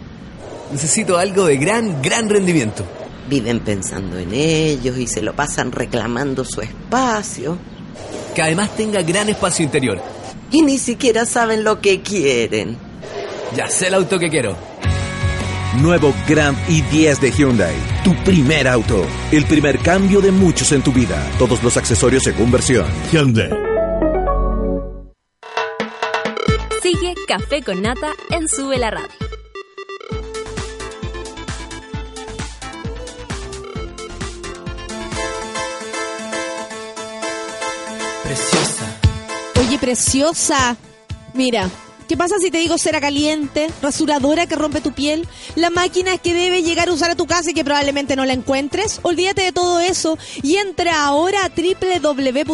Necesito 0.70 1.16
algo 1.16 1.46
de 1.46 1.56
gran, 1.56 2.02
gran 2.02 2.28
rendimiento. 2.28 2.84
Viven 3.28 3.60
pensando 3.60 4.18
en 4.18 4.32
ellos 4.32 4.98
y 4.98 5.06
se 5.06 5.22
lo 5.22 5.34
pasan 5.34 5.72
reclamando 5.72 6.44
su 6.44 6.60
espacio. 6.60 7.58
Que 8.34 8.42
además 8.42 8.76
tenga 8.76 9.02
gran 9.02 9.28
espacio 9.28 9.64
interior. 9.64 10.00
Y 10.50 10.62
ni 10.62 10.78
siquiera 10.78 11.26
saben 11.26 11.64
lo 11.64 11.80
que 11.80 12.00
quieren. 12.02 12.76
Ya 13.56 13.68
sé 13.68 13.88
el 13.88 13.94
auto 13.94 14.18
que 14.18 14.30
quiero. 14.30 14.56
Nuevo 15.80 16.12
Grand 16.28 16.58
i10 16.66 17.20
de 17.20 17.30
Hyundai. 17.30 17.74
Tu 18.02 18.14
primer 18.24 18.66
auto. 18.66 19.06
El 19.30 19.44
primer 19.44 19.78
cambio 19.78 20.20
de 20.20 20.32
muchos 20.32 20.72
en 20.72 20.82
tu 20.82 20.92
vida. 20.92 21.16
Todos 21.38 21.62
los 21.62 21.76
accesorios 21.76 22.24
según 22.24 22.50
versión. 22.50 22.86
Hyundai. 23.12 23.50
Sigue 26.82 27.14
Café 27.28 27.62
con 27.62 27.82
Nata 27.82 28.12
en 28.30 28.48
Sube 28.48 28.78
la 28.78 28.90
Radio. 28.90 29.29
Oye, 39.70 39.78
preciosa. 39.78 40.76
Mira, 41.32 41.70
¿qué 42.11 42.16
pasa 42.16 42.40
si 42.40 42.50
te 42.50 42.58
digo 42.58 42.76
cera 42.76 43.00
caliente, 43.00 43.70
rasuradora 43.80 44.48
que 44.48 44.56
rompe 44.56 44.80
tu 44.80 44.90
piel, 44.90 45.28
la 45.54 45.70
máquina 45.70 46.18
que 46.18 46.34
debe 46.34 46.64
llegar 46.64 46.88
a 46.88 46.92
usar 46.92 47.12
a 47.12 47.14
tu 47.14 47.24
casa 47.24 47.52
y 47.52 47.54
que 47.54 47.64
probablemente 47.64 48.16
no 48.16 48.24
la 48.24 48.32
encuentres? 48.32 48.98
Olvídate 49.02 49.42
de 49.42 49.52
todo 49.52 49.78
eso 49.78 50.18
y 50.42 50.56
entra 50.56 51.04
ahora 51.04 51.44
a 51.44 51.50
www.cela.cl. 51.50 52.50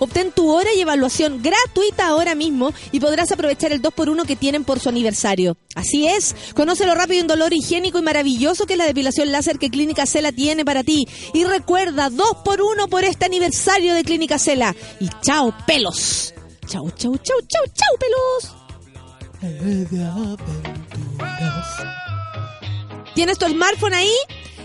Obtén 0.00 0.32
tu 0.32 0.50
hora 0.50 0.68
y 0.74 0.82
evaluación 0.82 1.40
gratuita 1.42 2.08
ahora 2.08 2.34
mismo 2.34 2.74
y 2.92 3.00
podrás 3.00 3.32
aprovechar 3.32 3.72
el 3.72 3.80
2x1 3.80 4.26
que 4.26 4.36
tienen 4.36 4.64
por 4.64 4.80
su 4.80 4.90
aniversario. 4.90 5.56
Así 5.74 6.06
es, 6.06 6.36
conoce 6.54 6.84
lo 6.84 6.94
rápido 6.94 7.20
y 7.20 7.22
un 7.22 7.26
dolor 7.26 7.54
higiénico 7.54 8.00
y 8.00 8.02
maravilloso 8.02 8.66
que 8.66 8.74
es 8.74 8.78
la 8.78 8.84
depilación 8.84 9.32
láser 9.32 9.58
que 9.58 9.70
Clínica 9.70 10.04
Cela 10.04 10.30
tiene 10.30 10.66
para 10.66 10.84
ti. 10.84 11.08
Y 11.32 11.44
recuerda, 11.44 12.10
2x1 12.10 12.86
por 12.90 13.02
este 13.04 13.24
aniversario 13.24 13.94
de 13.94 14.04
Clínica 14.04 14.38
Cela. 14.38 14.76
Y 15.00 15.08
chao, 15.22 15.54
pelos. 15.66 16.34
Chau, 16.70 16.88
chau, 16.96 17.16
chau, 17.16 17.36
chau, 17.48 17.64
chau, 17.74 17.96
pelos. 17.98 18.54
¿Tienes 23.12 23.38
tu 23.38 23.48
smartphone 23.48 23.94
ahí? 23.94 24.14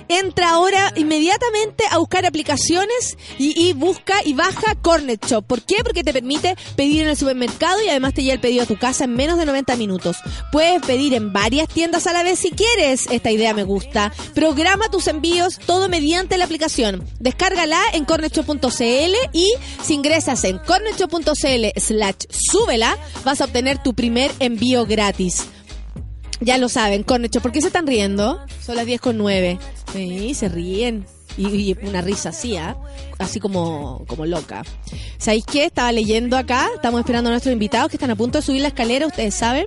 Entra 0.08 0.52
ahora 0.52 0.94
inmediatamente 0.96 1.84
a 1.90 1.98
buscar 1.98 2.26
aplicaciones 2.26 3.18
y, 3.38 3.74
busca 3.74 4.16
y 4.24 4.34
baja 4.34 4.76
Cornet 4.82 5.26
Shop. 5.26 5.46
¿Por 5.46 5.62
qué? 5.62 5.78
Porque 5.84 6.04
te 6.04 6.14
permite 6.14 6.56
pedir 6.76 7.02
en 7.02 7.10
el 7.10 7.18
supermercado 7.18 7.82
y 7.84 7.90
además 7.90 8.14
te 8.14 8.22
llega 8.22 8.34
el 8.34 8.40
pedido 8.40 8.64
a 8.64 8.68
tu 8.68 8.78
casa 8.78 9.06
en 9.06 9.16
menos 9.16 9.38
de 9.38 9.46
90 9.46 9.76
minutos. 9.76 10.18
Puedes 10.52 10.82
pedir 10.82 11.14
en 11.14 11.34
varias 11.34 11.68
tiendas 11.68 12.08
a 12.08 12.14
la 12.14 12.24
vez 12.24 12.40
si 12.40 12.52
quieres. 12.52 13.08
Esta 13.10 13.32
idea 13.32 13.54
me 13.54 13.64
gusta. 13.64 14.14
Programa 14.34 14.90
tus 14.90 15.08
envíos 15.08 15.60
todo 15.66 15.90
mediante 15.90 16.38
la 16.38 16.46
aplicación. 16.46 17.04
Descárgala 17.20 17.82
en 17.94 18.06
cornetshop.cl 18.06 19.16
y 19.34 19.54
si 19.84 19.94
ingresas 19.94 20.44
en 20.44 20.60
cornetshop.cl 20.60 21.80
slash 21.80 22.16
súbela 22.30 22.98
vas 23.24 23.42
a 23.42 23.46
obtener 23.46 23.82
tu 23.82 23.94
primer 23.94 24.32
envío 24.40 24.86
gratis. 24.86 25.48
Ya 26.42 26.58
lo 26.58 26.68
saben, 26.70 27.04
Cornecho, 27.04 27.42
¿por 27.42 27.52
qué 27.52 27.62
se 27.62 27.68
están 27.68 27.88
riendo? 27.88 28.40
Son 28.62 28.76
las 28.76 28.86
10 28.86 29.00
con 29.02 29.18
9. 29.18 29.58
Sí, 29.94 30.34
se 30.34 30.50
ríen. 30.50 31.06
Y, 31.38 31.76
una 31.86 32.02
risa 32.02 32.30
así, 32.30 32.56
¿ah? 32.56 32.78
Así 33.20 33.40
como, 33.42 34.04
como 34.08 34.26
loca. 34.26 34.64
¿Sabéis 35.18 35.46
qué? 35.46 35.66
Estaba 35.66 35.92
leyendo 35.92 36.38
acá, 36.38 36.70
estamos 36.76 37.00
esperando 37.02 37.30
a 37.30 37.32
nuestros 37.34 37.52
invitados 37.52 37.90
que 37.90 37.98
están 37.98 38.12
a 38.12 38.16
punto 38.16 38.38
de 38.38 38.42
subir 38.46 38.62
la 38.62 38.70
escalera, 38.70 39.06
ustedes 39.08 39.34
saben. 39.36 39.66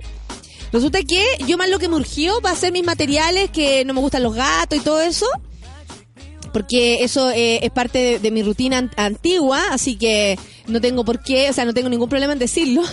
Resulta 0.71 0.99
que 1.03 1.23
yo 1.47 1.57
más 1.57 1.69
lo 1.69 1.77
que 1.79 1.87
me 1.87 1.95
urgió 1.95 2.41
va 2.41 2.51
a 2.51 2.55
ser 2.55 2.71
mis 2.71 2.83
materiales, 2.83 3.49
que 3.51 3.85
no 3.85 3.93
me 3.93 4.01
gustan 4.01 4.23
los 4.23 4.33
gatos 4.35 4.79
y 4.79 4.81
todo 4.81 5.01
eso. 5.01 5.25
Porque 6.53 7.03
eso 7.03 7.29
eh, 7.29 7.63
es 7.63 7.69
parte 7.71 8.17
de, 8.19 8.31
mi 8.31 8.41
rutina 8.41 8.79
an- 8.79 8.91
antigua, 8.97 9.61
así 9.71 9.95
que 9.95 10.39
no 10.67 10.81
tengo 10.81 11.05
por 11.05 11.21
qué, 11.21 11.49
o 11.49 11.53
sea, 11.53 11.65
no 11.65 11.73
tengo 11.75 11.89
ningún 11.89 12.09
problema 12.09 12.33
en 12.33 12.39
decirlo. 12.39 12.81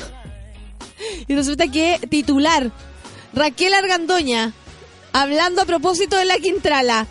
Y 1.28 1.34
resulta 1.34 1.66
que 1.70 1.98
titular, 2.08 2.70
Raquel 3.32 3.74
Argandoña, 3.74 4.52
hablando 5.12 5.62
a 5.62 5.64
propósito 5.64 6.16
de 6.16 6.24
la 6.24 6.38
Quintrala. 6.38 7.06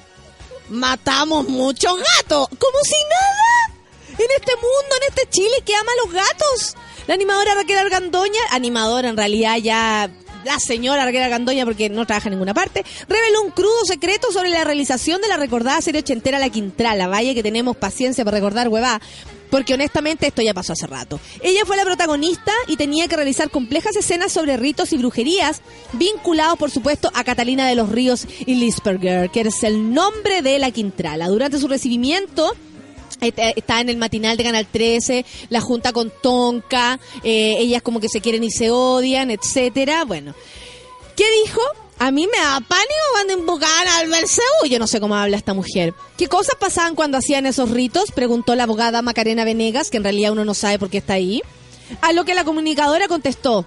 Matamos 0.70 1.48
muchos 1.48 1.96
gatos, 1.98 2.48
como 2.58 2.80
si 2.84 2.96
nada. 3.04 3.80
En 4.18 4.28
este 4.38 4.56
mundo, 4.56 4.96
en 5.02 5.16
este 5.16 5.30
Chile 5.30 5.64
que 5.66 5.76
ama 5.76 5.92
a 5.92 6.06
los 6.06 6.14
gatos. 6.14 6.76
La 7.08 7.14
animadora 7.14 7.54
Raquel 7.54 7.78
Argandoña, 7.78 8.40
animadora 8.52 9.10
en 9.10 9.18
realidad 9.18 9.58
ya 9.58 10.10
la 10.46 10.60
señora 10.60 11.06
Raquel 11.06 11.24
Argandoña 11.24 11.66
porque 11.66 11.90
no 11.90 12.06
trabaja 12.06 12.30
en 12.30 12.34
ninguna 12.34 12.54
parte, 12.54 12.86
reveló 13.08 13.42
un 13.42 13.52
crudo 13.52 13.86
secreto 13.86 14.32
sobre 14.32 14.50
la 14.50 14.64
realización 14.64 15.22
de 15.22 15.28
la 15.28 15.38
recordada 15.38 15.82
serie 15.82 16.02
ochentera 16.02 16.40
La 16.40 16.50
Quintrala. 16.50 17.08
Vaya 17.08 17.34
que 17.34 17.44
tenemos 17.44 17.76
paciencia 17.76 18.24
para 18.24 18.38
recordar 18.38 18.70
huevá. 18.70 19.02
Porque 19.50 19.74
honestamente 19.74 20.28
esto 20.28 20.42
ya 20.42 20.54
pasó 20.54 20.74
hace 20.74 20.88
rato. 20.88 21.20
Ella 21.42 21.66
fue 21.66 21.78
la 21.78 21.86
protagonista 21.86 22.52
y 22.68 22.78
tenía 22.78 23.08
que 23.08 23.16
realizar 23.16 23.50
complejas 23.50 23.96
escenas 23.96 24.32
sobre 24.32 24.58
ritos 24.58 24.94
y 24.94 24.98
brujerías, 24.98 25.62
vinculados 25.94 26.58
por 26.58 26.72
supuesto 26.72 27.12
a 27.14 27.24
Catalina 27.24 27.68
de 27.68 27.76
los 27.76 27.90
Ríos 27.90 28.28
y 28.46 28.56
Lisperger, 28.56 29.30
que 29.30 29.42
es 29.42 29.64
el 29.64 29.94
nombre 29.94 30.42
de 30.42 30.60
la 30.60 30.72
Quintrala. 30.72 31.28
Durante 31.28 31.60
su 31.60 31.68
recibimiento, 31.68 32.54
Está 33.22 33.52
está 33.52 33.80
en 33.80 33.88
el 33.88 33.98
matinal 33.98 34.36
de 34.36 34.44
Canal 34.44 34.68
13, 34.70 35.26
la 35.50 35.62
junta 35.62 35.94
con 35.94 36.12
Tonka, 36.22 37.00
eh, 37.24 37.56
ellas 37.60 37.82
como 37.82 38.02
que 38.02 38.10
se 38.10 38.20
quieren 38.20 38.44
y 38.44 38.52
se 38.52 38.72
odian, 38.72 39.32
etcétera. 39.32 40.04
Bueno, 40.04 40.36
¿qué 41.16 41.24
dijo? 41.46 41.62
A 41.98 42.12
mí 42.12 42.28
me 42.28 42.38
da 42.38 42.60
pánico 42.60 42.94
cuando 43.14 43.34
invocaban 43.34 43.88
al 43.88 44.10
Belcebú. 44.10 44.66
Yo 44.70 44.80
no 44.80 44.88
sé 44.88 45.00
cómo 45.00 45.16
habla 45.16 45.38
esta 45.38 45.54
mujer. 45.54 45.94
¿Qué 46.18 46.28
cosas 46.28 46.56
pasaban 46.60 46.96
cuando 46.96 47.18
hacían 47.18 47.46
esos 47.46 47.72
ritos? 47.72 48.12
Preguntó 48.12 48.56
la 48.56 48.64
abogada 48.64 49.02
Macarena 49.02 49.46
Venegas, 49.46 49.90
que 49.90 49.98
en 49.98 50.04
realidad 50.04 50.34
uno 50.34 50.44
no 50.44 50.54
sabe 50.54 50.78
por 50.78 50.90
qué 50.90 50.98
está 50.98 51.14
ahí. 51.14 51.42
A 52.02 52.12
lo 52.14 52.26
que 52.26 52.36
la 52.36 52.44
comunicadora 52.44 53.08
contestó. 53.08 53.66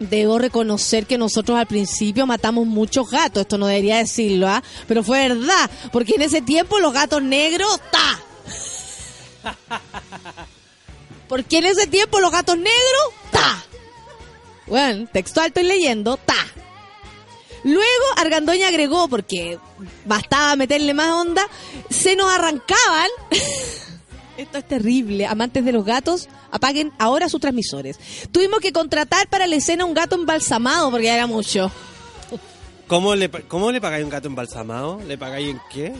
Debo 0.00 0.38
reconocer 0.38 1.06
que 1.06 1.18
nosotros 1.18 1.58
al 1.58 1.66
principio 1.66 2.26
matamos 2.26 2.66
muchos 2.66 3.10
gatos, 3.10 3.42
esto 3.42 3.58
no 3.58 3.66
debería 3.66 3.98
decirlo, 3.98 4.48
¿ah? 4.48 4.62
Pero 4.88 5.02
fue 5.04 5.28
verdad, 5.28 5.70
porque 5.92 6.14
en 6.14 6.22
ese 6.22 6.40
tiempo 6.40 6.78
los 6.78 6.94
gatos 6.94 7.22
negros, 7.22 7.78
¡ta! 7.90 8.18
Porque 11.28 11.58
en 11.58 11.66
ese 11.66 11.86
tiempo 11.86 12.18
los 12.18 12.32
gatos 12.32 12.56
negros, 12.56 13.02
¡ta! 13.30 13.62
Bueno, 14.66 15.06
textual 15.12 15.48
estoy 15.48 15.64
leyendo, 15.64 16.16
¡ta! 16.16 16.46
Luego 17.64 18.04
Argandoña 18.16 18.68
agregó, 18.68 19.08
porque 19.08 19.58
bastaba 20.04 20.56
meterle 20.56 20.94
más 20.94 21.10
onda, 21.12 21.46
se 21.90 22.16
nos 22.16 22.30
arrancaban. 22.30 23.08
Esto 24.36 24.58
es 24.58 24.66
terrible. 24.66 25.26
Amantes 25.26 25.64
de 25.64 25.72
los 25.72 25.84
gatos, 25.84 26.28
apaguen 26.50 26.92
ahora 26.98 27.28
sus 27.28 27.40
transmisores. 27.40 27.98
Tuvimos 28.32 28.60
que 28.60 28.72
contratar 28.72 29.28
para 29.28 29.46
la 29.46 29.56
escena 29.56 29.84
un 29.84 29.92
gato 29.92 30.16
embalsamado 30.16 30.90
porque 30.90 31.08
era 31.08 31.26
mucho. 31.26 31.70
¿Cómo 32.86 33.14
le, 33.14 33.30
¿Cómo 33.30 33.70
le 33.70 33.80
pagáis 33.80 34.04
un 34.04 34.10
gato 34.10 34.28
embalsamado? 34.28 35.00
¿Le 35.06 35.18
pagáis 35.18 35.50
en 35.50 35.60
qué? 35.70 35.92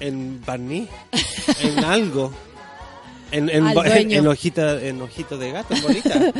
¿En 0.00 0.44
barniz? 0.44 0.88
¿En 1.60 1.84
algo? 1.84 2.32
¿En, 3.34 3.50
en, 3.50 4.26
hojita, 4.28 4.80
en 4.80 5.02
ojito 5.02 5.36
de 5.36 5.50
gato, 5.50 5.74
bonita? 5.82 6.32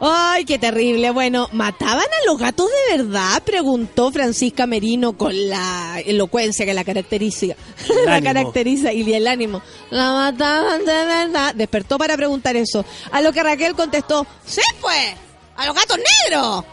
Ay, 0.00 0.46
qué 0.46 0.58
terrible. 0.58 1.10
Bueno, 1.10 1.48
¿mataban 1.52 2.06
a 2.06 2.26
los 2.26 2.38
gatos 2.38 2.68
de 2.68 2.96
verdad? 2.96 3.42
Preguntó 3.44 4.10
Francisca 4.10 4.66
Merino 4.66 5.12
con 5.12 5.48
la 5.50 6.00
elocuencia 6.04 6.64
que 6.64 6.72
la 6.72 6.84
caracteriza. 6.84 7.32
La 8.06 8.20
caracteriza 8.20 8.92
y 8.92 9.12
el 9.12 9.26
ánimo. 9.26 9.62
La 9.90 10.12
mataban 10.12 10.84
de 10.84 11.04
verdad. 11.04 11.54
Despertó 11.54 11.98
para 11.98 12.16
preguntar 12.16 12.56
eso. 12.56 12.84
A 13.10 13.20
lo 13.20 13.32
que 13.32 13.42
Raquel 13.42 13.74
contestó, 13.74 14.26
sí 14.44 14.60
pues, 14.80 15.14
a 15.56 15.66
los 15.66 15.74
gatos 15.74 15.98
negros. 15.98 16.64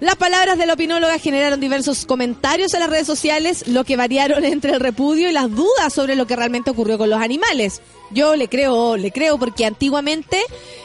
Las 0.00 0.14
palabras 0.14 0.58
de 0.58 0.66
la 0.66 0.74
opinóloga 0.74 1.18
generaron 1.18 1.58
diversos 1.58 2.06
comentarios 2.06 2.72
en 2.72 2.80
las 2.80 2.90
redes 2.90 3.06
sociales, 3.06 3.66
lo 3.66 3.82
que 3.82 3.96
variaron 3.96 4.44
entre 4.44 4.72
el 4.72 4.80
repudio 4.80 5.28
y 5.28 5.32
las 5.32 5.50
dudas 5.50 5.92
sobre 5.92 6.14
lo 6.14 6.26
que 6.26 6.36
realmente 6.36 6.70
ocurrió 6.70 6.98
con 6.98 7.10
los 7.10 7.20
animales. 7.20 7.80
Yo 8.10 8.36
le 8.36 8.48
creo, 8.48 8.96
le 8.96 9.10
creo, 9.10 9.38
porque 9.38 9.66
antiguamente 9.66 10.40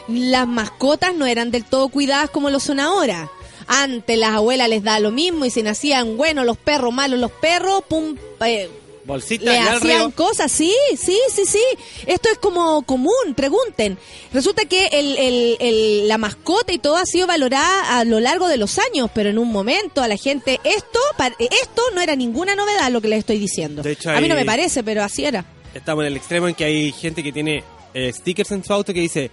las 0.07 0.47
mascotas 0.47 1.13
no 1.15 1.25
eran 1.25 1.51
del 1.51 1.63
todo 1.63 1.89
cuidadas 1.89 2.31
como 2.31 2.49
lo 2.49 2.59
son 2.59 2.79
ahora. 2.79 3.29
Antes 3.67 4.17
las 4.17 4.31
abuelas 4.31 4.67
les 4.67 4.83
da 4.83 4.99
lo 4.99 5.11
mismo 5.11 5.45
y 5.45 5.51
si 5.51 5.63
nacían 5.63 6.17
buenos 6.17 6.45
los 6.45 6.57
perros, 6.57 6.93
malos 6.93 7.19
los 7.19 7.31
perros, 7.31 7.83
pum, 7.87 8.17
eh, 8.45 8.69
Bolsita 9.05 9.51
le 9.51 9.57
hacían 9.93 10.11
cosas, 10.11 10.51
sí, 10.51 10.73
sí, 10.97 11.17
sí, 11.29 11.45
sí. 11.45 11.61
Esto 12.07 12.29
es 12.31 12.37
como 12.37 12.83
común, 12.83 13.33
pregunten. 13.35 13.97
Resulta 14.33 14.65
que 14.65 14.87
el, 14.87 15.17
el- 15.17 15.57
el- 15.59 16.07
la 16.07 16.17
mascota 16.17 16.71
y 16.71 16.77
todo 16.79 16.95
ha 16.95 17.05
sido 17.05 17.27
valorada 17.27 17.99
a 17.99 18.05
lo 18.05 18.19
largo 18.19 18.47
de 18.47 18.57
los 18.57 18.79
años, 18.79 19.09
pero 19.13 19.29
en 19.29 19.37
un 19.39 19.49
momento 19.51 20.01
a 20.01 20.07
la 20.07 20.15
gente 20.17 20.59
esto, 20.63 20.99
esto 21.39 21.81
no 21.93 22.01
era 22.01 22.15
ninguna 22.15 22.55
novedad 22.55 22.91
lo 22.91 23.01
que 23.01 23.09
les 23.09 23.19
estoy 23.19 23.39
diciendo. 23.39 23.81
De 23.83 23.91
hecho, 23.91 24.09
a 24.11 24.21
mí 24.21 24.27
no 24.27 24.35
me 24.35 24.45
parece, 24.45 24.83
pero 24.83 25.03
así 25.03 25.25
era. 25.25 25.45
Estamos 25.73 26.03
en 26.03 26.07
el 26.11 26.17
extremo 26.17 26.47
en 26.47 26.55
que 26.55 26.63
hay 26.65 26.91
gente 26.91 27.21
que 27.23 27.31
tiene 27.31 27.63
eh, 27.93 28.11
stickers 28.13 28.51
en 28.51 28.63
su 28.63 28.71
auto 28.73 28.93
que 28.93 29.01
dice, 29.01 29.31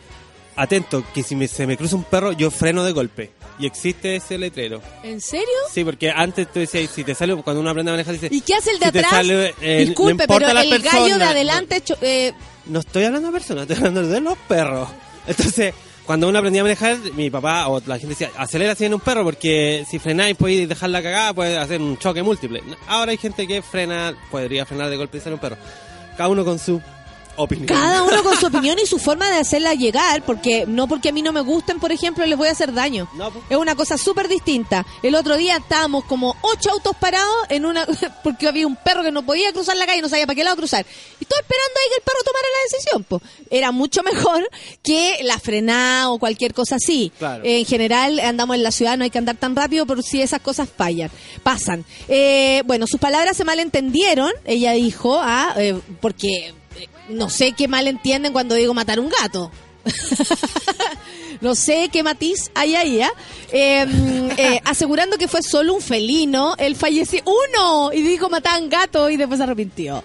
atento, 0.60 1.04
que 1.14 1.22
si 1.22 1.34
me- 1.36 1.48
se 1.48 1.66
me 1.66 1.76
cruza 1.76 1.96
un 1.96 2.04
perro, 2.04 2.32
yo 2.32 2.50
freno 2.50 2.84
de 2.84 2.92
golpe. 2.92 3.30
Y 3.58 3.66
existe 3.66 4.16
ese 4.16 4.38
letrero. 4.38 4.80
¿En 5.02 5.20
serio? 5.20 5.46
Sí, 5.72 5.84
porque 5.84 6.10
antes 6.10 6.50
tú 6.52 6.60
decías, 6.60 6.90
si 6.90 7.04
te 7.04 7.14
sale, 7.14 7.34
cuando 7.42 7.60
uno 7.60 7.70
aprende 7.70 7.90
a 7.90 7.94
manejar, 7.94 8.14
dice... 8.14 8.28
¿Y 8.30 8.40
qué 8.40 8.54
hace 8.54 8.70
el 8.70 8.78
de 8.78 8.90
si 8.90 8.98
atrás? 8.98 9.10
sale, 9.10 9.54
eh, 9.60 9.84
Disculpe, 9.86 10.26
pero 10.26 10.48
el 10.48 10.82
gallo 10.82 11.18
de 11.18 11.24
adelante... 11.24 11.82
eh, 12.00 12.32
No 12.66 12.80
estoy 12.80 13.04
hablando 13.04 13.28
de 13.28 13.32
personas, 13.32 13.62
estoy 13.62 13.76
hablando 13.76 14.02
de 14.08 14.20
los 14.20 14.38
perros. 14.48 14.88
Entonces, 15.26 15.74
cuando 16.06 16.28
uno 16.28 16.38
aprendía 16.38 16.62
a 16.62 16.64
manejar, 16.64 16.96
mi 17.14 17.28
papá 17.30 17.68
o 17.68 17.80
la 17.86 17.98
gente 17.98 18.08
decía, 18.14 18.30
acelera 18.36 18.74
si 18.74 18.86
en 18.86 18.94
un 18.94 19.00
perro, 19.00 19.24
porque 19.24 19.84
si 19.88 19.98
frenáis 19.98 20.36
podéis 20.36 20.66
dejar 20.68 20.88
la 20.90 21.02
cagada, 21.02 21.34
puede 21.34 21.58
hacer 21.58 21.80
un 21.82 21.98
choque 21.98 22.22
múltiple. 22.22 22.62
Ahora 22.88 23.10
hay 23.12 23.18
gente 23.18 23.46
que 23.46 23.60
frena, 23.62 24.14
podría 24.30 24.64
frenar 24.64 24.88
de 24.88 24.96
golpe 24.96 25.18
y 25.18 25.20
ser 25.20 25.32
un 25.34 25.38
perro. 25.38 25.56
Cada 26.16 26.28
uno 26.30 26.44
con 26.44 26.58
su 26.58 26.80
Opinión. 27.36 27.66
Cada 27.66 28.02
uno 28.04 28.22
con 28.22 28.36
su 28.36 28.46
opinión 28.46 28.78
y 28.78 28.86
su 28.86 28.98
forma 28.98 29.30
de 29.30 29.38
hacerla 29.38 29.74
llegar, 29.74 30.22
porque 30.22 30.64
no 30.66 30.86
porque 30.88 31.10
a 31.10 31.12
mí 31.12 31.22
no 31.22 31.32
me 31.32 31.40
gusten, 31.40 31.80
por 31.80 31.92
ejemplo, 31.92 32.24
les 32.26 32.36
voy 32.36 32.48
a 32.48 32.52
hacer 32.52 32.72
daño. 32.72 33.08
No, 33.14 33.30
pues. 33.30 33.44
Es 33.48 33.56
una 33.56 33.74
cosa 33.74 33.96
súper 33.96 34.28
distinta. 34.28 34.86
El 35.02 35.14
otro 35.14 35.36
día 35.36 35.56
estábamos 35.56 36.04
como 36.04 36.36
ocho 36.42 36.70
autos 36.70 36.96
parados 36.96 37.36
en 37.48 37.64
una 37.64 37.86
porque 38.22 38.48
había 38.48 38.66
un 38.66 38.76
perro 38.76 39.02
que 39.02 39.12
no 39.12 39.24
podía 39.24 39.52
cruzar 39.52 39.76
la 39.76 39.86
calle, 39.86 40.02
no 40.02 40.08
sabía 40.08 40.26
para 40.26 40.36
qué 40.36 40.44
lado 40.44 40.56
cruzar. 40.56 40.84
Y 41.18 41.24
estoy 41.24 41.38
esperando 41.40 41.80
ahí 41.82 41.88
que 41.88 41.96
el 41.96 42.02
perro 42.02 42.18
tomara 42.24 42.46
la 42.48 42.70
decisión. 42.70 43.04
Pues. 43.04 43.22
Era 43.50 43.72
mucho 43.72 44.02
mejor 44.02 44.48
que 44.82 45.18
la 45.22 45.38
frenada 45.38 46.10
o 46.10 46.18
cualquier 46.18 46.54
cosa 46.54 46.76
así. 46.76 47.12
Claro. 47.18 47.42
En 47.44 47.64
general 47.64 48.20
andamos 48.20 48.56
en 48.56 48.62
la 48.62 48.70
ciudad, 48.70 48.96
no 48.96 49.04
hay 49.04 49.10
que 49.10 49.18
andar 49.18 49.36
tan 49.36 49.56
rápido 49.56 49.86
por 49.86 50.02
si 50.02 50.22
esas 50.22 50.40
cosas 50.40 50.68
fallan, 50.74 51.10
pasan. 51.42 51.84
Eh, 52.08 52.62
bueno, 52.66 52.86
sus 52.86 53.00
palabras 53.00 53.36
se 53.36 53.44
malentendieron, 53.44 54.30
ella 54.44 54.72
dijo, 54.72 55.18
ah, 55.20 55.54
eh, 55.56 55.78
porque 56.00 56.54
no 57.10 57.30
sé 57.30 57.52
qué 57.52 57.68
malentienden 57.68 58.32
cuando 58.32 58.54
digo 58.54 58.74
matar 58.74 59.00
un 59.00 59.08
gato. 59.08 59.50
no 61.40 61.54
sé 61.54 61.88
qué 61.90 62.02
matiz 62.02 62.50
hay 62.54 62.74
ahí, 62.74 63.00
¿ah? 63.00 63.12
Eh, 63.52 63.86
eh, 64.36 64.60
asegurando 64.64 65.16
que 65.16 65.28
fue 65.28 65.42
solo 65.42 65.74
un 65.74 65.80
felino, 65.80 66.54
él 66.58 66.76
falleció 66.76 67.22
uno 67.24 67.92
y 67.92 68.02
dijo 68.02 68.28
mataban 68.28 68.68
gato 68.68 69.10
y 69.10 69.16
después 69.16 69.38
se 69.38 69.44
arrepintió. 69.44 70.04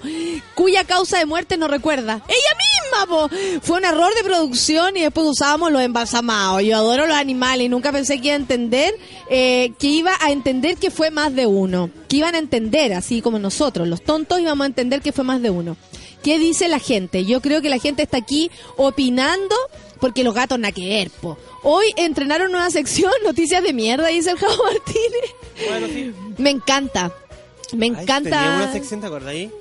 Cuya 0.54 0.84
causa 0.84 1.18
de 1.18 1.26
muerte 1.26 1.58
no 1.58 1.68
recuerda. 1.68 2.22
Ella 2.28 2.58
misma. 2.58 2.72
Fue 3.62 3.78
un 3.78 3.86
error 3.86 4.14
de 4.16 4.24
producción 4.24 4.96
y 4.96 5.02
después 5.02 5.28
usábamos 5.28 5.72
los 5.72 5.82
embalsamados. 5.82 6.64
Yo 6.64 6.78
adoro 6.78 7.06
los 7.06 7.18
animales 7.18 7.66
y 7.66 7.70
nunca 7.70 7.92
pensé 7.92 8.22
que 8.22 8.28
iba 8.28 8.36
a 8.36 8.40
entender, 8.40 8.96
eh, 9.30 9.74
que 9.78 9.88
iba 9.88 10.14
a 10.22 10.32
entender 10.32 10.78
que 10.78 10.92
fue 10.92 11.12
más 11.12 11.36
de 11.36 11.46
uno. 11.46 11.90
Que 12.08 12.18
iban 12.18 12.36
a 12.36 12.38
entender, 12.38 12.94
así 12.94 13.22
como 13.22 13.38
nosotros, 13.38 13.88
los 13.88 14.02
tontos 14.02 14.40
íbamos 14.40 14.64
a 14.64 14.68
entender 14.68 15.02
que 15.02 15.12
fue 15.12 15.24
más 15.24 15.42
de 15.42 15.50
uno. 15.50 15.76
¿Qué 16.26 16.40
dice 16.40 16.68
la 16.70 16.80
gente? 16.80 17.24
Yo 17.24 17.40
creo 17.40 17.62
que 17.62 17.70
la 17.70 17.78
gente 17.78 18.02
está 18.02 18.18
aquí 18.18 18.50
opinando 18.78 19.56
porque 20.00 20.24
los 20.24 20.34
gatos 20.34 20.58
nada 20.58 20.72
que 20.72 20.90
ver, 20.90 21.12
po. 21.12 21.38
Hoy 21.62 21.86
entrenaron 21.98 22.52
nueva 22.52 22.72
sección, 22.72 23.12
noticias 23.24 23.62
de 23.62 23.74
mierda, 23.74 24.08
dice 24.08 24.32
el 24.32 24.38
Javo 24.40 24.64
Martínez. 24.64 25.70
Bueno, 25.70 25.88
sí. 25.88 26.14
Me 26.40 26.50
encanta. 26.50 27.14
Me 27.74 27.86
Ay, 27.86 27.92
encanta. 27.92 28.30
Teníamos 28.32 28.64
una 28.64 28.74
sección, 28.74 29.02
¿te 29.02 29.06
acuerdas 29.06 29.30
ahí? 29.30 29.52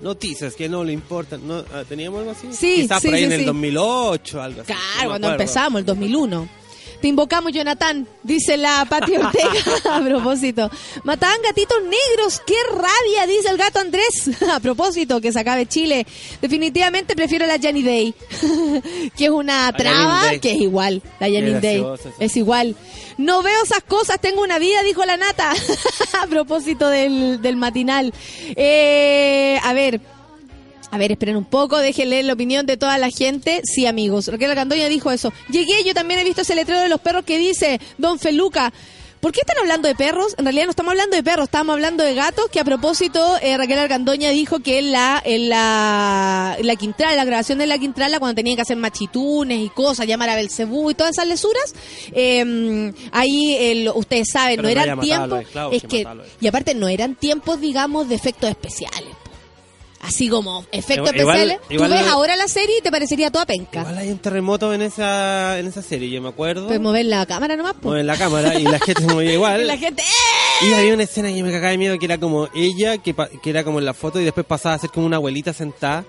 Noticias 0.00 0.56
que 0.56 0.68
no 0.68 0.82
le 0.82 0.92
importan. 0.92 1.46
No, 1.46 1.58
ah, 1.72 1.84
¿Teníamos 1.88 2.18
algo 2.18 2.32
así? 2.32 2.48
Sí, 2.50 2.82
Quizás 2.82 3.00
sí, 3.00 3.06
por 3.06 3.14
ahí 3.14 3.20
sí, 3.20 3.26
en 3.26 3.32
el 3.32 3.40
sí. 3.40 3.46
2008, 3.46 4.42
algo 4.42 4.60
así. 4.62 4.66
Claro, 4.72 5.02
No 5.02 5.08
cuando 5.10 5.30
empezamos, 5.30 5.78
el 5.78 5.86
2001. 5.86 6.48
Te 7.00 7.08
invocamos, 7.08 7.52
Jonathan, 7.52 8.06
dice 8.22 8.56
la 8.56 8.86
Pati 8.88 9.16
Ortega 9.16 9.50
a 9.96 10.00
propósito. 10.00 10.70
Mataban 11.04 11.38
gatitos 11.42 11.78
negros, 11.82 12.42
qué 12.46 12.56
rabia, 12.72 13.26
dice 13.26 13.48
el 13.50 13.56
gato 13.56 13.78
Andrés. 13.78 14.30
A 14.52 14.60
propósito, 14.60 15.20
que 15.20 15.32
se 15.32 15.40
acabe 15.40 15.66
Chile. 15.66 16.06
Definitivamente 16.40 17.14
prefiero 17.14 17.46
la 17.46 17.58
Jenny 17.58 17.82
Day, 17.82 18.14
que 19.16 19.24
es 19.26 19.30
una 19.30 19.72
traba, 19.72 20.30
que 20.40 20.52
es 20.52 20.60
igual. 20.60 21.02
La 21.20 21.28
Jenny 21.28 21.52
Day 21.60 21.80
graciosa, 21.80 22.10
es 22.18 22.36
igual. 22.36 22.76
No 23.18 23.42
veo 23.42 23.62
esas 23.62 23.82
cosas, 23.82 24.20
tengo 24.20 24.42
una 24.42 24.58
vida, 24.58 24.82
dijo 24.82 25.04
la 25.04 25.16
nata. 25.16 25.52
a 26.20 26.26
propósito 26.26 26.88
del, 26.88 27.40
del 27.40 27.56
matinal. 27.56 28.12
Eh, 28.54 29.58
a 29.62 29.72
ver, 29.72 30.00
a 30.90 30.98
ver, 30.98 31.12
esperen 31.12 31.36
un 31.36 31.44
poco, 31.44 31.78
dejen 31.78 32.10
leer 32.10 32.24
la 32.26 32.32
opinión 32.34 32.64
de 32.66 32.76
toda 32.76 32.96
la 32.98 33.10
gente. 33.10 33.60
Sí, 33.64 33.86
amigos, 33.86 34.28
Raquel 34.28 34.50
Argandoña 34.50 34.88
dijo 34.88 35.10
eso. 35.10 35.32
Llegué, 35.50 35.82
yo 35.84 35.94
también 35.94 36.20
he 36.20 36.24
visto 36.24 36.42
ese 36.42 36.54
letrero 36.54 36.80
de 36.80 36.88
los 36.88 37.00
perros 37.00 37.24
que 37.24 37.38
dice 37.38 37.80
Don 37.98 38.18
Feluca. 38.18 38.72
¿Por 39.20 39.32
qué 39.32 39.40
están 39.40 39.56
hablando 39.58 39.88
de 39.88 39.94
perros? 39.96 40.34
En 40.38 40.44
realidad 40.44 40.66
no 40.66 40.70
estamos 40.70 40.90
hablando 40.92 41.16
de 41.16 41.22
perros, 41.22 41.44
estamos 41.46 41.72
hablando 41.72 42.04
de 42.04 42.14
gatos, 42.14 42.48
que 42.52 42.60
a 42.60 42.64
propósito 42.64 43.36
eh, 43.42 43.56
Raquel 43.56 43.78
Argandoña 43.78 44.30
dijo 44.30 44.60
que 44.60 44.78
en 44.78 44.92
la, 44.92 45.20
en 45.24 45.48
la, 45.48 46.54
en 46.58 46.66
la 46.66 46.76
Quintrala, 46.76 47.16
la 47.16 47.24
grabación 47.24 47.58
de 47.58 47.66
la 47.66 47.78
Quintrala, 47.78 48.20
cuando 48.20 48.36
tenían 48.36 48.54
que 48.56 48.62
hacer 48.62 48.76
machitunes 48.76 49.58
y 49.64 49.68
cosas, 49.70 50.06
llamar 50.06 50.28
a 50.28 50.36
Belcebú 50.36 50.90
y 50.90 50.94
todas 50.94 51.12
esas 51.16 51.26
lesuras, 51.26 51.74
eh, 52.12 52.92
ahí 53.10 53.56
el- 53.58 53.88
ustedes 53.94 54.28
saben, 54.32 54.56
Pero 54.56 54.68
no 54.68 54.68
eran 54.82 55.00
tiempos, 55.00 55.44
es 55.72 55.82
que 55.82 56.06
y 56.40 56.46
aparte 56.46 56.74
no 56.74 56.86
eran 56.86 57.14
tiempos, 57.16 57.60
digamos, 57.60 58.08
de 58.08 58.14
efectos 58.14 58.50
especiales. 58.50 59.08
Así 60.06 60.28
como 60.28 60.64
efectos 60.72 61.12
Igual- 61.14 61.16
especiales. 61.50 61.58
igual- 61.68 61.90
Tú 61.90 61.96
ves 61.96 62.06
ahora 62.06 62.36
la 62.36 62.46
serie 62.48 62.78
y 62.78 62.80
te 62.80 62.90
parecería 62.90 63.30
toda 63.30 63.44
penca. 63.44 63.80
Igual 63.80 63.98
hay 63.98 64.10
un 64.10 64.18
terremoto 64.18 64.72
en 64.72 64.82
esa, 64.82 65.58
en 65.58 65.66
esa 65.66 65.82
serie, 65.82 66.08
yo 66.10 66.22
me 66.22 66.28
acuerdo. 66.28 66.66
Puedes 66.66 66.80
mover 66.80 67.06
la 67.06 67.26
cámara 67.26 67.56
nomás. 67.56 67.74
po. 67.74 67.88
Mueven 67.88 68.06
la 68.06 68.16
cámara 68.16 68.54
y 68.58 68.62
la 68.64 68.78
gente 68.78 69.02
se 69.02 69.08
movía 69.08 69.32
igual. 69.32 69.60
Y 69.62 69.64
la 69.64 69.76
gente... 69.76 70.02
¡eh! 70.02 70.66
Y 70.68 70.72
había 70.74 70.94
una 70.94 71.02
escena 71.02 71.28
que 71.32 71.42
me 71.42 71.50
cagaba 71.50 71.70
de 71.72 71.78
miedo 71.78 71.98
que 71.98 72.04
era 72.06 72.18
como 72.18 72.48
ella, 72.54 72.98
que, 72.98 73.12
pa- 73.14 73.28
que 73.28 73.50
era 73.50 73.64
como 73.64 73.78
en 73.80 73.84
la 73.84 73.94
foto 73.94 74.20
y 74.20 74.24
después 74.24 74.46
pasaba 74.46 74.76
a 74.76 74.78
ser 74.78 74.90
como 74.90 75.06
una 75.06 75.16
abuelita 75.16 75.52
sentada. 75.52 76.04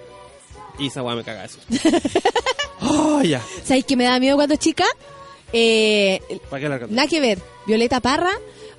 Y 0.79 0.87
esa 0.87 1.01
weá 1.01 1.15
me 1.15 1.23
cagaba 1.23 1.47
susto. 1.47 1.65
oh, 2.81 3.21
ya. 3.23 3.41
¿Sabes 3.63 3.83
qué 3.85 3.95
me 3.95 4.03
da 4.05 4.19
miedo 4.19 4.35
cuando 4.35 4.55
chica? 4.57 4.85
Eh, 5.53 6.21
¿Para 6.49 6.61
qué 6.61 6.69
la 6.69 6.79
nada 6.87 7.07
que 7.07 7.19
ver. 7.19 7.39
Violeta 7.65 7.99
Parra. 7.99 8.31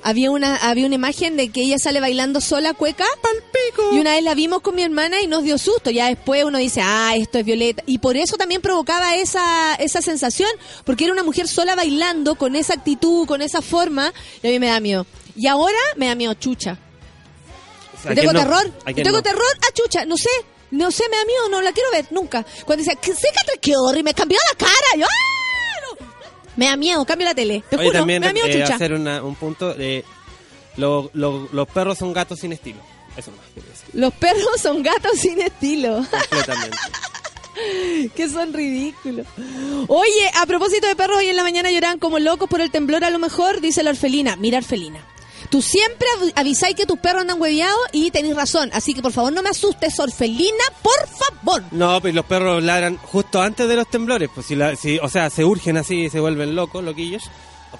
Había 0.03 0.31
una, 0.31 0.57
había 0.57 0.87
una 0.87 0.95
imagen 0.95 1.37
de 1.37 1.51
que 1.51 1.61
ella 1.62 1.79
sale 1.79 2.01
bailando 2.01 2.41
sola 2.41 2.73
cueca. 2.73 3.05
Y 3.93 3.99
una 3.99 4.12
vez 4.12 4.23
la 4.23 4.35
vimos 4.35 4.61
con 4.62 4.75
mi 4.77 4.83
hermana 4.83 5.20
y 5.20 5.27
nos 5.27 5.43
dio 5.43 5.59
susto. 5.59 5.91
Ya 5.91 6.07
después 6.07 6.45
uno 6.45 6.59
dice, 6.59 6.81
ah, 6.83 7.15
esto 7.16 7.39
es 7.39 7.45
Violeta. 7.45 7.83
Y 7.87 7.99
por 7.99 8.16
eso 8.16 8.37
también 8.37 8.62
provocaba 8.62 9.16
esa, 9.16 9.75
esa 9.75 10.01
sensación. 10.01 10.49
Porque 10.85 11.05
era 11.05 11.12
una 11.12 11.25
mujer 11.25 11.49
sola 11.49 11.75
bailando 11.75 12.37
con 12.37 12.55
esa 12.55 12.75
actitud, 12.75 13.27
con 13.27 13.43
esa 13.43 13.61
forma. 13.61 14.12
Y 14.43 14.47
a 14.47 14.51
mí 14.51 14.59
me 14.59 14.69
da 14.69 14.79
miedo. 14.81 15.05
Y 15.37 15.47
ahora 15.49 15.77
me 15.97 16.07
da 16.07 16.15
miedo 16.15 16.35
chucha. 16.35 16.79
O 17.99 18.03
sea, 18.03 18.12
Yo 18.12 18.20
tengo 18.20 18.33
terror. 18.33 18.73
¿A 18.85 18.91
Yo 18.91 18.95
quién 18.95 19.05
tengo 19.05 19.19
no? 19.19 19.23
terror 19.23 19.43
a 19.69 19.73
chucha. 19.75 20.05
No 20.05 20.16
sé. 20.16 20.31
No 20.70 20.91
sé, 20.91 21.05
me 21.11 21.16
da 21.16 21.25
miedo. 21.25 21.49
No 21.51 21.61
la 21.61 21.73
quiero 21.73 21.91
ver 21.91 22.07
nunca. 22.11 22.47
Cuando 22.65 22.85
decía, 22.85 22.95
que 23.01 23.15
sécate 23.15 23.59
que. 23.61 23.73
Me 24.05 24.15
cambió 24.15 24.39
la 24.53 24.59
cara. 24.59 24.97
Yo, 24.97 25.07
¡ah! 25.07 25.38
Me 26.59 26.66
da 26.66 26.76
miedo. 26.76 27.05
Cambio 27.06 27.26
la 27.26 27.35
tele. 27.35 27.62
Te 27.70 27.76
Oye, 27.76 27.86
juro. 27.86 27.98
también 28.01 28.20
me 28.20 28.26
da 28.26 28.32
miedo 28.35 28.47
eh, 28.48 28.60
chucha. 28.60 28.74
hacer 28.74 28.93
una- 28.93 29.22
un 29.22 29.35
punto 29.36 29.72
de... 29.72 30.05
lo- 30.76 31.10
lo- 31.14 31.48
los 31.52 31.68
perros 31.68 31.97
son 31.97 32.12
gatos 32.12 32.40
sin 32.40 32.52
estilo. 32.52 32.80
Eso 33.16 33.30
quería 33.55 33.70
decir. 33.70 33.89
Los 33.94 34.12
perros 34.14 34.44
son 34.62 34.82
gatos 34.82 35.18
sin 35.18 35.40
estilo. 35.40 36.05
Completamente. 36.30 36.76
que 38.14 38.28
son 38.28 38.52
ridículos. 38.52 39.26
Oye, 39.89 40.30
a 40.40 40.47
propósito 40.47 40.86
de 40.86 40.94
perros, 40.94 41.18
hoy 41.18 41.28
en 41.28 41.36
la 41.36 41.43
mañana 41.43 41.70
lloraban 41.70 41.98
como 41.98 42.18
locos 42.18 42.48
por 42.48 42.60
el 42.60 42.70
temblor 42.70 43.05
a 43.05 43.10
lo 43.10 43.18
mejor, 43.18 43.60
dice 43.60 43.82
la 43.82 43.90
orfelina. 43.90 44.36
Mira, 44.36 44.59
orfelina. 44.59 45.01
Tú 45.51 45.62
siempre 45.62 46.07
av- 46.20 46.33
avisáis 46.37 46.75
que 46.77 46.85
tus 46.87 46.99
perros 46.99 47.23
andan 47.23 47.41
hueviados 47.41 47.79
y 47.93 48.11
tenéis 48.11 48.37
razón. 48.37 48.70
Así 48.73 48.93
que 48.95 49.01
por 49.03 49.12
favor 49.12 49.33
no 49.33 49.43
me 49.43 49.49
asustes, 49.51 49.99
orfelina, 49.99 50.65
por 50.83 51.09
favor. 51.09 51.62
No, 51.70 52.01
pero 52.03 52.15
los 52.15 52.25
perros 52.27 52.62
ladran 52.62 52.97
justo 52.99 53.41
antes 53.41 53.66
de 53.69 53.77
los 53.77 53.89
temblores. 53.91 54.29
Pues 54.35 54.47
si, 54.47 54.55
la, 54.57 54.77
si 54.77 54.99
o 54.99 55.09
sea, 55.09 55.31
se 55.31 55.45
urgen 55.45 55.77
así 55.79 56.03
y 56.05 56.11
se 56.11 56.20
vuelven 56.20 56.55
locos, 56.55 56.85
loquillos. 56.85 57.23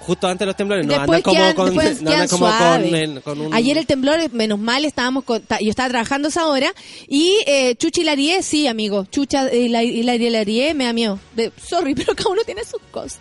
Justo 0.01 0.27
antes 0.27 0.41
de 0.41 0.45
los 0.45 0.55
temblores. 0.55 0.85
No 0.85 0.93
después 0.93 1.23
andan 1.25 1.55
como 1.55 1.71
quedan, 1.71 1.95
con, 1.95 2.03
no 2.03 2.11
andan 2.11 2.27
como 2.27 2.45
con, 2.45 2.95
el- 2.95 3.21
con 3.23 3.41
un... 3.41 3.53
Ayer 3.55 3.75
el 3.77 3.87
temblor, 3.87 4.31
menos 4.31 4.59
mal, 4.59 4.85
estábamos 4.85 5.23
con, 5.23 5.41
ta- 5.41 5.59
yo 5.59 5.69
estaba 5.71 5.89
trabajando 5.89 6.27
esa 6.27 6.45
hora 6.47 6.71
y 7.07 7.35
eh, 7.47 7.75
Chuchi 7.75 8.03
Larie, 8.03 8.43
sí, 8.43 8.67
amigo, 8.67 9.05
Chucha 9.05 9.51
y 9.53 9.67
la, 9.67 9.83
y 9.83 10.03
Larie 10.03 10.75
me 10.75 10.85
da 10.85 10.93
miedo. 10.93 11.19
De- 11.35 11.51
sorry, 11.67 11.95
pero 11.95 12.15
cada 12.15 12.29
uno 12.29 12.43
tiene 12.45 12.63
sus 12.63 12.79
cosas. 12.91 13.19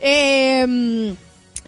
Eh, 0.00 1.14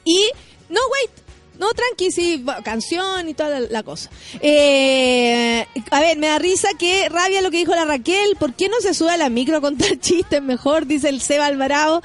y, 0.04 0.20
no, 0.68 0.80
wait, 0.92 1.10
no, 1.58 1.72
tranqui, 1.72 2.10
sí, 2.10 2.44
canción 2.64 3.28
y 3.28 3.34
toda 3.34 3.60
la, 3.60 3.68
la 3.68 3.82
cosa. 3.82 4.10
Eh, 4.40 5.66
a 5.90 6.00
ver, 6.00 6.18
me 6.18 6.28
da 6.28 6.38
risa 6.38 6.68
que 6.78 7.08
rabia 7.08 7.40
lo 7.42 7.50
que 7.50 7.58
dijo 7.58 7.74
la 7.74 7.84
Raquel. 7.84 8.36
¿Por 8.38 8.54
qué 8.54 8.68
no 8.68 8.76
se 8.80 8.94
sube 8.94 9.10
a 9.10 9.16
la 9.16 9.28
micro 9.28 9.56
a 9.56 9.60
contar 9.60 9.96
chistes 10.00 10.42
mejor? 10.42 10.86
Dice 10.86 11.08
el 11.08 11.20
Seba 11.20 11.46
Alvarado. 11.46 12.02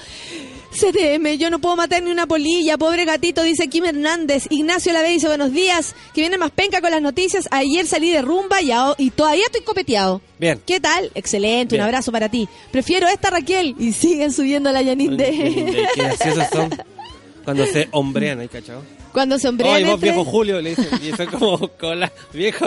CTM, 0.72 1.38
yo 1.38 1.50
no 1.50 1.60
puedo 1.60 1.76
matar 1.76 2.02
ni 2.02 2.12
una 2.12 2.28
polilla, 2.28 2.78
pobre 2.78 3.04
gatito, 3.04 3.44
dice 3.44 3.68
Kim 3.68 3.84
Hernández. 3.84 4.46
Ignacio 4.50 4.94
Lave 4.94 5.10
dice, 5.10 5.28
buenos 5.28 5.52
días, 5.52 5.96
que 6.14 6.22
viene 6.22 6.38
más 6.38 6.52
penca 6.52 6.80
con 6.80 6.92
las 6.92 7.02
noticias. 7.02 7.50
Ayer 7.52 7.86
salí 7.86 8.10
de 8.10 8.22
rumba 8.22 8.60
y, 8.98 9.10
todavía 9.12 9.44
estoy 9.46 9.62
copeteado. 9.64 10.22
Bien. 10.40 10.62
¿Qué 10.66 10.80
tal? 10.80 11.12
Excelente, 11.14 11.76
Bien. 11.76 11.82
un 11.82 11.88
abrazo 11.88 12.14
para 12.14 12.30
ti. 12.30 12.48
Prefiero 12.72 13.10
esta 13.10 13.30
Raquel 13.30 13.76
y 13.78 13.92
siguen 13.92 14.32
subiendo 14.32 14.72
la 14.72 14.82
Qué 14.82 15.18
de... 15.18 15.88
graciosos 15.96 16.46
son. 16.52 16.70
Cuando 17.44 17.66
se 17.66 17.90
hombrean, 17.92 18.40
¿hay 18.40 18.48
cachado? 18.48 18.82
Cuando 19.12 19.38
se 19.40 19.48
hombrean 19.50 19.76
Ay, 19.76 19.84
vos 19.84 19.94
entre- 19.96 20.10
viejo 20.12 20.26
Julio, 20.26 20.62
le 20.62 20.70
dicen. 20.76 20.88
Y 21.04 21.12
son 21.16 21.26
como 21.28 21.68
cola, 21.78 22.12
viejo. 22.34 22.66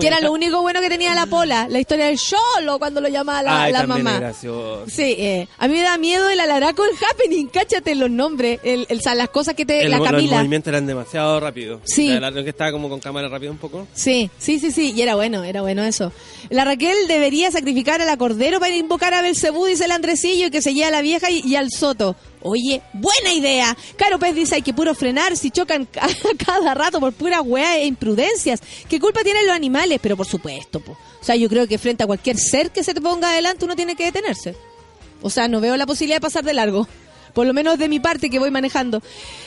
Que 0.00 0.06
era 0.06 0.20
lo 0.20 0.32
único 0.32 0.60
bueno 0.62 0.80
que 0.80 0.88
tenía 0.88 1.14
la 1.14 1.26
pola, 1.26 1.66
la 1.68 1.78
historia 1.78 2.06
del 2.06 2.18
Cholo 2.18 2.78
cuando 2.78 3.00
lo 3.00 3.08
llamaba 3.08 3.42
la, 3.42 3.62
Ay, 3.64 3.72
la 3.72 3.86
mamá. 3.86 4.18
gracioso. 4.18 4.84
Sí, 4.88 5.14
eh, 5.18 5.48
a 5.58 5.68
mí 5.68 5.74
me 5.74 5.82
da 5.82 5.96
miedo 5.98 6.28
el 6.28 6.40
alaraco, 6.40 6.84
el 6.84 6.90
happening, 7.10 7.46
cáchate 7.46 7.94
los 7.94 8.10
nombres, 8.10 8.60
el, 8.62 8.86
el- 8.88 9.00
las 9.16 9.28
cosas 9.30 9.54
que 9.54 9.64
te... 9.64 9.82
El- 9.82 9.90
la 9.90 9.98
los 9.98 10.08
Camila. 10.10 10.36
movimientos 10.38 10.68
eran 10.68 10.86
demasiado 10.86 11.38
rápidos. 11.40 11.80
Sí. 11.84 12.08
La 12.08 12.20
verdad 12.20 12.42
que 12.44 12.50
estaba 12.50 12.72
como 12.72 12.88
con 12.88 13.00
cámara 13.00 13.28
rápida 13.28 13.50
un 13.50 13.58
poco. 13.58 13.86
Sí, 13.94 14.30
sí, 14.38 14.58
sí, 14.58 14.70
sí, 14.72 14.92
y 14.96 15.00
era 15.02 15.14
bueno, 15.14 15.44
era 15.44 15.62
bueno 15.62 15.82
eso. 15.84 16.12
La 16.50 16.64
Raquel 16.64 16.96
debería 17.08 17.50
sacrificar 17.50 18.00
al 18.02 18.18
cordero 18.18 18.58
para 18.60 18.74
invocar 18.74 19.14
a 19.14 19.22
Belcebú, 19.22 19.66
dice 19.66 19.84
el 19.84 19.92
Andresillo, 19.92 20.46
y 20.46 20.50
que 20.50 20.62
se 20.62 20.74
lleve 20.74 20.86
a 20.86 20.90
la 20.90 21.02
vieja 21.02 21.30
y, 21.30 21.40
y 21.44 21.56
al 21.56 21.70
Soto. 21.70 22.16
Oye, 22.42 22.80
buena 22.92 23.32
idea. 23.32 23.76
Caro 23.96 24.18
Pez 24.20 24.34
dice 24.34 24.54
hay 24.56 24.62
que 24.62 24.72
puro 24.72 24.94
frenar 24.94 25.36
si 25.36 25.50
chocan 25.84 25.86
ca- 25.86 26.08
cada 26.46 26.74
rato 26.74 27.00
por 27.00 27.12
pura 27.12 27.40
weá 27.42 27.78
e 27.78 27.86
imprudencias. 27.86 28.60
¿Qué 28.88 28.98
culpa 29.00 29.22
tienen 29.22 29.46
los 29.46 29.54
animales? 29.54 29.98
Pero 30.02 30.16
por 30.16 30.26
supuesto, 30.26 30.80
po. 30.80 30.92
O 30.92 31.24
sea, 31.24 31.36
yo 31.36 31.48
creo 31.48 31.66
que 31.66 31.78
frente 31.78 32.04
a 32.04 32.06
cualquier 32.06 32.38
ser 32.38 32.70
que 32.70 32.82
se 32.84 32.94
te 32.94 33.00
ponga 33.00 33.30
adelante 33.30 33.64
uno 33.64 33.74
tiene 33.76 33.96
que 33.96 34.04
detenerse. 34.04 34.54
O 35.22 35.30
sea, 35.30 35.48
no 35.48 35.60
veo 35.60 35.76
la 35.76 35.86
posibilidad 35.86 36.16
de 36.16 36.20
pasar 36.20 36.44
de 36.44 36.52
largo. 36.54 36.86
Por 37.34 37.46
lo 37.46 37.52
menos 37.52 37.78
de 37.78 37.88
mi 37.88 38.00
parte 38.00 38.30
que 38.30 38.38
voy 38.38 38.50
manejando. 38.50 39.02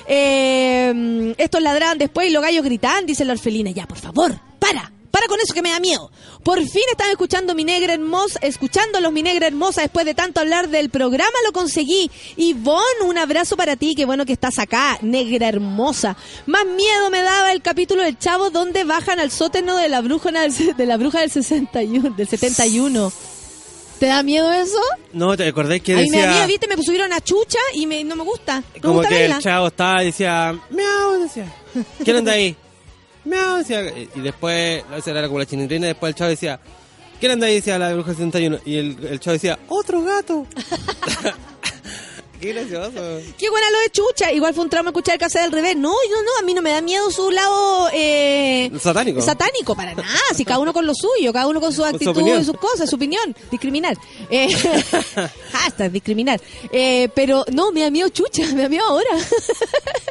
Eh, 0.08 1.34
estos 1.38 1.62
ladran 1.62 1.98
después 1.98 2.28
y 2.28 2.32
los 2.32 2.44
gallos 2.44 2.64
gritan, 2.64 3.06
dice 3.06 3.26
la 3.26 3.34
orfelina. 3.34 3.72
Ya, 3.72 3.88
por 3.88 3.98
favor, 3.98 4.40
para. 4.60 4.92
Para 5.12 5.28
con 5.28 5.40
eso 5.40 5.54
que 5.54 5.62
me 5.62 5.72
da 5.72 5.80
miedo. 5.80 6.12
Por 6.44 6.60
fin 6.60 6.84
están 6.92 7.10
escuchando 7.10 7.56
mi 7.56 7.64
negra 7.64 7.94
hermosa, 7.94 8.40
escuchando 8.42 9.00
los 9.02 9.12
mi 9.12 9.24
negra 9.24 9.48
hermosa 9.48 9.82
después 9.82 10.06
de 10.06 10.14
tanto 10.14 10.40
hablar 10.40 10.70
del 10.70 10.90
programa 10.90 11.34
lo 11.46 11.52
conseguí. 11.52 12.10
Ivonne, 12.38 13.04
un 13.06 13.18
abrazo 13.18 13.58
para 13.58 13.76
ti, 13.76 13.96
qué 13.96 14.06
bueno 14.06 14.26
que 14.26 14.34
estás 14.34 14.60
acá, 14.60 14.98
negra 15.02 15.48
hermosa. 15.48 16.16
Más 16.46 16.66
miedo 16.66 17.10
me 17.10 17.22
daba 17.22 17.52
el 17.52 17.62
capítulo 17.62 18.04
del 18.04 18.18
chavo 18.18 18.50
donde 18.50 18.84
bajan 18.84 19.20
al 19.20 19.32
sótano 19.32 19.78
de 19.78 19.90
la 19.90 20.02
bruja 20.02 20.32
del, 20.32 20.54
de 20.78 20.86
la 20.86 20.98
bruja 20.98 21.22
del 21.22 21.32
61, 21.32 22.12
del 22.12 22.28
71. 22.28 23.12
¿Te 24.00 24.06
da 24.06 24.24
miedo 24.24 24.50
eso? 24.54 24.80
No, 25.12 25.36
¿te 25.36 25.46
acordás 25.46 25.82
que 25.82 25.94
A 25.94 25.98
mí 25.98 26.10
me 26.10 26.22
da 26.22 26.32
miedo, 26.32 26.48
viste, 26.48 26.68
me 26.68 26.78
pusieron 26.78 27.12
a 27.12 27.20
chucha 27.20 27.60
y 27.74 27.86
me, 27.86 28.04
no 28.06 28.16
me 28.16 28.24
gusta. 28.24 28.62
No 28.76 28.82
como 28.82 28.94
gusta 28.96 29.10
que 29.10 29.16
verla. 29.16 29.36
el 29.36 29.44
chavo 29.44 29.68
estaba 29.68 30.04
y 30.04 30.06
decía, 30.08 30.58
miau, 30.70 31.20
decía, 31.22 31.54
¿quién 32.04 32.18
anda 32.18 32.32
ahí? 32.32 32.56
Miau, 33.26 33.58
decía, 33.58 33.82
y 34.16 34.20
después, 34.22 34.84
no, 34.90 34.98
esa 34.98 35.12
era 35.12 35.28
como 35.28 35.40
la 35.40 35.46
chinitrina, 35.46 35.88
y 35.88 35.90
después 35.90 36.12
el 36.12 36.16
chavo 36.16 36.30
decía, 36.30 36.60
¿quién 37.20 37.34
anda 37.34 37.48
ahí? 37.48 37.56
Decía 37.56 37.78
la 37.78 37.94
bruja 37.94 38.14
71, 38.14 38.60
y 38.66 38.78
el, 38.78 39.06
el 39.06 39.20
chavo 39.20 39.34
decía, 39.34 39.60
otro 39.68 40.02
gato. 40.04 40.48
Qué 42.40 42.54
gracioso. 42.54 43.22
Qué 43.38 43.50
buena 43.50 43.70
lo 43.70 43.80
de 43.80 43.90
chucha. 43.92 44.32
Igual 44.32 44.54
fue 44.54 44.64
un 44.64 44.70
trauma 44.70 44.90
escuchar 44.92 45.16
el 45.16 45.20
cassette 45.20 45.44
al 45.44 45.52
revés. 45.52 45.76
No, 45.76 45.90
no, 45.92 46.22
no, 46.22 46.32
a 46.40 46.44
mí 46.44 46.54
no 46.54 46.62
me 46.62 46.72
da 46.72 46.82
miedo 46.82 47.12
su 47.12 47.30
lado 47.32 47.90
eh, 47.94 48.72
Satánico. 48.80 49.22
satánico, 49.22 49.76
para 49.76 49.94
nada. 49.94 50.08
Si 50.36 50.46
cada 50.46 50.60
uno 50.60 50.72
con 50.74 50.86
lo 50.86 50.94
suyo, 50.94 51.34
cada 51.34 51.48
uno 51.48 51.60
con 51.60 51.74
su 51.74 51.84
actitud 51.84 52.26
y 52.40 52.44
sus 52.46 52.58
cosas, 52.58 52.90
su 52.90 52.96
opinión. 52.96 53.36
Discriminar. 53.52 53.98
Eh, 54.30 54.48
hasta 55.66 55.90
discriminar. 55.90 56.40
Eh, 56.72 57.10
pero 57.14 57.44
no, 57.52 57.72
me 57.72 57.82
da 57.82 57.90
miedo 57.92 58.10
chucha, 58.10 58.46
me 58.54 58.62
da 58.64 58.70
miedo 58.70 58.86
ahora. 58.86 59.10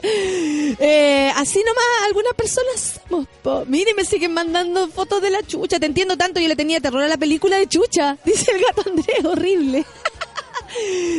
Eh, 0.01 1.33
así 1.35 1.59
nomás 1.67 1.85
algunas 2.07 2.33
personas 2.35 3.01
somos. 3.09 3.27
po. 3.43 3.65
Miren, 3.67 3.97
me 3.97 4.05
siguen 4.05 4.33
mandando 4.33 4.89
fotos 4.89 5.21
de 5.21 5.31
la 5.31 5.43
chucha. 5.43 5.81
Te 5.81 5.87
entiendo 5.87 6.17
tanto, 6.17 6.39
yo 6.41 6.47
le 6.49 6.55
tenía 6.57 6.81
terror 6.81 7.03
a 7.03 7.09
la 7.09 7.17
película 7.17 7.59
de 7.59 7.67
chucha. 7.67 8.17
Dice 8.25 8.53
el 8.53 8.63
gato 8.63 8.89
Andrés, 8.89 9.25
horrible. 9.25 9.85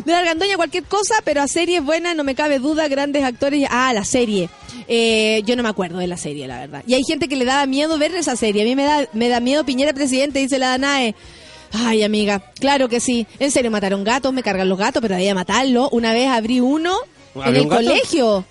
De 0.06 0.14
Argandoña 0.16 0.56
cualquier 0.56 0.84
cosa, 0.84 1.16
pero 1.24 1.42
a 1.42 1.48
series 1.48 1.84
buenas 1.84 2.16
no 2.16 2.24
me 2.24 2.36
cabe 2.36 2.60
duda, 2.60 2.88
grandes 2.88 3.24
actores. 3.24 3.68
Ah, 3.70 3.92
la 3.94 4.04
serie. 4.06 4.50
Eh, 4.88 5.42
yo 5.46 5.56
no 5.56 5.64
me 5.64 5.70
acuerdo 5.70 5.98
de 6.00 6.08
la 6.08 6.18
serie, 6.18 6.48
la 6.48 6.60
verdad. 6.60 6.84
Y 6.88 6.94
hay 6.94 7.04
gente 7.04 7.28
que 7.28 7.36
le 7.36 7.46
daba 7.46 7.66
miedo 7.66 7.98
ver 7.98 8.14
esa 8.16 8.36
serie. 8.36 8.62
A 8.62 8.66
mí 8.66 8.76
me 8.76 8.84
da, 8.84 9.08
me 9.14 9.30
da 9.30 9.40
miedo 9.40 9.64
Piñera 9.66 9.94
presidente, 9.94 10.40
dice 10.40 10.58
la 10.60 10.70
Danae. 10.70 11.16
Ay, 11.72 12.02
amiga, 12.04 12.40
claro 12.60 12.90
que 12.90 13.00
sí. 13.00 13.28
En 13.38 13.52
serio, 13.52 13.70
mataron 13.70 14.04
gatos, 14.04 14.34
me 14.34 14.42
cargan 14.42 14.68
los 14.70 14.78
gatos, 14.78 15.02
pero 15.02 15.16
ahí 15.16 15.28
a 15.28 15.36
matarlo. 15.36 15.90
Una 15.92 16.14
vez 16.14 16.28
abrí 16.28 16.60
uno 16.62 16.98
en 17.36 17.42
¿Había 17.44 17.60
el 17.62 17.66
un 17.68 17.72
colegio. 17.72 18.46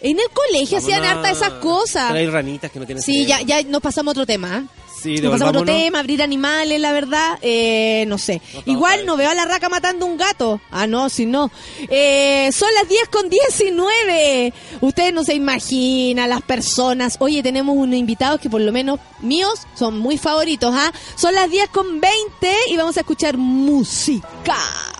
En 0.00 0.18
el 0.20 0.26
colegio 0.32 0.78
hacían 0.78 1.02
a- 1.04 1.12
harta 1.12 1.30
esas 1.30 1.50
cosas. 1.54 2.04
Pero 2.08 2.18
hay 2.20 2.26
ranitas 2.28 2.70
que 2.70 2.78
no 2.78 2.86
tienen 2.86 3.02
Sí, 3.02 3.26
ya, 3.26 3.38
cerebro. 3.38 3.62
ya 3.62 3.68
nos 3.70 3.80
pasamos 3.82 4.12
a 4.12 4.12
otro 4.12 4.26
tema. 4.26 4.62
¿ah? 4.68 4.85
Sí, 5.00 5.16
a 5.24 5.30
otro 5.30 5.64
tema, 5.64 6.00
abrir 6.00 6.22
animales, 6.22 6.80
la 6.80 6.92
verdad, 6.92 7.38
eh, 7.42 8.04
no 8.08 8.18
sé. 8.18 8.40
Igual 8.64 9.04
no 9.04 9.16
veo 9.16 9.30
a 9.30 9.34
la 9.34 9.44
raca 9.44 9.68
matando 9.68 10.06
un 10.06 10.16
gato. 10.16 10.60
Ah, 10.70 10.86
no, 10.86 11.08
si 11.08 11.26
no. 11.26 11.50
Eh, 11.88 12.50
son 12.52 12.68
las 12.74 12.88
10 12.88 13.08
con 13.08 13.28
19. 13.28 14.52
Ustedes 14.80 15.12
no 15.12 15.22
se 15.22 15.34
imaginan 15.34 16.30
las 16.30 16.42
personas. 16.42 17.16
Oye, 17.20 17.42
tenemos 17.42 17.76
unos 17.76 17.96
invitados 17.96 18.40
que 18.40 18.48
por 18.48 18.60
lo 18.60 18.72
menos 18.72 18.98
míos 19.20 19.66
son 19.74 19.98
muy 19.98 20.18
favoritos, 20.18 20.74
¿ah? 20.74 20.90
Son 21.14 21.34
las 21.34 21.50
10 21.50 21.68
con 21.68 22.00
20 22.00 22.54
y 22.68 22.76
vamos 22.76 22.96
a 22.96 23.00
escuchar 23.00 23.36
música. 23.36 24.56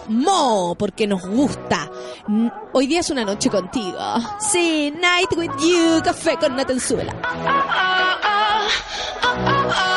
Mo, 0.09 0.77
porque 0.78 1.06
nos 1.06 1.27
gusta. 1.27 1.90
Hoy 2.73 2.86
día 2.86 3.01
es 3.01 3.10
una 3.10 3.24
noche 3.24 3.51
contigo. 3.51 3.98
Sí, 4.39 4.93
night 5.01 5.32
with 5.36 5.51
you, 5.60 6.02
café 6.05 6.36
con 6.36 6.55
Natenzuela. 6.55 7.12
oh, 8.69 8.73
oh, 9.23 9.45
oh. 9.47 9.73
oh. 9.77 9.95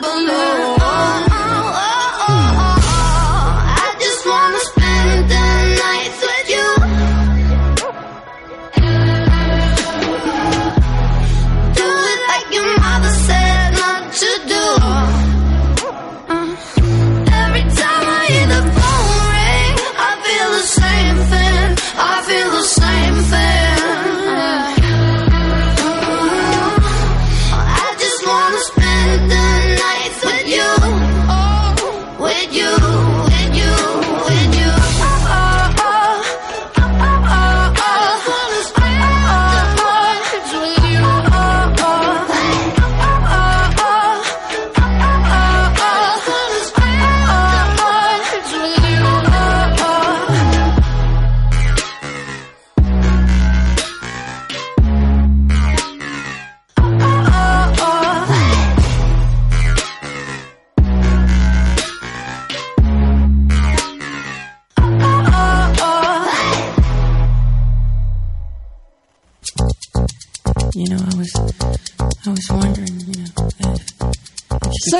balloon. 0.00 0.77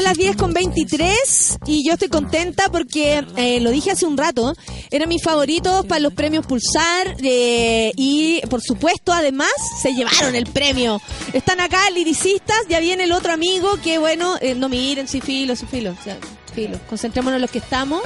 Las 0.09 0.17
10 0.17 0.37
con 0.37 0.55
23 0.55 1.59
y 1.67 1.87
yo 1.87 1.93
estoy 1.93 2.09
contenta 2.09 2.71
porque 2.71 3.23
eh, 3.37 3.61
lo 3.61 3.71
dije 3.71 3.91
hace 3.91 4.07
un 4.07 4.17
rato, 4.17 4.55
eran 4.91 5.07
mis 5.07 5.23
favoritos 5.23 5.85
para 5.85 6.01
los 6.01 6.15
premios 6.15 6.47
Pulsar 6.47 7.15
eh, 7.23 7.93
y 7.95 8.41
por 8.49 8.63
supuesto 8.63 9.13
además 9.13 9.51
se 9.83 9.93
llevaron 9.93 10.35
el 10.35 10.47
premio. 10.47 11.03
Están 11.35 11.61
acá 11.61 11.91
liricistas, 11.91 12.57
ya 12.71 12.81
viene 12.81 13.05
el 13.05 13.13
otro 13.13 13.35
amigo 13.35 13.77
que 13.85 13.99
bueno, 13.99 14.37
eh, 14.41 14.55
no 14.55 14.71
miren, 14.71 15.09
sí 15.09 15.21
filo, 15.21 15.55
sí 15.55 15.67
filo, 15.67 15.91
o 15.91 16.03
sea, 16.03 16.17
filo. 16.55 16.81
Concentrémonos 16.89 17.37
en 17.37 17.43
los 17.43 17.51
que 17.51 17.59
estamos. 17.59 18.01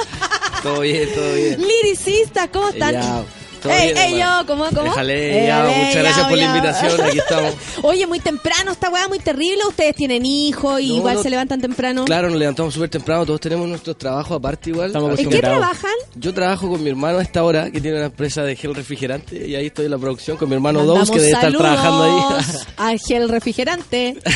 todo 0.64 0.80
bien, 0.80 1.08
todo 1.14 1.32
bien. 1.32 1.60
Liricistas, 1.60 2.48
¿cómo 2.52 2.70
están? 2.70 2.94
Ya, 2.94 3.24
Ey, 3.64 3.92
ey, 3.96 4.18
yo, 4.18 4.46
¿cómo, 4.46 4.64
cómo? 4.66 4.82
Déjale, 4.84 5.44
Eh, 5.44 5.46
ya, 5.46 5.58
dale, 5.62 5.76
muchas 5.76 5.94
ya, 5.94 6.02
gracias 6.02 6.28
por 6.28 6.38
la 6.38 6.44
invitación, 6.44 7.00
aquí 7.02 7.18
estamos. 7.18 7.54
Oye, 7.82 8.06
muy 8.06 8.20
temprano 8.20 8.72
esta 8.72 8.90
weá, 8.90 9.08
muy 9.08 9.18
terrible. 9.18 9.64
Ustedes 9.68 9.94
tienen 9.96 10.24
hijos 10.26 10.80
y 10.80 10.88
No, 10.90 10.94
igual 10.96 11.14
no. 11.16 11.22
se 11.22 11.30
levantan 11.30 11.60
temprano. 11.60 12.04
Claro, 12.04 12.28
nos 12.30 12.38
levantamos 12.38 12.74
súper 12.74 12.88
temprano, 12.90 13.26
todos 13.26 13.40
tenemos 13.40 13.66
nuestros 13.68 13.96
trabajos 13.98 14.36
aparte 14.38 14.70
igual. 14.70 14.92
¿En 15.18 15.28
qué 15.30 15.38
trabajan? 15.40 15.90
Yo 16.14 16.32
trabajo 16.34 16.68
con 16.68 16.82
mi 16.82 16.90
hermano 16.90 17.18
a 17.18 17.22
esta 17.22 17.42
hora, 17.44 17.70
que 17.70 17.80
tiene 17.80 17.96
una 17.96 18.06
empresa 18.06 18.42
de 18.42 18.54
gel 18.56 18.74
refrigerante, 18.74 19.46
y 19.48 19.54
ahí 19.54 19.66
estoy 19.66 19.86
en 19.86 19.90
la 19.92 19.98
producción 19.98 20.36
con 20.36 20.48
mi 20.48 20.54
hermano 20.54 20.80
Mandamos 20.80 21.08
Dous, 21.08 21.10
que 21.18 21.20
debe 21.22 21.32
estar 21.32 21.52
trabajando 21.52 22.02
ahí. 22.04 22.44
a 22.76 22.98
gel 22.98 23.28
refrigerante. 23.28 24.16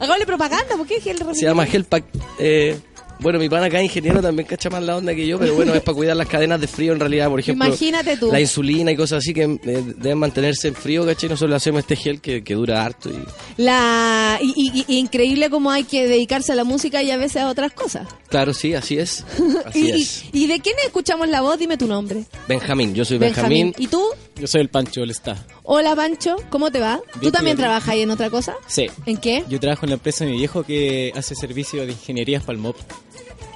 Hagámosle 0.00 0.26
propaganda, 0.26 0.76
¿por 0.76 0.86
qué 0.86 0.94
gel 1.00 1.18
refrigerante? 1.18 1.40
Se 1.40 1.46
llama 1.46 1.66
Gelpack. 1.66 2.04
Eh, 2.38 2.78
bueno, 3.20 3.38
mi 3.38 3.48
pana 3.48 3.66
acá 3.66 3.82
ingeniero 3.82 4.20
también 4.20 4.46
cacha 4.46 4.68
más 4.70 4.82
la 4.82 4.96
onda 4.96 5.14
que 5.14 5.26
yo, 5.26 5.38
pero 5.38 5.54
bueno, 5.54 5.74
es 5.74 5.82
para 5.82 5.94
cuidar 5.96 6.16
las 6.16 6.28
cadenas 6.28 6.60
de 6.60 6.66
frío 6.66 6.92
en 6.92 7.00
realidad, 7.00 7.28
por 7.28 7.40
ejemplo. 7.40 7.66
Imagínate 7.66 8.16
tú. 8.16 8.30
La 8.30 8.40
insulina 8.40 8.90
y 8.92 8.96
cosas 8.96 9.18
así 9.18 9.32
que 9.32 9.42
eh, 9.44 9.58
deben 9.96 10.18
mantenerse 10.18 10.68
en 10.68 10.74
frío, 10.74 11.06
¿cachai? 11.06 11.28
Nosotros 11.30 11.56
hacemos 11.56 11.80
este 11.80 11.96
gel 11.96 12.20
que, 12.20 12.42
que 12.44 12.54
dura 12.54 12.84
harto 12.84 13.10
y... 13.10 13.18
La 13.56 14.38
y, 14.42 14.52
y- 14.56 14.84
y 14.94 14.98
increíble 14.98 15.48
cómo 15.50 15.70
hay 15.70 15.84
que 15.84 16.06
dedicarse 16.06 16.52
a 16.52 16.54
la 16.54 16.64
música 16.64 17.02
y 17.02 17.10
a 17.10 17.16
veces 17.16 17.42
a 17.42 17.48
otras 17.48 17.72
cosas. 17.72 18.06
Claro, 18.28 18.52
sí, 18.52 18.74
así 18.74 18.98
es. 18.98 19.24
Así 19.64 19.86
y, 19.86 19.90
es. 20.02 20.24
y- 20.32 20.44
¿y 20.44 20.46
de 20.46 20.60
quién 20.60 20.76
escuchamos 20.84 21.28
la 21.28 21.40
voz? 21.40 21.58
Dime 21.58 21.76
tu 21.76 21.86
nombre. 21.86 22.24
Benjamín, 22.48 22.94
yo 22.94 23.04
soy 23.04 23.18
Benjamín. 23.18 23.74
¿Y 23.78 23.86
tú? 23.86 24.02
Yo 24.36 24.46
soy 24.46 24.60
el 24.62 24.68
Pancho 24.68 25.00
del 25.00 25.10
está. 25.10 25.44
Hola, 25.62 25.94
Pancho. 25.94 26.36
¿Cómo 26.50 26.70
te 26.72 26.80
va? 26.80 27.00
¿Tú 27.14 27.20
Bien, 27.20 27.32
también 27.32 27.56
bien. 27.56 27.64
trabajas 27.64 27.88
ahí 27.90 28.02
en 28.02 28.10
otra 28.10 28.28
cosa? 28.30 28.54
Sí. 28.66 28.86
¿En 29.06 29.16
qué? 29.18 29.44
Yo 29.48 29.60
trabajo 29.60 29.86
en 29.86 29.90
la 29.90 29.94
empresa 29.94 30.24
de 30.24 30.32
mi 30.32 30.38
viejo 30.38 30.64
que 30.64 31.12
hace 31.14 31.34
servicio 31.36 31.86
de 31.86 31.92
ingenierías 31.92 32.42
para 32.42 32.56
el 32.56 32.62
MOP. 32.62 32.76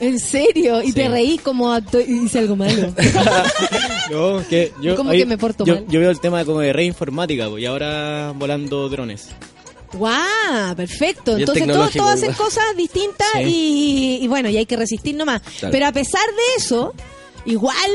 ¿En 0.00 0.18
serio? 0.20 0.82
Y 0.82 0.88
Sí. 0.88 0.92
te 0.92 1.08
reí 1.08 1.38
como 1.38 1.72
acto- 1.72 2.00
y 2.00 2.24
hice 2.24 2.38
algo 2.40 2.56
malo. 2.56 2.94
No, 4.10 4.42
que 4.48 4.72
yo, 4.80 4.96
¿Cómo 4.96 5.10
ahí- 5.10 5.18
que 5.18 5.26
me 5.26 5.36
porto 5.36 5.64
yo, 5.66 5.74
mal? 5.74 5.84
yo 5.88 6.00
veo 6.00 6.10
el 6.10 6.18
tema 6.20 6.44
como 6.44 6.60
de 6.60 6.72
red 6.72 6.84
informática 6.84 7.48
pues, 7.48 7.62
y 7.62 7.66
ahora 7.66 8.32
volando 8.34 8.88
drones. 8.88 9.28
¡Guau! 9.92 10.74
Perfecto. 10.76 11.32
Bien 11.36 11.40
Entonces 11.48 11.66
todos, 11.66 11.92
todos 11.92 12.10
hacen 12.12 12.32
cosas 12.34 12.64
distintas 12.76 13.26
Sí. 13.34 14.18
y, 14.20 14.24
y 14.24 14.28
bueno, 14.28 14.48
y 14.48 14.56
hay 14.56 14.66
que 14.66 14.76
resistir 14.76 15.14
nomás. 15.14 15.42
Claro. 15.58 15.72
Pero 15.72 15.86
a 15.86 15.92
pesar 15.92 16.24
de 16.26 16.62
eso, 16.62 16.94
igual 17.52 17.90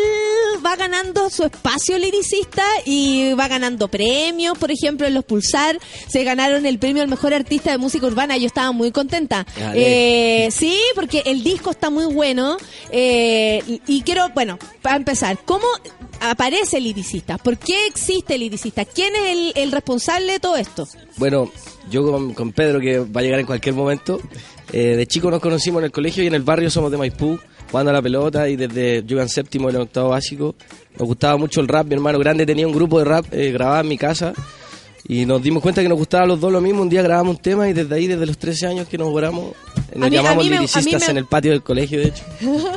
va 0.66 0.76
ganando 0.76 1.30
su 1.30 1.44
espacio 1.44 1.98
liricista 2.00 2.64
y 2.86 3.34
va 3.34 3.48
ganando 3.48 3.88
premios. 3.88 4.58
Por 4.58 4.72
ejemplo, 4.72 5.06
en 5.08 5.14
los 5.14 5.24
Pulsar 5.26 5.80
se 6.08 6.24
ganaron 6.24 6.66
el 6.66 6.80
premio 6.80 7.02
al 7.04 7.08
mejor 7.08 7.34
artista 7.34 7.72
de 7.72 7.78
música 7.78 8.06
urbana. 8.08 8.36
Yo 8.38 8.48
estaba 8.48 8.72
muy 8.72 8.92
contenta. 8.92 9.46
Eh, 9.76 10.50
sí, 10.52 10.78
porque 10.96 11.22
el 11.26 11.44
disco 11.44 11.72
está 11.72 11.90
muy 11.90 12.06
bueno. 12.14 12.58
eh, 12.92 13.62
y- 13.68 13.82
y 13.88 14.02
quiero, 14.02 14.30
bueno, 14.34 14.58
para 14.82 14.96
empezar, 14.96 15.38
¿cómo 15.46 15.66
aparece 16.20 16.78
el 16.78 16.84
liricista? 16.86 17.38
¿Por 17.38 17.58
qué 17.58 17.86
existe 17.88 18.36
el 18.36 18.42
liricista? 18.42 18.86
¿Quién 18.86 19.16
es 19.16 19.24
el, 19.32 19.52
el 19.56 19.72
responsable 19.72 20.34
de 20.34 20.40
todo 20.40 20.56
esto? 20.58 20.88
Bueno, 21.18 21.52
yo 21.90 22.04
con, 22.10 22.34
con 22.34 22.52
Pedro, 22.52 22.80
que 22.80 23.00
va 23.00 23.22
a 23.22 23.24
llegar 23.24 23.40
en 23.40 23.46
cualquier 23.46 23.76
momento, 23.76 24.20
eh, 24.72 24.96
de 24.96 25.08
chico 25.08 25.30
nos 25.32 25.42
conocimos 25.42 25.80
en 25.82 25.86
el 25.86 25.92
colegio 25.92 26.24
y 26.24 26.28
en 26.28 26.34
el 26.36 26.42
barrio 26.44 26.70
somos 26.70 26.92
de 26.92 26.98
Maipú, 26.98 27.40
jugando 27.74 27.90
a 27.90 27.94
la 27.94 28.04
pelota 28.04 28.48
y 28.48 28.56
desde 28.56 29.04
yo 29.04 29.16
iba 29.16 29.24
en 29.24 29.30
séptimo 29.30 29.68
en 29.68 29.78
octavo 29.78 30.10
básico. 30.10 30.54
Nos 31.00 31.08
gustaba 31.08 31.38
mucho 31.38 31.60
el 31.60 31.68
rap, 31.68 31.88
mi 31.88 31.96
hermano 31.96 32.20
grande 32.20 32.46
tenía 32.46 32.68
un 32.68 32.74
grupo 32.74 33.00
de 33.00 33.06
rap 33.06 33.26
eh, 33.32 33.52
grabado 33.52 33.82
en 33.82 33.88
mi 33.88 33.98
casa 33.98 34.32
y 35.08 35.26
nos 35.26 35.42
dimos 35.42 35.62
cuenta 35.62 35.82
que 35.82 35.90
nos 35.90 35.98
gustaba 35.98 36.24
a 36.24 36.28
los 36.28 36.40
dos 36.40 36.52
lo 36.52 36.62
mismo. 36.62 36.82
Un 36.82 36.90
día 36.90 37.02
grabamos 37.02 37.36
un 37.38 37.42
tema 37.42 37.68
y 37.70 37.74
desde 37.74 37.94
ahí, 37.96 38.08
desde 38.08 38.26
los 38.26 38.38
13 38.38 38.68
años 38.68 38.88
que 38.88 38.98
nos 38.98 39.10
oramos, 39.14 39.52
eh, 39.92 39.98
nos 39.98 40.10
mí- 40.10 40.16
llamamos 40.16 40.46
liricistas 40.46 41.04
me- 41.06 41.12
en 41.12 41.18
el 41.18 41.26
patio 41.26 41.52
del 41.52 41.62
colegio, 41.62 42.00
de 42.00 42.08
hecho. 42.08 42.24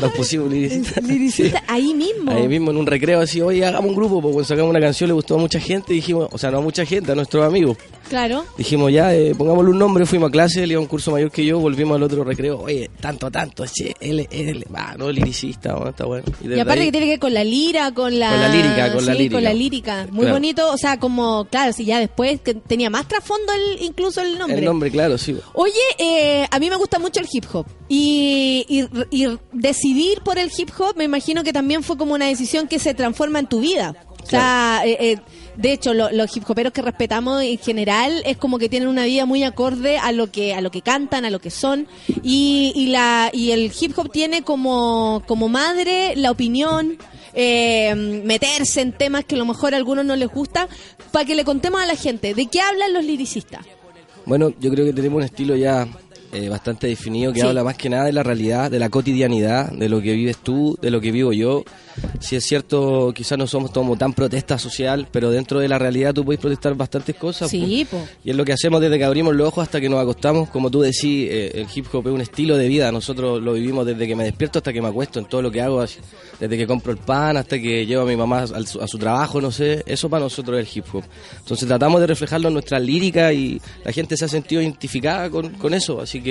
Nos 0.00 0.12
pusimos 0.12 0.50
liricistas. 0.50 1.02
Liricista, 1.06 1.62
ahí 1.68 1.94
mismo. 1.94 2.32
Ahí 2.32 2.48
mismo 2.48 2.70
en 2.72 2.76
un 2.78 2.86
recreo 2.86 3.20
así, 3.20 3.40
oye, 3.40 3.64
hagamos 3.64 3.90
un 3.90 3.96
grupo, 3.96 4.20
porque 4.20 4.44
sacamos 4.44 4.70
una 4.70 4.80
canción, 4.80 5.08
le 5.08 5.14
gustó 5.14 5.36
a 5.36 5.38
mucha 5.38 5.60
gente 5.60 5.92
y 5.92 5.96
dijimos, 5.96 6.28
o 6.32 6.38
sea, 6.38 6.50
no 6.50 6.58
a 6.58 6.60
mucha 6.60 6.84
gente, 6.84 7.12
a 7.12 7.14
nuestros 7.14 7.44
amigos. 7.46 7.76
Claro. 8.08 8.44
Dijimos 8.56 8.92
ya, 8.92 9.12
eh, 9.14 9.34
pongámosle 9.36 9.70
un 9.70 9.78
nombre, 9.78 10.06
fuimos 10.06 10.28
a 10.28 10.32
clase, 10.32 10.62
él 10.62 10.70
iba 10.72 10.78
a 10.78 10.82
un 10.82 10.86
curso 10.88 11.10
mayor 11.12 11.30
que 11.30 11.44
yo, 11.44 11.58
volvimos 11.58 11.96
al 11.96 12.02
otro 12.04 12.22
recreo, 12.24 12.60
oye, 12.60 12.90
tanto, 13.00 13.30
tanto, 13.30 13.64
che, 13.66 13.94
él, 14.00 14.26
él, 14.30 14.64
va, 14.72 14.94
no, 14.96 15.10
liricista, 15.10 15.74
bueno, 15.74 15.90
está 15.90 16.04
bueno. 16.04 16.24
Y 16.42 16.58
aparte 16.58 16.80
ahí- 16.80 16.86
que 16.86 16.92
tiene 16.92 17.06
que 17.06 17.12
ver 17.12 17.18
con 17.20 17.34
la 17.34 17.42
lira, 17.44 17.92
con 17.92 18.18
la... 18.18 18.30
Con 18.30 18.40
la 18.40 18.48
lírica, 18.48 18.92
con 18.92 19.06
la 19.06 19.14
lírica. 19.14 19.34
con 19.36 19.44
la 19.44 19.54
lírica. 19.54 20.06
Muy 20.10 20.20
Claro. 20.20 20.34
bonito, 20.34 20.72
o 20.72 20.76
sea, 20.76 20.98
como, 20.98 21.46
claro, 21.50 21.72
si 21.72 21.84
ya 21.84 21.98
después 21.98 22.15
que 22.42 22.54
tenía 22.54 22.90
más 22.90 23.06
trasfondo 23.06 23.52
el, 23.52 23.82
incluso 23.82 24.20
el 24.22 24.38
nombre. 24.38 24.58
el 24.58 24.64
nombre, 24.64 24.90
claro, 24.90 25.18
sí. 25.18 25.36
Oye, 25.54 25.72
eh, 25.98 26.46
a 26.50 26.58
mí 26.58 26.70
me 26.70 26.76
gusta 26.76 26.98
mucho 26.98 27.20
el 27.20 27.28
hip 27.30 27.44
hop 27.52 27.66
y, 27.88 28.64
y- 28.68 29.22
y 29.24 29.38
decidir 29.52 30.20
por 30.22 30.38
el 30.38 30.50
hip 30.56 30.70
hop 30.78 30.96
me 30.96 31.04
imagino 31.04 31.44
que 31.44 31.52
también 31.52 31.82
fue 31.82 31.96
como 31.96 32.14
una 32.14 32.26
decisión 32.26 32.66
que 32.68 32.78
se 32.78 32.94
transforma 32.94 33.38
en 33.38 33.46
tu 33.46 33.60
vida. 33.60 33.94
O 34.22 34.28
sea, 34.28 34.82
eh, 34.84 34.96
eh, 35.00 35.18
de 35.56 35.72
hecho, 35.72 35.94
lo- 35.94 36.10
los 36.10 36.36
hip 36.36 36.42
hoperos 36.50 36.72
que 36.72 36.82
respetamos 36.82 37.42
en 37.42 37.58
general 37.58 38.22
es 38.26 38.36
como 38.36 38.58
que 38.58 38.68
tienen 38.68 38.88
una 38.88 39.04
vida 39.04 39.24
muy 39.24 39.44
acorde 39.44 39.98
a 39.98 40.10
lo 40.10 40.32
que 40.32 40.52
a 40.52 40.60
lo 40.60 40.72
que 40.72 40.82
cantan, 40.82 41.24
a 41.24 41.30
lo 41.30 41.38
que 41.38 41.50
son 41.50 41.86
y, 42.24 42.72
y 42.74 42.86
la 42.88 43.30
y 43.32 43.52
el 43.52 43.70
hip 43.78 43.96
hop 43.96 44.10
tiene 44.10 44.42
como 44.42 45.22
como 45.28 45.48
madre 45.48 46.16
la 46.16 46.32
opinión, 46.32 46.98
eh, 47.36 47.94
meterse 47.94 48.80
en 48.80 48.92
temas 48.92 49.24
que 49.24 49.36
a 49.36 49.38
lo 49.38 49.44
mejor 49.44 49.74
a 49.74 49.76
algunos 49.76 50.04
no 50.04 50.16
les 50.16 50.28
gusta, 50.28 50.68
para 51.12 51.24
que 51.24 51.34
le 51.34 51.44
contemos 51.44 51.80
a 51.80 51.86
la 51.86 51.94
gente 51.94 52.34
de 52.34 52.46
qué 52.46 52.60
hablan 52.60 52.92
los 52.92 53.04
liricistas. 53.04 53.64
Bueno, 54.24 54.52
yo 54.58 54.70
creo 54.70 54.84
que 54.86 54.92
tenemos 54.92 55.18
un 55.18 55.22
estilo 55.22 55.54
ya 55.54 55.86
eh, 56.36 56.48
bastante 56.48 56.86
definido 56.86 57.32
que 57.32 57.40
Sí. 57.40 57.46
habla 57.46 57.64
más 57.64 57.76
que 57.76 57.88
nada 57.88 58.04
de 58.04 58.12
la 58.12 58.22
realidad, 58.22 58.70
de 58.70 58.78
la 58.78 58.88
cotidianidad, 58.88 59.70
de 59.72 59.88
lo 59.88 60.00
que 60.00 60.12
vives 60.12 60.36
tú, 60.38 60.78
de 60.80 60.90
lo 60.90 61.00
que 61.00 61.10
vivo 61.10 61.32
yo. 61.32 61.64
Si 62.20 62.36
es 62.36 62.44
cierto, 62.44 63.12
quizás 63.14 63.38
no 63.38 63.46
somos 63.46 63.70
como 63.70 63.96
tan 63.96 64.12
protesta 64.12 64.58
social, 64.58 65.08
pero 65.10 65.30
dentro 65.30 65.60
de 65.60 65.68
la 65.68 65.78
realidad 65.78 66.12
tú 66.12 66.24
puedes 66.24 66.40
protestar 66.40 66.74
bastantes 66.74 67.16
cosas. 67.16 67.50
Sí, 67.50 67.86
po. 67.90 67.96
po. 67.98 68.04
Y 68.24 68.30
es 68.30 68.36
lo 68.36 68.44
que 68.44 68.52
hacemos 68.52 68.80
desde 68.82 68.98
que 68.98 69.04
abrimos 69.04 69.34
los 69.34 69.48
ojos 69.48 69.62
hasta 69.62 69.80
que 69.80 69.88
nos 69.88 70.00
acostamos. 70.00 70.50
Como 70.50 70.70
tú 70.70 70.82
decís, 70.82 71.28
eh, 71.30 71.52
el 71.54 71.66
hip 71.74 71.86
hop 71.92 72.06
es 72.08 72.12
un 72.12 72.20
estilo 72.20 72.56
de 72.58 72.68
vida. 72.68 72.92
Nosotros 72.92 73.42
lo 73.42 73.54
vivimos 73.54 73.86
desde 73.86 74.06
que 74.06 74.14
me 74.14 74.24
despierto 74.24 74.58
hasta 74.58 74.72
que 74.72 74.82
me 74.82 74.88
acuesto 74.88 75.18
en 75.18 75.24
todo 75.26 75.40
lo 75.40 75.50
que 75.50 75.62
hago. 75.62 75.82
Desde 76.38 76.56
que 76.58 76.66
compro 76.66 76.92
el 76.92 76.98
pan 76.98 77.36
hasta 77.38 77.58
que 77.58 77.86
llevo 77.86 78.02
a 78.02 78.06
mi 78.06 78.16
mamá 78.16 78.42
a 78.42 78.86
su 78.86 78.98
trabajo, 78.98 79.40
no 79.40 79.50
sé. 79.50 79.82
Eso 79.86 80.10
para 80.10 80.24
nosotros 80.24 80.60
es 80.60 80.68
el 80.70 80.78
hip 80.78 80.84
hop. 80.92 81.04
Entonces 81.38 81.66
tratamos 81.66 82.00
de 82.00 82.06
reflejarlo 82.08 82.48
en 82.48 82.54
nuestra 82.54 82.78
lírica 82.78 83.32
y 83.32 83.60
la 83.84 83.92
gente 83.92 84.16
se 84.18 84.26
ha 84.26 84.28
sentido 84.28 84.60
identificada 84.60 85.30
con, 85.30 85.50
con 85.54 85.72
eso. 85.72 86.00
Así 86.00 86.20
que 86.20 86.25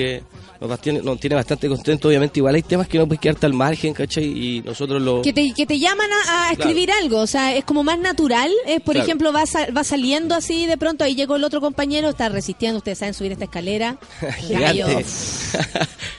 nos, 0.61 0.69
bastiene- 0.69 1.01
nos 1.01 1.19
tiene 1.19 1.35
bastante 1.35 1.67
contento. 1.67 2.07
Obviamente 2.07 2.39
igual 2.39 2.55
hay 2.55 2.63
temas 2.63 2.87
que 2.87 2.97
no 2.97 3.07
puedes 3.07 3.19
quedarte 3.21 3.45
al 3.45 3.53
margen, 3.53 3.93
¿cachai? 3.93 4.23
Y 4.25 4.61
nosotros 4.61 5.01
lo... 5.01 5.21
que 5.21 5.33
te, 5.33 5.53
que 5.53 5.65
te 5.65 5.79
llaman 5.79 6.09
a, 6.11 6.47
a 6.47 6.51
escribir 6.51 6.91
algo, 6.91 7.19
o 7.19 7.27
sea, 7.27 7.55
es 7.55 7.63
como 7.65 7.83
más 7.83 7.99
natural, 7.99 8.51
es, 8.65 8.81
por 8.81 8.93
Claro. 8.93 9.05
ejemplo, 9.07 9.33
va, 9.33 9.45
sa- 9.45 9.67
va 9.75 9.83
saliendo 9.83 10.35
así 10.35 10.65
de 10.65 10.77
pronto, 10.77 11.03
ahí 11.03 11.15
llegó 11.15 11.35
el 11.35 11.43
otro 11.43 11.61
compañero, 11.61 12.09
está 12.09 12.29
resistiendo, 12.29 12.77
ustedes 12.77 12.97
saben 12.99 13.13
subir 13.13 13.31
esta 13.33 13.45
escalera, 13.45 13.97
gallo, 14.49 14.87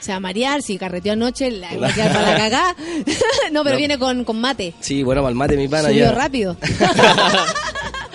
se 0.00 0.10
va 0.12 0.16
a 0.16 0.20
marear, 0.20 0.62
si 0.62 0.78
carreteó 0.78 1.12
anoche, 1.14 1.50
la 1.50 1.76
va 1.78 1.88
a 1.88 1.92
quedar 1.94 2.12
para 2.12 2.30
la 2.32 2.36
cagá, 2.38 2.76
no, 3.52 3.62
pero 3.64 3.74
No. 3.74 3.78
viene 3.78 3.98
con, 3.98 4.24
con 4.24 4.40
mate, 4.40 4.74
Sí, 4.80 5.02
bueno, 5.02 5.22
malmate 5.22 5.56
mi 5.56 5.68
pana 5.68 5.88
subió 5.88 6.04
ya. 6.06 6.12
rápido. 6.12 6.56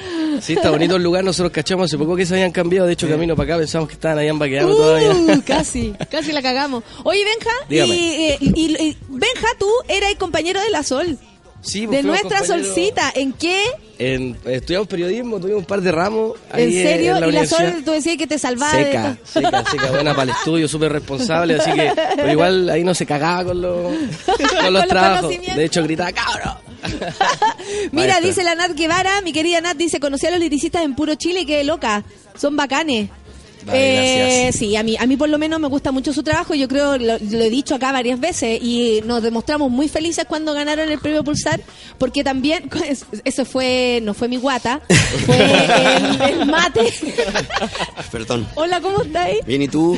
Sí, 0.41 0.53
está 0.53 0.71
bonito 0.71 0.95
el 0.95 1.03
lugar. 1.03 1.23
Nosotros 1.23 1.51
cachamos 1.51 1.85
hace 1.85 1.97
poco 1.97 2.15
que 2.15 2.25
se 2.25 2.33
habían 2.33 2.51
cambiado. 2.51 2.87
De 2.87 2.93
hecho, 2.93 3.07
camino 3.07 3.35
para 3.35 3.53
acá 3.53 3.59
pensamos 3.59 3.87
que 3.87 3.93
estaban 3.95 4.17
ahí 4.17 4.27
en 4.27 4.39
Baqueano 4.39 4.69
todavía. 4.75 5.11
Uh, 5.11 5.41
casi, 5.45 5.93
casi 6.09 6.31
la 6.31 6.41
cagamos. 6.41 6.83
Oye, 7.03 7.23
Benja, 7.23 7.51
y, 7.69 7.93
eh, 7.99 8.37
y- 8.39 8.71
y- 8.87 8.97
Benja, 9.09 9.47
tú 9.59 9.67
eras 9.87 10.09
el 10.11 10.17
compañero 10.17 10.59
de 10.61 10.69
la 10.69 10.83
Sol, 10.83 11.17
Sí, 11.61 11.85
pues 11.85 12.01
de 12.01 12.03
nuestra 12.03 12.43
solcita, 12.43 13.11
¿en 13.15 13.33
qué? 13.33 13.63
En, 13.99 14.35
estudiamos 14.45 14.87
periodismo, 14.87 15.39
tuvimos 15.39 15.59
un 15.59 15.65
par 15.65 15.79
de 15.81 15.91
ramos. 15.91 16.33
ahí 16.51 16.63
¿En 16.63 16.71
serio? 16.71 17.19
la 17.19 17.27
y 17.27 17.31
la. 17.31 17.45
Sol, 17.45 17.83
tú 17.85 17.91
decías 17.91 18.17
que 18.17 18.25
te 18.25 18.39
salvaba 18.39 18.75
de 18.75 18.85
Seca, 18.85 19.09
esto. 19.11 19.39
seca, 19.39 19.63
seca, 19.69 19.91
buena 19.91 20.15
para 20.15 20.23
el 20.23 20.29
estudio, 20.37 20.67
súper 20.67 20.91
responsable, 20.91 21.55
así 21.55 21.71
que, 21.71 21.93
pero 22.15 22.31
igual 22.31 22.69
ahí 22.69 22.83
no 22.83 22.95
se 22.95 23.05
cagaba 23.05 23.45
con 23.45 23.61
los, 23.61 23.93
con 24.63 24.73
los 24.73 24.87
trabajos. 24.87 25.29
De 25.29 25.65
hecho, 25.65 25.83
gritaba, 25.83 26.11
cabrón. 26.11 26.71
Mira, 27.91 28.19
dice 28.21 28.43
la 28.43 28.55
Nat 28.55 28.71
Guevara, 28.73 29.21
mi 29.21 29.31
querida 29.31 29.61
Nat, 29.61 29.77
dice, 29.77 29.99
conocí 29.99 30.25
a 30.25 30.31
los 30.31 30.39
liricistas 30.39 30.83
en 30.83 30.95
puro 30.95 31.13
Chile, 31.15 31.45
qué 31.45 31.63
loca, 31.63 32.03
son 32.35 32.55
bacanes. 32.55 33.09
Eh, 33.71 34.51
sí, 34.53 34.75
a 34.75 34.83
mí, 34.83 34.95
a 34.99 35.05
mí 35.05 35.17
por 35.17 35.29
lo 35.29 35.37
menos 35.37 35.59
me 35.59 35.67
gusta 35.67 35.91
mucho 35.91 36.13
su 36.13 36.23
trabajo. 36.23 36.53
Yo 36.55 36.67
creo, 36.67 36.97
lo, 36.97 37.17
lo 37.19 37.39
he 37.41 37.49
dicho 37.49 37.75
acá 37.75 37.91
varias 37.91 38.19
veces 38.19 38.59
y 38.61 39.01
nos 39.05 39.21
demostramos 39.21 39.69
muy 39.69 39.87
felices 39.87 40.25
cuando 40.27 40.53
ganaron 40.53 40.89
el 40.89 40.99
premio 40.99 41.23
Pulsar, 41.23 41.61
porque 41.97 42.23
también, 42.23 42.69
eso 43.23 43.45
fue, 43.45 43.99
no 44.03 44.13
fue 44.13 44.27
mi 44.27 44.37
guata, 44.37 44.81
fue 45.25 45.37
el, 45.37 46.21
el 46.39 46.45
mate. 46.45 46.93
Perdón. 48.11 48.47
Hola, 48.55 48.81
¿cómo 48.81 49.01
estáis? 49.03 49.45
Bien, 49.45 49.61
¿y 49.61 49.67
tú? 49.67 49.97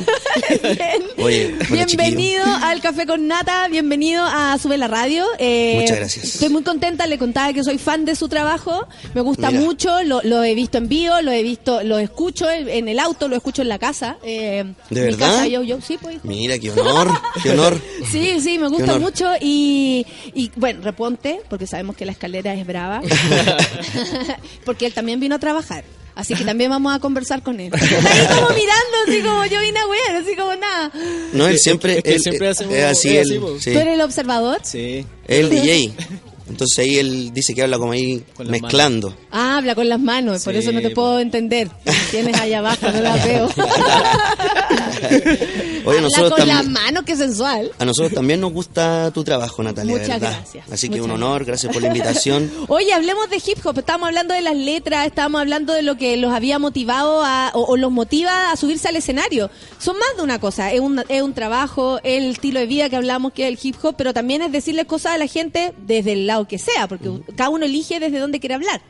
Bien. 0.62 1.02
Oye, 1.18 1.54
Bienvenido 1.70 2.44
al 2.44 2.80
Café 2.80 3.06
con 3.06 3.26
Nata, 3.26 3.68
bienvenido 3.68 4.24
a 4.24 4.56
Sube 4.58 4.78
la 4.78 4.88
Radio. 4.88 5.24
Eh, 5.38 5.78
Muchas 5.80 5.98
gracias. 5.98 6.24
Estoy 6.24 6.48
muy 6.48 6.62
contenta, 6.62 7.06
le 7.06 7.18
contaba 7.18 7.52
que 7.52 7.62
soy 7.64 7.78
fan 7.78 8.04
de 8.04 8.14
su 8.16 8.28
trabajo, 8.28 8.86
me 9.14 9.20
gusta 9.20 9.50
Mira. 9.50 9.62
mucho, 9.62 10.02
lo, 10.02 10.20
lo 10.22 10.42
he 10.44 10.54
visto 10.54 10.78
en 10.78 10.88
vivo, 10.88 11.20
lo 11.22 11.32
he 11.32 11.42
visto, 11.42 11.82
lo 11.82 11.98
escucho 11.98 12.50
en 12.50 12.64
en 12.74 12.88
el 12.88 12.98
auto, 12.98 13.28
lo 13.28 13.36
escucho 13.36 13.53
en 13.62 13.68
la 13.68 13.78
casa. 13.78 14.18
eh, 14.22 14.64
¿De 14.90 15.00
mi 15.00 15.06
verdad? 15.06 15.18
casa, 15.30 15.46
yo, 15.46 15.62
yo, 15.62 15.80
sí, 15.80 15.98
pues. 16.00 16.18
Mira, 16.24 16.58
qué 16.58 16.70
honor, 16.70 17.08
qué 17.42 17.50
honor. 17.50 17.80
Sí, 18.10 18.38
sí, 18.40 18.58
me 18.58 18.68
gusta 18.68 18.98
mucho 18.98 19.32
y, 19.40 20.06
y 20.34 20.50
bueno, 20.56 20.80
reponte, 20.82 21.40
porque 21.48 21.66
sabemos 21.66 21.96
que 21.96 22.04
la 22.06 22.12
escalera 22.12 22.54
es 22.54 22.66
brava, 22.66 23.02
porque 24.64 24.86
él 24.86 24.92
también 24.94 25.20
vino 25.20 25.34
a 25.34 25.38
trabajar. 25.38 25.84
Así 26.14 26.34
que 26.34 26.44
también 26.44 26.70
vamos 26.70 26.94
a 26.94 27.00
conversar 27.00 27.42
con 27.42 27.58
él. 27.58 27.72
Está 27.74 27.86
ahí 28.12 28.26
como 28.28 28.48
mirando, 28.50 28.96
así 29.08 29.20
como 29.20 29.44
yo 29.46 29.60
vine 29.60 29.80
a 29.80 29.86
wear, 29.88 30.16
así 30.22 30.36
como 30.36 30.54
nada. 30.54 30.92
No, 31.32 31.48
él 31.48 31.58
siempre, 31.58 31.96
Es 31.98 32.04
que 32.04 32.14
él- 32.14 32.20
siempre 32.20 32.46
eh, 32.46 32.50
hacemos- 32.50 32.74
es 32.74 32.84
así, 32.84 33.18
así, 33.18 33.34
él, 33.34 33.40
po. 33.40 33.58
sí. 33.58 33.72
¿Tú 33.72 33.78
eres 33.80 33.94
el 33.94 34.00
observador? 34.00 34.60
Sí. 34.62 35.04
el 35.26 35.50
DJ. 35.50 35.92
Entonces 36.48 36.78
ahí 36.78 36.98
él 36.98 37.30
dice 37.32 37.54
que 37.54 37.62
habla 37.62 37.78
como 37.78 37.92
ahí 37.92 38.22
mezclando. 38.46 39.16
Ah, 39.30 39.56
habla 39.58 39.74
con 39.74 39.88
las 39.88 39.98
manos, 40.00 40.44
por 40.44 40.54
eso 40.54 40.72
no 40.72 40.80
te 40.82 40.90
puedo 40.90 41.18
entender. 41.20 41.68
Tienes 42.10 42.38
allá 42.38 42.58
abajo, 42.58 42.86
no 42.92 43.00
la 43.00 43.16
veo. 43.24 43.48
Oye, 45.84 45.98
habla 45.98 46.00
nosotros 46.00 46.30
con 46.38 46.48
también, 46.48 46.72
manos, 46.72 47.04
qué 47.04 47.16
sensual. 47.16 47.70
a 47.78 47.84
nosotros 47.84 48.12
también 48.12 48.40
nos 48.40 48.52
gusta 48.52 49.10
tu 49.12 49.22
trabajo, 49.24 49.62
Natalia, 49.62 49.92
Muchas 49.92 50.08
verdad. 50.20 50.36
gracias, 50.38 50.70
Así 50.70 50.88
que 50.88 50.96
muchas 51.00 51.04
un 51.06 51.10
honor, 51.22 51.44
gracias 51.44 51.72
por 51.72 51.82
la 51.82 51.88
invitación. 51.88 52.50
Oye, 52.68 52.92
hablemos 52.92 53.28
de 53.30 53.36
hip 53.36 53.58
hop. 53.64 53.78
Estábamos 53.78 54.08
hablando 54.08 54.34
de 54.34 54.40
las 54.40 54.56
letras, 54.56 55.06
estábamos 55.06 55.40
hablando 55.40 55.72
de 55.72 55.82
lo 55.82 55.96
que 55.96 56.16
los 56.16 56.32
había 56.32 56.58
motivado 56.58 57.22
a, 57.24 57.50
o, 57.54 57.62
o 57.64 57.76
los 57.76 57.90
motiva 57.92 58.50
a 58.50 58.56
subirse 58.56 58.88
al 58.88 58.96
escenario. 58.96 59.50
Son 59.78 59.96
más 59.98 60.16
de 60.16 60.22
una 60.22 60.38
cosa. 60.38 60.72
Es 60.72 60.80
un, 60.80 61.02
es 61.08 61.22
un 61.22 61.34
trabajo, 61.34 61.98
es 62.02 62.22
el 62.22 62.30
estilo 62.32 62.60
de 62.60 62.66
vida 62.66 62.88
que 62.88 62.96
hablamos 62.96 63.32
que 63.32 63.46
es 63.46 63.48
el 63.48 63.58
hip 63.62 63.76
hop, 63.82 63.94
pero 63.96 64.12
también 64.14 64.42
es 64.42 64.52
decirle 64.52 64.84
cosas 64.86 65.12
a 65.14 65.18
la 65.18 65.26
gente 65.26 65.72
desde 65.86 66.12
el 66.12 66.26
lado 66.26 66.46
que 66.48 66.58
sea, 66.58 66.88
porque 66.88 67.10
cada 67.36 67.50
uno 67.50 67.64
elige 67.66 68.00
desde 68.00 68.18
dónde 68.18 68.40
quiere 68.40 68.54
hablar. 68.54 68.80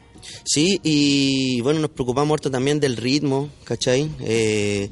Sí, 0.44 0.80
y 0.82 1.60
bueno, 1.60 1.80
nos 1.80 1.90
preocupamos 1.90 2.34
harto 2.34 2.50
también 2.50 2.80
del 2.80 2.96
ritmo, 2.96 3.50
¿cachai? 3.64 4.10
Eh, 4.20 4.88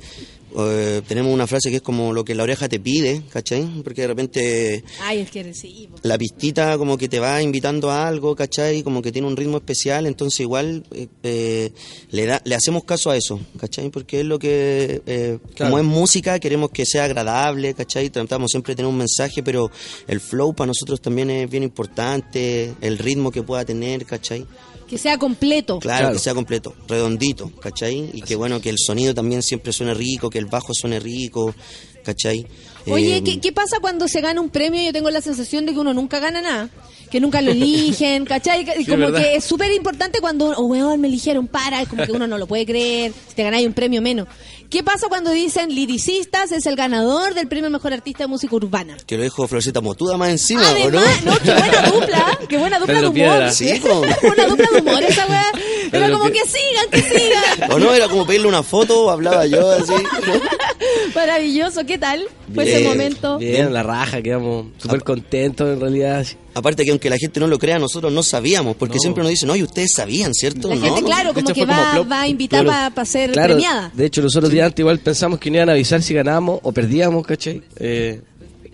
eh, 0.59 1.03
tenemos 1.07 1.33
una 1.33 1.47
frase 1.47 1.71
que 1.71 1.77
es 1.77 1.83
como 1.83 2.13
lo 2.13 2.25
que 2.25 2.35
la 2.35 2.43
oreja 2.43 2.69
te 2.69 2.81
pide, 2.81 3.23
¿cachai? 3.31 3.83
Porque 3.83 4.03
de 4.03 4.07
repente 4.07 4.85
Ay, 5.01 5.21
es 5.21 5.31
que 5.31 5.55
sí. 5.55 5.89
la 6.03 6.19
pistita 6.19 6.77
como 6.79 6.99
que 6.99 7.09
te 7.09 7.21
va 7.21 7.43
invitando 7.43 7.91
a 7.91 8.07
algo, 8.07 8.37
¿cachai? 8.37 8.83
Como 8.83 9.03
que 9.03 9.13
tiene 9.13 9.29
un 9.29 9.37
ritmo 9.37 9.59
especial, 9.59 10.07
entonces 10.07 10.41
igual 10.41 10.85
eh, 10.93 11.09
eh, 11.23 11.73
le, 12.11 12.27
da, 12.27 12.41
le 12.45 12.55
hacemos 12.55 12.85
caso 12.85 13.11
a 13.11 13.17
eso, 13.17 13.41
¿cachai? 13.59 13.91
Porque 13.91 14.21
es 14.21 14.27
lo 14.27 14.39
que, 14.39 15.03
eh, 15.07 15.39
como 15.57 15.79
es 15.79 15.85
música, 15.85 16.39
queremos 16.39 16.71
que 16.71 16.87
sea 16.87 17.05
agradable, 17.05 17.75
¿cachai? 17.75 18.11
Tratamos 18.11 18.51
siempre 18.51 18.73
de 18.73 18.77
tener 18.77 18.91
un 18.91 18.99
mensaje, 18.99 19.43
pero 19.43 19.71
el 20.07 20.21
flow 20.21 20.55
para 20.55 20.69
nosotros 20.69 21.01
también 21.01 21.31
es 21.31 21.51
bien 21.51 21.63
importante, 21.63 22.75
el 22.81 22.99
ritmo 22.99 23.31
que 23.31 23.43
pueda 23.43 23.65
tener, 23.65 24.05
¿cachai? 24.05 24.47
Que 24.93 24.99
sea 24.99 25.17
completo. 25.17 25.79
Claro, 25.79 26.13
que 26.13 26.19
sea 26.19 26.35
completo, 26.35 26.75
redondito, 26.87 27.51
¿cachai? 27.63 28.11
Y 28.13 28.21
que 28.21 28.37
bueno, 28.37 28.61
que 28.61 28.69
el 28.69 28.77
sonido 28.79 29.15
también 29.15 29.43
siempre 29.43 29.73
suene 29.73 29.95
rico, 29.95 30.29
que 30.29 30.39
el 30.39 30.45
bajo 30.45 30.75
suene 30.75 31.01
rico, 31.01 31.55
¿cachai? 32.05 32.47
Oye, 32.87 33.17
Eh, 33.17 33.23
¿qué, 33.25 33.41
qué 33.41 33.53
pasa 33.53 33.79
cuando 33.81 34.07
se 34.07 34.21
gana 34.21 34.43
un 34.43 34.51
premio? 34.51 34.83
Yo 34.83 34.93
tengo 34.93 35.09
la 35.09 35.23
sensación 35.23 35.65
de 35.65 35.73
que 35.73 35.79
uno 35.79 35.95
nunca 35.95 36.19
gana 36.19 36.43
nada. 36.43 36.69
Que 37.11 37.21
nunca 37.21 37.41
lo 37.41 37.53
eligen, 37.53 38.25
¿cachai? 38.27 38.67
Sí, 38.77 38.85
como 38.85 38.99
verdad. 39.07 39.23
que 39.23 39.37
es 39.37 39.45
súper 39.45 39.73
importante 39.73 40.21
cuando, 40.21 40.51
oh, 40.59 40.67
weón, 40.67 41.01
me 41.01 41.09
eligieron 41.09 41.47
para, 41.49 41.81
es 41.81 41.89
como 41.89 42.05
que 42.05 42.13
uno 42.13 42.27
no 42.27 42.37
lo 42.37 42.47
puede 42.47 42.67
creer, 42.67 43.15
si 43.29 43.35
te 43.35 43.45
ganáis 43.45 43.67
un 43.67 43.73
premio 43.73 44.03
menos. 44.03 44.29
¿Qué 44.73 44.83
pasa 44.83 45.07
cuando 45.09 45.31
dicen 45.33 45.69
liricistas 45.69 46.51
es 46.51 46.65
el 46.65 46.77
ganador 46.77 47.35
del 47.35 47.47
premio 47.47 47.69
Mejor 47.69 47.93
Artista 47.93 48.25
de 48.25 48.29
Música 48.29 48.57
Urbana? 48.57 48.97
Que 49.07 49.19
lo 49.19 49.23
dijo 49.23 49.47
Florcita 49.47 49.83
Motuda 49.83 50.17
más 50.17 50.31
encima, 50.31 50.63
¿o 50.63 50.91
no? 50.91 50.99
Además, 50.99 51.25
no, 51.27 51.39
qué 51.41 51.53
buena 51.53 51.83
dupla, 51.91 52.39
qué 52.49 52.57
buena 52.57 52.79
dupla 52.79 52.95
Pedro 52.95 53.11
de 53.11 53.21
humor. 53.21 53.37
Piedra. 53.37 53.53
Sí, 53.53 53.83
una 54.23 54.47
dupla 54.47 54.69
de 54.73 54.81
humor 54.81 55.03
esa 55.03 55.27
weá. 55.27 55.45
Era 55.93 56.07
Pedro 56.07 56.19
como 56.19 56.31
que 56.33 56.41
sigan, 56.47 56.89
que 56.91 57.03
sigan. 57.03 57.71
¿O 57.71 57.79
no? 57.79 57.93
Era 57.93 58.09
como 58.09 58.27
pedirle 58.27 58.49
una 58.49 58.63
foto, 58.63 59.11
hablaba 59.11 59.45
yo 59.45 59.73
así. 59.73 59.93
Maravilloso, 61.15 61.85
¿qué 61.87 61.99
tal? 61.99 62.23
Fue 62.55 62.65
ese 62.65 62.79
Bien, 62.79 62.89
momento. 62.91 63.39
Bien, 63.39 63.73
la 63.73 63.83
raja, 63.83 64.21
quedamos 64.23 64.67
súper 64.79 65.03
contentos 65.03 65.69
en 65.73 65.81
realidad. 65.81 66.27
Aparte 66.55 66.85
que 66.85 66.91
aunque 66.91 67.09
la 67.09 67.17
gente 67.17 67.41
no 67.41 67.47
lo 67.47 67.59
crea, 67.59 67.79
nosotros 67.79 68.13
no 68.13 68.23
sabíamos, 68.23 68.77
porque 68.77 68.97
No. 68.97 69.01
siempre 69.01 69.23
nos 69.23 69.31
dicen, 69.31 69.49
oye, 69.51 69.63
ustedes 69.63 69.93
sabían, 69.95 70.35
¿cierto? 70.35 70.69
La 70.69 70.75
no, 70.77 70.83
gente, 70.85 71.01
no. 71.01 71.07
claro, 71.07 71.33
como 71.35 71.47
que 71.47 71.61
como 71.67 71.73
va, 71.73 71.93
plop. 71.95 72.11
va 72.13 72.21
a 72.23 72.29
invitar 72.29 72.65
Claro. 72.65 72.95
para 72.95 73.05
ser 73.07 73.33
Claro, 73.33 73.55
premiada. 73.55 73.91
de 73.95 74.05
hecho 74.07 74.21
nosotros 74.23 74.51
días 74.53 74.67
antes 74.67 74.81
igual 74.81 74.99
pensamos 74.99 75.39
que 75.39 75.51
no 75.51 75.57
iban 75.57 75.71
a 75.71 75.73
avisar 75.73 76.03
si 76.03 76.13
ganábamos 76.15 76.61
o 76.63 76.73
perdíamos, 76.73 77.27
¿cachai? 77.27 77.63
Eh, 77.77 78.21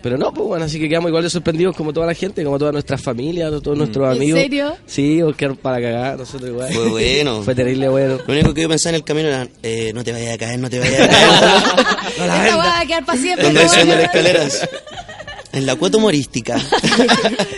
pero 0.02 0.16
no, 0.16 0.32
pues 0.32 0.46
bueno, 0.46 0.64
así 0.64 0.78
que 0.78 0.88
quedamos 0.88 1.08
igual 1.08 1.24
de 1.24 1.30
sorprendidos 1.30 1.76
como 1.76 1.92
toda 1.92 2.06
la 2.06 2.14
gente, 2.14 2.44
como 2.44 2.58
todas 2.58 2.72
nuestras 2.72 3.00
familias, 3.02 3.50
todos 3.62 3.76
nuestros 3.76 4.06
¿En 4.06 4.16
amigos. 4.16 4.40
serio? 4.40 4.76
Sí, 4.86 5.20
o 5.22 5.32
quedaron 5.34 5.56
para 5.56 5.80
cagar, 5.80 6.18
nosotros 6.18 6.50
igual. 6.50 6.72
Fue 6.72 6.88
bueno. 6.88 7.42
Fue 7.44 7.54
terrible 7.54 7.88
bueno. 7.88 8.18
Lo 8.26 8.32
único 8.32 8.54
que 8.54 8.62
yo 8.62 8.68
pensaba 8.68 8.90
en 8.90 8.94
el 8.96 9.04
camino 9.04 9.28
era, 9.28 9.48
eh, 9.62 9.92
no 9.94 10.04
te 10.04 10.12
vayas 10.12 10.34
a 10.34 10.38
caer, 10.38 10.58
no 10.60 10.70
te 10.70 10.78
vayas 10.78 11.00
a 11.00 11.08
caer. 12.16 12.44
Esta 12.44 12.56
va 12.56 12.80
a 12.80 12.86
quedar 12.86 13.04
para 13.04 13.18
siempre. 13.18 13.52
No 13.52 13.60
las 13.60 13.76
escaleras. 13.76 14.68
En 15.52 15.66
la 15.66 15.76
cuota 15.76 15.96
humorística. 15.98 16.60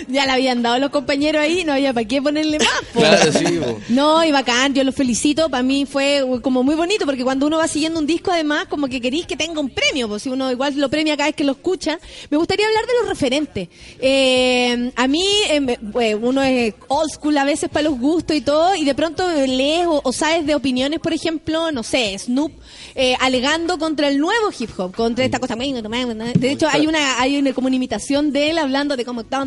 Ya 0.08 0.26
le 0.26 0.32
habían 0.32 0.60
dado 0.62 0.78
los 0.80 0.90
compañeros 0.90 1.40
ahí, 1.40 1.62
no 1.64 1.72
había 1.72 1.92
para 1.92 2.06
qué 2.06 2.20
ponerle 2.20 2.58
más. 2.58 2.68
po. 2.92 2.98
Claro, 3.00 3.32
sí, 3.32 3.44
po. 3.44 3.78
No, 3.90 4.24
y 4.24 4.32
bacán, 4.32 4.74
yo 4.74 4.82
los 4.82 4.92
felicito. 4.94 5.48
Para 5.48 5.62
mí 5.62 5.86
fue 5.86 6.24
como 6.42 6.64
muy 6.64 6.74
bonito, 6.74 7.06
porque 7.06 7.22
cuando 7.22 7.46
uno 7.46 7.58
va 7.58 7.68
siguiendo 7.68 8.00
un 8.00 8.06
disco, 8.06 8.32
además, 8.32 8.66
como 8.68 8.88
que 8.88 9.00
queréis 9.00 9.26
que 9.26 9.36
tenga 9.36 9.60
un 9.60 9.70
premio, 9.70 10.08
pues 10.08 10.22
si 10.24 10.28
uno 10.28 10.50
igual 10.50 10.74
lo 10.76 10.88
premia 10.88 11.16
cada 11.16 11.28
vez 11.28 11.36
que 11.36 11.44
lo 11.44 11.52
escucha. 11.52 12.00
Me 12.28 12.36
gustaría 12.38 12.66
hablar 12.66 12.84
de 12.86 12.92
los 13.00 13.08
referentes. 13.08 13.68
Eh, 14.00 14.90
a 14.96 15.06
mí, 15.06 15.24
eh, 15.48 15.60
me- 15.60 15.78
eh, 16.00 16.14
uno 16.16 16.42
es 16.42 16.74
old 16.88 17.10
school 17.12 17.38
a 17.38 17.44
veces 17.44 17.68
para 17.70 17.84
los 17.88 17.98
gustos 17.98 18.36
y 18.36 18.40
todo, 18.40 18.74
y 18.74 18.84
de 18.84 18.94
pronto 18.96 19.24
lees 19.46 19.86
o, 19.86 20.00
o 20.02 20.12
sabes 20.12 20.44
de 20.44 20.56
opiniones, 20.56 20.98
por 20.98 21.12
ejemplo, 21.12 21.70
no 21.70 21.84
sé, 21.84 22.18
Snoop 22.18 22.50
eh, 22.96 23.14
alegando 23.20 23.78
contra 23.78 24.08
el 24.08 24.18
nuevo 24.18 24.50
hip 24.58 24.70
hop, 24.76 24.94
contra 24.96 25.24
esta 25.24 25.38
cosa. 25.38 25.54
De 25.54 26.50
hecho, 26.50 26.66
hay 26.68 26.86
una, 26.88 27.20
hay 27.20 27.38
una, 27.38 27.52
como 27.52 27.68
una 27.68 27.76
imitación 27.80 28.32
de 28.32 28.50
él 28.50 28.58
hablando 28.58 28.96
de 28.96 29.04
cómo 29.06 29.22
está, 29.22 29.44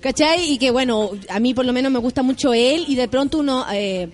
¿cachai? 0.00 0.52
Y 0.52 0.58
que 0.58 0.72
bueno, 0.72 1.12
a 1.28 1.38
mí 1.38 1.54
por 1.54 1.64
lo 1.64 1.72
menos 1.72 1.92
me 1.92 2.00
gusta 2.00 2.22
mucho 2.22 2.52
él 2.52 2.84
y 2.88 2.96
de 2.96 3.06
pronto 3.06 3.38
uno 3.38 3.64
eh, 3.72 4.08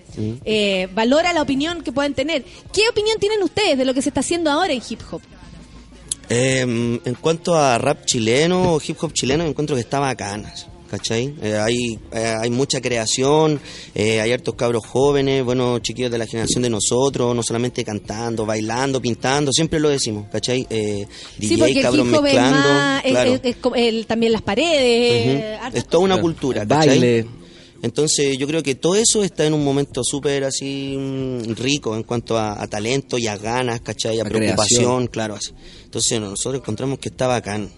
eh, 0.45 0.87
valora 0.93 1.33
la 1.33 1.41
opinión 1.41 1.81
que 1.81 1.91
pueden 1.91 2.13
tener. 2.13 2.43
¿Qué 2.71 2.83
opinión 2.89 3.17
tienen 3.19 3.41
ustedes 3.41 3.77
de 3.77 3.85
lo 3.85 3.93
que 3.93 4.01
se 4.01 4.09
está 4.09 4.19
haciendo 4.19 4.51
ahora 4.51 4.71
en 4.71 4.81
hip 4.87 5.01
hop? 5.11 5.21
Eh, 6.29 6.61
en 6.61 7.15
cuanto 7.19 7.55
a 7.55 7.77
rap 7.77 8.05
chileno 8.05 8.73
o 8.73 8.81
hip 8.85 8.97
hop 9.01 9.13
chileno, 9.13 9.43
encuentro 9.45 9.75
que 9.75 9.81
está 9.81 9.99
bacán. 9.99 10.45
¿Cachai? 10.93 11.33
Eh, 11.41 11.57
hay, 11.57 11.97
eh, 12.11 12.35
hay 12.39 12.51
mucha 12.51 12.79
creación, 12.79 13.59
eh, 13.95 14.21
hay 14.21 14.31
hartos 14.31 14.53
cabros 14.53 14.85
jóvenes, 14.85 15.43
bueno, 15.43 15.79
chiquillos 15.79 16.11
de 16.11 16.19
la 16.19 16.27
generación 16.27 16.61
de 16.61 16.69
nosotros, 16.69 17.35
no 17.35 17.41
solamente 17.41 17.83
cantando, 17.83 18.45
bailando, 18.45 19.01
pintando, 19.01 19.51
siempre 19.51 19.79
lo 19.79 19.89
decimos, 19.89 20.27
¿cachai? 20.31 20.67
Eh, 20.69 21.07
sí, 21.39 21.47
DJ, 21.55 21.81
cabros 21.81 22.05
mezclando, 22.05 22.69
más, 22.69 23.05
es- 23.05 23.11
claro. 23.11 23.39
el- 23.75 24.05
también 24.05 24.33
las 24.33 24.43
paredes, 24.43 25.59
Es 25.73 25.87
toda 25.87 26.03
una 26.03 26.21
cultura, 26.21 26.63
¿cachai? 26.63 26.87
Baile. 26.99 27.25
Entonces 27.83 28.37
yo 28.39 28.47
creo 28.47 28.63
que 28.63 28.73
todo 28.75 28.95
eso 28.95 29.23
está 29.23 29.45
en 29.45 29.53
un 29.53 29.63
momento 29.63 30.03
súper 30.03 30.43
así 30.45 30.95
mm, 30.97 31.53
rico 31.55 31.95
en 31.95 32.01
cuanto 32.03 32.37
a, 32.37 32.59
a 32.61 32.67
talento 32.67 33.17
y 33.19 33.27
a 33.27 33.37
ganas, 33.37 33.81
¿cachai? 33.81 34.19
A 34.19 34.23
A 34.23 34.25
preocupación, 34.25 34.79
creación. 34.79 35.07
claro, 35.07 35.35
así. 35.35 35.51
Entonces 35.83 36.19
nosotros 36.19 36.61
encontramos 36.61 36.97
que 36.97 37.09
está 37.09 37.27
bacán. 37.27 37.69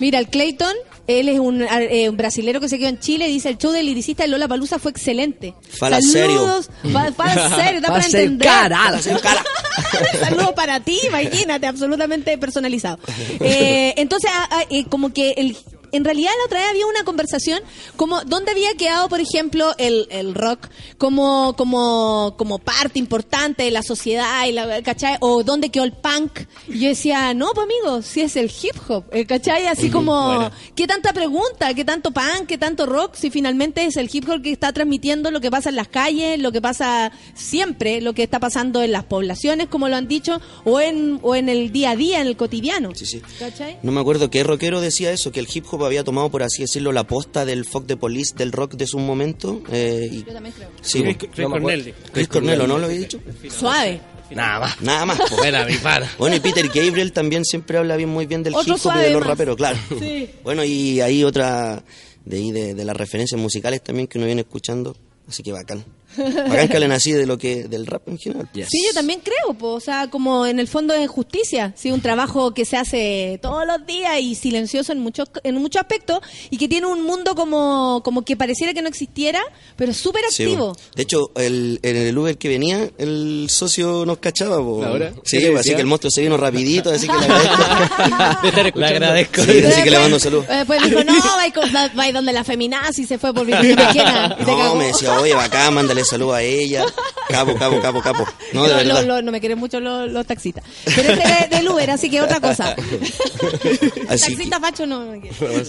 Mira, 0.00 0.18
el 0.18 0.28
Clayton, 0.28 0.74
él 1.06 1.28
es 1.28 1.38
un, 1.38 1.62
eh, 1.62 2.10
un 2.10 2.16
brasilero 2.16 2.60
que 2.60 2.68
se 2.68 2.78
quedó 2.78 2.88
en 2.88 2.98
Chile, 2.98 3.28
dice 3.28 3.48
el 3.48 3.56
show 3.56 3.70
del 3.72 3.86
liricista 3.86 4.24
de 4.24 4.28
Lola 4.28 4.48
Palusa 4.48 4.78
fue 4.78 4.90
excelente. 4.90 5.54
Fala 5.70 6.02
Saludos, 6.02 6.68
fa- 6.92 7.12
fala 7.12 7.56
serio, 7.64 7.80
da 7.80 7.88
para 7.88 8.04
entender. 8.04 8.46
cara. 8.48 8.76
Fala 8.76 9.00
serio, 9.02 9.20
cara. 9.22 9.42
Saludos 10.20 10.52
para 10.54 10.80
ti, 10.80 10.98
imagínate, 11.06 11.66
absolutamente 11.66 12.36
personalizado. 12.38 12.98
Eh, 13.40 13.94
entonces, 13.98 14.30
ah, 14.32 14.48
ah, 14.50 14.64
eh, 14.70 14.84
como 14.88 15.12
que 15.12 15.30
el, 15.36 15.56
en 15.96 16.04
realidad 16.04 16.30
la 16.38 16.44
otra 16.46 16.60
vez 16.60 16.70
había 16.70 16.86
una 16.86 17.04
conversación 17.04 17.60
como 17.96 18.22
dónde 18.24 18.50
había 18.50 18.74
quedado, 18.74 19.08
por 19.08 19.20
ejemplo, 19.20 19.72
el, 19.78 20.06
el 20.10 20.34
rock 20.34 20.68
como, 20.98 21.54
como, 21.56 22.34
como 22.36 22.58
parte 22.58 22.98
importante 22.98 23.62
de 23.62 23.70
la 23.70 23.82
sociedad, 23.82 24.46
y 24.46 24.52
la, 24.52 24.82
¿cachai? 24.82 25.16
O 25.20 25.42
dónde 25.42 25.70
quedó 25.70 25.84
el 25.84 25.92
punk. 25.92 26.40
Y 26.68 26.80
yo 26.80 26.88
decía, 26.88 27.34
no, 27.34 27.52
pues 27.54 27.64
amigo, 27.66 28.02
si 28.02 28.22
es 28.22 28.36
el 28.36 28.46
hip 28.50 28.76
hop, 28.88 29.04
eh, 29.12 29.26
¿cachai? 29.26 29.66
Así 29.66 29.90
como, 29.90 30.26
Bueno. 30.26 30.50
¿qué 30.74 30.86
tanta 30.86 31.12
pregunta? 31.12 31.72
¿Qué 31.74 31.84
tanto 31.84 32.10
punk? 32.10 32.46
¿Qué 32.46 32.58
tanto 32.58 32.86
rock? 32.86 33.14
Si 33.14 33.30
finalmente 33.30 33.84
es 33.84 33.96
el 33.96 34.08
hip 34.12 34.28
hop 34.28 34.42
que 34.42 34.52
está 34.52 34.72
transmitiendo 34.72 35.30
lo 35.30 35.40
que 35.40 35.50
pasa 35.50 35.68
en 35.70 35.76
las 35.76 35.88
calles, 35.88 36.38
lo 36.38 36.52
que 36.52 36.60
pasa 36.60 37.12
siempre, 37.34 38.00
lo 38.00 38.14
que 38.14 38.22
está 38.22 38.40
pasando 38.40 38.82
en 38.82 38.92
las 38.92 39.04
poblaciones, 39.04 39.68
como 39.68 39.88
lo 39.88 39.96
han 39.96 40.08
dicho, 40.08 40.40
o 40.64 40.80
en, 40.80 41.18
o 41.22 41.34
en 41.34 41.48
el 41.48 41.72
día 41.72 41.90
a 41.90 41.96
día, 41.96 42.20
en 42.20 42.26
el 42.26 42.36
cotidiano. 42.36 42.90
Sí, 42.94 43.06
sí. 43.06 43.22
¿Cachai? 43.38 43.78
No 43.82 43.92
me 43.92 44.00
acuerdo 44.00 44.30
qué 44.30 44.42
rockero 44.42 44.80
decía 44.80 45.12
eso, 45.12 45.32
que 45.32 45.40
el 45.40 45.48
hip 45.52 45.64
hop 45.70 45.83
había 45.86 46.04
tomado, 46.04 46.30
por 46.30 46.42
así 46.42 46.62
decirlo, 46.62 46.92
la 46.92 47.06
posta 47.06 47.44
del 47.44 47.64
fuck 47.64 47.86
de 47.86 47.96
police, 47.96 48.34
del 48.36 48.52
rock 48.52 48.74
de 48.74 48.86
su 48.86 48.98
momento. 48.98 49.62
eh, 49.70 50.08
y- 50.10 50.24
Yo 50.24 50.32
también 50.32 50.54
creo. 50.56 50.68
Sí, 50.80 51.02
Chris- 51.02 51.16
Chris. 51.32 51.94
Chris 52.12 52.28
Cornell, 52.28 52.60
¿o 52.60 52.66
¿no 52.66 52.78
lo 52.78 52.86
había 52.86 52.98
dicho? 52.98 53.20
Suave. 53.50 54.00
Nada 54.30 54.60
más. 54.60 54.80
Nada 54.80 55.06
más. 55.06 55.18
Buena, 55.36 55.64
mi. 55.66 55.74
Bueno, 56.18 56.36
y 56.36 56.40
Peter 56.40 56.66
Gabriel 56.68 57.12
también 57.12 57.44
siempre 57.44 57.78
habla 57.78 57.96
bien 57.96 58.08
muy 58.08 58.26
bien 58.26 58.42
del 58.42 58.54
Otro 58.54 58.74
hip 58.74 58.86
hop 58.86 58.92
y 58.96 59.00
de 59.02 59.10
los 59.10 59.20
más. 59.20 59.28
raperos, 59.28 59.56
claro. 59.56 59.78
Sí. 60.00 60.30
Bueno, 60.42 60.64
y 60.64 61.00
hay 61.00 61.22
otra 61.24 61.84
de 62.24 62.36
ahí 62.38 62.50
de, 62.50 62.74
de 62.74 62.84
las 62.84 62.96
referencias 62.96 63.38
musicales 63.40 63.82
también 63.82 64.06
que 64.08 64.16
uno 64.18 64.26
viene 64.26 64.40
escuchando, 64.40 64.96
así 65.28 65.42
que 65.42 65.52
bacán. 65.52 65.84
Bacán 66.16 66.68
que 66.68 66.74
hablen 66.76 66.92
así 66.92 67.12
de 67.12 67.26
lo 67.26 67.38
que 67.38 67.64
del 67.64 67.86
rap 67.86 68.08
en 68.08 68.18
general. 68.18 68.48
Sí, 68.68 68.84
yo 68.86 68.92
también 68.94 69.20
creo, 69.22 69.54
po, 69.54 69.68
o 69.74 69.80
sea, 69.80 70.08
como 70.10 70.46
en 70.46 70.58
el 70.58 70.68
fondo 70.68 70.94
es 70.94 71.08
justicia, 71.08 71.72
sí, 71.76 71.90
un 71.90 72.00
trabajo 72.00 72.54
que 72.54 72.64
se 72.64 72.76
hace 72.76 73.38
todos 73.42 73.66
los 73.66 73.84
días 73.86 74.20
y 74.20 74.34
silencioso 74.34 74.92
en 74.92 75.00
muchos 75.00 75.28
en 75.42 75.56
muchos 75.56 75.80
aspectos 75.80 76.20
y 76.50 76.58
que 76.58 76.68
tiene 76.68 76.86
un 76.86 77.02
mundo 77.02 77.34
como 77.34 78.02
como 78.04 78.22
que 78.22 78.36
pareciera 78.36 78.72
que 78.74 78.82
no 78.82 78.88
existiera, 78.88 79.40
pero 79.76 79.92
súper 79.92 80.24
activo. 80.24 80.76
de 80.94 81.02
hecho, 81.02 81.30
el, 81.36 81.78
en 81.82 81.96
el 81.96 82.16
Uber 82.16 82.36
que 82.38 82.48
venía, 82.48 82.90
el 82.98 83.46
socio 83.50 84.04
nos 84.06 84.18
cachaba. 84.18 84.56
¿Ahora? 84.56 85.12
Sí, 85.24 85.38
¿Qué 85.38 85.44
le 85.44 85.48
así 85.48 85.56
decía? 85.56 85.74
que 85.76 85.80
el 85.82 85.86
monstruo 85.86 86.10
se 86.10 86.20
vino 86.20 86.36
rapidito, 86.36 86.90
así 86.90 87.06
que 87.08 87.12
le 87.14 87.24
agradezco. 87.26 88.48
Escuchando. 88.48 88.86
agradezco. 88.86 89.42
Sí, 89.42 89.62
así 89.64 89.82
que 89.82 89.90
le 89.90 89.98
mando 89.98 90.18
salud. 90.18 90.44
Eh, 90.48 90.56
Después 90.58 90.82
dijo, 90.82 91.04
no, 91.04 91.12
va, 91.14 91.88
va 91.98 92.12
donde 92.12 92.32
la 92.32 92.44
feminazi 92.44 93.04
se 93.04 93.18
fue 93.18 93.32
por. 93.34 93.48
Y 93.48 93.52
te 93.52 93.74
No, 94.46 94.74
me 94.74 94.86
decía, 94.86 95.18
oye, 95.18 95.34
bacán, 95.34 95.74
mándale 95.74 96.03
salud 96.04 96.32
a 96.32 96.42
ella. 96.42 96.84
Capo, 97.28 97.54
capo, 97.54 97.80
capo, 97.80 98.00
capo. 98.02 98.26
No, 98.52 98.64
de 98.64 98.68
Lo- 98.70 98.76
verdad. 98.76 98.94
lo- 99.02 99.02
lo- 99.16 99.22
no 99.22 99.32
me 99.32 99.40
quieren 99.40 99.58
mucho 99.58 99.80
los, 99.80 100.10
los 100.10 100.26
taxistas. 100.26 100.64
Pero 100.84 101.12
este 101.14 101.44
es 101.44 101.50
del 101.50 101.68
Uber, 101.68 101.90
así 101.90 102.10
que 102.10 102.20
otra 102.20 102.40
cosa. 102.40 102.74
Así 102.74 103.98
que, 103.98 104.06
Taxista 104.06 104.60
facho 104.60 104.86
no 104.86 105.00
me 105.06 105.20
quiere. 105.20 105.36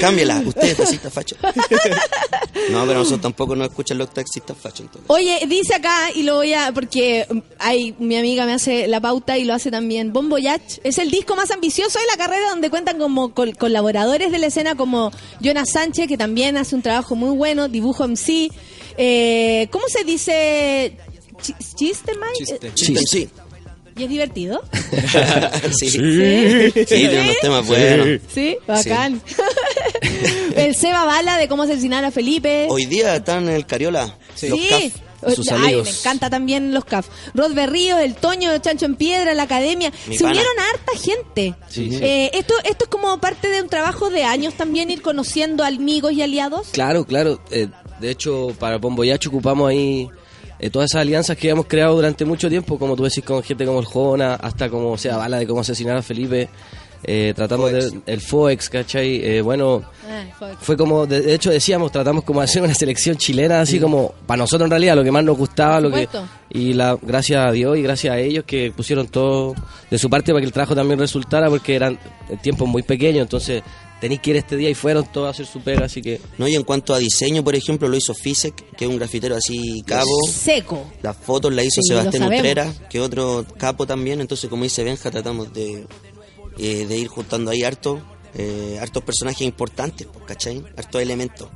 cámbiala, 0.00 0.42
usted, 0.44 0.76
taxista 0.76 1.10
facho. 1.10 1.36
No, 2.70 2.84
pero 2.86 2.98
nosotros 2.98 3.20
tampoco 3.22 3.54
nos 3.56 3.68
escuchan 3.68 3.98
los 3.98 4.12
taxistas 4.12 4.56
fachos. 4.56 4.80
entonces. 4.80 5.04
Oye, 5.08 5.38
dice 5.48 5.74
acá, 5.74 6.08
y 6.14 6.22
lo 6.22 6.36
voy 6.36 6.52
a, 6.52 6.72
porque 6.72 7.26
mm, 7.30 7.38
hay, 7.58 7.94
mi 7.98 8.16
amiga 8.16 8.44
me 8.46 8.52
hace 8.52 8.88
la 8.88 9.00
pauta 9.00 9.38
y 9.38 9.44
lo 9.44 9.54
hace 9.54 9.70
también, 9.70 10.12
Bon 10.12 10.28
Voyage 10.28 10.80
es 10.84 10.98
el 10.98 11.10
disco 11.10 11.34
más 11.36 11.50
ambicioso 11.50 11.98
de 11.98 12.06
la 12.06 12.16
carrera 12.16 12.50
donde 12.50 12.68
cuentan 12.68 12.98
como 12.98 13.32
col- 13.34 13.56
colaboradores 13.56 14.30
de 14.32 14.38
la 14.38 14.46
escena 14.48 14.74
como 14.74 15.10
Jonas 15.40 15.70
Sánchez, 15.72 16.08
que 16.08 16.18
también 16.18 16.56
hace 16.56 16.74
un 16.74 16.82
trabajo 16.82 17.14
muy 17.14 17.34
bueno, 17.36 17.68
Dibujo 17.68 18.06
MC, 18.06 18.50
eh, 18.96 19.68
¿cómo 19.70 19.84
se 19.88 20.04
dice? 20.04 20.96
Chi- 21.40 21.54
¿Chiste, 21.76 22.12
Mike? 22.14 22.66
Eh, 22.66 22.70
Chiste, 22.74 23.00
sí. 23.06 23.28
¿Y 23.98 24.04
es 24.04 24.08
divertido? 24.08 24.62
sí. 25.78 25.90
Sí. 25.90 26.70
Sí, 26.72 26.84
tiene 26.84 27.20
unos 27.22 27.40
temas 27.40 27.66
buenos. 27.66 28.20
Sí, 28.32 28.56
bacán. 28.66 29.20
el 30.56 30.74
Seba 30.74 31.04
Bala 31.04 31.36
de 31.38 31.48
cómo 31.48 31.64
asesinar 31.64 32.04
a 32.04 32.10
Felipe. 32.10 32.66
Hoy 32.70 32.86
día 32.86 33.16
están 33.16 33.48
en 33.48 33.54
el 33.56 33.66
Cariola. 33.66 34.16
Sí. 34.34 34.48
Los 34.48 34.60
CAF. 34.60 35.34
sus 35.34 35.48
Ay, 35.50 35.58
amigos. 35.64 35.84
me 35.84 35.90
encanta 35.98 36.30
también 36.30 36.72
los 36.72 36.84
CAF. 36.84 37.08
Rod 37.34 37.52
Berrío, 37.54 37.98
el 37.98 38.14
Toño, 38.14 38.56
Chancho 38.58 38.86
en 38.86 38.94
Piedra, 38.96 39.34
la 39.34 39.42
Academia. 39.44 39.92
Mi 40.06 40.16
Se 40.16 40.22
pana. 40.24 40.36
unieron 40.36 40.58
a 40.58 40.70
harta 40.70 40.92
gente. 41.02 41.54
Sí, 41.68 41.90
sí. 41.90 41.98
Eh, 42.00 42.30
esto, 42.34 42.54
esto 42.64 42.84
es 42.84 42.90
como 42.90 43.18
parte 43.20 43.48
de 43.48 43.62
un 43.62 43.68
trabajo 43.68 44.10
de 44.10 44.22
años 44.24 44.54
también, 44.54 44.90
ir 44.90 45.02
conociendo 45.02 45.64
amigos 45.64 46.12
y 46.12 46.22
aliados. 46.22 46.68
Claro, 46.70 47.04
claro. 47.04 47.40
Eh, 47.50 47.66
de 48.00 48.10
hecho, 48.10 48.54
para 48.60 48.78
Bomboyacho 48.78 49.28
ocupamos 49.30 49.68
ahí 49.70 50.08
eh, 50.58 50.70
todas 50.70 50.90
esas 50.90 51.02
alianzas 51.02 51.36
que 51.36 51.48
hemos 51.48 51.66
creado 51.66 51.94
durante 51.94 52.24
mucho 52.24 52.48
tiempo, 52.48 52.78
como 52.78 52.96
tú 52.96 53.04
decís, 53.04 53.24
con 53.24 53.42
gente 53.42 53.64
como 53.64 53.80
el 53.80 53.86
Jona, 53.86 54.34
hasta 54.34 54.68
como 54.68 54.92
o 54.92 54.98
sea 54.98 55.16
Bala 55.16 55.38
de 55.38 55.46
cómo 55.46 55.60
asesinar 55.60 55.96
a 55.96 56.02
Felipe. 56.02 56.48
Eh, 57.04 57.32
tratamos 57.36 57.70
de 57.70 57.92
el 58.06 58.20
Foex, 58.20 58.68
¿cachai? 58.68 59.24
Eh, 59.24 59.40
bueno, 59.40 59.84
fue 60.60 60.76
como, 60.76 61.06
de, 61.06 61.20
de 61.20 61.34
hecho 61.34 61.48
decíamos, 61.50 61.92
tratamos 61.92 62.24
como 62.24 62.40
de 62.40 62.44
hacer 62.44 62.60
una 62.60 62.74
selección 62.74 63.16
chilena, 63.16 63.60
así 63.60 63.78
como 63.78 64.14
para 64.26 64.38
nosotros 64.38 64.66
en 64.66 64.70
realidad, 64.70 64.96
lo 64.96 65.04
que 65.04 65.12
más 65.12 65.22
nos 65.22 65.38
gustaba, 65.38 65.80
lo 65.80 65.92
que 65.92 66.08
y 66.50 66.72
la 66.72 66.98
gracias 67.00 67.46
a 67.46 67.52
Dios 67.52 67.76
y 67.78 67.82
gracias 67.82 68.14
a 68.14 68.18
ellos 68.18 68.44
que 68.44 68.72
pusieron 68.72 69.06
todo 69.06 69.54
de 69.90 69.98
su 69.98 70.10
parte 70.10 70.32
para 70.32 70.40
que 70.40 70.46
el 70.46 70.52
trabajo 70.52 70.74
también 70.74 70.98
resultara, 70.98 71.48
porque 71.48 71.76
eran 71.76 71.98
tiempos 72.42 72.66
muy 72.66 72.82
pequeños, 72.82 73.22
entonces 73.22 73.62
tenéis 74.00 74.20
que 74.20 74.30
ir 74.30 74.36
este 74.36 74.56
día 74.56 74.70
y 74.70 74.74
fueron 74.74 75.04
todos 75.12 75.26
a 75.26 75.30
hacer 75.30 75.46
su 75.46 75.60
pega, 75.60 75.86
así 75.86 76.00
que 76.02 76.20
No, 76.38 76.46
y 76.48 76.54
en 76.54 76.62
cuanto 76.64 76.94
a 76.94 76.98
diseño, 76.98 77.42
por 77.44 77.54
ejemplo, 77.54 77.88
lo 77.88 77.96
hizo 77.96 78.14
Fisek, 78.14 78.54
que 78.76 78.84
es 78.84 78.90
un 78.90 78.96
grafitero 78.98 79.36
así 79.36 79.82
cabo. 79.86 80.10
Seco. 80.30 80.84
Las 81.02 81.16
fotos 81.16 81.52
la 81.52 81.62
hizo 81.64 81.80
Sí, 81.82 81.88
Sebastián. 81.88 82.24
Utrera, 82.24 82.72
que 82.90 83.00
otro 83.00 83.44
capo 83.58 83.86
también. 83.86 84.20
Entonces, 84.20 84.48
como 84.48 84.64
dice 84.64 84.84
Benja, 84.84 85.10
tratamos 85.10 85.52
de, 85.52 85.86
eh, 86.58 86.86
de 86.86 86.96
ir 86.98 87.08
juntando 87.08 87.50
ahí 87.50 87.62
harto, 87.62 88.00
eh, 88.34 88.78
hartos 88.80 89.02
personajes 89.02 89.42
importantes, 89.42 90.06
¿cachai? 90.26 90.62
Hartos 90.76 91.00
elementos. 91.00 91.48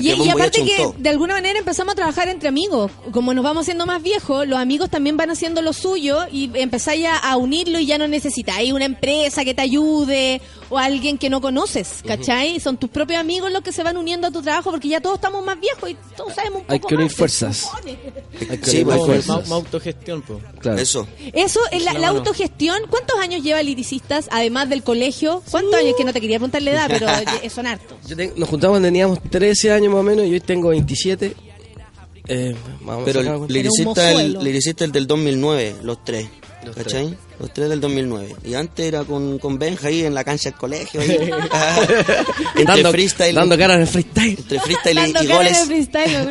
Y, 0.00 0.28
aparte 0.28 0.64
que 0.64 0.76
todo. 0.76 0.94
de 0.98 1.08
alguna 1.08 1.34
manera 1.34 1.58
empezamos 1.58 1.92
a 1.92 1.94
trabajar 1.94 2.28
entre 2.28 2.48
amigos. 2.48 2.90
Como 3.12 3.34
nos 3.34 3.44
vamos 3.44 3.62
haciendo 3.62 3.86
más 3.86 4.02
viejos, 4.02 4.46
los 4.46 4.58
amigos 4.58 4.90
también 4.90 5.16
van 5.16 5.30
haciendo 5.30 5.62
lo 5.62 5.72
suyo 5.72 6.20
y 6.30 6.50
empezáis 6.54 7.06
a, 7.06 7.16
a 7.18 7.36
unirlo 7.36 7.78
y 7.78 7.86
ya 7.86 7.98
no 7.98 8.08
necesitáis 8.08 8.72
una 8.72 8.84
empresa 8.84 9.44
que 9.44 9.54
te 9.54 9.62
ayude 9.62 10.40
o 10.70 10.78
alguien 10.78 11.18
que 11.18 11.28
no 11.28 11.40
conoces, 11.40 12.02
¿cachai? 12.06 12.58
Son 12.60 12.76
tus 12.76 12.88
propios 12.90 13.20
amigos 13.20 13.52
los 13.52 13.62
que 13.62 13.72
se 13.72 13.82
van 13.82 13.96
uniendo 13.96 14.28
a 14.28 14.30
tu 14.30 14.40
trabajo 14.42 14.70
porque 14.70 14.88
ya 14.88 15.00
todos 15.00 15.16
estamos 15.16 15.44
más 15.44 15.60
viejos 15.60 15.90
y 15.90 15.96
todos 16.16 16.34
sabemos 16.34 16.60
un 16.60 16.62
poco 16.62 16.72
hay 16.72 16.80
que 16.80 16.94
unir 16.94 17.06
más, 17.08 17.14
fuerzas. 17.16 17.68
Hay 18.48 18.58
que 18.58 18.70
Sí, 18.70 18.76
unir 18.78 18.86
Más, 18.86 18.96
fuerzas. 19.06 19.26
más 19.48 19.50
autogestión, 19.50 20.22
pues. 20.22 20.38
Claro. 20.60 20.78
Eso. 20.78 21.06
Eso, 21.34 21.60
es 21.70 21.84
la, 21.84 21.92
La 21.94 22.08
autogestión, 22.08 22.78
¿cuántos 22.88 23.18
años 23.18 23.42
lleva 23.42 23.62
Liricistas 23.62 24.28
además 24.30 24.68
del 24.70 24.82
colegio? 24.82 25.42
¿Cuántos 25.50 25.74
años? 25.74 25.94
Que 25.96 26.04
no 26.04 26.12
te 26.12 26.20
quería 26.22 26.38
preguntar 26.38 26.62
la 26.62 26.70
edad, 26.70 26.86
pero 26.88 27.06
son 27.50 27.66
hartos. 27.66 27.98
Yo 28.08 28.16
te- 28.16 28.32
nos 28.36 28.48
juntamos 28.48 28.74
cuando 28.74 28.86
teníamos 28.88 29.18
13 29.30 29.72
años 29.72 29.92
más 29.92 30.00
o 30.00 30.02
menos 30.02 30.26
y 30.26 30.32
hoy 30.32 30.40
tengo 30.40 30.70
27. 30.70 31.34
Eh, 32.28 32.54
vamos 32.82 33.02
Pero 33.04 33.20
a 33.20 33.46
liricista, 33.48 34.12
el 34.12 34.34
liricista 34.42 34.84
el 34.84 34.92
del 34.92 35.06
2009, 35.06 35.76
los 35.82 36.02
tres. 36.04 36.28
Los 36.64 36.76
¿Cachai? 36.76 37.16
Los 37.40 37.52
tres 37.52 37.68
del 37.68 37.80
2009. 37.80 38.36
Y 38.44 38.54
antes 38.54 38.86
era 38.86 39.02
con, 39.02 39.40
con 39.40 39.58
Benja 39.58 39.88
ahí 39.88 40.04
en 40.04 40.14
la 40.14 40.22
cancha 40.22 40.50
del 40.50 40.58
colegio. 40.58 41.00
ahí. 41.00 41.28
Ah, 41.50 41.76
entre 42.56 42.64
dando, 42.64 42.90
freestyle. 42.92 43.34
dando 43.34 43.58
cara 43.58 43.74
en 43.74 43.80
el 43.80 43.86
freestyle. 43.88 44.38
Entre 44.38 44.60
freestyle 44.60 44.92
y, 44.98 45.00
Dando 45.12 45.24
y 45.24 45.26
cara 45.26 45.48
en 45.48 45.54
goles. 45.54 45.60
el 45.60 45.66
freestyle. 45.66 46.28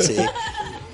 Sí. 0.00 0.16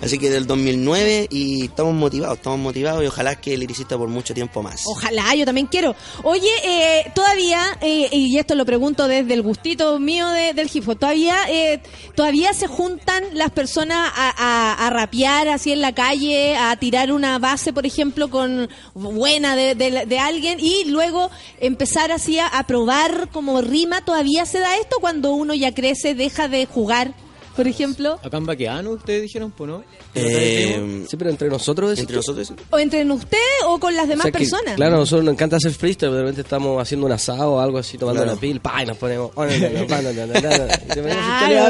Así 0.03 0.19
que 0.19 0.31
del 0.31 0.47
2009 0.47 1.27
y 1.31 1.65
estamos 1.67 1.95
motivados, 1.95 2.39
estamos 2.39 2.59
motivados 2.59 3.03
y 3.03 3.07
ojalá 3.07 3.35
que 3.35 3.57
liricista 3.57 3.99
por 3.99 4.09
mucho 4.09 4.33
tiempo 4.33 4.63
más. 4.63 4.83
Ojalá, 4.87 5.35
yo 5.35 5.45
también 5.45 5.67
quiero. 5.67 5.95
Oye, 6.23 6.49
eh, 6.65 7.13
todavía, 7.15 7.61
eh, 7.83 8.09
y 8.11 8.39
esto 8.39 8.55
lo 8.55 8.65
pregunto 8.65 9.07
desde 9.09 9.35
el 9.35 9.43
gustito 9.43 9.99
mío 9.99 10.29
de- 10.31 10.55
del 10.55 10.71
hip 10.73 10.89
hop, 10.89 10.99
¿todavía, 10.99 11.37
eh, 11.51 11.83
todavía 12.15 12.55
se 12.55 12.67
juntan 12.67 13.25
las 13.35 13.51
personas 13.51 14.11
a, 14.17 14.89
rapear 14.91 15.49
así 15.49 15.73
en 15.73 15.81
la 15.83 15.95
calle, 15.95 16.57
a 16.57 16.75
tirar 16.77 17.13
una 17.13 17.39
base, 17.39 17.73
por 17.73 17.85
ejemplo, 17.87 18.29
con 18.31 18.69
buena 18.95 19.55
de, 19.55 19.75
de- 19.75 20.19
alguien 20.19 20.59
y 20.61 20.85
luego 20.87 21.31
empezar 21.61 22.11
así 22.11 22.39
a 22.39 22.63
probar 22.67 23.29
como 23.33 23.61
rima? 23.61 24.05
¿Todavía 24.05 24.47
se 24.47 24.59
da 24.61 24.77
esto 24.77 24.97
cuando 25.01 25.33
uno 25.33 25.55
ya 25.55 25.75
crece, 25.75 26.15
deja 26.15 26.49
de 26.49 26.67
jugar, 26.67 27.15
por 27.61 27.69
ejemplo. 27.69 28.19
Acá 28.25 28.39
en 28.39 28.47
Baqueano 28.47 28.93
ustedes 28.93 29.21
dijeron, 29.21 29.51
pues 29.51 29.69
no. 29.69 29.85
Eh, 30.15 31.05
sí, 31.07 31.15
pero 31.19 31.29
entre 31.29 31.51
nosotros. 31.51 31.99
Entre 31.99 32.17
nosotros. 32.17 32.55
O 32.71 32.79
entre 32.79 33.05
ustedes 33.05 33.45
o 33.67 33.79
con 33.79 33.95
las 33.95 34.09
demás 34.09 34.31
personas. 34.31 34.65
Que, 34.65 34.77
claro, 34.77 34.97
nosotros 34.97 35.27
nos 35.27 35.35
encanta 35.35 35.57
hacer 35.57 35.73
freestyle, 35.73 36.09
pero 36.09 36.15
de 36.15 36.23
repente 36.23 36.41
estamos 36.41 36.81
haciendo 36.81 37.05
un 37.05 37.13
asado 37.13 37.53
o 37.53 37.61
algo 37.61 37.77
así, 37.77 37.99
tomando 37.99 38.23
una 38.23 38.37
pil, 38.37 38.61
pa, 38.61 38.83
y 38.83 38.87
nos 38.87 38.97
ponemos. 38.97 39.33
Oh, 39.35 39.45
no, 39.45 39.51
no, 39.59 39.69
no, 39.79 39.87
claro, 39.87 40.09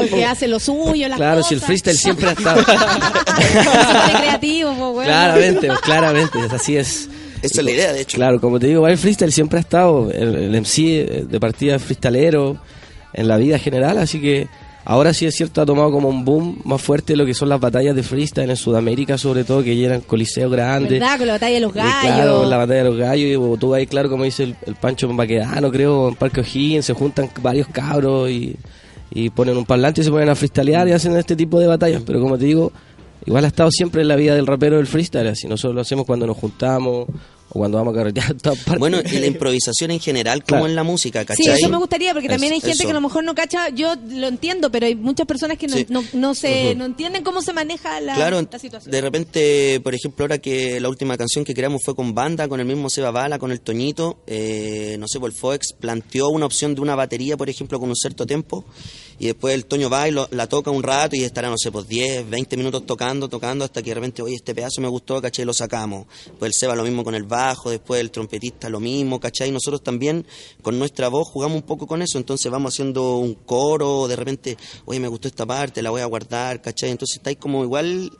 que 0.07 0.23
hace 0.23 0.47
lo 0.47 0.61
suyo, 0.61 1.07
Claro, 1.13 1.43
si 1.43 1.55
el 1.55 1.59
freestyle 1.59 1.97
siempre 1.97 2.29
ha 2.29 2.31
estado. 2.31 2.63
creativo, 4.17 4.69
pues, 4.69 4.91
bueno. 4.93 5.03
Claramente, 5.11 5.69
claramente, 5.83 6.39
así 6.51 6.77
es. 6.77 7.09
Esa 7.41 7.59
es 7.59 7.65
la 7.65 7.71
idea, 7.71 7.91
de 7.91 7.99
hecho. 7.99 8.15
Claro, 8.15 8.39
como 8.39 8.61
te 8.61 8.67
digo, 8.67 8.87
el 8.87 8.97
freestyle 8.97 9.33
siempre 9.33 9.57
ha 9.57 9.61
estado, 9.61 10.09
el, 10.09 10.35
el 10.37 10.61
MC 10.61 11.27
de 11.27 11.39
partida 11.41 11.77
freestalero, 11.79 12.61
en 13.11 13.27
la 13.27 13.35
vida 13.35 13.59
general, 13.59 13.97
así 13.97 14.21
que 14.21 14.47
Ahora 14.83 15.13
sí 15.13 15.25
es 15.27 15.35
cierto, 15.35 15.61
ha 15.61 15.65
tomado 15.65 15.91
como 15.91 16.09
un 16.09 16.25
boom 16.25 16.59
más 16.65 16.81
fuerte 16.81 17.15
lo 17.15 17.25
que 17.25 17.33
son 17.35 17.49
las 17.49 17.59
batallas 17.59 17.95
de 17.95 18.01
freestyle 18.01 18.49
en 18.49 18.55
Sudamérica, 18.55 19.17
sobre 19.17 19.43
todo, 19.43 19.63
que 19.63 19.75
llenan 19.75 20.01
coliseos 20.01 20.51
grandes. 20.51 20.99
¿Verdad? 20.99 21.17
Con 21.19 21.27
la 21.27 21.33
batalla 21.33 21.53
de 21.55 21.59
los 21.61 21.69
Y 21.71 21.73
Claro, 21.73 22.33
gallos. 22.33 22.49
la 22.49 22.57
batalla 22.57 22.83
de 22.83 22.89
los 22.89 22.97
gallos, 22.97 23.55
y 23.55 23.59
tú 23.59 23.73
ahí, 23.75 23.85
claro, 23.85 24.09
como 24.09 24.23
dice 24.23 24.43
el, 24.43 24.55
el 24.65 24.75
Pancho 24.75 25.07
Baquedano, 25.13 25.69
creo, 25.71 26.09
en 26.09 26.15
Parque 26.15 26.41
O'Higgins, 26.41 26.85
se 26.85 26.93
juntan 26.93 27.29
varios 27.41 27.67
cabros 27.67 28.29
y, 28.31 28.55
y 29.11 29.29
ponen 29.29 29.55
un 29.55 29.65
parlante 29.65 30.01
y 30.01 30.03
se 30.03 30.09
ponen 30.09 30.29
a 30.29 30.35
freestylear 30.35 30.87
y 30.87 30.93
hacen 30.93 31.15
este 31.15 31.35
tipo 31.35 31.59
de 31.59 31.67
batallas. 31.67 32.01
Pero 32.03 32.19
como 32.19 32.37
te 32.39 32.45
digo, 32.45 32.71
igual 33.25 33.45
ha 33.45 33.49
estado 33.49 33.69
siempre 33.71 34.01
en 34.01 34.07
la 34.07 34.15
vida 34.15 34.33
del 34.33 34.47
rapero 34.47 34.79
el 34.79 34.87
freestyle, 34.87 35.27
así 35.27 35.47
nosotros 35.47 35.75
lo 35.75 35.81
hacemos 35.81 36.07
cuando 36.07 36.25
nos 36.25 36.37
juntamos 36.37 37.05
o 37.53 37.59
cuando 37.59 37.77
vamos 37.77 37.93
a 37.93 37.97
carretear 37.97 38.33
todas 38.35 38.57
partes. 38.59 38.79
Bueno, 38.79 38.99
y 39.05 39.19
la 39.19 39.25
improvisación 39.27 39.91
en 39.91 39.99
general, 39.99 40.39
como 40.43 40.61
Claro. 40.61 40.65
en 40.67 40.75
la 40.75 40.83
música, 40.83 41.21
Sí, 41.21 41.25
¿cachai? 41.25 41.53
eso 41.59 41.69
me 41.69 41.77
gustaría, 41.77 42.13
porque 42.13 42.29
también 42.29 42.53
hay 42.53 42.59
Eso, 42.59 42.67
gente 42.67 42.85
que 42.85 42.91
a 42.91 42.93
lo 42.93 43.01
mejor 43.01 43.23
no 43.23 43.35
cacha, 43.35 43.69
yo 43.69 43.95
lo 44.09 44.27
entiendo, 44.27 44.71
pero 44.71 44.85
hay 44.85 44.95
muchas 44.95 45.27
personas 45.27 45.57
que 45.57 45.67
no, 45.67 45.75
Sí. 45.75 45.85
no, 45.89 46.03
no 46.13 46.33
se, 46.35 46.73
no 46.75 46.85
entienden 46.85 47.23
cómo 47.23 47.41
se 47.41 47.53
maneja 47.53 47.99
la, 48.01 48.15
Claro, 48.15 48.41
la 48.49 48.59
situación. 48.59 48.91
de 48.91 49.01
repente, 49.01 49.79
por 49.83 49.93
ejemplo, 49.93 50.23
ahora 50.23 50.37
que 50.37 50.79
la 50.79 50.89
última 50.89 51.17
canción 51.17 51.43
que 51.45 51.53
creamos 51.53 51.81
fue 51.83 51.95
con 51.95 52.13
banda, 52.13 52.47
con 52.47 52.59
el 52.59 52.65
mismo 52.65 52.89
Seba 52.89 53.11
Bala, 53.11 53.37
con 53.39 53.51
el 53.51 53.59
Toñito, 53.61 54.19
eh, 54.27 54.95
no 54.99 55.07
sé, 55.07 55.19
por 55.19 55.29
el 55.29 55.35
planteó 55.79 56.29
una 56.29 56.45
opción 56.45 56.75
de 56.75 56.81
una 56.81 56.95
batería, 56.95 57.35
por 57.35 57.49
ejemplo, 57.49 57.79
con 57.79 57.89
un 57.89 57.95
cierto 57.95 58.25
tempo, 58.25 58.63
y 59.21 59.27
después 59.27 59.53
el 59.53 59.65
Toño 59.65 59.87
va 59.87 60.07
y 60.07 60.11
lo- 60.11 60.27
la 60.31 60.47
toca 60.47 60.71
un 60.71 60.81
rato 60.81 61.15
y 61.15 61.23
estará, 61.23 61.47
no 61.47 61.55
sé, 61.55 61.71
pues 61.71 61.87
10, 61.87 62.27
20 62.27 62.57
minutos 62.57 62.87
tocando, 62.87 63.29
tocando, 63.29 63.63
hasta 63.63 63.83
que 63.83 63.91
de 63.91 63.93
repente, 63.93 64.23
oye, 64.23 64.33
este 64.33 64.55
pedazo 64.55 64.81
me 64.81 64.87
gustó, 64.87 65.21
¿cachai? 65.21 65.45
Lo 65.45 65.53
sacamos. 65.53 66.07
Pues 66.39 66.49
el 66.49 66.53
Seba 66.59 66.75
lo 66.75 66.81
mismo 66.83 67.03
con 67.03 67.13
el 67.13 67.21
bajo, 67.23 67.69
después 67.69 68.01
el 68.01 68.09
trompetista 68.09 68.67
lo 68.67 68.79
mismo, 68.79 69.19
¿cachai? 69.19 69.49
Y 69.49 69.51
nosotros 69.51 69.83
también 69.83 70.25
con 70.63 70.79
nuestra 70.79 71.07
voz 71.07 71.27
jugamos 71.27 71.57
un 71.57 71.61
poco 71.61 71.85
con 71.85 72.01
eso, 72.01 72.17
entonces 72.17 72.51
vamos 72.51 72.73
haciendo 72.73 73.17
un 73.17 73.35
coro, 73.35 74.07
de 74.07 74.15
repente, 74.15 74.57
oye, 74.85 74.99
me 74.99 75.07
gustó 75.07 75.27
esta 75.27 75.45
parte, 75.45 75.83
la 75.83 75.91
voy 75.91 76.01
a 76.01 76.05
guardar, 76.05 76.59
¿cachai? 76.63 76.89
Entonces 76.89 77.17
estáis 77.17 77.37
como 77.37 77.63
igual, 77.63 78.11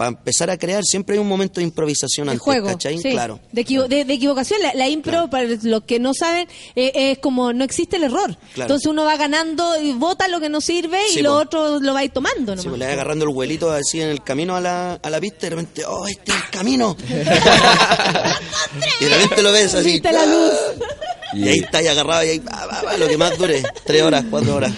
para 0.00 0.08
empezar 0.16 0.48
a 0.48 0.56
crear, 0.56 0.82
siempre 0.82 1.12
hay 1.16 1.20
un 1.20 1.28
momento 1.28 1.60
de 1.60 1.64
improvisación 1.64 2.28
El 2.28 2.30
antes, 2.30 2.42
juego, 2.42 2.68
¿cachai? 2.68 2.96
sí, 2.96 3.10
Claro. 3.10 3.38
de, 3.52 3.60
equivo- 3.66 3.86
de- 3.86 4.06
de 4.06 4.14
equivocación. 4.14 4.58
La, 4.62 4.72
la 4.72 4.88
impro, 4.88 5.28
para 5.28 5.46
los 5.62 5.82
que 5.84 5.98
no 6.00 6.14
saben, 6.14 6.48
eh, 6.74 6.92
es 7.12 7.18
como 7.18 7.52
no 7.52 7.64
existe 7.64 7.96
el 7.96 8.04
error. 8.04 8.34
Claro. 8.54 8.62
Entonces 8.62 8.86
uno 8.86 9.04
va 9.04 9.18
ganando 9.18 9.78
y 9.78 9.92
vota 9.92 10.26
lo 10.28 10.40
que 10.40 10.48
no 10.48 10.62
sirve 10.62 10.98
y 11.14 11.20
lo 11.20 11.34
otro 11.36 11.80
lo 11.80 11.92
va 11.92 12.00
a 12.00 12.04
ir 12.04 12.12
tomando. 12.12 12.56
Sí, 12.56 12.70
le 12.78 12.86
va 12.86 12.92
agarrando 12.94 13.26
el 13.26 13.34
vuelito 13.34 13.70
así 13.70 14.00
en 14.00 14.08
el 14.08 14.22
camino 14.22 14.56
a 14.56 14.62
la, 14.62 14.94
a 14.94 15.10
la 15.10 15.20
pista 15.20 15.36
y 15.46 15.50
de 15.50 15.56
repente, 15.56 15.84
oh, 15.84 16.06
este 16.06 16.32
es 16.32 16.38
el 16.44 16.50
camino. 16.50 16.96
y 19.00 19.04
de 19.04 19.10
repente 19.18 19.42
lo 19.42 19.52
ves 19.52 19.74
así. 19.74 19.92
Viste 19.92 20.12
la 20.12 20.24
luz. 20.24 20.52
Y 21.32 21.48
ahí 21.48 21.58
está 21.60 21.78
ahí 21.78 21.86
agarrado 21.86 22.24
y 22.24 22.28
ahí, 22.28 22.38
va, 22.40 22.66
va, 22.66 22.82
va, 22.82 22.96
lo 22.96 23.06
que 23.08 23.16
más 23.16 23.36
dure, 23.38 23.62
tres 23.84 24.02
horas, 24.02 24.24
cuatro 24.30 24.56
horas. 24.56 24.72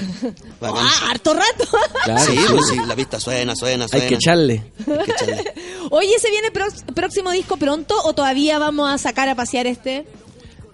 Bacán. 0.60 0.84
Ah, 0.86 1.10
harto 1.10 1.34
rato. 1.34 1.64
Claro, 2.04 2.24
sí, 2.32 2.36
sí. 2.36 2.44
pues 2.50 2.66
sí, 2.68 2.76
la 2.86 2.94
pista 2.96 3.18
suena, 3.20 3.56
suena, 3.56 3.84
Hay 3.84 3.88
suena. 3.90 4.06
que 4.08 4.14
echarle. 4.14 4.62
Hay 4.86 5.04
que 5.04 5.10
echarle. 5.12 5.54
Oye, 5.90 6.18
¿se 6.18 6.30
viene 6.30 6.50
próximo 6.94 7.30
disco 7.32 7.56
pronto 7.56 7.94
o 8.04 8.12
todavía 8.12 8.58
vamos 8.58 8.90
a 8.90 8.98
sacar 8.98 9.28
a 9.28 9.34
pasear 9.34 9.66
este? 9.66 10.06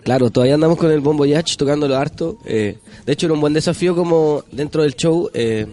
Claro, 0.02 0.30
todavía 0.30 0.54
andamos 0.54 0.78
con 0.78 0.90
el 0.90 1.00
Bombo 1.00 1.26
Yach 1.26 1.56
tocándolo 1.56 1.96
harto. 1.96 2.38
eh, 2.44 2.78
de 3.04 3.12
hecho, 3.12 3.26
era 3.26 3.34
un 3.34 3.40
buen 3.40 3.52
desafío 3.52 3.94
como 3.94 4.44
dentro 4.52 4.82
del 4.82 4.94
show 4.94 5.30
eh, 5.34 5.66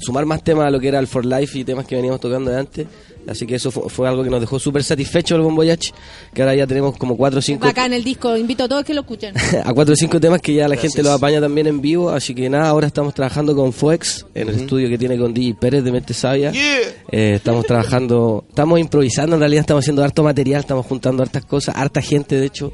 sumar 0.00 0.24
más 0.26 0.42
temas 0.42 0.66
a 0.66 0.70
lo 0.70 0.80
que 0.80 0.88
era 0.88 0.98
el 0.98 1.06
For 1.06 1.24
Life 1.24 1.58
y 1.58 1.64
temas 1.64 1.86
que 1.86 1.96
veníamos 1.96 2.20
tocando 2.20 2.50
de 2.50 2.58
antes. 2.58 2.86
Así 3.28 3.46
que 3.46 3.56
eso 3.56 3.70
fue, 3.70 3.88
fue 3.90 4.08
algo 4.08 4.24
que 4.24 4.30
nos 4.30 4.40
dejó 4.40 4.58
súper 4.58 4.82
satisfecho 4.82 5.36
el 5.36 5.42
Bombo 5.42 5.62
Yach, 5.62 5.90
que 6.32 6.42
ahora 6.42 6.54
ya 6.54 6.66
tenemos 6.66 6.96
como 6.96 7.16
cuatro 7.16 7.40
o 7.40 7.42
cinco 7.42 7.66
Acá 7.66 7.84
en 7.84 7.92
el 7.92 8.02
disco, 8.02 8.34
invito 8.36 8.64
a 8.64 8.68
todos 8.68 8.82
que 8.84 8.94
lo 8.94 9.02
escuchen. 9.02 9.34
a 9.64 9.74
cuatro 9.74 9.92
o 9.92 9.96
cinco 9.96 10.18
temas 10.18 10.40
que 10.40 10.54
ya 10.54 10.62
la 10.62 10.74
Gracias. 10.74 10.94
gente 10.94 11.02
los 11.02 11.12
apaña 11.16 11.40
también 11.40 11.66
en 11.66 11.80
vivo, 11.82 12.10
así 12.10 12.34
que 12.34 12.48
nada, 12.48 12.68
ahora 12.68 12.86
estamos 12.86 13.12
trabajando 13.12 13.54
con 13.54 13.72
Foex 13.72 14.26
en 14.34 14.48
el 14.48 14.54
estudio 14.60 14.88
que 14.88 14.96
tiene 14.96 15.18
con 15.18 15.34
DJ 15.34 15.54
Pérez 15.54 15.84
de 15.84 15.92
Mente 15.92 16.14
Sabia. 16.14 16.50
Eh, 16.54 17.34
estamos 17.34 17.66
trabajando, 17.66 18.44
estamos 18.48 18.80
improvisando, 18.80 19.36
en 19.36 19.40
realidad 19.40 19.60
estamos 19.60 19.84
haciendo 19.84 20.02
harto 20.02 20.22
material, 20.22 20.60
estamos 20.60 20.86
juntando 20.86 21.22
hartas 21.22 21.44
cosas, 21.44 21.76
harta 21.76 22.00
gente 22.00 22.36
de 22.36 22.46
hecho, 22.46 22.72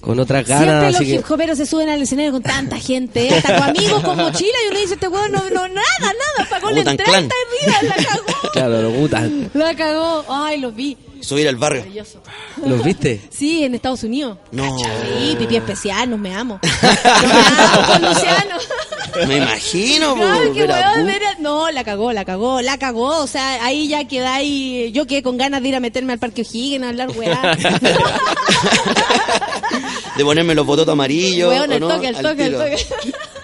con 0.00 0.18
otras 0.20 0.46
ganas, 0.46 0.64
Siempre 0.64 0.92
los 0.92 1.00
que 1.00 1.26
hip 1.26 1.30
hoperos 1.30 1.58
se 1.58 1.66
suben 1.66 1.88
al 1.88 2.00
escenario 2.00 2.32
con 2.32 2.42
tanta 2.42 2.78
gente, 2.78 3.28
¿eh? 3.28 3.34
hasta 3.36 3.58
con 3.58 3.68
amigos 3.70 4.02
con 4.02 4.16
mochila 4.16 4.56
y 4.66 4.70
uno 4.70 4.80
dice, 4.80 4.94
este 4.94 5.08
weón 5.08 5.32
no, 5.32 5.40
no, 5.50 5.68
nada, 5.68 5.82
nada, 6.00 6.48
pagó 6.50 6.70
la 6.70 6.80
entrada, 6.80 7.18
está 7.18 7.34
arriba, 7.66 7.94
la 7.96 8.04
cagó, 8.04 8.50
claro, 8.52 8.82
los 8.82 8.92
Wu-Tang. 8.94 9.50
la 9.54 9.74
cagó, 9.74 10.24
ay, 10.28 10.60
los 10.60 10.74
vi, 10.74 10.96
Subir 11.20 11.48
al 11.48 11.56
barrio. 11.56 11.84
¿Los 12.64 12.84
viste? 12.84 13.20
Sí, 13.30 13.64
en 13.64 13.74
Estados 13.74 14.02
Unidos. 14.04 14.38
No, 14.52 14.76
Sí, 14.78 15.36
pipí 15.38 15.56
especial, 15.56 16.08
nos 16.10 16.18
meamos. 16.18 16.60
Nos 16.82 17.22
meamos 17.22 17.86
con 17.86 18.02
Luciano. 18.02 18.56
me 19.26 19.36
imagino, 19.38 20.14
Claro, 20.14 20.52
que 20.52 20.64
weón, 20.64 21.00
Wu. 21.00 21.06
ver 21.06 21.22
a- 21.24 21.34
No, 21.40 21.70
la 21.70 21.84
cagó, 21.84 22.12
la 22.12 22.24
cagó, 22.24 22.60
la 22.60 22.78
cagó. 22.78 23.18
O 23.22 23.26
sea, 23.26 23.64
ahí 23.64 23.88
ya 23.88 24.06
quedáis. 24.06 24.92
Yo 24.92 25.06
quedé 25.06 25.22
con 25.22 25.36
ganas 25.36 25.62
de 25.62 25.68
ir 25.68 25.76
a 25.76 25.80
meterme 25.80 26.12
al 26.12 26.18
Parque 26.18 26.42
O'Higgins 26.42 26.84
a 26.84 26.88
hablar 26.90 27.10
weá. 27.10 27.56
de 30.16 30.24
ponerme 30.24 30.54
los 30.54 30.66
bototos 30.66 30.92
amarillos. 30.92 31.48
Weón, 31.50 31.70
¿o 31.70 31.74
al 31.74 31.80
no? 31.80 31.88
toque, 31.88 32.08
al 32.08 32.16
toque, 32.20 32.44
al 32.44 32.52
toque. 32.54 32.86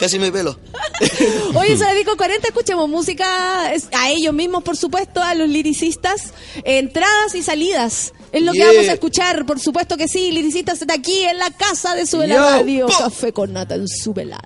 Casi 0.04 0.18
me 0.18 0.30
pelo. 0.30 0.58
Oye, 1.54 1.78
son 1.78 1.86
las 1.86 1.94
10 1.94 2.06
con 2.06 2.16
40, 2.18 2.48
escuchemos 2.48 2.86
música 2.90 3.70
a 3.70 4.10
ellos 4.10 4.34
mismos, 4.34 4.62
por 4.62 4.76
supuesto, 4.76 5.22
a 5.22 5.34
los 5.34 5.48
liricistas, 5.48 6.34
entradas 6.64 7.34
y 7.34 7.42
salidas. 7.42 8.12
Es 8.30 8.42
lo 8.42 8.52
Yeah. 8.52 8.66
que 8.68 8.76
vamos 8.76 8.88
a 8.90 8.92
escuchar, 8.92 9.46
por 9.46 9.60
supuesto 9.60 9.96
que 9.96 10.06
sí, 10.06 10.30
liricistas 10.30 10.82
está 10.82 10.92
aquí 10.92 11.22
en 11.24 11.38
la 11.38 11.50
casa 11.52 11.94
de 11.94 12.04
Yo, 12.04 12.20
Radio, 12.26 12.86
po. 12.86 12.98
Café 12.98 13.32
con 13.32 13.54
Nata 13.54 13.76
en 13.76 13.88
Sube 13.88 14.26
la 14.26 14.36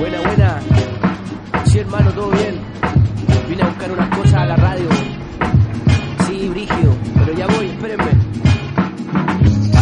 Buena, 0.00 0.18
buena. 0.22 0.60
Sí, 1.66 1.78
hermano, 1.78 2.10
todo 2.12 2.30
bien. 2.30 2.58
Vine 3.50 3.62
a 3.62 3.66
buscar 3.66 3.92
unas 3.92 4.16
cosas 4.16 4.34
a 4.34 4.46
la 4.46 4.56
radio. 4.56 4.99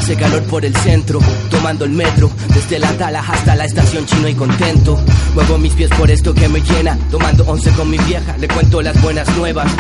Hace 0.09 0.17
calor 0.17 0.43
por 0.45 0.65
el 0.65 0.75
centro, 0.75 1.19
tomando 1.51 1.85
el 1.85 1.91
metro, 1.91 2.31
desde 2.55 2.79
la 2.79 2.91
tala 2.93 3.21
hasta 3.21 3.55
la 3.55 3.67
estación 3.67 4.07
chino 4.07 4.27
y 4.27 4.35
contento. 4.35 4.99
Muevo 5.35 5.59
mis 5.59 5.75
pies 5.75 5.91
por 5.99 6.11
esto 6.11 6.33
que 6.33 6.49
me 6.49 6.63
llena, 6.63 6.97
tomando 7.11 7.45
once 7.45 7.71
con 7.73 7.91
mi 7.91 7.99
vieja, 7.99 8.35
le 8.39 8.49
cuento 8.49 8.81
las 8.81 8.99
buenas 9.03 9.29
nuevas. 9.37 9.71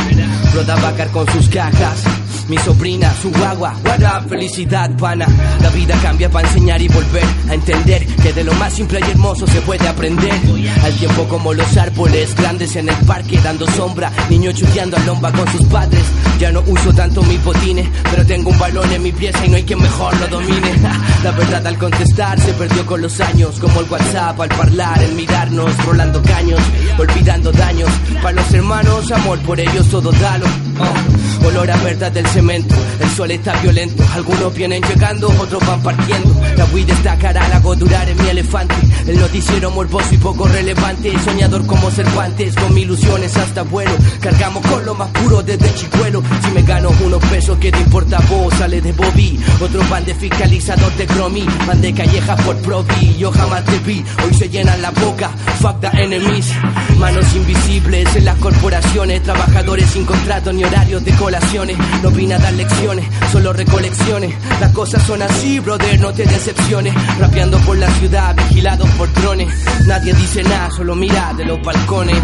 Roda 0.54 0.76
Bacar 0.76 1.08
con 1.12 1.26
sus 1.32 1.48
cajas, 1.48 2.02
mi 2.46 2.58
sobrina, 2.58 3.10
su 3.22 3.30
guagua, 3.30 3.72
up, 3.72 4.28
felicidad 4.28 4.94
pana. 4.98 5.26
La 5.62 5.70
vida 5.70 5.98
cambia 6.02 6.30
para 6.30 6.46
enseñar 6.46 6.82
y 6.82 6.88
volver 6.88 7.24
a 7.48 7.54
entender 7.54 8.04
que 8.06 8.34
de 8.34 8.44
lo 8.44 8.52
más 8.54 8.74
simple 8.74 9.00
y 9.00 9.10
hermoso 9.10 9.46
se 9.46 9.62
puede 9.62 9.88
aprender. 9.88 10.34
Al 10.82 10.92
tiempo 10.94 11.24
como 11.26 11.54
los 11.54 11.74
árboles 11.78 12.34
grandes 12.34 12.76
en 12.76 12.90
el 12.90 12.96
parque 13.06 13.40
dando 13.42 13.66
sombra, 13.68 14.12
niño 14.28 14.52
chuteando 14.52 14.98
a 14.98 15.00
lomba 15.00 15.32
con 15.32 15.48
sus 15.48 15.64
padres. 15.68 16.04
Ya 16.38 16.52
no 16.52 16.62
uso 16.66 16.92
tanto 16.92 17.22
mis 17.22 17.42
botines, 17.42 17.88
pero 18.10 18.26
tengo 18.26 18.50
un 18.50 18.58
balón 18.58 18.92
en 18.92 19.02
mi 19.02 19.12
pieza 19.12 19.46
y 19.46 19.48
no 19.48 19.56
hay 19.56 19.64
quien 19.64 19.80
mejor 19.80 20.17
lo 20.18 20.28
domine. 20.28 20.72
La 21.24 21.30
verdad 21.32 21.66
al 21.66 21.78
contestar 21.78 22.38
se 22.40 22.52
perdió 22.52 22.86
con 22.86 23.02
los 23.02 23.20
años, 23.20 23.58
como 23.58 23.80
el 23.80 23.90
WhatsApp 23.90 24.40
al 24.40 24.52
hablar, 24.52 25.02
el 25.02 25.14
mirarnos, 25.14 25.84
rolando 25.84 26.22
caños, 26.22 26.60
olvidando 26.96 27.50
daños. 27.52 27.90
Para 28.22 28.32
los 28.36 28.54
hermanos, 28.54 29.10
amor 29.10 29.38
por 29.40 29.58
ellos 29.58 29.88
todo 29.88 30.12
dalo. 30.12 30.46
Oh, 30.80 31.46
olor 31.48 31.70
a 31.70 31.76
verdad 31.78 32.12
del 32.12 32.26
cemento, 32.26 32.74
el 33.00 33.10
sol 33.10 33.30
está 33.32 33.52
violento. 33.60 34.04
Algunos 34.14 34.54
vienen 34.54 34.82
llegando, 34.82 35.28
otros 35.40 35.66
van 35.66 35.82
partiendo. 35.82 36.40
La 36.56 36.64
Wii 36.66 36.84
destacará, 36.84 37.48
la 37.48 37.56
hago 37.56 37.74
durar 37.74 38.08
en 38.08 38.22
mi 38.22 38.28
elefante. 38.28 38.74
El 39.06 39.18
noticiero 39.18 39.70
morboso 39.70 40.14
y 40.14 40.18
poco 40.18 40.46
relevante. 40.46 41.12
Soñador 41.24 41.66
como 41.66 41.90
Cervantes, 41.90 42.54
con 42.54 42.74
mis 42.74 42.84
ilusiones 42.84 43.36
hasta 43.36 43.62
vuelo. 43.62 43.92
Cargamos 44.20 44.64
con 44.66 44.84
lo 44.84 44.94
más 44.94 45.08
puro 45.10 45.42
desde 45.42 45.74
chicuelo. 45.74 46.22
Si 46.44 46.50
me 46.52 46.62
gano 46.62 46.90
unos 47.04 47.24
pesos, 47.26 47.58
¿qué 47.58 47.72
te 47.72 47.80
importa 47.80 48.18
vos? 48.28 48.54
Sale 48.54 48.80
de 48.80 48.92
Bobby. 48.92 49.38
Otro 49.60 49.82
van 49.88 50.04
de 50.08 50.14
fiscalizador 50.14 50.90
de 50.96 51.06
Cromi. 51.06 51.46
Van 51.66 51.80
de 51.82 51.92
calleja 51.92 52.34
por 52.36 52.56
Provi. 52.62 53.16
Yo 53.18 53.30
jamás 53.30 53.62
te 53.66 53.78
vi, 53.80 54.02
hoy 54.24 54.32
se 54.32 54.48
llenan 54.48 54.80
la 54.80 54.90
boca. 54.90 55.28
Fuck 55.60 55.80
the 55.80 55.88
enemies. 56.02 56.50
Manos 56.98 57.26
invisibles 57.36 58.16
en 58.16 58.24
las 58.24 58.36
corporaciones. 58.38 59.22
Trabajadores 59.22 59.90
sin 59.90 60.06
contrato 60.06 60.50
ni 60.52 60.64
horarios 60.64 61.04
de 61.04 61.12
colaciones. 61.12 61.76
No 62.02 62.10
vine 62.10 62.34
a 62.34 62.38
dar 62.38 62.54
lecciones, 62.54 63.04
solo 63.30 63.52
recolecciones. 63.52 64.34
Las 64.60 64.72
cosas 64.72 65.02
son 65.02 65.20
así, 65.20 65.60
brother, 65.60 66.00
no 66.00 66.10
te 66.12 66.24
decepciones. 66.24 66.94
Rapeando 67.18 67.58
por 67.58 67.76
la 67.76 67.90
ciudad, 67.98 68.34
vigilados 68.34 68.88
por 68.90 69.12
drones. 69.12 69.48
Nadie 69.86 70.14
dice 70.14 70.42
nada, 70.42 70.70
solo 70.70 70.94
mira 70.94 71.34
de 71.34 71.44
los 71.44 71.62
balcones. 71.62 72.16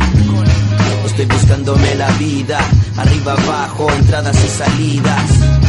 Estoy 1.04 1.26
buscándome 1.26 1.94
la 1.96 2.10
vida, 2.12 2.58
arriba, 2.96 3.32
abajo, 3.32 3.90
entradas 3.92 4.42
y 4.42 4.48
salidas. 4.48 5.63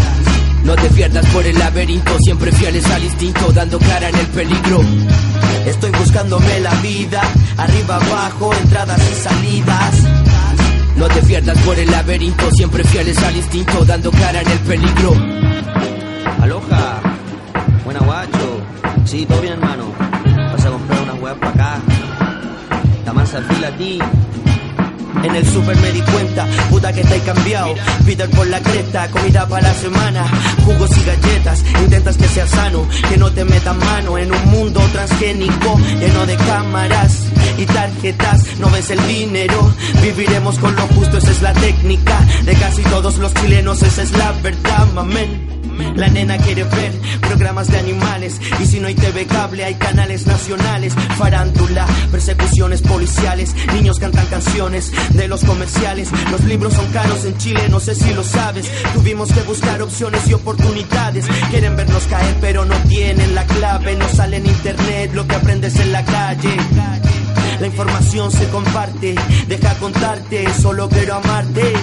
No 0.65 0.75
te 0.75 0.89
pierdas 0.89 1.23
por 1.27 1.45
el 1.45 1.59
laberinto, 1.59 2.17
siempre 2.21 2.51
fieles 2.51 2.89
al 2.89 3.03
instinto, 3.03 3.51
dando 3.53 3.77
cara 3.77 4.09
en 4.09 4.15
el 4.15 4.25
peligro. 4.27 4.81
Estoy 5.67 5.91
buscándome 5.91 6.59
la 6.59 6.73
vida, 6.81 7.21
arriba, 7.57 7.97
abajo, 7.97 8.51
entradas 8.51 8.99
y 9.11 9.13
salidas. 9.13 10.03
No 10.97 11.07
te 11.07 11.21
pierdas 11.21 11.57
por 11.59 11.77
el 11.77 11.91
laberinto, 11.91 12.49
siempre 12.51 12.83
fieles 12.83 13.21
al 13.21 13.35
instinto, 13.35 13.85
dando 13.85 14.09
cara 14.09 14.41
en 14.41 14.49
el 14.49 14.59
peligro. 14.59 15.13
Aloha, 16.41 16.99
buena 17.83 17.99
guacho. 17.99 18.61
Sí, 19.05 19.23
todo 19.27 19.41
bien, 19.41 19.53
hermano. 19.53 19.85
Vas 20.51 20.65
a 20.65 20.69
comprar 20.71 21.01
unas 21.03 21.21
weas 21.21 21.37
para 21.37 21.51
acá. 21.51 21.81
La 23.05 23.13
mansa 23.13 23.39
fila 23.43 23.67
a 23.67 23.77
ti. 23.77 23.99
En 25.23 25.35
el 25.35 25.45
super 25.47 25.75
me 25.77 25.91
di 25.91 26.01
cuenta, 26.01 26.47
puta 26.69 26.93
que 26.93 27.01
estáis 27.01 27.23
cambiado. 27.23 27.73
Peter 28.05 28.29
por 28.29 28.47
la 28.47 28.59
cresta, 28.61 29.09
comida 29.09 29.47
para 29.47 29.69
la 29.69 29.73
semana, 29.73 30.25
jugos 30.65 30.89
y 30.97 31.03
galletas. 31.03 31.63
Intentas 31.83 32.17
que 32.17 32.27
sea 32.27 32.47
sano, 32.47 32.87
que 33.09 33.17
no 33.17 33.31
te 33.31 33.45
metan 33.45 33.77
mano 33.79 34.17
en 34.17 34.31
un 34.31 34.45
mundo 34.51 34.81
transgénico 34.91 35.79
lleno 35.99 36.25
de 36.25 36.35
cámaras 36.35 37.23
y 37.57 37.65
tarjetas. 37.65 38.43
No 38.59 38.69
ves 38.69 38.89
el 38.91 39.07
dinero, 39.07 39.73
viviremos 40.01 40.59
con 40.59 40.75
lo 40.75 40.83
justo, 40.87 41.17
esa 41.17 41.31
es 41.31 41.41
la 41.41 41.53
técnica 41.53 42.19
de 42.43 42.53
casi 42.55 42.81
todos 42.83 43.17
los 43.17 43.33
chilenos, 43.33 43.81
esa 43.81 44.03
es 44.03 44.11
la 44.17 44.31
verdad, 44.43 44.87
mamen. 44.93 45.64
La 45.95 46.07
nena 46.07 46.37
quiere 46.37 46.63
ver 46.63 46.93
programas 47.21 47.67
de 47.67 47.77
animales. 47.77 48.39
Y 48.61 48.65
si 48.65 48.79
no 48.79 48.87
hay 48.87 48.95
TV 48.95 49.25
cable 49.25 49.63
hay 49.63 49.75
canales 49.75 50.25
nacionales, 50.25 50.93
farándula, 51.17 51.85
persecuciones 52.11 52.81
policiales, 52.81 53.55
niños 53.73 53.99
cantan 53.99 54.25
canciones 54.27 54.91
de 55.11 55.27
los 55.27 55.43
comerciales, 55.43 56.09
los 56.31 56.43
libros 56.45 56.73
son 56.73 56.91
caros 56.91 57.25
en 57.25 57.37
Chile, 57.37 57.67
no 57.69 57.79
sé 57.79 57.95
si 57.95 58.13
lo 58.13 58.23
sabes, 58.23 58.69
tuvimos 58.93 59.31
que 59.31 59.41
buscar 59.41 59.81
opciones 59.81 60.27
y 60.27 60.33
oportunidades, 60.33 61.25
quieren 61.49 61.75
vernos 61.75 62.05
caer 62.05 62.35
pero 62.41 62.65
no 62.65 62.75
tienen 62.87 63.35
la 63.35 63.45
clave, 63.45 63.95
no 63.95 64.07
sale 64.09 64.37
en 64.37 64.45
internet 64.45 65.11
lo 65.13 65.27
que 65.27 65.35
aprendes 65.35 65.75
en 65.79 65.91
la 65.91 66.03
calle. 66.03 66.57
La 67.59 67.67
información 67.67 68.31
se 68.31 68.49
comparte, 68.49 69.15
deja 69.47 69.73
contarte, 69.75 70.45
solo 70.61 70.89
quiero 70.89 71.15
amarte. 71.15 71.73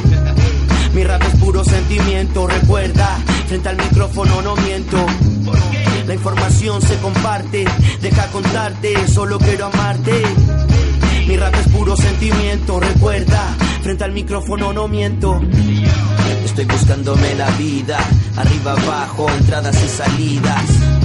Mi 0.94 1.04
rap 1.04 1.22
es 1.22 1.40
puro 1.40 1.64
sentimiento, 1.64 2.46
recuerda, 2.46 3.18
frente 3.46 3.68
al 3.68 3.76
micrófono 3.76 4.42
no 4.42 4.54
miento. 4.56 4.98
La 6.06 6.14
información 6.14 6.82
se 6.82 6.98
comparte, 6.98 7.64
deja 8.02 8.26
contarte, 8.26 9.08
solo 9.08 9.38
quiero 9.38 9.66
amarte. 9.66 10.22
Mi 11.26 11.36
rap 11.36 11.54
es 11.54 11.68
puro 11.68 11.96
sentimiento, 11.96 12.78
recuerda, 12.78 13.56
frente 13.82 14.04
al 14.04 14.12
micrófono 14.12 14.72
no 14.74 14.86
miento. 14.86 15.40
Estoy 16.44 16.66
buscándome 16.66 17.34
la 17.36 17.50
vida, 17.52 17.98
arriba, 18.36 18.72
abajo, 18.72 19.30
entradas 19.30 19.82
y 19.82 19.88
salidas. 19.88 21.01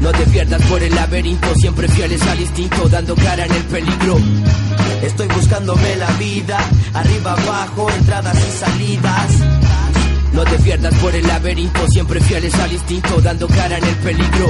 No 0.00 0.10
te 0.12 0.24
pierdas 0.26 0.62
por 0.62 0.82
el 0.82 0.94
laberinto, 0.94 1.54
siempre 1.56 1.86
fieles 1.88 2.22
al 2.26 2.40
instinto, 2.40 2.88
dando 2.88 3.14
cara 3.14 3.44
en 3.44 3.52
el 3.52 3.64
peligro. 3.64 4.16
Estoy 5.02 5.28
buscándome 5.28 5.96
la 5.96 6.10
vida, 6.12 6.58
arriba, 6.94 7.32
abajo, 7.32 7.90
entradas 7.90 8.36
y 8.36 8.58
salidas. 8.58 9.30
No 10.32 10.44
te 10.44 10.58
pierdas 10.58 10.94
por 10.96 11.14
el 11.14 11.26
laberinto, 11.26 11.86
siempre 11.88 12.20
fieles 12.20 12.54
al 12.54 12.72
instinto, 12.72 13.20
dando 13.20 13.46
cara 13.48 13.76
en 13.76 13.84
el 13.84 13.96
peligro. 13.96 14.46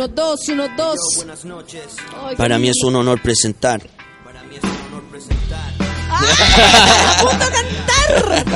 Uno, 0.00 0.08
dos, 0.08 0.48
uno, 0.48 0.66
dos. 0.78 0.96
Buenas 1.16 1.44
noches. 1.44 1.82
Ay, 2.24 2.34
Para 2.34 2.58
mí 2.58 2.68
es 2.70 2.76
lindo. 2.76 2.88
un 2.88 2.96
honor 3.06 3.20
presentar. 3.20 3.82
¡A 6.10 7.16
punto 7.20 7.44
cantar! 7.52 8.46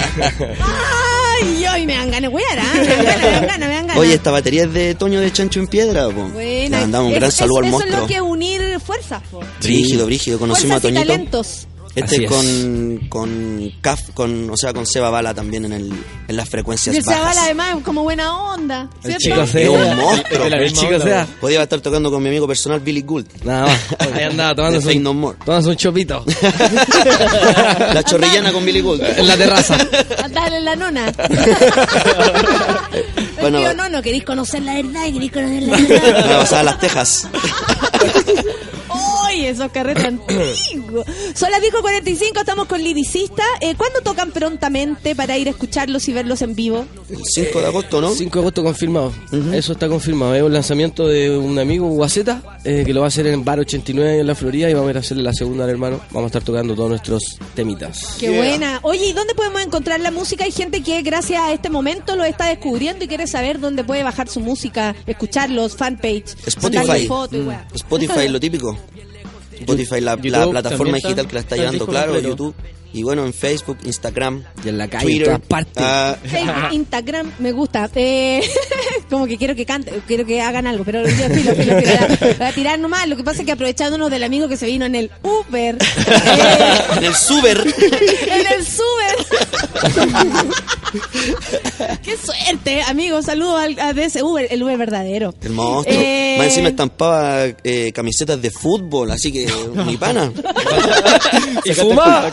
¡Ay! 1.43 1.67
Hoy 1.67 1.85
me 1.87 1.97
dan 1.99 2.11
ganas 2.11 2.31
¿ah? 2.33 2.73
Me 2.75 2.87
dan 2.87 3.05
ganas, 3.05 3.21
me 3.21 3.31
dan 3.31 3.47
ganas, 3.47 3.59
me 3.69 3.75
dan 3.75 3.87
ganas. 3.89 3.97
Oye, 3.99 4.15
esta 4.15 4.31
batería 4.31 4.65
es 4.65 4.73
de 4.73 4.95
Toño 4.95 5.21
de 5.21 5.31
Chancho 5.35 5.61
en 5.61 5.67
Piedra. 5.67 6.07
Po. 6.09 6.29
Buena. 6.29 6.77
Le 6.79 6.81
mandamos 6.81 7.09
un 7.09 7.13
Es- 7.13 7.19
gran 7.21 7.29
es- 7.29 7.35
saludo 7.35 7.59
al 7.59 7.65
Eso 7.67 7.73
monstruo. 7.73 7.95
es 7.97 8.01
lo 8.01 8.07
que 8.07 8.21
unir 8.23 8.81
fuerzas, 8.81 9.23
po. 9.31 9.41
Brígido, 9.61 10.07
brígido. 10.07 10.39
Conocimos 10.39 10.81
Fuerzas 10.81 10.85
y 10.93 10.97
a 10.97 11.01
Toñito. 11.05 11.13
talentos. 11.13 11.67
Este 11.95 12.17
es 12.17 12.23
es. 12.23 12.29
con, 12.31 12.99
con 13.09 13.73
CAF, 13.81 14.11
con, 14.15 14.51
o 14.51 14.57
sea, 14.57 14.73
con 14.73 14.85
Seba 14.87 15.11
Bala 15.11 15.33
también 15.35 15.65
en, 15.67 15.73
el, 15.73 15.93
en 16.29 16.37
las 16.37 16.49
frecuencias 16.49 16.95
Y 16.95 16.99
el 16.99 17.05
bajas. 17.05 17.21
chaval 17.21 17.39
además 17.39 17.77
como 17.85 18.03
buena 18.03 18.37
onda, 18.53 18.89
¿cierto? 19.03 19.19
chico 19.21 19.41
Es 19.43 19.51
Sea. 19.51 19.71
un 19.71 19.97
monstruo. 19.97 20.49
La 20.49 20.57
misma 20.59 20.81
chico 20.81 21.01
Sea. 21.01 21.27
Podía 21.41 21.63
estar 21.63 21.81
tocando 21.81 22.11
con 22.11 22.23
mi 22.23 22.29
amigo 22.31 22.47
personal 22.49 22.81
Billy 22.81 23.03
Gould. 23.03 23.27
Nada 23.45 23.67
más. 23.67 23.81
Ahí 24.15 24.25
andaba 24.25 24.55
tomando 24.55 24.79
De 24.81 24.85
Fake 24.85 25.01
No 25.01 25.15
More. 25.15 25.39
Tomándose 25.45 25.71
un 25.71 25.77
chopito. 25.77 26.25
La 27.95 28.03
chorrillana 28.05 28.53
con 28.53 28.65
Billy 28.65 28.81
Gould. 28.81 29.03
En 29.03 29.27
la 29.29 29.37
terraza. 29.37 29.77
Dale 30.33 30.61
la 30.61 30.77
nona. 30.77 31.13
Bueno. 33.41 33.59
El 33.59 33.65
tío 33.65 33.75
no, 33.75 33.89
no 33.91 34.01
queréis 34.01 34.25
conocer 34.25 34.63
la 34.63 34.75
verdad 34.75 35.05
y 35.07 35.13
queréis 35.13 35.33
conocer 35.33 35.63
la 35.65 35.77
verdad. 35.77 36.25
Me 36.29 36.35
pasaba 36.35 36.63
las 36.63 36.79
tejas. 36.81 37.29
¡Ay, 39.35 39.47
esos 39.47 39.71
carretes 39.73 40.05
antiguos! 40.05 41.05
Son 41.35 41.51
las 41.51 41.61
10.45, 41.61 42.39
estamos 42.39 42.67
con 42.67 42.83
Liricista. 42.83 43.43
Eh, 43.61 43.75
¿Cuándo 43.77 44.01
tocan 44.01 44.31
prontamente 44.31 45.17
para 45.17 45.37
ir 45.37 45.49
a 45.49 45.51
escucharlos 45.51 46.09
y 46.09 46.13
verlos 46.13 46.41
en 46.43 46.55
vivo? 46.55 46.87
El 47.11 47.19
5 47.25 47.61
de 47.61 47.67
agosto, 47.67 48.01
¿no? 48.01 48.11
5 48.15 48.33
de 48.33 48.41
agosto 48.41 48.63
confirmado. 48.63 49.13
Eso 49.53 49.73
está 49.73 49.89
confirmado. 49.89 50.35
Es 50.37 50.43
un 50.43 50.53
lanzamiento 50.53 51.09
de 51.09 51.37
un 51.37 51.59
amigo, 51.59 51.89
Guaceta, 51.89 52.61
eh, 52.65 52.85
que 52.87 52.95
lo 52.95 53.01
va 53.01 53.07
a 53.07 53.09
hacer 53.09 53.27
en 53.27 53.45
Bar 53.45 53.59
89 53.61 54.21
en 54.21 54.27
la 54.27 54.35
Florida 54.37 54.71
y 54.71 54.75
vamos 54.75 54.89
a 54.89 54.91
ir 54.93 54.97
a 54.99 55.01
hacerle 55.01 55.23
la 55.25 55.33
segunda 55.33 55.65
al 55.65 55.71
hermano. 55.71 56.01
Vamos 56.11 56.25
a 56.25 56.27
estar 56.29 56.43
tocando 56.45 56.75
todos 56.77 56.89
nuestros 56.91 57.37
temitas. 57.55 58.17
¡Qué 58.21 58.31
buena! 58.31 58.79
Oye, 58.83 59.07
¿y 59.07 59.13
dónde 59.13 59.35
podemos 59.35 59.61
encontrar 59.63 59.99
la 60.01 60.11
música? 60.13 60.45
Hay 60.45 60.53
gente 60.53 60.83
que 60.83 61.03
gracias 61.03 61.43
a 61.43 61.53
este 61.53 61.71
momento 61.71 62.15
lo 62.15 62.25
está 62.25 62.47
descubriendo 62.47 63.05
y 63.05 63.09
quiere 63.09 63.27
saber 63.27 63.59
dónde 63.59 63.83
puede 63.83 64.05
bajar 64.05 64.29
su 64.29 64.39
música, 64.41 64.95
escucharlos, 65.07 65.75
fanpage, 65.77 66.37
Spotify. 66.47 67.07
foto 67.09 67.37
y 67.37 67.41
Mm. 67.41 67.51
Spotify, 67.75 68.29
lo 68.29 68.39
típico. 68.41 68.79
Spotify, 69.65 70.01
la, 70.01 70.17
la 70.17 70.47
plataforma 70.51 70.97
digital 70.97 71.11
está- 71.19 71.29
que 71.29 71.35
la 71.35 71.41
está 71.41 71.57
llevando, 71.57 71.87
claro, 71.87 72.13
completo. 72.13 72.29
YouTube. 72.29 72.55
Y 72.93 73.03
bueno, 73.03 73.27
en 73.27 73.33
Facebook, 73.33 73.79
Instagram, 73.85 74.45
Y 74.65 74.69
en 74.69 74.79
la 74.79 74.87
calle, 74.89 75.05
Twitter. 75.05 75.23
en 75.29 75.35
todas 75.35 75.49
partes. 75.49 75.83
ah, 75.85 76.17
Facebook, 76.23 76.55
Instagram, 76.73 77.33
me 77.41 77.51
gusta. 77.53 77.91
Eh, 77.97 78.41
como 79.11 79.27
que 79.27 79.37
quiero 79.37 79.55
que 79.55 79.65
cante, 79.67 79.93
quiero 80.07 80.25
que 80.27 80.41
hagan 80.41 80.67
algo, 80.67 80.85
pero 80.85 81.03
yo 81.07 81.29
filo, 81.29 81.55
filo, 81.55 81.55
filo, 81.55 81.75
voy 81.75 81.85
a- 82.31 82.35
voy 82.39 82.47
a 82.47 82.53
tirar 82.53 82.79
nomás. 82.79 83.07
Lo 83.09 83.17
que 83.17 83.25
pasa 83.25 83.41
es 83.41 83.47
que 83.47 83.53
aprovechándonos 83.53 84.11
del 84.11 84.23
amigo 84.25 84.49
que 84.49 84.57
se 84.57 84.67
vino 84.67 84.85
en 84.87 84.95
el 84.95 85.11
Uber, 85.23 85.77
eh, 85.77 86.79
en 86.99 87.05
el 87.05 87.15
Suber. 87.15 87.59
en 88.27 88.47
el 88.47 88.63
Uber. 88.63 90.45
Qué 92.03 92.17
suerte, 92.17 92.83
amigo. 92.83 93.21
Saludos 93.23 93.61
al, 93.61 93.79
a 93.81 93.93
de 93.93 94.05
ese 94.05 94.23
Uber, 94.23 94.47
el 94.51 94.63
Uber 94.63 94.77
verdadero. 94.79 95.35
El 95.43 95.51
monstruo. 95.53 95.97
Eh, 95.99 96.35
Más 96.39 96.47
encima 96.49 96.69
estampaba 96.69 97.47
eh, 97.65 97.93
camisetas 97.93 98.41
de 98.41 98.51
fútbol, 98.51 99.11
así 99.11 99.33
que 99.33 99.47
mi 99.87 99.97
pana. 99.97 100.33
¿Y 101.65 101.73
fuma? 101.75 102.33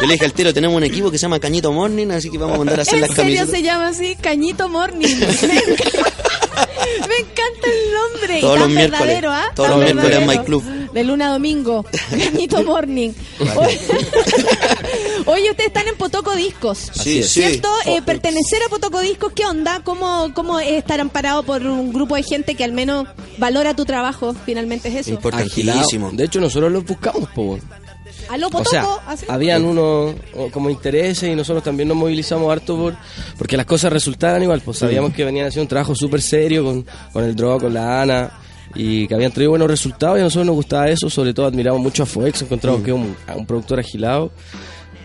Yo 0.00 0.06
le 0.06 0.12
dije 0.14 0.24
al 0.24 0.32
tiro, 0.32 0.52
tenemos 0.54 0.76
un 0.76 0.84
equipo 0.84 1.10
que 1.10 1.18
se 1.18 1.22
llama 1.22 1.38
Cañito 1.40 1.72
Morning, 1.72 2.08
así 2.10 2.30
que 2.30 2.38
vamos 2.38 2.56
a 2.56 2.58
mandar 2.58 2.78
a 2.80 2.82
hacer 2.82 2.94
¿En 2.96 3.00
las 3.02 3.10
serio 3.10 3.22
camisetas. 3.36 3.50
se 3.50 3.62
llama 3.62 3.88
así? 3.88 4.16
Cañito 4.20 4.68
Morning. 4.68 5.06
Me 5.42 5.54
encanta, 5.54 6.00
me 7.08 7.16
encanta 7.16 7.66
el 7.66 7.94
nombre. 7.94 8.40
Todos 8.40 8.56
y 8.56 8.58
tan 8.58 8.60
los 8.60 8.68
miércoles. 8.68 9.00
verdadero, 9.00 9.30
¿ah? 9.32 9.52
Todos 9.54 9.68
Tan 9.70 9.78
los 9.80 9.94
miércoles 9.94 10.18
en. 10.18 10.26
My 10.26 10.38
Club. 10.44 10.64
De 10.92 11.04
luna 11.04 11.28
a 11.28 11.32
domingo. 11.32 11.84
Cañito 12.10 12.62
Morning. 12.64 13.10
Oye, 13.56 13.80
Oye, 15.26 15.50
ustedes 15.50 15.68
están 15.68 15.86
en 15.88 15.96
Potoco 15.96 16.34
Discos. 16.34 16.78
Sí, 16.94 17.22
sí. 17.22 17.42
¿Cierto? 17.42 17.68
Eh, 17.86 18.00
pertenecer 18.02 18.62
a 18.64 18.68
Potoco 18.68 19.00
Discos, 19.00 19.32
¿qué 19.34 19.44
onda? 19.44 19.80
¿Cómo, 19.84 20.32
¿Cómo 20.34 20.58
estar 20.60 21.00
amparado 21.00 21.42
por 21.42 21.62
un 21.66 21.92
grupo 21.92 22.16
de 22.16 22.22
gente 22.22 22.54
que 22.54 22.64
al 22.64 22.72
menos 22.72 23.06
valora 23.36 23.74
tu 23.74 23.84
trabajo? 23.84 24.34
Finalmente 24.46 24.88
es 24.88 24.94
eso. 24.96 25.10
Importantísimo. 25.10 26.10
De 26.12 26.24
hecho, 26.24 26.40
nosotros 26.40 26.72
los 26.72 26.84
buscamos, 26.84 27.28
po. 27.30 27.58
Weón. 28.28 28.34
A 28.34 28.36
lo 28.38 28.48
O 28.48 28.64
sea, 28.64 28.86
así. 29.06 29.26
habían 29.28 29.64
unos 29.64 30.14
como 30.52 30.70
intereses 30.70 31.30
y 31.30 31.34
nosotros 31.34 31.64
también 31.64 31.88
nos 31.88 31.96
movilizamos 31.96 32.50
harto 32.50 32.76
por 32.76 32.96
porque 33.36 33.56
las 33.56 33.66
cosas 33.66 33.92
resultaran 33.92 34.42
igual. 34.42 34.60
Pues 34.64 34.78
sabíamos 34.78 35.12
que 35.12 35.24
venían 35.24 35.46
haciendo 35.46 35.62
un 35.62 35.68
trabajo 35.68 35.94
súper 35.94 36.20
serio 36.20 36.64
con, 36.64 36.86
con 37.12 37.24
el 37.24 37.34
Draw, 37.34 37.60
con 37.60 37.74
la 37.74 38.02
Ana 38.02 38.30
y 38.74 39.06
que 39.08 39.14
habían 39.14 39.32
traído 39.32 39.50
buenos 39.50 39.68
resultados 39.68 40.18
y 40.18 40.20
a 40.20 40.24
nosotros 40.24 40.46
nos 40.46 40.56
gustaba 40.56 40.88
eso. 40.88 41.08
Sobre 41.08 41.32
todo 41.34 41.46
admiramos 41.46 41.80
mucho 41.80 42.02
a 42.02 42.06
Foex, 42.06 42.42
encontramos 42.42 42.82
que 42.82 42.90
es 42.90 42.96
un, 42.96 43.16
un 43.34 43.46
productor 43.46 43.80
agilado. 43.80 44.30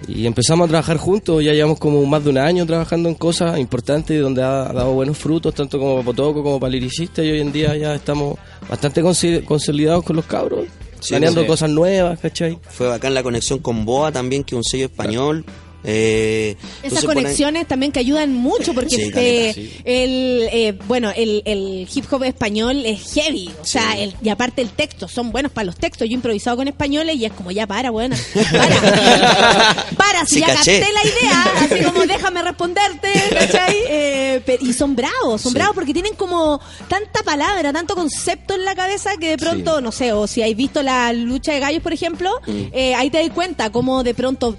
Y 0.08 0.28
empezamos 0.28 0.66
a 0.66 0.68
trabajar 0.68 0.98
juntos, 0.98 1.42
ya 1.44 1.54
llevamos 1.54 1.80
como 1.80 2.06
más 2.06 2.24
de 2.24 2.30
un 2.30 2.38
año 2.38 2.66
trabajando 2.66 3.08
en 3.08 3.16
cosas 3.16 3.58
importantes 3.58 4.18
y 4.18 4.20
donde 4.20 4.44
ha 4.44 4.74
dado 4.74 4.92
buenos 4.92 5.18
frutos, 5.18 5.56
tanto 5.56 5.80
como 5.80 5.94
para 5.94 6.06
Potoco 6.06 6.44
como 6.44 6.60
para 6.60 6.72
Liricista, 6.72 7.24
y 7.24 7.32
hoy 7.32 7.40
en 7.40 7.54
día 7.54 7.76
ya 7.78 7.96
estamos 7.96 8.38
bastante 8.70 9.02
consolidados 9.46 10.04
con 10.04 10.18
los 10.18 10.26
cabros, 10.26 10.68
planeando 11.08 11.42
sí. 11.42 11.48
cosas 11.48 11.70
nuevas, 11.70 12.20
¿cachai? 12.20 12.58
Fue 12.70 12.88
bacán 12.88 13.14
la 13.14 13.24
conexión 13.24 13.60
con 13.60 13.86
Boa 13.86 14.12
también, 14.12 14.44
que 14.44 14.56
es 14.56 14.58
un 14.58 14.64
sello 14.64 14.86
español. 14.86 15.46
Eh, 15.84 16.56
Esas 16.82 17.04
conexiones 17.04 17.68
también 17.68 17.92
que 17.92 18.00
ayudan 18.00 18.34
mucho 18.34 18.74
porque 18.74 18.96
Sí, 18.96 19.12
caleta, 19.12 19.54
sí. 19.54 19.74
el 19.84 20.48
eh, 20.52 20.78
bueno 20.88 21.12
el, 21.16 21.42
el 21.46 21.88
hip 21.94 22.06
hop 22.12 22.24
español 22.24 22.86
es 22.86 23.14
heavy 23.14 23.50
o 23.62 23.66
Sí. 23.66 23.72
sea 23.74 23.98
el- 23.98 24.16
y 24.22 24.30
aparte 24.30 24.62
el 24.62 24.70
texto 24.70 25.08
son 25.08 25.32
buenos 25.32 25.52
para 25.52 25.66
los 25.66 25.76
textos 25.76 26.08
yo 26.08 26.12
he 26.14 26.16
improvisado 26.16 26.58
con 26.58 26.68
españoles 26.68 27.16
y 27.18 27.26
es 27.26 27.32
como 27.34 27.52
ya 27.52 27.68
para 27.68 27.90
buena 27.92 28.16
para 28.52 28.76
para 29.98 30.26
si 30.26 30.36
Sí, 30.36 30.40
ya 30.40 30.48
caché. 30.56 30.80
capté 30.80 30.94
la 30.94 31.04
idea 31.04 31.44
así 31.60 31.84
como 31.84 32.06
déjame 32.06 32.42
responderte 32.44 33.10
¿cachai? 33.32 33.76
Eh, 33.90 34.42
y 34.62 34.74
son 34.74 34.96
bravos 34.96 35.42
son 35.42 35.54
bravos 35.54 35.76
porque 35.76 35.94
tienen 35.94 36.14
como 36.16 36.60
tanta 36.88 37.24
palabra 37.24 37.74
tanto 37.74 37.96
concepto 37.96 38.56
en 38.56 38.66
la 38.66 38.76
cabeza 38.76 39.12
que 39.20 39.30
de 39.30 39.38
pronto 39.38 39.82
no 39.82 39.92
sé 39.92 40.14
o 40.14 40.28
si 40.28 40.42
habéis 40.42 40.58
visto 40.58 40.82
la 40.82 41.12
lucha 41.14 41.52
de 41.54 41.60
gallos 41.60 41.82
por 41.84 41.94
ejemplo 41.94 42.32
Mm. 42.48 42.62
eh, 42.74 42.96
ahí 42.96 43.10
te 43.10 43.20
das 43.20 43.30
cuenta 43.32 43.70
cómo 43.72 44.04
de 44.04 44.14
pronto 44.14 44.56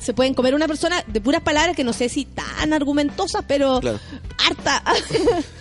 se 0.00 0.12
pueden 0.18 0.34
comer 0.34 0.52
una 0.56 0.66
persona 0.66 1.04
de 1.06 1.20
puras 1.20 1.42
palabras 1.42 1.76
que 1.76 1.84
no 1.84 1.92
sé 1.92 2.08
si 2.08 2.24
tan 2.24 2.72
argumentosas, 2.72 3.44
pero 3.46 3.78
Claro. 3.80 4.00
harta. 4.48 4.82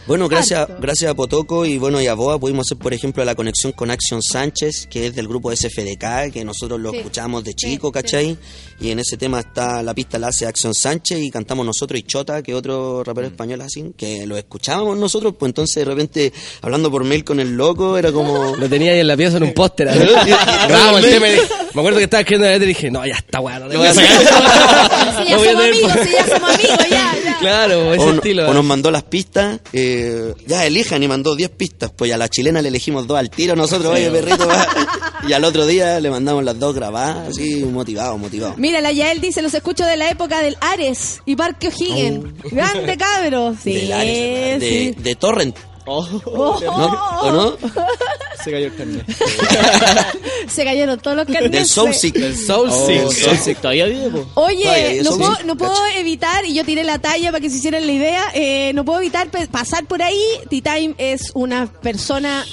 Bueno, 0.08 0.30
gracias, 0.30 0.70
gracias 0.80 1.12
a 1.12 1.14
Potoco 1.16 1.66
y 1.66 1.78
bueno 1.78 2.00
y 2.02 2.08
a 2.08 2.14
Boa 2.14 2.40
pudimos 2.40 2.66
hacer, 2.66 2.78
por 2.78 2.94
ejemplo, 2.94 3.26
la 3.26 3.36
conexión 3.36 3.74
con 3.74 3.92
Action 3.92 4.22
Sánchez, 4.24 4.88
que 4.90 5.08
es 5.08 5.14
del 5.14 5.28
grupo 5.28 5.54
SFDK, 5.54 6.32
que 6.32 6.46
nosotros 6.46 6.80
lo 6.80 6.92
Sí. 6.92 7.00
escuchamos 7.00 7.44
de 7.44 7.54
chico, 7.54 7.92
¿cachai? 7.92 8.38
Y 8.80 8.92
en 8.92 9.00
ese 9.00 9.18
tema 9.18 9.42
está 9.42 9.84
la 9.84 9.94
pista 9.94 10.18
la 10.18 10.30
hace 10.30 10.46
Action 10.48 10.74
Sánchez 10.74 11.20
y 11.20 11.30
cantamos 11.30 11.66
nosotros 11.66 12.00
y 12.00 12.04
Chota, 12.04 12.42
que 12.42 12.54
otro 12.56 13.04
rapero 13.04 13.28
español 13.28 13.60
así, 13.60 13.92
que 13.98 14.26
lo 14.26 14.38
escuchábamos 14.38 14.98
nosotros, 14.98 15.34
pues 15.38 15.50
entonces 15.50 15.76
de 15.76 15.84
repente 15.86 16.32
hablando 16.62 16.90
por 16.90 17.04
mail 17.04 17.26
con 17.26 17.42
el 17.42 17.58
loco 17.58 17.98
era 17.98 18.10
como... 18.14 18.56
Lo 18.58 18.70
tenía 18.70 18.94
ahí 18.94 19.00
en 19.02 19.08
la 19.08 19.18
pieza 19.18 19.36
en 19.38 19.44
un 19.44 19.54
póster. 19.54 19.88
¿no? 19.94 20.24
Grabamos 20.70 21.04
el 21.04 21.10
tema 21.12 21.28
me 21.74 21.82
acuerdo 21.82 21.98
que 22.00 22.06
estaba 22.06 22.22
escribiendo 22.22 22.46
la 22.48 22.54
letra 22.54 22.66
y 22.66 22.70
dije, 22.70 22.90
no, 22.90 23.06
ya 23.06 23.16
está 23.16 23.40
bueno. 23.40 23.68
Lo 23.68 23.74
si 25.18 25.30
ya 25.30 25.38
somos 25.38 25.64
amigos, 25.64 25.92
si 26.04 26.12
ya 26.12 26.26
somos 26.26 26.54
amigos, 26.54 26.90
ya, 26.90 27.16
ya. 27.24 27.38
Claro, 27.40 27.94
ese 27.94 28.04
o, 28.04 28.14
estilo. 28.14 28.50
o 28.50 28.54
nos 28.54 28.64
mandó 28.66 28.92
las 28.92 29.04
pistas, 29.04 29.60
eh, 29.74 30.34
ya 30.46 30.66
elijan 30.66 31.02
y 31.04 31.08
mandó 31.08 31.36
10 31.36 31.50
pistas, 31.52 31.92
pues 31.96 32.12
a 32.12 32.18
la 32.18 32.28
chilena 32.30 32.62
le 32.62 32.70
elegimos 32.70 33.08
dos 33.08 33.18
al 33.18 33.30
tiro 33.30 33.56
nosotros, 33.56 33.94
oye 33.94 34.10
perrito, 34.10 34.48
va. 34.48 34.68
y 35.28 35.34
al 35.34 35.44
otro 35.44 35.66
día 35.66 36.00
le 36.00 36.10
mandamos 36.10 36.44
las 36.44 36.58
dos 36.60 36.74
grabadas, 36.74 37.30
así 37.30 37.64
motivado, 37.64 38.18
motivado. 38.18 38.56
Mira, 38.58 38.82
la 38.82 38.92
Yael 38.92 39.22
dice, 39.22 39.42
los 39.42 39.54
escucho 39.54 39.86
de 39.86 39.98
la 39.98 40.10
época 40.10 40.42
del 40.42 40.58
Ares 40.62 41.22
y 41.26 41.36
Parque 41.36 41.68
O'Higgins. 41.68 42.26
Grande 42.52 42.98
cabro. 42.98 43.56
Sí, 43.62 43.92
Ares, 43.92 44.60
de, 44.60 44.70
sí. 44.96 45.02
de 45.02 45.16
Torrent. 45.16 45.58
Oh. 45.88 46.06
¿No? 46.26 46.52
¿O 47.22 47.32
no? 47.32 47.58
Se 48.44 48.52
cayó 48.52 48.68
el 48.68 48.76
carnet. 48.76 49.06
Se 50.48 50.64
cayeron 50.64 51.00
todos 51.00 51.18
los 51.18 51.26
carnets. 51.26 51.52
Del 51.52 51.66
Soulsick. 51.66 52.16
Del 52.16 52.36
Soulsick. 52.36 53.06
Oh, 53.06 53.12
Soulsick. 53.12 53.58
Todavía 53.60 53.86
vive, 53.86 54.10
po. 54.10 54.28
Oye, 54.36 54.64
Todavía, 54.64 55.04
no, 55.04 55.18
puedo, 55.18 55.38
no 55.46 55.58
puedo 55.58 55.88
evitar, 55.96 56.46
y 56.46 56.54
yo 56.54 56.64
tiré 56.66 56.84
la 56.84 57.00
talla 57.00 57.32
para 57.32 57.42
que 57.42 57.50
se 57.50 57.58
hicieran 57.58 57.86
la 57.86 57.92
idea, 57.92 58.24
eh, 58.34 58.74
no 58.74 58.86
puedo 58.86 59.00
evitar 59.00 59.30
pasar 59.50 59.86
por 59.86 60.02
ahí. 60.02 60.22
T-Time 60.50 60.96
es 60.98 61.32
una 61.34 61.68
persona, 61.68 62.46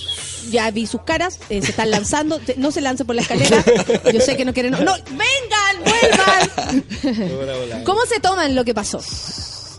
ya 0.51 0.71
vi 0.71 0.87
sus 0.87 1.03
caras, 1.03 1.39
eh, 1.49 1.61
se 1.61 1.71
están 1.71 1.91
lanzando, 1.91 2.41
no 2.57 2.71
se 2.71 2.81
lancen 2.81 3.07
por 3.07 3.17
la 3.17 3.23
escalera, 3.23 3.65
yo 4.13 4.21
sé 4.21 4.37
que 4.37 4.45
no 4.45 4.55
quieren... 4.55 4.73
No, 4.73 4.95
vengan, 5.11 5.85
vuelvan. 7.03 7.83
¿Cómo 7.85 8.01
se 8.07 8.21
toman 8.21 8.55
lo 8.55 8.65
que 8.65 8.75
pasó? 8.75 9.01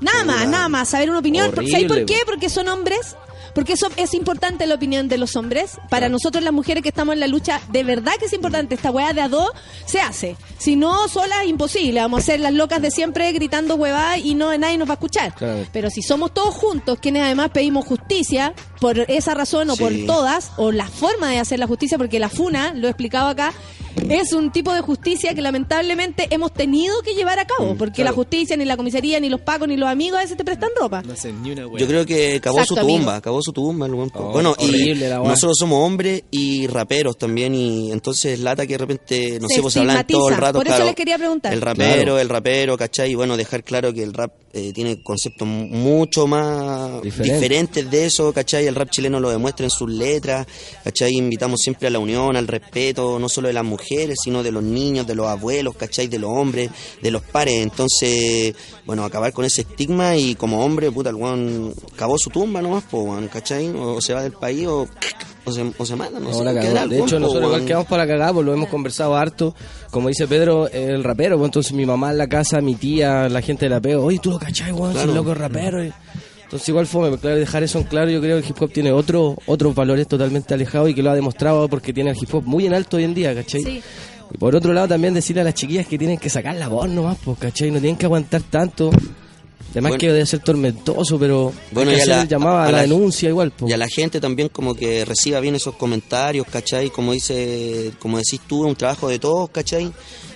Nada 0.02 0.24
más, 0.26 0.48
nada 0.48 0.70
más, 0.70 0.90
saber 0.90 1.10
una 1.10 1.20
opinión. 1.20 1.54
¿Sabes 1.56 1.86
por 1.86 2.00
po. 2.00 2.06
qué? 2.06 2.20
Porque 2.26 2.50
son 2.50 2.68
hombres. 2.68 3.16
Porque 3.56 3.74
eso 3.74 3.88
es 3.96 4.14
importante 4.14 4.68
la 4.68 4.76
opinión 4.76 5.08
de 5.08 5.18
los 5.18 5.36
hombres. 5.38 5.78
Para 5.90 6.10
nosotros 6.10 6.44
las 6.44 6.54
mujeres 6.54 6.84
que 6.84 6.90
estamos 6.90 7.14
en 7.14 7.22
la 7.22 7.28
lucha, 7.28 7.62
de 7.72 7.84
verdad 7.84 8.12
que 8.20 8.26
es 8.26 8.34
importante. 8.34 8.76
Esta 8.76 8.92
weá 8.92 9.14
de 9.14 9.22
a 9.22 9.30
dos 9.30 9.50
se 9.86 10.02
hace. 10.02 10.36
Si 10.58 10.76
no, 10.76 11.08
sola 11.08 11.44
es 11.44 11.50
imposible. 11.50 12.02
Vamos 12.02 12.20
a 12.20 12.26
ser 12.26 12.42
las 12.42 12.54
locas 12.54 12.82
de 12.82 12.92
siempre 12.92 13.32
gritando 13.32 13.76
huevada 13.76 14.18
y 14.18 14.36
no 14.36 14.56
nadie 14.58 14.78
nos 14.78 14.90
va 14.90 14.94
a 14.94 14.96
escuchar. 14.96 15.34
Claro. 15.34 15.66
Pero 15.72 15.90
si 15.90 16.02
somos 16.02 16.34
todos 16.34 16.54
juntos, 16.54 17.00
quienes 17.02 17.24
además 17.24 17.52
pedimos 17.52 17.86
justicia, 17.86 18.54
por 18.82 19.00
esa 19.10 19.34
razón 19.34 19.70
o 19.70 19.78
por 19.78 19.94
todas, 20.06 20.52
o 20.58 20.72
la 20.74 20.88
forma 20.88 21.30
de 21.32 21.40
hacer 21.40 21.58
la 21.58 21.68
justicia, 21.68 21.98
porque 21.98 22.20
la 22.20 22.30
FUNA, 22.30 22.74
lo 22.74 22.88
he 22.88 22.90
explicado 22.90 23.30
acá, 23.30 23.54
es 24.10 24.34
un 24.34 24.52
tipo 24.52 24.74
de 24.74 24.82
justicia 24.82 25.34
que 25.34 25.42
lamentablemente 25.42 26.28
hemos 26.30 26.54
tenido 26.54 27.02
que 27.02 27.14
llevar 27.14 27.40
a 27.40 27.46
cabo, 27.46 27.76
porque 27.78 28.04
la 28.04 28.12
justicia, 28.12 28.56
ni 28.58 28.66
la 28.66 28.78
comisaría, 28.78 29.20
ni 29.20 29.30
los 29.30 29.42
pacos, 29.42 29.68
ni 29.68 29.78
los 29.78 29.90
amigos 29.90 30.20
a 30.20 30.24
veces 30.24 30.38
te 30.38 30.44
prestan 30.46 30.70
ropa. 30.80 31.02
No 31.02 31.14
hacen 31.14 31.42
ni 31.42 31.52
una 31.52 31.68
wea. 31.68 31.80
Yo 31.80 31.88
creo 31.88 32.06
que 32.06 32.36
acabó 32.38 32.60
Exacto, 32.60 32.76
su 32.76 32.88
tumba, 32.88 32.96
amigo. 32.98 33.12
acabó 33.12 33.42
su 33.42 33.54
tumba. 33.54 33.86
el 33.86 33.94
buen 33.94 34.10
po- 34.10 34.20
Oh, 34.26 34.32
bueno, 34.32 34.56
horrible 34.58 35.08
y 35.08 35.28
nosotros 35.28 35.58
somos 35.60 35.86
hombres 35.86 36.24
y 36.32 36.68
raperos 36.68 37.18
también, 37.18 37.54
y 37.56 37.92
entonces 37.92 38.40
lata 38.40 38.66
que 38.66 38.74
de 38.74 38.78
repente, 38.80 39.40
no 39.40 39.48
Se 39.48 39.56
sé, 39.56 39.62
pues 39.62 39.74
se 39.74 39.80
hablan 39.82 40.06
todo 40.08 40.30
el 40.30 40.38
rato. 40.38 40.60
Por 40.60 40.68
eso 40.68 40.76
claro, 40.76 40.86
les 40.86 40.96
quería 40.96 41.18
preguntar. 41.18 41.54
El 41.54 41.62
rapero, 41.62 41.94
Claro. 41.96 42.20
el 42.20 42.30
rapero, 42.30 42.78
¿cachai? 42.78 43.12
Y 43.12 43.16
bueno, 43.16 43.38
dejar 43.38 43.64
claro 43.64 43.94
que 43.94 44.04
el 44.04 44.14
rap 44.14 44.32
eh, 44.54 44.72
tiene 44.74 45.04
conceptos 45.04 45.46
mu- 45.48 45.68
mucho 45.68 46.28
más 46.28 47.02
Diferente. 47.02 47.34
diferentes 47.36 47.92
de 47.92 48.06
eso, 48.06 48.32
¿cachai? 48.34 48.66
El 48.68 48.76
rap 48.76 48.90
chileno 48.90 49.20
lo 49.20 49.30
demuestra 49.30 49.66
en 49.66 49.70
sus 49.70 49.90
letras, 49.90 50.48
¿cachai? 50.84 51.12
Invitamos 51.14 51.60
siempre 51.62 51.88
a 51.88 51.92
la 51.92 52.00
unión, 52.00 52.36
al 52.38 52.48
respeto, 52.48 53.20
no 53.20 53.28
solo 53.30 53.48
de 53.50 53.54
las 53.54 53.64
mujeres, 53.66 53.85
sino 54.22 54.44
de 54.44 54.52
los 54.52 54.64
niños, 54.64 55.06
de 55.08 55.16
los 55.16 55.28
abuelos, 55.28 55.76
¿cachai? 55.76 56.08
De 56.08 56.20
los 56.20 56.30
hombres, 56.32 56.70
de 57.02 57.12
los 57.12 57.22
pares. 57.22 57.56
Entonces, 57.62 58.56
bueno, 58.86 59.04
acabar 59.06 59.32
con 59.34 59.46
ese 59.46 59.62
estigma 59.62 60.16
y 60.18 60.36
como 60.36 60.64
hombre, 60.64 60.92
puta, 60.92 61.10
el 61.10 61.16
weón 61.16 61.74
acabó 61.94 62.18
su 62.18 62.30
tumba 62.30 62.62
nomás, 62.62 62.84
po, 62.86 63.16
¿cachai? 63.32 63.70
O 63.70 64.02
se 64.02 64.14
va 64.14 64.24
del 64.24 64.34
país 64.34 64.68
o, 64.68 64.88
o, 65.46 65.52
se, 65.52 65.72
o 65.78 65.86
se 65.86 65.96
mata, 65.96 66.20
no, 66.20 66.30
No, 66.32 66.34
sé. 66.34 66.44
De 66.44 66.60
hecho, 66.62 66.78
weón, 66.78 66.88
po, 66.88 67.20
nosotros 67.20 67.44
igual 67.46 67.66
quedamos 67.66 67.88
para 67.88 68.06
la 68.06 68.12
cagada, 68.12 68.34
pues 68.34 68.46
lo 68.46 68.54
hemos 68.54 68.70
conversado 68.70 69.16
harto. 69.16 69.56
Como 69.92 70.10
dice 70.10 70.28
Pedro, 70.28 70.68
el 70.70 71.04
rapero, 71.04 71.38
pues 71.38 71.48
entonces 71.50 71.74
mi 71.74 71.86
mamá 71.86 72.12
en 72.12 72.18
la 72.18 72.28
casa, 72.28 72.60
mi 72.62 72.76
tía, 72.76 73.30
la 73.30 73.42
gente 73.42 73.66
de 73.66 73.70
la 73.70 73.80
peo, 73.82 74.04
oye, 74.04 74.20
tú 74.20 74.32
lo 74.32 74.40
cachai, 74.40 74.72
weón, 74.72 74.94
Claro. 74.94 75.14
loco 75.14 75.32
es 75.32 75.38
rapero. 75.38 75.84
y- 75.84 75.94
Entonces 76.46 76.70
igual 76.70 76.88
fue, 76.88 77.18
claro, 77.20 77.38
dejar 77.38 77.64
eso 77.64 77.80
en 77.80 77.84
claro, 77.86 78.10
yo 78.10 78.22
creo 78.22 78.40
que 78.40 78.46
el 78.46 78.50
hip 78.50 78.62
hop 78.62 78.72
tiene 78.72 78.92
otro, 78.92 79.36
otros 79.48 79.76
valores 79.76 80.08
totalmente 80.08 80.54
alejados 80.54 80.90
y 80.90 80.94
que 80.94 81.04
lo 81.04 81.12
ha 81.12 81.16
demostrado 81.16 81.68
porque 81.68 81.92
tiene 81.92 82.12
el 82.12 82.18
hip 82.18 82.34
hop 82.34 82.44
muy 82.46 82.66
en 82.66 82.74
alto 82.74 82.98
hoy 82.98 83.04
en 83.04 83.14
día, 83.14 83.34
¿cachai? 83.36 83.64
Sí. 83.64 83.82
Y 84.34 84.38
por 84.38 84.56
otro 84.56 84.72
lado 84.74 84.88
también 84.88 85.14
decirle 85.14 85.42
a 85.42 85.46
las 85.46 85.54
chiquillas 85.56 85.86
que 85.88 85.98
tienen 85.98 86.18
que 86.18 86.30
sacar 86.30 86.56
la 86.56 86.68
voz 86.68 86.88
nomás, 86.90 87.18
pues, 87.24 87.38
¿cachai? 87.40 87.72
No 87.72 87.80
tienen 87.80 87.98
que 87.98 88.06
aguantar 88.06 88.42
tanto. 88.44 88.90
Además 89.72 89.90
Bueno. 89.92 90.00
que 90.00 90.08
debe 90.14 90.26
ser 90.26 90.40
tormentoso, 90.40 91.20
pero 91.20 91.52
Bueno, 91.72 91.92
hay 91.92 91.98
y 91.98 92.00
que 92.00 92.02
a 92.02 92.04
hacer 92.06 92.16
la- 92.16 92.22
el 92.24 92.28
llamado 92.30 92.58
a, 92.58 92.64
a 92.64 92.66
la, 92.68 92.72
la- 92.78 92.82
denuncia 92.84 93.28
igual, 93.30 93.52
pues. 93.52 93.70
Y 93.70 93.74
a 93.74 93.78
la 93.78 93.88
gente 93.88 94.22
también 94.22 94.48
como 94.50 94.74
que 94.74 95.04
reciba 95.04 95.40
bien 95.42 95.56
esos 95.56 95.76
comentarios, 95.76 96.48
¿cachai? 96.50 96.90
Como 96.92 97.12
dice, 97.12 97.92
como 98.00 98.18
decís 98.18 98.40
tú, 98.48 98.64
es 98.66 98.70
un 98.70 98.76
trabajo 98.76 99.10
de 99.10 99.20
todos, 99.20 99.50
¿cachai? 99.50 99.92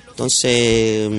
Entonces, 0.09 1.09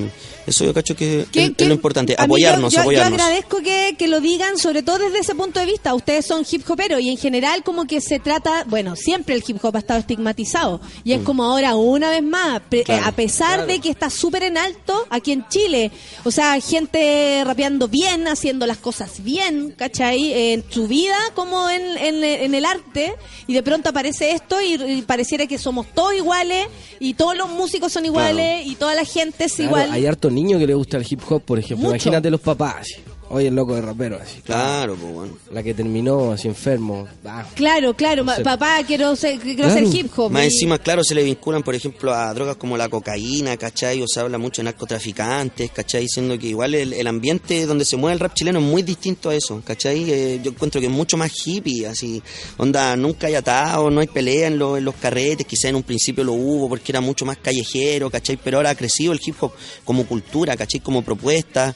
eso 0.47 0.65
yo 0.65 0.73
cacho 0.73 0.95
que 0.95 1.25
¿Qué- 1.31 1.43
es, 1.45 1.51
qué- 1.55 1.63
es 1.63 1.67
lo 1.67 1.73
importante, 1.75 2.15
apoyarnos, 2.17 2.73
yo, 2.73 2.77
yo- 2.77 2.81
apoyarnos. 2.81 3.17
Yo 3.19 3.23
agradezco 3.25 3.57
que, 3.61 3.95
que 3.97 4.07
lo 4.07 4.19
digan, 4.21 4.57
sobre 4.57 4.83
todo 4.83 4.99
desde 4.99 5.19
ese 5.19 5.35
punto 5.35 5.59
de 5.59 5.65
vista. 5.65 5.93
Ustedes 5.93 6.25
son 6.25 6.45
hip 6.49 6.69
hoperos 6.69 6.99
y 7.01 7.09
en 7.09 7.17
general 7.17 7.63
como 7.63 7.85
que 7.85 8.01
se 8.01 8.19
trata, 8.19 8.63
bueno, 8.67 8.95
siempre 8.95 9.35
el 9.35 9.43
hip 9.45 9.57
hop 9.63 9.75
ha 9.75 9.79
estado 9.79 9.99
estigmatizado 9.99 10.81
y 11.03 11.13
es 11.13 11.21
como 11.21 11.43
ahora 11.43 11.75
una 11.75 12.09
vez 12.09 12.23
más, 12.23 12.61
pre- 12.69 12.81
Mm. 12.81 12.85
Claro, 12.85 13.01
eh, 13.03 13.07
a 13.07 13.11
pesar 13.11 13.67
de 13.67 13.79
que 13.79 13.89
está 13.89 14.09
súper 14.09 14.43
en 14.43 14.57
alto 14.57 15.05
aquí 15.09 15.31
en 15.31 15.47
Chile, 15.49 15.91
o 16.23 16.31
sea, 16.31 16.59
gente 16.59 17.43
rapeando 17.45 17.87
bien, 17.87 18.27
haciendo 18.27 18.65
las 18.65 18.77
cosas 18.77 19.23
bien, 19.23 19.73
¿cachai? 19.77 20.33
En 20.53 20.63
su 20.69 20.87
vida 20.87 21.15
como 21.35 21.69
en, 21.69 21.97
en- 21.97 22.23
en 22.23 22.55
el 22.55 22.65
arte 22.65 23.13
y 23.47 23.53
de 23.53 23.61
pronto 23.61 23.89
aparece 23.89 24.31
esto 24.31 24.61
y, 24.61 24.73
y 24.73 25.01
pareciera 25.03 25.45
que 25.45 25.57
somos 25.57 25.85
todos 25.93 26.15
iguales 26.15 26.67
y 26.99 27.13
todos 27.13 27.37
los 27.37 27.49
músicos 27.49 27.91
son 27.91 28.05
iguales 28.05 28.65
y 28.65 28.75
toda 28.75 28.95
la 28.95 29.05
gente 29.05 29.45
es 29.45 29.53
Claro, 29.53 29.69
igual. 29.69 29.91
Hay 29.91 30.05
harto 30.07 30.30
niño 30.33 30.57
que 30.59 30.67
le 30.67 30.73
gusta 30.73 30.97
el 30.97 31.05
hip 31.09 31.21
hop, 31.29 31.41
por 31.41 31.59
ejemplo. 31.59 31.85
Mucho. 31.87 31.95
Imagínate 31.95 32.29
los 32.29 32.41
papás. 32.41 32.87
Oye, 33.31 33.47
el 33.47 33.55
loco 33.55 33.75
de 33.75 33.81
rapero, 33.81 34.19
así. 34.21 34.41
Claro, 34.41 34.95
pues 34.95 35.13
bueno. 35.13 35.37
La 35.51 35.63
que 35.63 35.73
terminó 35.73 36.31
así 36.31 36.47
enfermo. 36.47 37.07
Ah, 37.25 37.45
Claro, 37.55 37.93
claro, 37.95 38.25
papá, 38.25 38.79
quiero, 38.85 39.15
ser, 39.15 39.39
quiero 39.39 39.63
Claro. 39.63 39.73
hacer 39.87 39.95
hip 39.95 40.11
hop. 40.15 40.31
Más 40.31 40.43
Y- 40.43 40.45
encima, 40.45 40.77
claro, 40.77 41.03
se 41.03 41.15
le 41.15 41.23
vinculan, 41.23 41.63
por 41.63 41.73
ejemplo, 41.75 42.13
a 42.13 42.33
drogas 42.33 42.55
como 42.57 42.77
la 42.77 42.89
cocaína, 42.89 43.57
¿cachai? 43.57 44.01
O 44.01 44.05
se 44.07 44.19
habla 44.19 44.37
mucho 44.37 44.61
de 44.61 44.65
narcotraficantes, 44.65 45.71
¿cachai? 45.71 46.01
Diciendo 46.03 46.37
que 46.37 46.47
igual 46.47 46.75
el, 46.75 46.93
el 46.93 47.07
ambiente 47.07 47.65
donde 47.65 47.85
se 47.85 47.97
mueve 47.97 48.13
el 48.13 48.19
rap 48.19 48.33
chileno 48.33 48.59
es 48.59 48.65
muy 48.65 48.81
distinto 48.83 49.29
a 49.29 49.35
eso, 49.35 49.61
¿cachai? 49.65 50.09
Eh, 50.11 50.39
yo 50.43 50.51
encuentro 50.51 50.79
que 50.81 50.87
es 50.87 50.93
mucho 50.93 51.17
más 51.17 51.31
hippie, 51.45 51.87
así. 51.87 52.21
Onda, 52.57 52.95
nunca 52.95 53.27
hay 53.27 53.35
atados, 53.35 53.91
no 53.91 53.99
hay 54.01 54.07
pelea 54.07 54.47
en, 54.47 54.57
lo- 54.59 54.77
en 54.77 54.85
los 54.85 54.95
carretes, 54.95 55.45
quizá 55.47 55.69
en 55.69 55.75
un 55.75 55.83
principio 55.83 56.23
lo 56.23 56.33
hubo 56.33 56.69
porque 56.69 56.91
era 56.91 57.01
mucho 57.01 57.25
más 57.25 57.37
callejero, 57.37 58.09
¿cachai? 58.09 58.37
Pero 58.43 58.57
ahora 58.57 58.71
ha 58.71 58.75
crecido 58.75 59.13
el 59.13 59.19
hip 59.25 59.35
hop 59.41 59.51
como 59.85 60.05
cultura, 60.05 60.55
¿cachai? 60.57 60.79
Como 60.81 61.01
propuesta. 61.01 61.75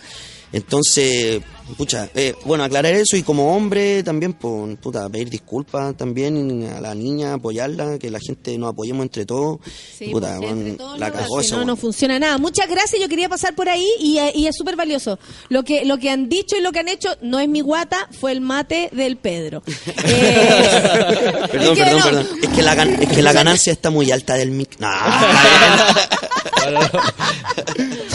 Entonces, 0.55 1.41
pucha, 1.77 2.09
eh, 2.15 2.33
bueno, 2.45 2.63
aclarar 2.63 2.93
eso 2.93 3.17
y 3.17 3.23
como 3.23 3.57
hombre 3.57 4.03
también, 4.03 4.31
pues, 4.31 4.77
puta, 4.77 5.09
pedir 5.09 5.29
disculpas 5.29 5.97
también 5.97 6.65
a 6.73 6.79
la 6.79 6.95
niña, 6.95 7.33
apoyarla, 7.33 7.99
que 7.99 8.09
la 8.09 8.21
gente 8.25 8.57
nos 8.57 8.69
apoyemos 8.69 9.03
entre 9.03 9.25
todos. 9.25 9.57
Sí, 9.97 10.07
puta, 10.13 10.37
pues, 10.37 10.49
weón, 10.49 10.59
entre 10.59 10.77
todos 10.77 10.97
la 10.97 11.09
no, 11.09 11.13
cagó 11.13 11.41
no, 11.41 11.65
no 11.65 11.75
funciona 11.75 12.19
nada. 12.19 12.37
Muchas 12.37 12.69
gracias, 12.69 13.01
yo 13.01 13.09
quería 13.09 13.27
pasar 13.27 13.53
por 13.53 13.67
ahí 13.67 13.85
y, 13.99 14.17
eh, 14.17 14.31
y 14.33 14.47
es 14.47 14.55
súper 14.55 14.77
valioso. 14.77 15.19
Lo 15.49 15.63
que, 15.63 15.83
lo 15.83 15.97
que 15.97 16.09
han 16.09 16.29
dicho 16.29 16.55
y 16.55 16.61
lo 16.61 16.71
que 16.71 16.79
han 16.79 16.87
hecho 16.87 17.09
no 17.21 17.37
es 17.41 17.49
mi 17.49 17.59
guata, 17.59 18.07
fue 18.17 18.31
el 18.31 18.39
mate 18.39 18.89
del 18.93 19.17
Pedro. 19.17 19.61
Eh, 20.07 21.47
Perdón, 21.51 21.73
es 21.73 21.77
que 21.77 21.83
perdón, 21.83 21.99
no. 21.99 22.05
perdón. 22.05 22.27
Es 22.41 22.49
que, 22.49 22.61
la, 22.61 22.73
es 22.83 23.09
que 23.09 23.21
la 23.21 23.33
ganancia 23.33 23.73
está 23.73 23.89
muy 23.89 24.11
alta 24.11 24.35
del 24.35 24.51
mic. 24.51 24.79
No, 24.79 24.87
está 24.89 26.69
bien. 26.69 26.79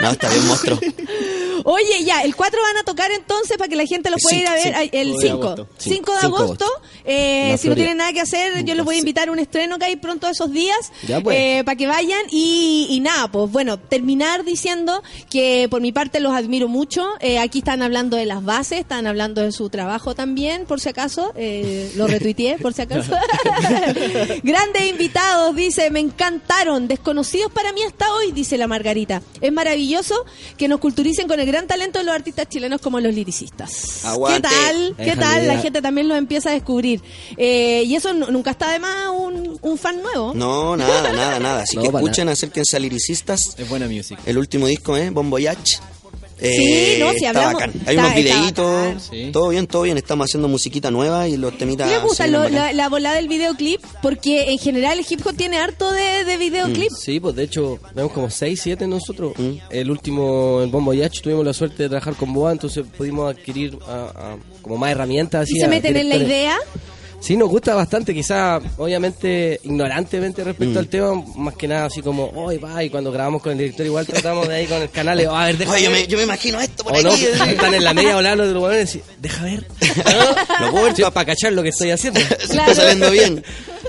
No, 0.00 0.10
está 0.10 0.28
bien, 0.28 0.46
monstruo. 0.46 0.78
Oye, 1.68 2.04
ya, 2.04 2.22
el 2.22 2.36
4 2.36 2.60
van 2.62 2.76
a 2.76 2.84
tocar 2.84 3.10
entonces 3.10 3.56
para 3.56 3.66
que 3.68 3.74
la 3.74 3.84
gente 3.86 4.08
lo 4.08 4.18
pueda 4.18 4.36
ir 4.36 4.46
a 4.46 4.52
ver 4.54 4.62
sí. 4.84 4.90
el 4.92 5.14
5 5.20 5.20
de 5.20 5.26
5. 5.28 5.42
agosto. 5.42 5.68
5 5.78 6.12
de 6.12 6.20
5 6.20 6.20
de 6.20 6.26
agosto. 6.44 6.66
Eh, 7.04 7.56
si 7.58 7.68
no 7.68 7.74
tienen 7.74 7.96
nada 7.96 8.12
que 8.12 8.20
hacer, 8.20 8.64
yo 8.64 8.74
les 8.76 8.84
voy 8.84 8.94
a 8.96 8.98
invitar 9.00 9.28
a 9.28 9.32
un 9.32 9.40
estreno 9.40 9.76
que 9.78 9.86
hay 9.86 9.96
pronto 9.96 10.28
esos 10.28 10.52
días 10.52 10.92
Ya, 11.08 11.20
pues. 11.20 11.36
eh, 11.36 11.62
para 11.64 11.74
que 11.76 11.88
vayan. 11.88 12.20
Y, 12.30 12.86
y 12.90 13.00
nada, 13.00 13.28
pues 13.32 13.50
bueno, 13.50 13.78
terminar 13.80 14.44
diciendo 14.44 15.02
que 15.28 15.66
por 15.68 15.80
mi 15.80 15.90
parte 15.90 16.20
los 16.20 16.32
admiro 16.34 16.68
mucho. 16.68 17.04
Eh, 17.20 17.38
aquí 17.40 17.58
están 17.58 17.82
hablando 17.82 18.16
de 18.16 18.26
las 18.26 18.44
bases, 18.44 18.78
están 18.78 19.08
hablando 19.08 19.42
de 19.42 19.50
su 19.50 19.68
trabajo 19.68 20.14
también, 20.14 20.66
por 20.66 20.80
si 20.80 20.88
acaso. 20.88 21.32
Eh, 21.36 21.90
lo 21.96 22.06
retuiteé, 22.06 22.58
por 22.58 22.74
si 22.74 22.82
acaso. 22.82 23.10
Grandes 24.42 24.88
invitados, 24.88 25.54
dice, 25.56 25.90
me 25.90 26.00
encantaron. 26.00 26.86
Desconocidos 26.88 27.50
para 27.52 27.72
mí 27.72 27.82
hasta 27.82 28.12
hoy, 28.14 28.30
dice 28.32 28.56
la 28.56 28.66
Margarita. 28.66 29.22
Es 29.40 29.52
maravilloso 29.52 30.14
que 30.56 30.68
nos 30.68 30.78
culturicen 30.80 31.26
con 31.28 31.40
el 31.40 31.46
gran 31.46 31.55
talento 31.66 31.98
de 31.98 32.04
los 32.04 32.14
artistas 32.14 32.48
chilenos 32.48 32.80
como 32.80 33.00
los 33.00 33.14
liricistas. 33.14 34.04
Aguante. 34.04 34.48
¿Qué 34.48 34.54
tal? 34.54 34.94
¿Qué 34.96 35.16
tal? 35.16 35.46
La 35.46 35.58
gente 35.58 35.80
también 35.80 36.08
los 36.08 36.18
empieza 36.18 36.50
a 36.50 36.52
descubrir. 36.52 37.00
Eh, 37.36 37.84
y 37.86 37.94
eso 37.94 38.12
nu- 38.12 38.30
nunca 38.30 38.50
está 38.50 38.70
de 38.72 38.78
más 38.78 39.08
un, 39.18 39.58
un 39.62 39.78
fan 39.78 40.02
nuevo. 40.02 40.32
No, 40.34 40.76
nada, 40.76 41.12
nada, 41.12 41.38
nada. 41.38 41.62
Así 41.62 41.76
No, 41.76 41.82
que 41.82 41.88
escuchen, 41.88 42.28
acérquense 42.28 42.76
a 42.76 42.80
Liricistas. 42.80 43.54
Es 43.58 43.68
buena 43.68 43.86
music. 43.88 44.18
El 44.26 44.36
último 44.38 44.66
disco, 44.66 44.96
¿eh? 44.96 45.10
Bon 45.10 45.30
Voyage. 45.30 45.78
Sí, 46.38 46.96
no, 47.00 47.10
si 47.12 47.16
está 47.24 47.28
hablamos- 47.30 47.54
bacán. 47.54 47.70
está- 47.70 47.90
Hay 47.90 47.96
unos 47.96 48.10
está 48.14 48.20
videitos, 48.38 49.02
Sí. 49.10 49.30
todo 49.32 49.48
bien, 49.48 49.66
todo 49.66 49.82
bien. 49.82 49.96
Estamos 49.96 50.24
haciendo 50.26 50.48
musiquita 50.48 50.90
nueva 50.90 51.26
y 51.28 51.36
los 51.36 51.56
temitas. 51.56 51.88
¿Qué 51.88 51.94
les 51.94 52.02
gusta 52.02 52.26
lo- 52.26 52.48
la, 52.48 52.72
la 52.72 52.88
volada 52.88 53.16
del 53.16 53.28
videoclip? 53.28 53.80
Porque 54.02 54.50
en 54.50 54.58
general 54.58 54.98
el 54.98 55.06
hip 55.08 55.26
hop 55.26 55.34
tiene 55.36 55.56
harto 55.58 55.90
de, 55.92 56.24
de 56.24 56.36
videoclip. 56.36 56.90
Sí, 56.92 57.20
pues 57.20 57.34
de 57.36 57.44
hecho, 57.44 57.78
vemos 57.94 58.12
como 58.12 58.28
6, 58.30 58.60
7 58.62 58.86
nosotros. 58.86 59.32
Mm. 59.38 59.52
El 59.70 59.90
último, 59.90 60.60
el 60.62 60.68
Bombo 60.68 60.92
Yach, 60.92 61.20
tuvimos 61.22 61.44
la 61.44 61.54
suerte 61.54 61.84
de 61.84 61.88
trabajar 61.88 62.14
con 62.16 62.32
Boa, 62.34 62.52
entonces 62.52 62.84
pudimos 62.96 63.30
adquirir 63.34 63.78
ah, 63.88 64.12
ah, 64.14 64.36
como 64.62 64.76
más 64.76 64.90
herramientas. 64.90 65.42
así 65.44 65.56
y 65.56 65.60
se 65.60 65.66
a 65.66 65.68
meten 65.68 65.96
en 65.96 66.08
la 66.08 66.16
idea. 66.16 66.56
Sí, 67.26 67.36
nos 67.36 67.48
gusta 67.48 67.74
bastante, 67.74 68.14
quizá, 68.14 68.60
obviamente, 68.76 69.58
ignorantemente 69.64 70.44
respecto 70.44 70.74
Mm. 70.74 70.78
al 70.78 70.86
tema, 70.88 71.24
más 71.36 71.54
que 71.56 71.66
nada 71.66 71.86
así 71.86 72.00
como, 72.00 72.26
hoy 72.36 72.56
va, 72.58 72.84
y 72.84 72.88
cuando 72.88 73.10
grabamos 73.10 73.42
con 73.42 73.50
el 73.50 73.58
director 73.58 73.84
igual 73.84 74.06
tratamos 74.06 74.46
de 74.46 74.54
ahí 74.54 74.66
con 74.66 74.80
el 74.80 74.90
canal, 74.90 75.26
oh, 75.26 75.34
a 75.36 75.46
ver, 75.46 75.58
deja 75.58 75.72
Oye, 75.72 75.82
yo 75.86 75.90
ver. 75.90 76.00
me, 76.02 76.06
yo 76.06 76.18
me 76.18 76.22
imagino 76.22 76.60
esto 76.60 76.84
por 76.84 76.96
O 76.96 77.02
no, 77.02 77.10
aquí. 77.12 77.24
están 77.24 77.74
en 77.74 77.82
la 77.82 77.92
media 77.94 78.14
volando 78.14 78.46
de 78.46 78.54
los 78.54 78.62
huevones 78.62 78.94
y 78.94 79.02
deja 79.20 79.42
ver. 79.42 79.66
Lo 80.60 80.70
puedo 80.70 80.84
ver 80.84 80.94
Sí, 80.94 81.02
para 81.12 81.26
cachar 81.26 81.52
lo 81.52 81.64
que 81.64 81.70
estoy 81.70 81.90
haciendo. 81.90 82.20
Está 82.20 82.72
saliendo 82.74 83.10
bien. 83.10 83.42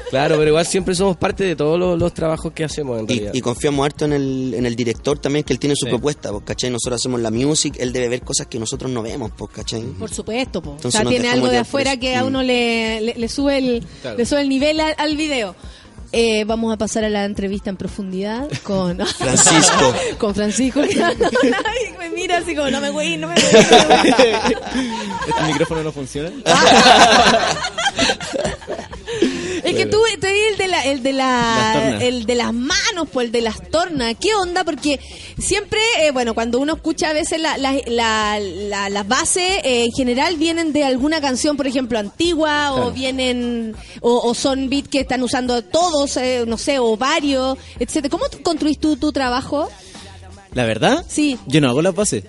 Claro, 0.10 0.38
pero 0.38 0.50
igual 0.50 0.66
siempre 0.66 0.96
somos 0.96 1.18
parte 1.18 1.44
de 1.44 1.56
todos 1.56 1.78
los, 1.78 2.00
los 2.00 2.14
trabajos 2.14 2.54
que 2.54 2.64
hacemos 2.64 3.00
en 3.00 3.06
Y, 3.06 3.08
realidad. 3.08 3.32
y 3.34 3.42
confiamos 3.42 3.86
harto 3.86 4.06
en 4.06 4.14
el, 4.14 4.54
en 4.54 4.66
el 4.66 4.76
director 4.76 5.20
también, 5.20 5.44
que 5.44 5.54
él 5.54 5.60
tiene 5.60 5.76
su 5.76 5.86
Sí. 5.86 5.90
propuesta, 5.90 6.32
pues, 6.32 6.44
¿cachai? 6.46 6.70
Nosotros 6.70 7.02
hacemos 7.02 7.20
la 7.20 7.32
music, 7.32 7.76
él 7.80 7.92
debe 7.92 8.08
ver 8.10 8.22
cosas 8.22 8.48
que 8.48 8.58
nosotros 8.58 8.90
no 8.92 9.02
vemos, 9.02 9.32
pues, 9.38 9.52
¿cachai? 9.52 9.82
Por 9.84 10.10
supuesto, 10.10 10.62
po. 10.62 10.72
o 10.72 10.76
Entonces 10.76 11.02
sea, 11.02 11.10
tiene 11.10 11.30
algo 11.30 11.50
de 11.50 11.58
afuera 11.60 11.98
que 11.98 12.16
a 12.16 12.24
uno 12.24 12.42
le, 12.44 13.02
le, 13.02 13.16
le 13.16 13.30
sube 13.30 13.58
el 13.58 13.86
Claro. 14.02 14.18
le 14.18 14.26
sube 14.26 14.42
el 14.42 14.50
nivel 14.50 14.80
al, 14.80 14.96
al 14.98 15.18
video. 15.18 15.56
Eh, 16.14 16.46
vamos 16.46 16.74
a 16.74 16.78
pasar 16.78 17.04
a 17.04 17.10
la 17.10 17.26
entrevista 17.26 17.70
en 17.70 17.76
profundidad 17.76 18.48
con 18.64 18.98
Francisco. 19.06 19.94
con 20.18 20.34
Francisco. 20.34 20.80
me 22.00 22.10
mira 22.12 22.38
así 22.38 22.56
como 22.56 22.70
no 22.72 22.80
me 22.80 22.90
voy, 22.92 23.18
no 23.18 23.28
me 23.28 23.34
voy. 23.36 23.44
¿Este 23.44 25.44
micrófono 25.48 25.84
no 25.84 25.92
funciona? 25.92 26.32
Es 29.64 29.76
que 29.76 29.86
tú 29.86 29.98
te 30.20 30.32
vi 30.32 30.40
el 30.52 30.58
de 30.58 30.68
la, 30.68 30.84
el 30.86 31.04
de 31.04 31.14
Las 31.14 31.76
la, 31.76 31.98
el 32.04 32.26
de 32.26 32.36
las 32.36 32.54
manos, 32.54 33.08
pues 33.12 33.26
el 33.28 33.32
de 33.32 33.42
las 33.42 33.70
tornas. 33.70 34.16
¿Qué 34.20 34.34
onda? 34.36 34.64
Porque 34.64 35.00
siempre, 35.40 35.80
eh, 36.00 36.12
bueno, 36.12 36.34
cuando 36.34 36.60
uno 36.60 36.74
escucha 36.76 37.10
a 37.10 37.14
veces 37.14 37.40
la, 37.42 37.58
la, 37.58 37.74
la, 37.88 38.40
la- 38.40 38.90
las 38.90 39.08
bases, 39.08 39.44
eh, 39.64 39.86
en 39.86 39.92
general 39.92 40.38
vienen 40.38 40.74
de 40.74 40.84
alguna 40.84 41.22
canción, 41.22 41.58
por 41.58 41.68
ejemplo, 41.68 42.00
antigua, 42.00 42.74
o 42.74 42.92
vienen, 42.92 43.76
o, 44.02 44.18
o 44.30 44.34
son 44.34 44.70
beats 44.70 44.88
que 44.90 45.02
están 45.02 45.24
usando 45.24 45.62
todos, 45.64 46.18
eh, 46.18 46.44
no 46.48 46.58
sé, 46.58 46.80
o 46.80 46.96
varios, 46.98 47.58
etcétera. 47.80 48.10
¿Cómo 48.10 48.30
tú 48.30 48.42
construís 48.42 48.80
tú 48.80 48.96
tu 48.98 49.12
trabajo? 49.12 49.70
¿La 50.58 50.66
verdad? 50.66 51.06
Sí. 51.08 51.38
Yo 51.46 51.62
no 51.62 51.70
hago 51.70 51.84
las 51.84 51.94
bases. 51.94 52.24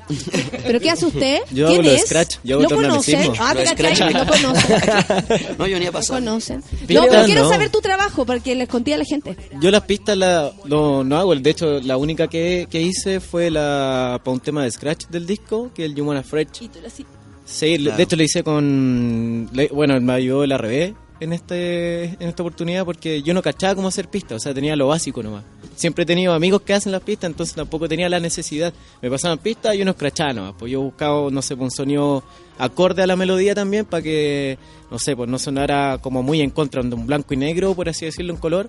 ¿Pero 0.66 0.78
qué 0.80 0.90
hace 0.90 1.06
usted? 1.06 1.38
Yo 1.50 1.66
¿Quién 1.66 1.80
hago 1.80 1.82
lo 1.82 1.88
de 1.90 1.96
es? 1.96 2.02
Scratch, 2.02 2.36
yo 2.44 2.56
hago 2.56 2.62
¿Lo 2.64 2.76
conocen? 2.76 3.14
tornamesismo. 3.22 3.34
Ah, 3.46 3.54
Lo 3.54 3.60
te 3.64 3.82
cachai, 3.82 4.12
lo 4.12 4.26
conocen. 4.26 5.56
No, 5.58 5.66
yo 5.66 5.78
ni 5.78 5.84
a 5.86 5.88
Lo 5.88 5.92
pasar. 5.92 6.18
conocen. 6.18 6.62
Pero 6.86 7.00
No, 7.02 7.06
pero 7.08 7.24
quiero 7.24 7.42
no. 7.44 7.48
saber 7.48 7.70
tu 7.70 7.80
trabajo, 7.80 8.26
porque 8.26 8.54
les 8.54 8.68
conté 8.68 8.92
a 8.92 8.98
la 8.98 9.04
gente. 9.06 9.34
Yo 9.62 9.70
las 9.70 9.80
pistas 9.84 10.16
la, 10.18 10.52
no, 10.66 11.02
no 11.04 11.16
hago. 11.16 11.34
De 11.34 11.48
hecho, 11.50 11.80
la 11.80 11.96
única 11.96 12.28
que, 12.28 12.66
que 12.70 12.82
hice 12.82 13.20
fue 13.20 13.50
la 13.50 14.20
para 14.22 14.34
un 14.34 14.40
tema 14.40 14.62
de 14.62 14.70
Scratch 14.70 15.06
del 15.08 15.26
disco, 15.26 15.70
que 15.74 15.84
es 15.86 15.90
el 15.90 15.96
You 15.96 16.04
Wanna 16.04 16.22
Fresh. 16.22 16.48
Y 16.60 16.68
tú 16.68 16.80
lo 16.82 16.88
así. 16.88 17.06
Sí, 17.46 17.78
Claro. 17.78 17.96
de 17.96 18.02
hecho 18.02 18.16
lo 18.16 18.22
hice 18.24 18.42
con... 18.44 19.48
le- 19.54 19.68
bueno, 19.68 19.98
me 20.02 20.12
ayudó 20.12 20.44
el 20.44 20.52
RB 20.58 20.94
en, 21.20 21.32
este, 21.32 22.04
en 22.04 22.28
esta 22.28 22.42
oportunidad 22.42 22.84
porque 22.84 23.22
yo 23.22 23.32
no 23.32 23.40
cachaba 23.40 23.74
cómo 23.74 23.88
hacer 23.88 24.08
pistas, 24.08 24.36
o 24.36 24.38
sea, 24.38 24.52
tenía 24.52 24.76
lo 24.76 24.88
básico 24.88 25.22
nomás. 25.22 25.44
Siempre 25.78 26.02
he 26.02 26.06
tenido 26.06 26.32
amigos 26.32 26.62
que 26.62 26.74
hacen 26.74 26.90
las 26.90 27.02
pistas, 27.02 27.30
entonces 27.30 27.54
tampoco 27.54 27.88
tenía 27.88 28.08
la 28.08 28.18
necesidad. 28.18 28.74
Me 29.00 29.08
pasaban 29.08 29.38
pistas 29.38 29.76
y 29.76 29.82
unos 29.82 29.94
crachaban 29.94 30.34
nomás. 30.34 30.54
Pues 30.58 30.72
yo 30.72 30.80
buscaba, 30.80 31.30
no 31.30 31.40
sé, 31.40 31.54
pues, 31.54 31.66
un 31.66 31.70
sonido 31.70 32.24
acorde 32.58 33.04
a 33.04 33.06
la 33.06 33.14
melodía 33.14 33.54
también 33.54 33.84
para 33.84 34.02
que, 34.02 34.58
no 34.90 34.98
sé, 34.98 35.14
pues 35.14 35.30
no 35.30 35.38
sonara 35.38 35.98
como 35.98 36.24
muy 36.24 36.40
en 36.40 36.50
contra, 36.50 36.82
de 36.82 36.92
un 36.92 37.06
blanco 37.06 37.32
y 37.32 37.36
negro, 37.36 37.76
por 37.76 37.88
así 37.88 38.06
decirlo, 38.06 38.34
en 38.34 38.40
color, 38.40 38.66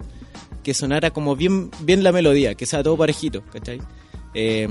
que 0.62 0.76
sonara 0.76 1.10
como 1.10 1.36
bien, 1.36 1.72
bien 1.80 2.04
la 2.04 2.12
melodía, 2.12 2.54
que 2.54 2.68
sea 2.68 2.84
todo 2.84 2.96
parejito, 2.96 3.42
¿cachai? 3.52 3.82
Eh, 4.36 4.68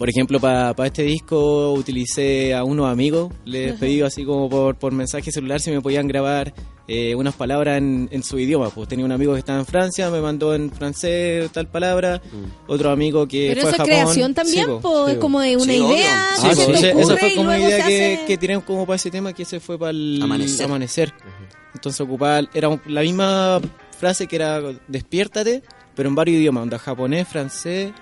por 0.00 0.08
ejemplo, 0.08 0.40
para 0.40 0.74
este 0.86 1.02
disco 1.02 1.72
utilicé 1.74 2.54
a 2.54 2.64
unos 2.64 2.90
amigos, 2.90 3.30
les 3.44 3.72
Ajá. 3.72 3.80
pedí 3.80 4.00
así 4.00 4.24
como 4.24 4.48
por, 4.48 4.74
por 4.76 4.92
mensaje 4.92 5.30
celular 5.30 5.60
si 5.60 5.70
me 5.70 5.82
podían 5.82 6.08
grabar 6.08 6.54
eh, 6.88 7.14
unas 7.14 7.34
palabras 7.34 7.76
en, 7.76 8.08
en 8.10 8.22
su 8.22 8.38
idioma. 8.38 8.70
Pues 8.70 8.88
tenía 8.88 9.04
un 9.04 9.12
amigo 9.12 9.34
que 9.34 9.40
estaba 9.40 9.58
en 9.58 9.66
Francia, 9.66 10.08
me 10.10 10.22
mandó 10.22 10.54
en 10.54 10.70
francés 10.72 11.50
tal 11.52 11.68
palabra, 11.68 12.22
otro 12.66 12.90
amigo 12.90 13.28
que 13.28 13.48
Pero 13.50 13.60
fue 13.60 13.60
eso 13.60 13.68
a 13.68 13.70
es 13.70 13.76
Japón. 13.76 13.86
creación 14.04 14.34
también, 14.34 14.64
Sí, 14.64 14.72
po, 14.80 15.06
sí, 15.08 15.16
como 15.16 15.40
de 15.40 15.56
una 15.56 15.64
Sí, 15.66 15.76
idea, 15.78 16.30
Sí, 16.34 16.40
se 16.40 16.48
Ah, 16.48 16.54
sí, 16.54 16.66
te 16.72 16.78
sí. 16.78 16.86
esa 16.86 16.98
ocurre 16.98 17.16
fue 17.18 17.34
como 17.34 17.42
una 17.48 17.58
idea 17.58 17.76
se 17.84 17.88
que, 17.90 18.14
hace- 18.14 18.24
que 18.26 18.38
teníamos 18.38 18.64
como 18.64 18.86
para 18.86 18.96
ese 18.96 19.10
tema, 19.10 19.32
que 19.34 19.42
ese 19.42 19.60
fue 19.60 19.78
para 19.78 19.90
el 19.90 20.18
Amanecer. 20.22 20.64
amanecer. 20.64 21.12
Entonces 21.74 22.00
ocupaba, 22.00 22.40
era 22.54 22.80
la 22.86 23.02
misma 23.02 23.60
frase 23.98 24.26
que 24.26 24.36
era 24.36 24.60
despiértate, 24.88 25.62
pero 25.94 26.08
en 26.08 26.14
varios 26.14 26.38
idiomas, 26.38 26.62
onda 26.62 26.78
japonés, 26.78 27.28
francés 27.28 27.92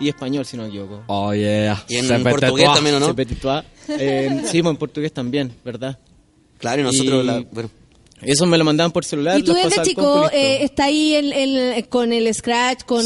y 0.00 0.08
español, 0.08 0.44
si 0.44 0.56
no 0.56 0.64
me 0.64 0.68
equivoco. 0.68 1.02
Oh, 1.06 1.32
yeah. 1.34 1.82
Y 1.88 1.96
en 1.96 2.06
Se 2.06 2.18
portugués 2.18 2.68
también, 2.74 2.96
¿o 2.96 3.00
no? 3.00 3.14
Eh, 3.88 4.42
sí, 4.46 4.62
pues, 4.62 4.70
en 4.72 4.76
portugués 4.76 5.12
también, 5.12 5.52
¿verdad? 5.64 5.98
Claro, 6.58 6.80
y 6.82 6.84
nosotros, 6.84 7.22
Y- 7.24 7.26
la- 7.26 7.44
bueno, 7.52 7.70
Eso 8.22 8.46
me 8.46 8.56
lo 8.56 8.64
mandaban 8.64 8.92
por 8.92 9.04
celular. 9.04 9.38
Y 9.38 9.42
tú 9.42 9.52
desde 9.52 9.82
chico 9.82 10.30
eh, 10.32 10.64
está 10.64 10.84
ahí 10.84 11.14
en- 11.14 11.32
en- 11.34 11.82
con 11.84 12.14
el 12.14 12.32
scratch, 12.34 12.84
con 12.84 13.02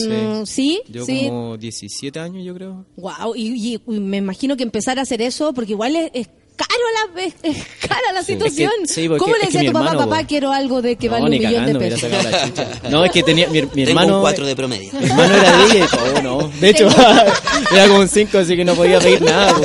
sí, 0.46 0.80
Sí. 0.86 0.92
Yo 0.92 1.04
sí. 1.04 1.24
como 1.26 1.56
17 1.56 2.20
años, 2.20 2.44
yo 2.44 2.54
creo. 2.54 2.84
Wow, 2.96 3.34
y, 3.34 3.48
y- 3.74 3.74
y 3.74 4.00
me 4.00 4.18
imagino 4.18 4.56
que 4.56 4.62
empezar 4.62 5.00
a 5.00 5.02
hacer 5.02 5.20
eso, 5.20 5.52
porque 5.52 5.72
igual 5.72 5.96
es, 5.96 6.10
es 6.14 6.28
caro 6.66 7.14
la, 7.16 7.22
es, 7.22 7.34
cara 7.88 8.12
la 8.14 8.22
Sí. 8.22 8.32
situación. 8.34 8.70
Es 8.84 8.88
que- 8.94 9.00
sí, 9.02 9.08
porque 9.08 9.20
¿Cómo 9.20 9.34
le 9.36 9.44
decía 9.46 9.60
a 9.60 9.64
tu 9.64 9.72
papá, 9.72 9.90
hermano, 9.92 10.10
papá, 10.10 10.26
quiero 10.26 10.52
algo 10.52 10.82
de 10.82 10.96
que 10.96 11.06
No, 11.06 11.12
vale 11.12 11.24
un 11.24 11.30
millón 11.30 11.66
de 11.66 11.74
pesos? 11.78 12.10
No, 12.90 13.04
es 13.04 13.10
que 13.12 13.22
tenía 13.22 13.48
mi, 13.48 13.62
mi 13.62 13.68
Tengo 13.68 13.88
hermano. 13.90 14.16
un 14.16 14.20
4 14.22 14.46
de 14.46 14.56
promedio. 14.56 14.92
Mi 15.00 15.06
hermano 15.06 15.34
era 15.34 15.56
DJ, 15.66 15.86
po, 15.88 16.22
no. 16.22 16.50
De 16.60 16.68
hecho, 16.70 16.88
era 17.72 17.86
como 17.88 18.00
un 18.00 18.08
5, 18.08 18.38
así 18.38 18.56
que 18.56 18.64
no 18.64 18.74
podía 18.74 18.98
pedir 19.00 19.22
nada, 19.22 19.54
po. 19.54 19.64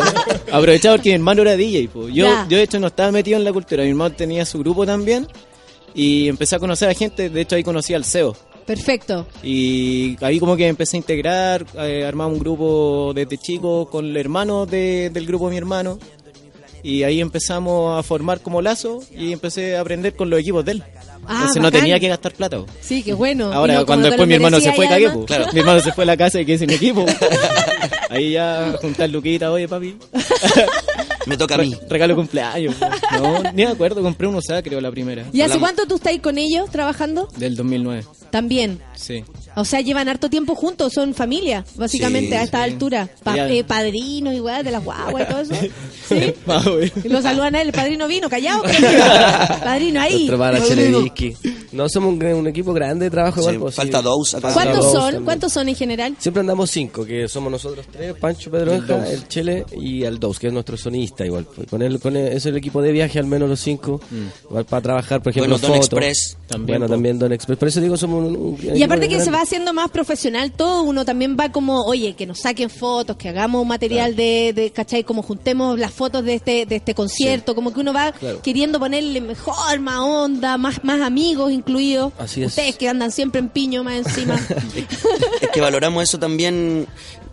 Aprovechaba 0.51 0.95
porque 0.95 1.09
mi 1.09 1.15
hermano 1.15 1.41
era 1.41 1.55
DJ, 1.55 1.87
po. 1.89 2.07
Yo, 2.09 2.25
Ya. 2.25 2.45
yo 2.49 2.57
de 2.57 2.63
hecho 2.63 2.79
no 2.79 2.87
estaba 2.87 3.11
metido 3.11 3.37
en 3.37 3.43
la 3.43 3.51
cultura. 3.53 3.83
Mi 3.83 3.89
hermano 3.89 4.15
tenía 4.15 4.45
su 4.45 4.59
grupo 4.59 4.85
también. 4.85 5.27
Y 5.93 6.27
empecé 6.27 6.55
a 6.55 6.59
conocer 6.59 6.89
a 6.89 6.93
gente. 6.93 7.29
De 7.29 7.41
hecho, 7.41 7.55
ahí 7.55 7.63
conocí 7.63 7.93
al 7.93 8.03
CEO. 8.05 8.35
Perfecto. 8.65 9.27
Y 9.43 10.17
ahí 10.21 10.39
como 10.39 10.57
que 10.57 10.67
empecé 10.67 10.97
a 10.97 10.99
integrar, 10.99 11.65
eh, 11.77 12.03
armaba 12.05 12.31
un 12.31 12.39
grupo 12.39 13.11
desde 13.15 13.37
chico 13.37 13.87
con 13.89 14.05
el 14.05 14.17
hermano 14.17 14.65
de- 14.65 15.09
del 15.11 15.25
grupo 15.27 15.45
de 15.45 15.51
mi 15.51 15.57
hermano. 15.57 15.99
Y 16.87 17.01
ahí 17.01 17.19
empezamos 17.19 17.97
a 17.99 18.03
formar 18.03 18.41
como 18.41 18.61
lazo 18.61 19.01
y 19.17 19.33
empecé 19.33 19.75
a 19.75 19.81
aprender 19.81 20.15
con 20.15 20.29
los 20.29 20.39
equipos 20.39 20.63
de 20.63 20.73
él. 20.73 20.83
Ah, 21.27 21.37
Entonces 21.39 21.59
no 21.61 21.71
tenía 21.71 21.99
que 21.99 22.07
gastar 22.07 22.33
plata. 22.33 22.57
po. 22.59 22.67
Sí, 22.81 23.01
qué 23.01 23.13
bueno. 23.15 23.51
Ahora, 23.51 23.73
no, 23.73 23.85
cuando 23.87 24.05
después 24.07 24.27
mi 24.27 24.35
hermano 24.35 24.59
se 24.59 24.71
fue, 24.73 24.87
cagué. 24.87 25.09
po. 25.09 25.25
Mi 25.53 25.59
hermano 25.61 25.79
se 25.81 25.91
fue 25.93 26.03
a 26.03 26.07
la 26.07 26.15
casa 26.17 26.39
y 26.39 26.45
quedé 26.45 26.59
sin 26.59 26.69
equipo. 26.69 27.03
Ahí 28.11 28.33
ya 28.33 28.75
juntar 28.79 29.09
luquita, 29.09 29.51
oye 29.51 29.67
papi. 29.67 29.97
Me 31.25 31.37
toca 31.37 31.55
a 31.55 31.57
mí. 31.57 31.73
Re- 31.73 31.87
Regalo 31.89 32.15
cumpleaños. 32.15 32.75
No, 33.13 33.41
ni 33.53 33.63
me 33.65 33.71
acuerdo, 33.71 34.01
compré 34.01 34.27
un 34.27 34.35
USA 34.35 34.61
creo 34.61 34.81
la 34.81 34.91
primera. 34.91 35.23
¿Y 35.31 35.41
hace 35.41 35.57
cuánto 35.57 35.85
tú 35.87 35.95
estás 35.95 36.11
ahí 36.11 36.19
con 36.19 36.37
ellos 36.37 36.69
trabajando? 36.69 37.29
Del 37.37 37.55
2009, 37.55 38.03
También. 38.29 38.79
Sí. 38.95 39.23
O 39.55 39.63
sea, 39.65 39.81
llevan 39.81 40.09
harto 40.09 40.29
tiempo 40.29 40.55
juntos, 40.55 40.93
son 40.93 41.13
familia, 41.13 41.63
básicamente, 41.75 42.29
Sí, 42.31 42.35
a 42.35 42.43
esta 42.43 42.57
sí. 42.65 42.71
altura. 42.71 43.09
Pa- 43.23 43.37
eh, 43.47 43.63
padrinos 43.63 44.33
y 44.35 44.39
weas 44.41 44.63
de 44.63 44.71
las 44.71 44.83
guaguas 44.83 45.23
y 45.23 45.31
todo 45.31 45.41
eso. 45.41 45.53
Y 47.05 47.07
lo 47.09 47.21
saludan 47.21 47.55
a 47.55 47.61
él, 47.61 47.67
el 47.69 47.73
padrino 47.73 48.07
vino, 48.07 48.29
callado. 48.29 48.63
padrino 49.63 50.01
ahí. 50.01 50.27
Para 50.29 50.59
Padrino. 50.59 50.67
Chelevisky. 50.67 51.35
No 51.71 51.89
somos 51.89 52.13
un, 52.13 52.23
un 52.23 52.47
equipo 52.47 52.73
grande 52.73 53.05
de 53.05 53.11
trabajo 53.11 53.39
igual. 53.41 53.55
Sí, 53.55 53.59
pues, 53.59 53.75
falta 53.75 53.97
sí. 53.99 54.03
dos. 54.03 54.31
Falta 54.31 54.53
¿Cuántos 54.53 54.77
dos 54.77 54.91
son? 54.91 55.01
también. 55.01 55.23
¿Cuántos 55.25 55.53
son 55.53 55.69
en 55.69 55.75
general? 55.75 56.15
Siempre 56.19 56.39
andamos 56.41 56.69
cinco, 56.71 57.05
que 57.05 57.27
somos 57.27 57.51
nosotros 57.51 57.85
tres, 57.91 58.13
Pancho 58.19 58.45
El 58.45 58.51
Pedroja, 58.51 58.85
Dous. 58.99 59.09
el 59.09 59.27
Chele 59.27 59.65
y 59.77 60.03
el 60.03 60.19
Dous, 60.19 60.39
que 60.39 60.47
es 60.47 60.53
nuestro 60.53 60.77
sonista 60.77 61.25
igual. 61.25 61.45
pues. 61.53 61.67
Con 61.67 61.81
él, 61.81 61.99
con 61.99 62.15
él 62.15 62.27
es 62.33 62.45
el 62.45 62.55
equipo 62.55 62.81
de 62.81 62.91
viaje, 62.91 63.19
al 63.19 63.25
menos 63.25 63.49
los 63.49 63.59
cinco, 63.59 63.99
igual 64.49 64.65
para 64.65 64.81
trabajar, 64.81 65.21
por 65.21 65.31
ejemplo, 65.31 65.55
Bueno, 65.57 65.67
Don 65.67 65.71
fotos. 65.81 65.85
Express. 65.99 66.37
También, 66.47 66.79
bueno, 66.79 66.85
po. 66.87 66.93
también 66.93 67.19
Don 67.19 67.33
Express. 67.33 67.57
Por 67.59 67.67
eso 67.67 67.81
digo, 67.81 67.97
somos 67.97 68.25
un, 68.29 68.35
un 68.37 68.57
Y 68.61 68.69
equipo 68.69 68.84
aparte 68.85 69.07
que 69.09 69.19
se 69.21 69.31
va 69.31 69.41
haciendo 69.41 69.73
más 69.73 69.89
profesional 69.91 70.51
todo, 70.51 70.83
uno 70.83 71.05
también 71.05 71.35
va 71.39 71.51
como, 71.51 71.83
oye, 71.85 72.13
que 72.15 72.25
nos 72.25 72.39
saquen 72.39 72.69
fotos, 72.69 73.17
que 73.17 73.29
hagamos 73.29 73.65
material 73.65 74.15
de, 74.15 74.53
de, 74.55 74.71
¿cachai? 74.71 75.03
Como 75.03 75.21
juntemos 75.21 75.77
las 75.77 75.91
fotos 75.91 76.23
de 76.23 76.35
este, 76.35 76.65
de 76.65 76.75
este 76.77 76.93
concierto, 76.95 77.53
como 77.55 77.73
que 77.73 77.79
uno 77.81 77.93
va 77.93 78.11
Claro. 78.13 78.41
queriendo 78.41 78.79
ponerle 78.79 79.19
mejor, 79.21 79.79
más 79.79 79.97
onda, 79.99 80.57
más, 80.57 80.83
más 80.83 81.01
amigos 81.01 81.51
incluidos. 81.51 82.13
Así 82.17 82.41
es. 82.43 82.49
Ustedes 82.49 82.75
que 82.77 82.87
andan 82.89 83.11
siempre 83.11 83.39
en 83.39 83.49
piño 83.49 83.83
más 83.83 83.95
encima. 83.95 84.39
Es 85.41 85.49
que 85.49 85.61
valoramos 85.61 86.03
eso 86.03 86.17
también. 86.19 86.87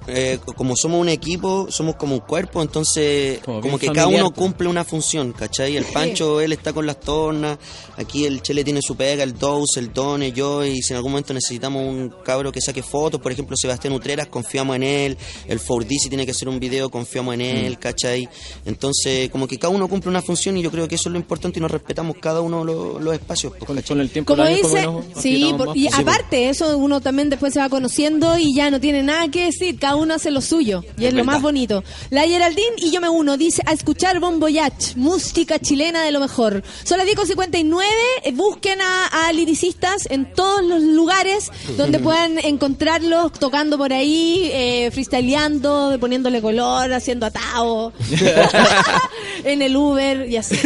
Eh, 0.07 0.39
como 0.57 0.77
somos 0.77 1.01
un 1.01 1.09
equipo, 1.09 1.67
somos 1.71 1.97
como 1.97 2.15
un 2.15 2.21
cuerpo, 2.21 2.61
entonces 2.63 3.39
Como 3.41 3.79
que 3.79 3.87
cada 3.89 4.09
uno 4.09 4.31
cumple 4.33 4.69
una 4.69 4.85
función, 4.85 5.33
¿cachai? 5.33 5.77
El 5.77 5.85
Pancho, 5.85 6.41
él 6.41 6.53
está 6.53 6.73
con 6.73 6.87
las 6.87 6.99
tornas, 7.01 7.59
aquí 7.97 8.25
el 8.25 8.43
Chele 8.43 8.65
tiene 8.65 8.81
su 8.83 8.97
pega, 8.97 9.23
el 9.23 9.39
Dous, 9.39 9.77
el 9.77 9.93
Done, 9.93 10.33
yo, 10.33 10.65
y 10.65 10.83
si 10.83 10.93
en 10.93 10.97
algún 10.97 11.13
momento 11.13 11.33
necesitamos 11.35 11.83
un 11.87 12.13
cabro 12.25 12.51
que 12.53 12.61
saque 12.61 12.83
fotos, 12.83 13.21
por 13.21 13.33
ejemplo 13.33 13.57
Sebastián 13.57 13.93
Utreras, 13.95 14.27
confiamos 14.27 14.77
en 14.77 14.83
él, 14.83 15.17
el 15.47 15.59
Fordy 15.61 15.99
si 15.99 16.09
tiene 16.09 16.25
que 16.25 16.33
hacer 16.33 16.49
un 16.49 16.59
video, 16.59 16.91
confiamos 16.91 17.35
en 17.35 17.41
él, 17.43 17.79
¿cachai? 17.79 18.29
Entonces 18.65 19.31
como 19.31 19.47
que 19.47 19.59
cada 19.59 19.73
uno 19.75 19.89
cumple 19.89 20.11
una 20.11 20.23
función 20.23 20.57
y 20.57 20.63
yo 20.63 20.71
creo 20.71 20.89
que 20.89 20.95
eso 20.97 21.09
es 21.09 21.13
lo 21.13 21.19
importante 21.19 21.59
y 21.59 21.63
nos 21.63 21.71
respetamos 21.71 22.17
cada 22.21 22.41
uno 22.41 22.65
los, 22.65 23.01
los 23.03 23.15
espacios. 23.15 23.53
pues, 23.53 23.65
Con, 23.67 23.77
¿cachai? 23.77 23.89
con 23.89 24.01
el 24.01 24.11
tiempo 24.11 24.35
Como 24.35 24.49
dice, 24.49 24.85
como 24.85 25.03
nos 25.15 25.23
sí, 25.23 25.55
por- 25.57 25.77
y 25.77 25.85
pues. 25.89 25.95
aparte 25.99 26.49
eso 26.49 26.77
uno 26.79 27.01
también 27.01 27.29
después 27.31 27.53
se 27.53 27.61
va 27.61 27.69
conociendo 27.69 28.39
y 28.39 28.55
ya 28.55 28.71
no 28.71 28.81
tiene 28.81 29.03
nada 29.03 29.29
que 29.31 29.45
decir, 29.47 29.79
cada 29.79 29.92
uno 29.97 30.15
hace 30.15 30.31
lo 30.31 30.41
suyo 30.41 30.83
y 30.97 31.07
es, 31.07 31.15
lo 31.15 31.25
más 31.25 31.43
bonito. 31.43 31.83
La 32.11 32.23
Geraldine 32.23 32.77
y 32.77 32.91
yo 32.91 33.01
me 33.01 33.09
uno, 33.09 33.37
dice, 33.37 33.63
a 33.67 33.73
escuchar 33.73 34.21
Bon 34.21 34.41
Voyage, 34.41 34.97
música 34.97 35.59
chilena 35.59 36.03
de 36.03 36.13
lo 36.13 36.21
mejor. 36.21 36.63
Son 36.85 36.99
las 36.99 37.07
10.59, 37.07 37.83
eh, 38.25 38.33
busquen 38.33 38.81
a, 38.81 39.27
a 39.27 39.33
liricistas 39.33 40.07
en 40.11 40.33
todos 40.33 40.63
los 40.65 40.83
lugares 40.83 41.51
donde 41.77 41.99
puedan 42.01 42.39
encontrarlos 42.39 43.33
tocando 43.33 43.79
por 43.79 43.93
ahí, 43.93 44.51
eh, 44.53 44.91
freestyleando, 44.93 45.97
poniéndole 46.01 46.41
color, 46.41 46.93
haciendo 46.93 47.27
atado, 47.27 47.93
en 49.45 49.63
el 49.63 49.77
Uber 49.77 50.29
y 50.29 50.37
así. 50.37 50.57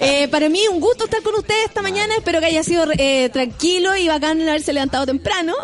Eh, 0.00 0.28
para 0.28 0.48
mí 0.48 0.60
un 0.70 0.80
gusto 0.80 1.04
estar 1.04 1.22
con 1.22 1.34
ustedes 1.34 1.66
esta 1.66 1.82
mañana. 1.82 2.14
Espero 2.16 2.40
que 2.40 2.46
haya 2.46 2.62
sido 2.62 2.86
eh, 2.98 3.28
tranquilo 3.30 3.96
y 3.96 4.08
bacán 4.08 4.40
haberse 4.42 4.72
levantado 4.72 5.06
temprano. 5.06 5.54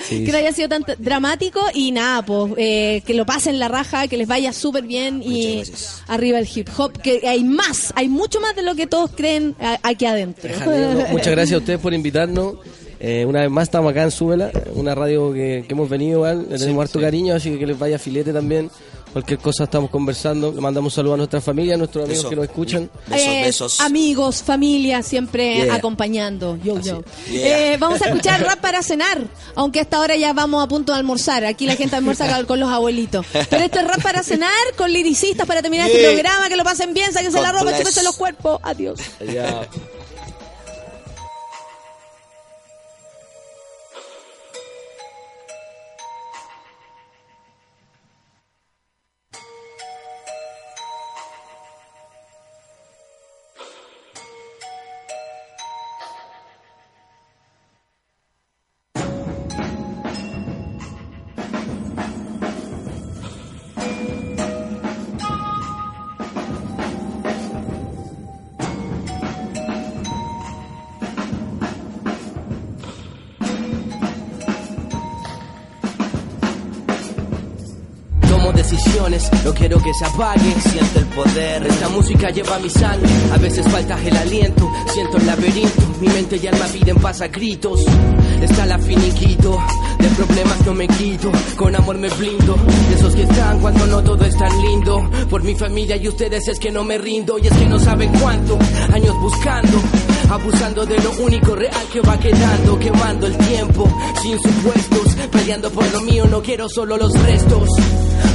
Sí. 0.00 0.24
que 0.24 0.32
no 0.32 0.38
haya 0.38 0.52
sido 0.52 0.68
tan 0.68 0.84
dramático. 0.98 1.60
Y 1.74 1.92
nada, 1.92 2.19
pues 2.22 2.52
eh, 2.56 3.02
que 3.06 3.14
lo 3.14 3.26
pasen 3.26 3.58
la 3.58 3.68
raja, 3.68 4.08
que 4.08 4.16
les 4.16 4.28
vaya 4.28 4.52
súper 4.52 4.84
bien 4.84 5.22
y 5.24 5.62
arriba 6.08 6.38
el 6.38 6.48
hip 6.52 6.68
hop. 6.76 7.00
Que 7.00 7.26
hay 7.28 7.44
más, 7.44 7.92
hay 7.96 8.08
mucho 8.08 8.40
más 8.40 8.54
de 8.56 8.62
lo 8.62 8.74
que 8.74 8.86
todos 8.86 9.10
creen 9.14 9.54
aquí 9.82 10.06
adentro. 10.06 10.50
Muchas 11.10 11.32
gracias 11.32 11.52
a 11.52 11.58
ustedes 11.58 11.80
por 11.80 11.94
invitarnos. 11.94 12.54
Eh, 13.02 13.24
una 13.24 13.40
vez 13.40 13.50
más 13.50 13.64
estamos 13.64 13.90
acá 13.90 14.02
en 14.02 14.10
Súbela, 14.10 14.50
una 14.74 14.94
radio 14.94 15.32
que, 15.32 15.64
que 15.66 15.72
hemos 15.72 15.88
venido 15.88 16.18
igual, 16.18 16.46
le 16.50 16.58
tenemos 16.58 16.84
harto 16.84 17.00
cariño, 17.00 17.34
así 17.34 17.50
que 17.50 17.58
que 17.58 17.66
les 17.66 17.78
vaya 17.78 17.98
filete 17.98 18.30
también. 18.30 18.70
Cualquier 19.12 19.40
cosa 19.40 19.64
estamos 19.64 19.90
conversando, 19.90 20.52
le 20.52 20.60
mandamos 20.60 20.94
saludos 20.94 21.14
a 21.14 21.16
nuestra 21.18 21.40
familia, 21.40 21.74
a 21.74 21.78
nuestros 21.78 22.04
amigos 22.04 22.20
Eso. 22.20 22.28
que 22.30 22.36
nos 22.36 22.44
escuchan. 22.44 22.90
Besos, 23.08 23.26
Eh, 23.28 23.42
besos. 23.44 23.80
Amigos, 23.80 24.42
familia, 24.42 25.02
siempre 25.02 25.56
Yeah. 25.64 25.74
acompañando. 25.74 26.56
Yo, 26.62 26.80
yo. 26.80 27.02
Yeah. 27.28 27.72
Eh, 27.72 27.76
vamos 27.76 28.00
a 28.02 28.06
escuchar 28.08 28.40
rap 28.44 28.60
para 28.60 28.82
cenar, 28.82 29.18
aunque 29.56 29.80
a 29.80 29.82
esta 29.82 29.98
hora 30.00 30.14
ya 30.16 30.32
vamos 30.32 30.62
a 30.62 30.68
punto 30.68 30.92
de 30.92 30.98
almorzar. 30.98 31.44
Aquí 31.44 31.66
la 31.66 31.74
gente 31.74 31.96
almuerza 31.96 32.44
con- 32.46 32.60
los 32.60 32.70
abuelitos. 32.70 33.26
Pero 33.32 33.64
esto 33.64 33.80
es 33.80 33.86
rap 33.88 34.00
para 34.02 34.22
cenar 34.22 34.50
con 34.76 34.92
liricistas 34.92 35.46
para 35.46 35.60
terminar 35.60 35.88
este 35.88 36.00
Yeah. 36.00 36.12
programa. 36.12 36.48
Que 36.48 36.56
lo 36.56 36.62
pasen 36.64 36.94
bien, 36.94 37.12
sáquense 37.12 37.40
la 37.40 37.50
ropa, 37.52 37.76
chúpense 37.76 38.02
los 38.04 38.16
cuerpos. 38.16 38.60
Adiós. 38.62 39.00
Decisiones, 78.70 79.28
no 79.44 79.52
quiero 79.52 79.78
que 79.82 79.92
se 79.94 80.04
apague. 80.04 80.54
Siento 80.60 80.98
el 81.00 81.06
poder, 81.06 81.66
esta 81.66 81.88
música 81.88 82.30
lleva 82.30 82.58
mi 82.58 82.70
sangre. 82.70 83.08
A 83.32 83.38
veces 83.38 83.66
falta 83.68 83.98
el 84.04 84.16
aliento, 84.16 84.70
siento 84.92 85.16
el 85.16 85.26
laberinto. 85.26 85.82
Mi 86.00 86.08
mente 86.08 86.36
y 86.36 86.46
alma 86.46 86.66
piden 86.66 86.96
paz 86.96 87.20
a 87.20 87.28
gritos. 87.28 87.80
Está 88.40 88.66
la 88.66 88.78
finiquito, 88.78 89.58
de 89.98 90.08
problemas 90.10 90.66
no 90.66 90.74
me 90.74 90.88
quito. 90.88 91.32
Con 91.56 91.74
amor 91.74 91.98
me 91.98 92.08
blindo, 92.10 92.56
de 92.88 92.94
esos 92.94 93.14
que 93.14 93.22
están 93.22 93.60
cuando 93.60 93.86
no 93.86 94.02
todo 94.02 94.24
es 94.24 94.36
tan 94.36 94.62
lindo. 94.62 95.10
Por 95.28 95.42
mi 95.42 95.54
familia 95.54 95.96
y 95.96 96.08
ustedes 96.08 96.46
es 96.48 96.58
que 96.58 96.70
no 96.70 96.84
me 96.84 96.98
rindo. 96.98 97.38
Y 97.38 97.46
es 97.46 97.52
que 97.52 97.66
no 97.66 97.78
saben 97.78 98.12
cuánto, 98.20 98.58
años 98.92 99.14
buscando. 99.20 99.78
Abusando 100.30 100.86
de 100.86 100.96
lo 101.00 101.10
único 101.24 101.56
real 101.56 101.86
que 101.92 102.00
va 102.00 102.16
quedando, 102.18 102.78
quemando 102.78 103.26
el 103.26 103.36
tiempo, 103.36 103.88
sin 104.22 104.40
supuestos, 104.40 105.16
peleando 105.32 105.70
por 105.70 105.90
lo 105.92 106.00
mío, 106.02 106.24
no 106.26 106.40
quiero 106.40 106.68
solo 106.68 106.96
los 106.96 107.12
restos. 107.20 107.68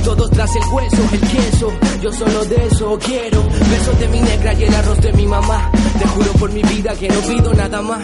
Todos 0.05 0.29
tras 0.29 0.55
el 0.55 0.61
hueso, 0.71 0.97
el 1.13 1.19
queso, 1.19 1.73
yo 1.99 2.13
solo 2.13 2.45
de 2.45 2.67
eso 2.67 2.99
quiero. 3.03 3.41
Besos 3.43 3.99
de 3.99 4.07
mi 4.07 4.19
negra 4.21 4.53
y 4.53 4.63
el 4.63 4.75
arroz 4.75 5.01
de 5.01 5.11
mi 5.13 5.25
mamá. 5.25 5.71
Te 5.97 6.07
juro 6.07 6.31
por 6.33 6.51
mi 6.53 6.61
vida 6.61 6.93
que 6.93 7.09
no 7.09 7.19
pido 7.21 7.51
nada 7.55 7.81
más. 7.81 8.03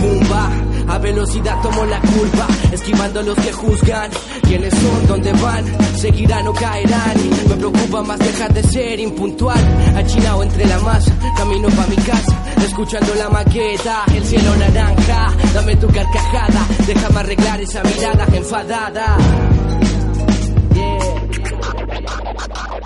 Pumba, 0.00 0.50
a 0.88 0.98
velocidad 0.98 1.60
tomo 1.60 1.84
la 1.84 2.00
curva, 2.00 2.46
esquivando 2.72 3.20
a 3.20 3.22
los 3.22 3.36
que 3.36 3.52
juzgan. 3.52 4.10
¿Quiénes 4.48 4.72
son? 4.72 5.06
¿Dónde 5.06 5.32
van? 5.34 5.64
¿Seguirán 5.98 6.48
o 6.48 6.54
caerán? 6.54 7.16
Me 7.46 7.56
preocupa 7.56 8.02
más 8.02 8.18
dejar 8.18 8.54
de 8.54 8.62
ser 8.62 8.98
impuntual. 9.00 9.60
Achinado 9.94 10.42
entre 10.42 10.64
la 10.64 10.78
masa, 10.78 11.12
camino 11.36 11.68
pa' 11.68 11.86
mi 11.86 11.96
casa, 11.96 12.42
escuchando 12.64 13.14
la 13.14 13.28
maqueta, 13.28 14.04
el 14.14 14.24
cielo 14.24 14.56
naranja. 14.56 15.34
Dame 15.52 15.76
tu 15.76 15.86
carcajada, 15.88 16.66
déjame 16.86 17.20
arreglar 17.20 17.60
esa 17.60 17.82
mirada 17.82 18.26
enfadada. 18.32 19.18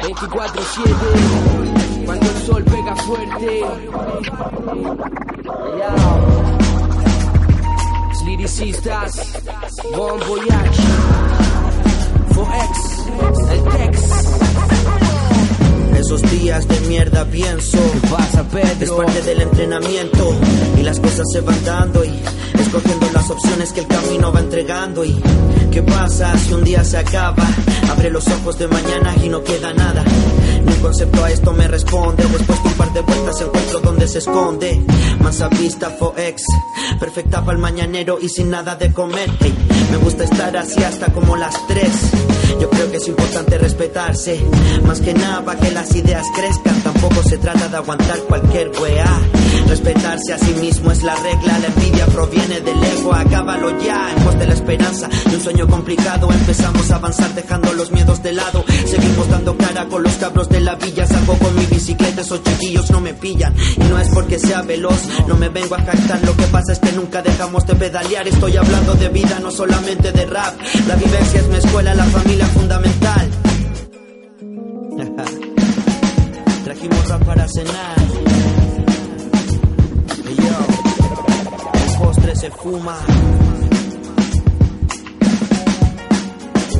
24-7, 0.06 2.04
cuando 2.04 2.26
pega 2.64 2.94
fuerte. 2.96 3.62
Liricistas, 8.24 9.32
Bon 9.96 10.20
Voyage, 10.28 10.82
Foex, 12.34 13.04
el 13.50 13.62
Tex. 13.64 14.00
Esos 15.98 16.22
días 16.30 16.68
de 16.68 16.78
mierda 16.82 17.24
pienso. 17.24 17.78
Es 18.80 18.90
parte 18.90 19.22
del 19.22 19.40
entrenamiento. 19.40 20.36
Y 20.78 20.82
las 20.82 21.00
cosas 21.00 21.24
se 21.32 21.40
van 21.40 21.64
dando 21.64 22.04
y 22.04 22.12
escogiendo 22.54 23.05
las 23.26 23.30
opciones 23.30 23.72
que 23.72 23.80
el 23.80 23.86
camino 23.88 24.32
va 24.32 24.40
entregando. 24.40 25.04
Y 25.04 25.20
qué 25.72 25.82
pasa 25.82 26.36
si 26.38 26.52
un 26.52 26.62
día 26.62 26.84
se 26.84 26.96
acaba. 26.96 27.44
Abre 27.90 28.10
los 28.10 28.26
ojos 28.28 28.58
de 28.58 28.68
mañana 28.68 29.14
y 29.22 29.28
no 29.28 29.42
queda 29.42 29.72
nada. 29.72 30.04
Ni 30.64 30.72
concepto 30.74 31.24
a 31.24 31.30
esto 31.30 31.52
me 31.52 31.66
responde. 31.66 32.22
Después 32.22 32.62
de 32.62 32.68
un 32.68 32.74
par 32.74 32.92
de 32.92 33.00
vueltas 33.00 33.40
encuentro 33.40 33.80
donde 33.80 34.06
se 34.06 34.18
esconde. 34.18 34.80
Más 35.20 35.40
a 35.40 35.48
vista 35.48 35.90
Foex. 35.90 36.42
Perfecta 37.00 37.40
para 37.40 37.52
el 37.52 37.58
mañanero 37.58 38.18
y 38.20 38.28
sin 38.28 38.50
nada 38.50 38.76
de 38.76 38.92
comer. 38.92 39.28
Ey, 39.40 39.54
me 39.90 39.96
gusta 39.96 40.22
estar 40.22 40.56
así 40.56 40.82
hasta 40.84 41.12
como 41.12 41.36
las 41.36 41.54
tres. 41.66 42.25
Yo 42.60 42.70
creo 42.70 42.90
que 42.90 42.96
es 42.96 43.08
importante 43.08 43.58
respetarse. 43.58 44.40
Más 44.86 45.00
que 45.00 45.14
nada 45.14 45.56
que 45.56 45.70
las 45.70 45.94
ideas 45.94 46.24
crezcan. 46.34 46.80
Tampoco 46.82 47.22
se 47.22 47.38
trata 47.38 47.68
de 47.68 47.76
aguantar 47.76 48.18
cualquier 48.20 48.70
weá. 48.80 49.20
Respetarse 49.68 50.32
a 50.32 50.38
sí 50.38 50.54
mismo 50.60 50.90
es 50.92 51.02
la 51.02 51.14
regla. 51.16 51.58
La 51.58 51.66
envidia 51.66 52.06
proviene 52.06 52.60
del 52.60 52.82
ego. 52.82 53.14
Acábalo 53.14 53.70
ya. 53.80 54.12
En 54.16 54.24
pos 54.24 54.38
de 54.38 54.46
la 54.46 54.54
esperanza 54.54 55.08
de 55.08 55.36
un 55.36 55.42
sueño 55.42 55.66
complicado. 55.66 56.30
Empezamos 56.30 56.90
a 56.90 56.96
avanzar 56.96 57.34
dejando 57.34 57.72
los 57.72 57.90
miedos 57.90 58.22
de 58.22 58.32
lado. 58.32 58.64
Seguimos 58.86 59.28
dando 59.28 59.56
cara 59.56 59.86
con 59.86 60.02
los 60.02 60.14
cabros 60.14 60.48
de 60.48 60.60
la 60.60 60.76
villa. 60.76 61.06
Salgo 61.06 61.36
con 61.38 61.54
mi 61.56 61.66
bicicleta. 61.66 62.22
Esos 62.22 62.42
chiquillos 62.42 62.90
no 62.90 63.00
me 63.00 63.14
pillan. 63.14 63.54
Y 63.76 63.84
no 63.84 63.98
es 63.98 64.08
porque 64.10 64.38
sea 64.38 64.62
veloz. 64.62 65.00
No 65.26 65.36
me 65.36 65.48
vengo 65.48 65.74
a 65.74 65.82
jactar. 65.82 66.24
Lo 66.24 66.36
que 66.36 66.44
pasa 66.44 66.72
es 66.72 66.78
que 66.78 66.92
nunca 66.92 67.22
dejamos 67.22 67.66
de 67.66 67.74
pedalear. 67.74 68.26
Estoy 68.28 68.56
hablando 68.56 68.94
de 68.94 69.08
vida, 69.08 69.38
no 69.40 69.50
solamente 69.50 70.12
de 70.12 70.26
rap. 70.26 70.54
La 70.86 70.96
vivencia 70.96 71.40
es 71.40 71.48
mi 71.48 71.56
escuela, 71.56 71.94
la 71.94 72.04
familia 72.04 72.35
fundamental. 72.44 73.30
Trajimos 76.64 77.08
rap 77.08 77.24
para 77.24 77.48
cenar. 77.48 77.96
Hey, 80.24 80.36
yo, 80.36 80.58
el 81.74 81.98
postre 81.98 82.36
se 82.36 82.50
fuma. 82.50 82.98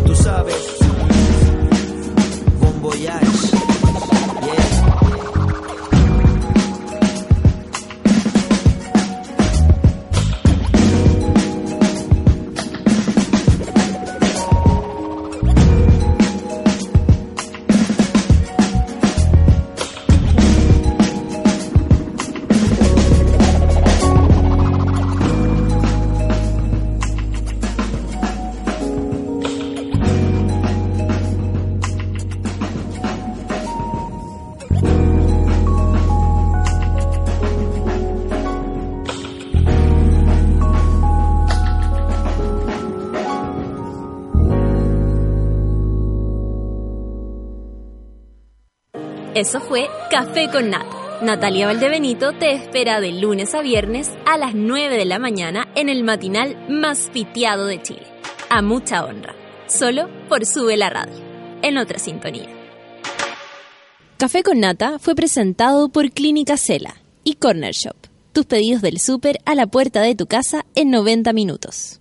Tú 0.05 0.15
sabes, 0.15 0.77
Bon. 2.83 3.56
Eso 49.37 49.61
fue 49.61 49.91
Café 50.11 50.49
con 50.51 50.71
Nata. 50.71 51.21
Natalia 51.21 51.67
Valdebenito 51.67 52.33
te 52.33 52.55
espera 52.55 53.03
de 53.03 53.13
lunes 53.13 53.55
a 53.55 53.61
viernes 53.61 54.11
a 54.25 54.39
las 54.39 54.55
9 54.55 54.97
de 54.97 55.05
la 55.05 55.19
mañana 55.19 55.69
en 55.75 55.91
el 55.91 56.05
matinal 56.05 56.57
más 56.71 57.11
pitiado 57.13 57.67
de 57.67 57.83
Chile. 57.83 58.07
A 58.49 58.63
mucha 58.63 59.05
honra. 59.05 59.35
Solo 59.67 60.09
por 60.31 60.47
Sube 60.47 60.79
la 60.79 60.89
Radio. 60.89 61.23
En 61.61 61.77
otra 61.77 61.99
sintonía. 61.99 62.49
Café 64.17 64.43
con 64.43 64.59
Nata 64.59 64.99
fue 64.99 65.15
presentado 65.15 65.91
por 65.91 66.13
Clínica 66.13 66.57
Cela 66.57 66.97
y 67.23 67.35
Corner 67.35 67.75
Shop. 67.75 67.97
Tus 68.33 68.47
pedidos 68.47 68.81
del 68.81 68.99
súper 68.99 69.41
a 69.45 69.55
la 69.55 69.67
puerta 69.67 70.01
de 70.01 70.15
tu 70.15 70.27
casa 70.27 70.65
en 70.75 70.91
90 70.91 71.35
minutos. 71.35 72.01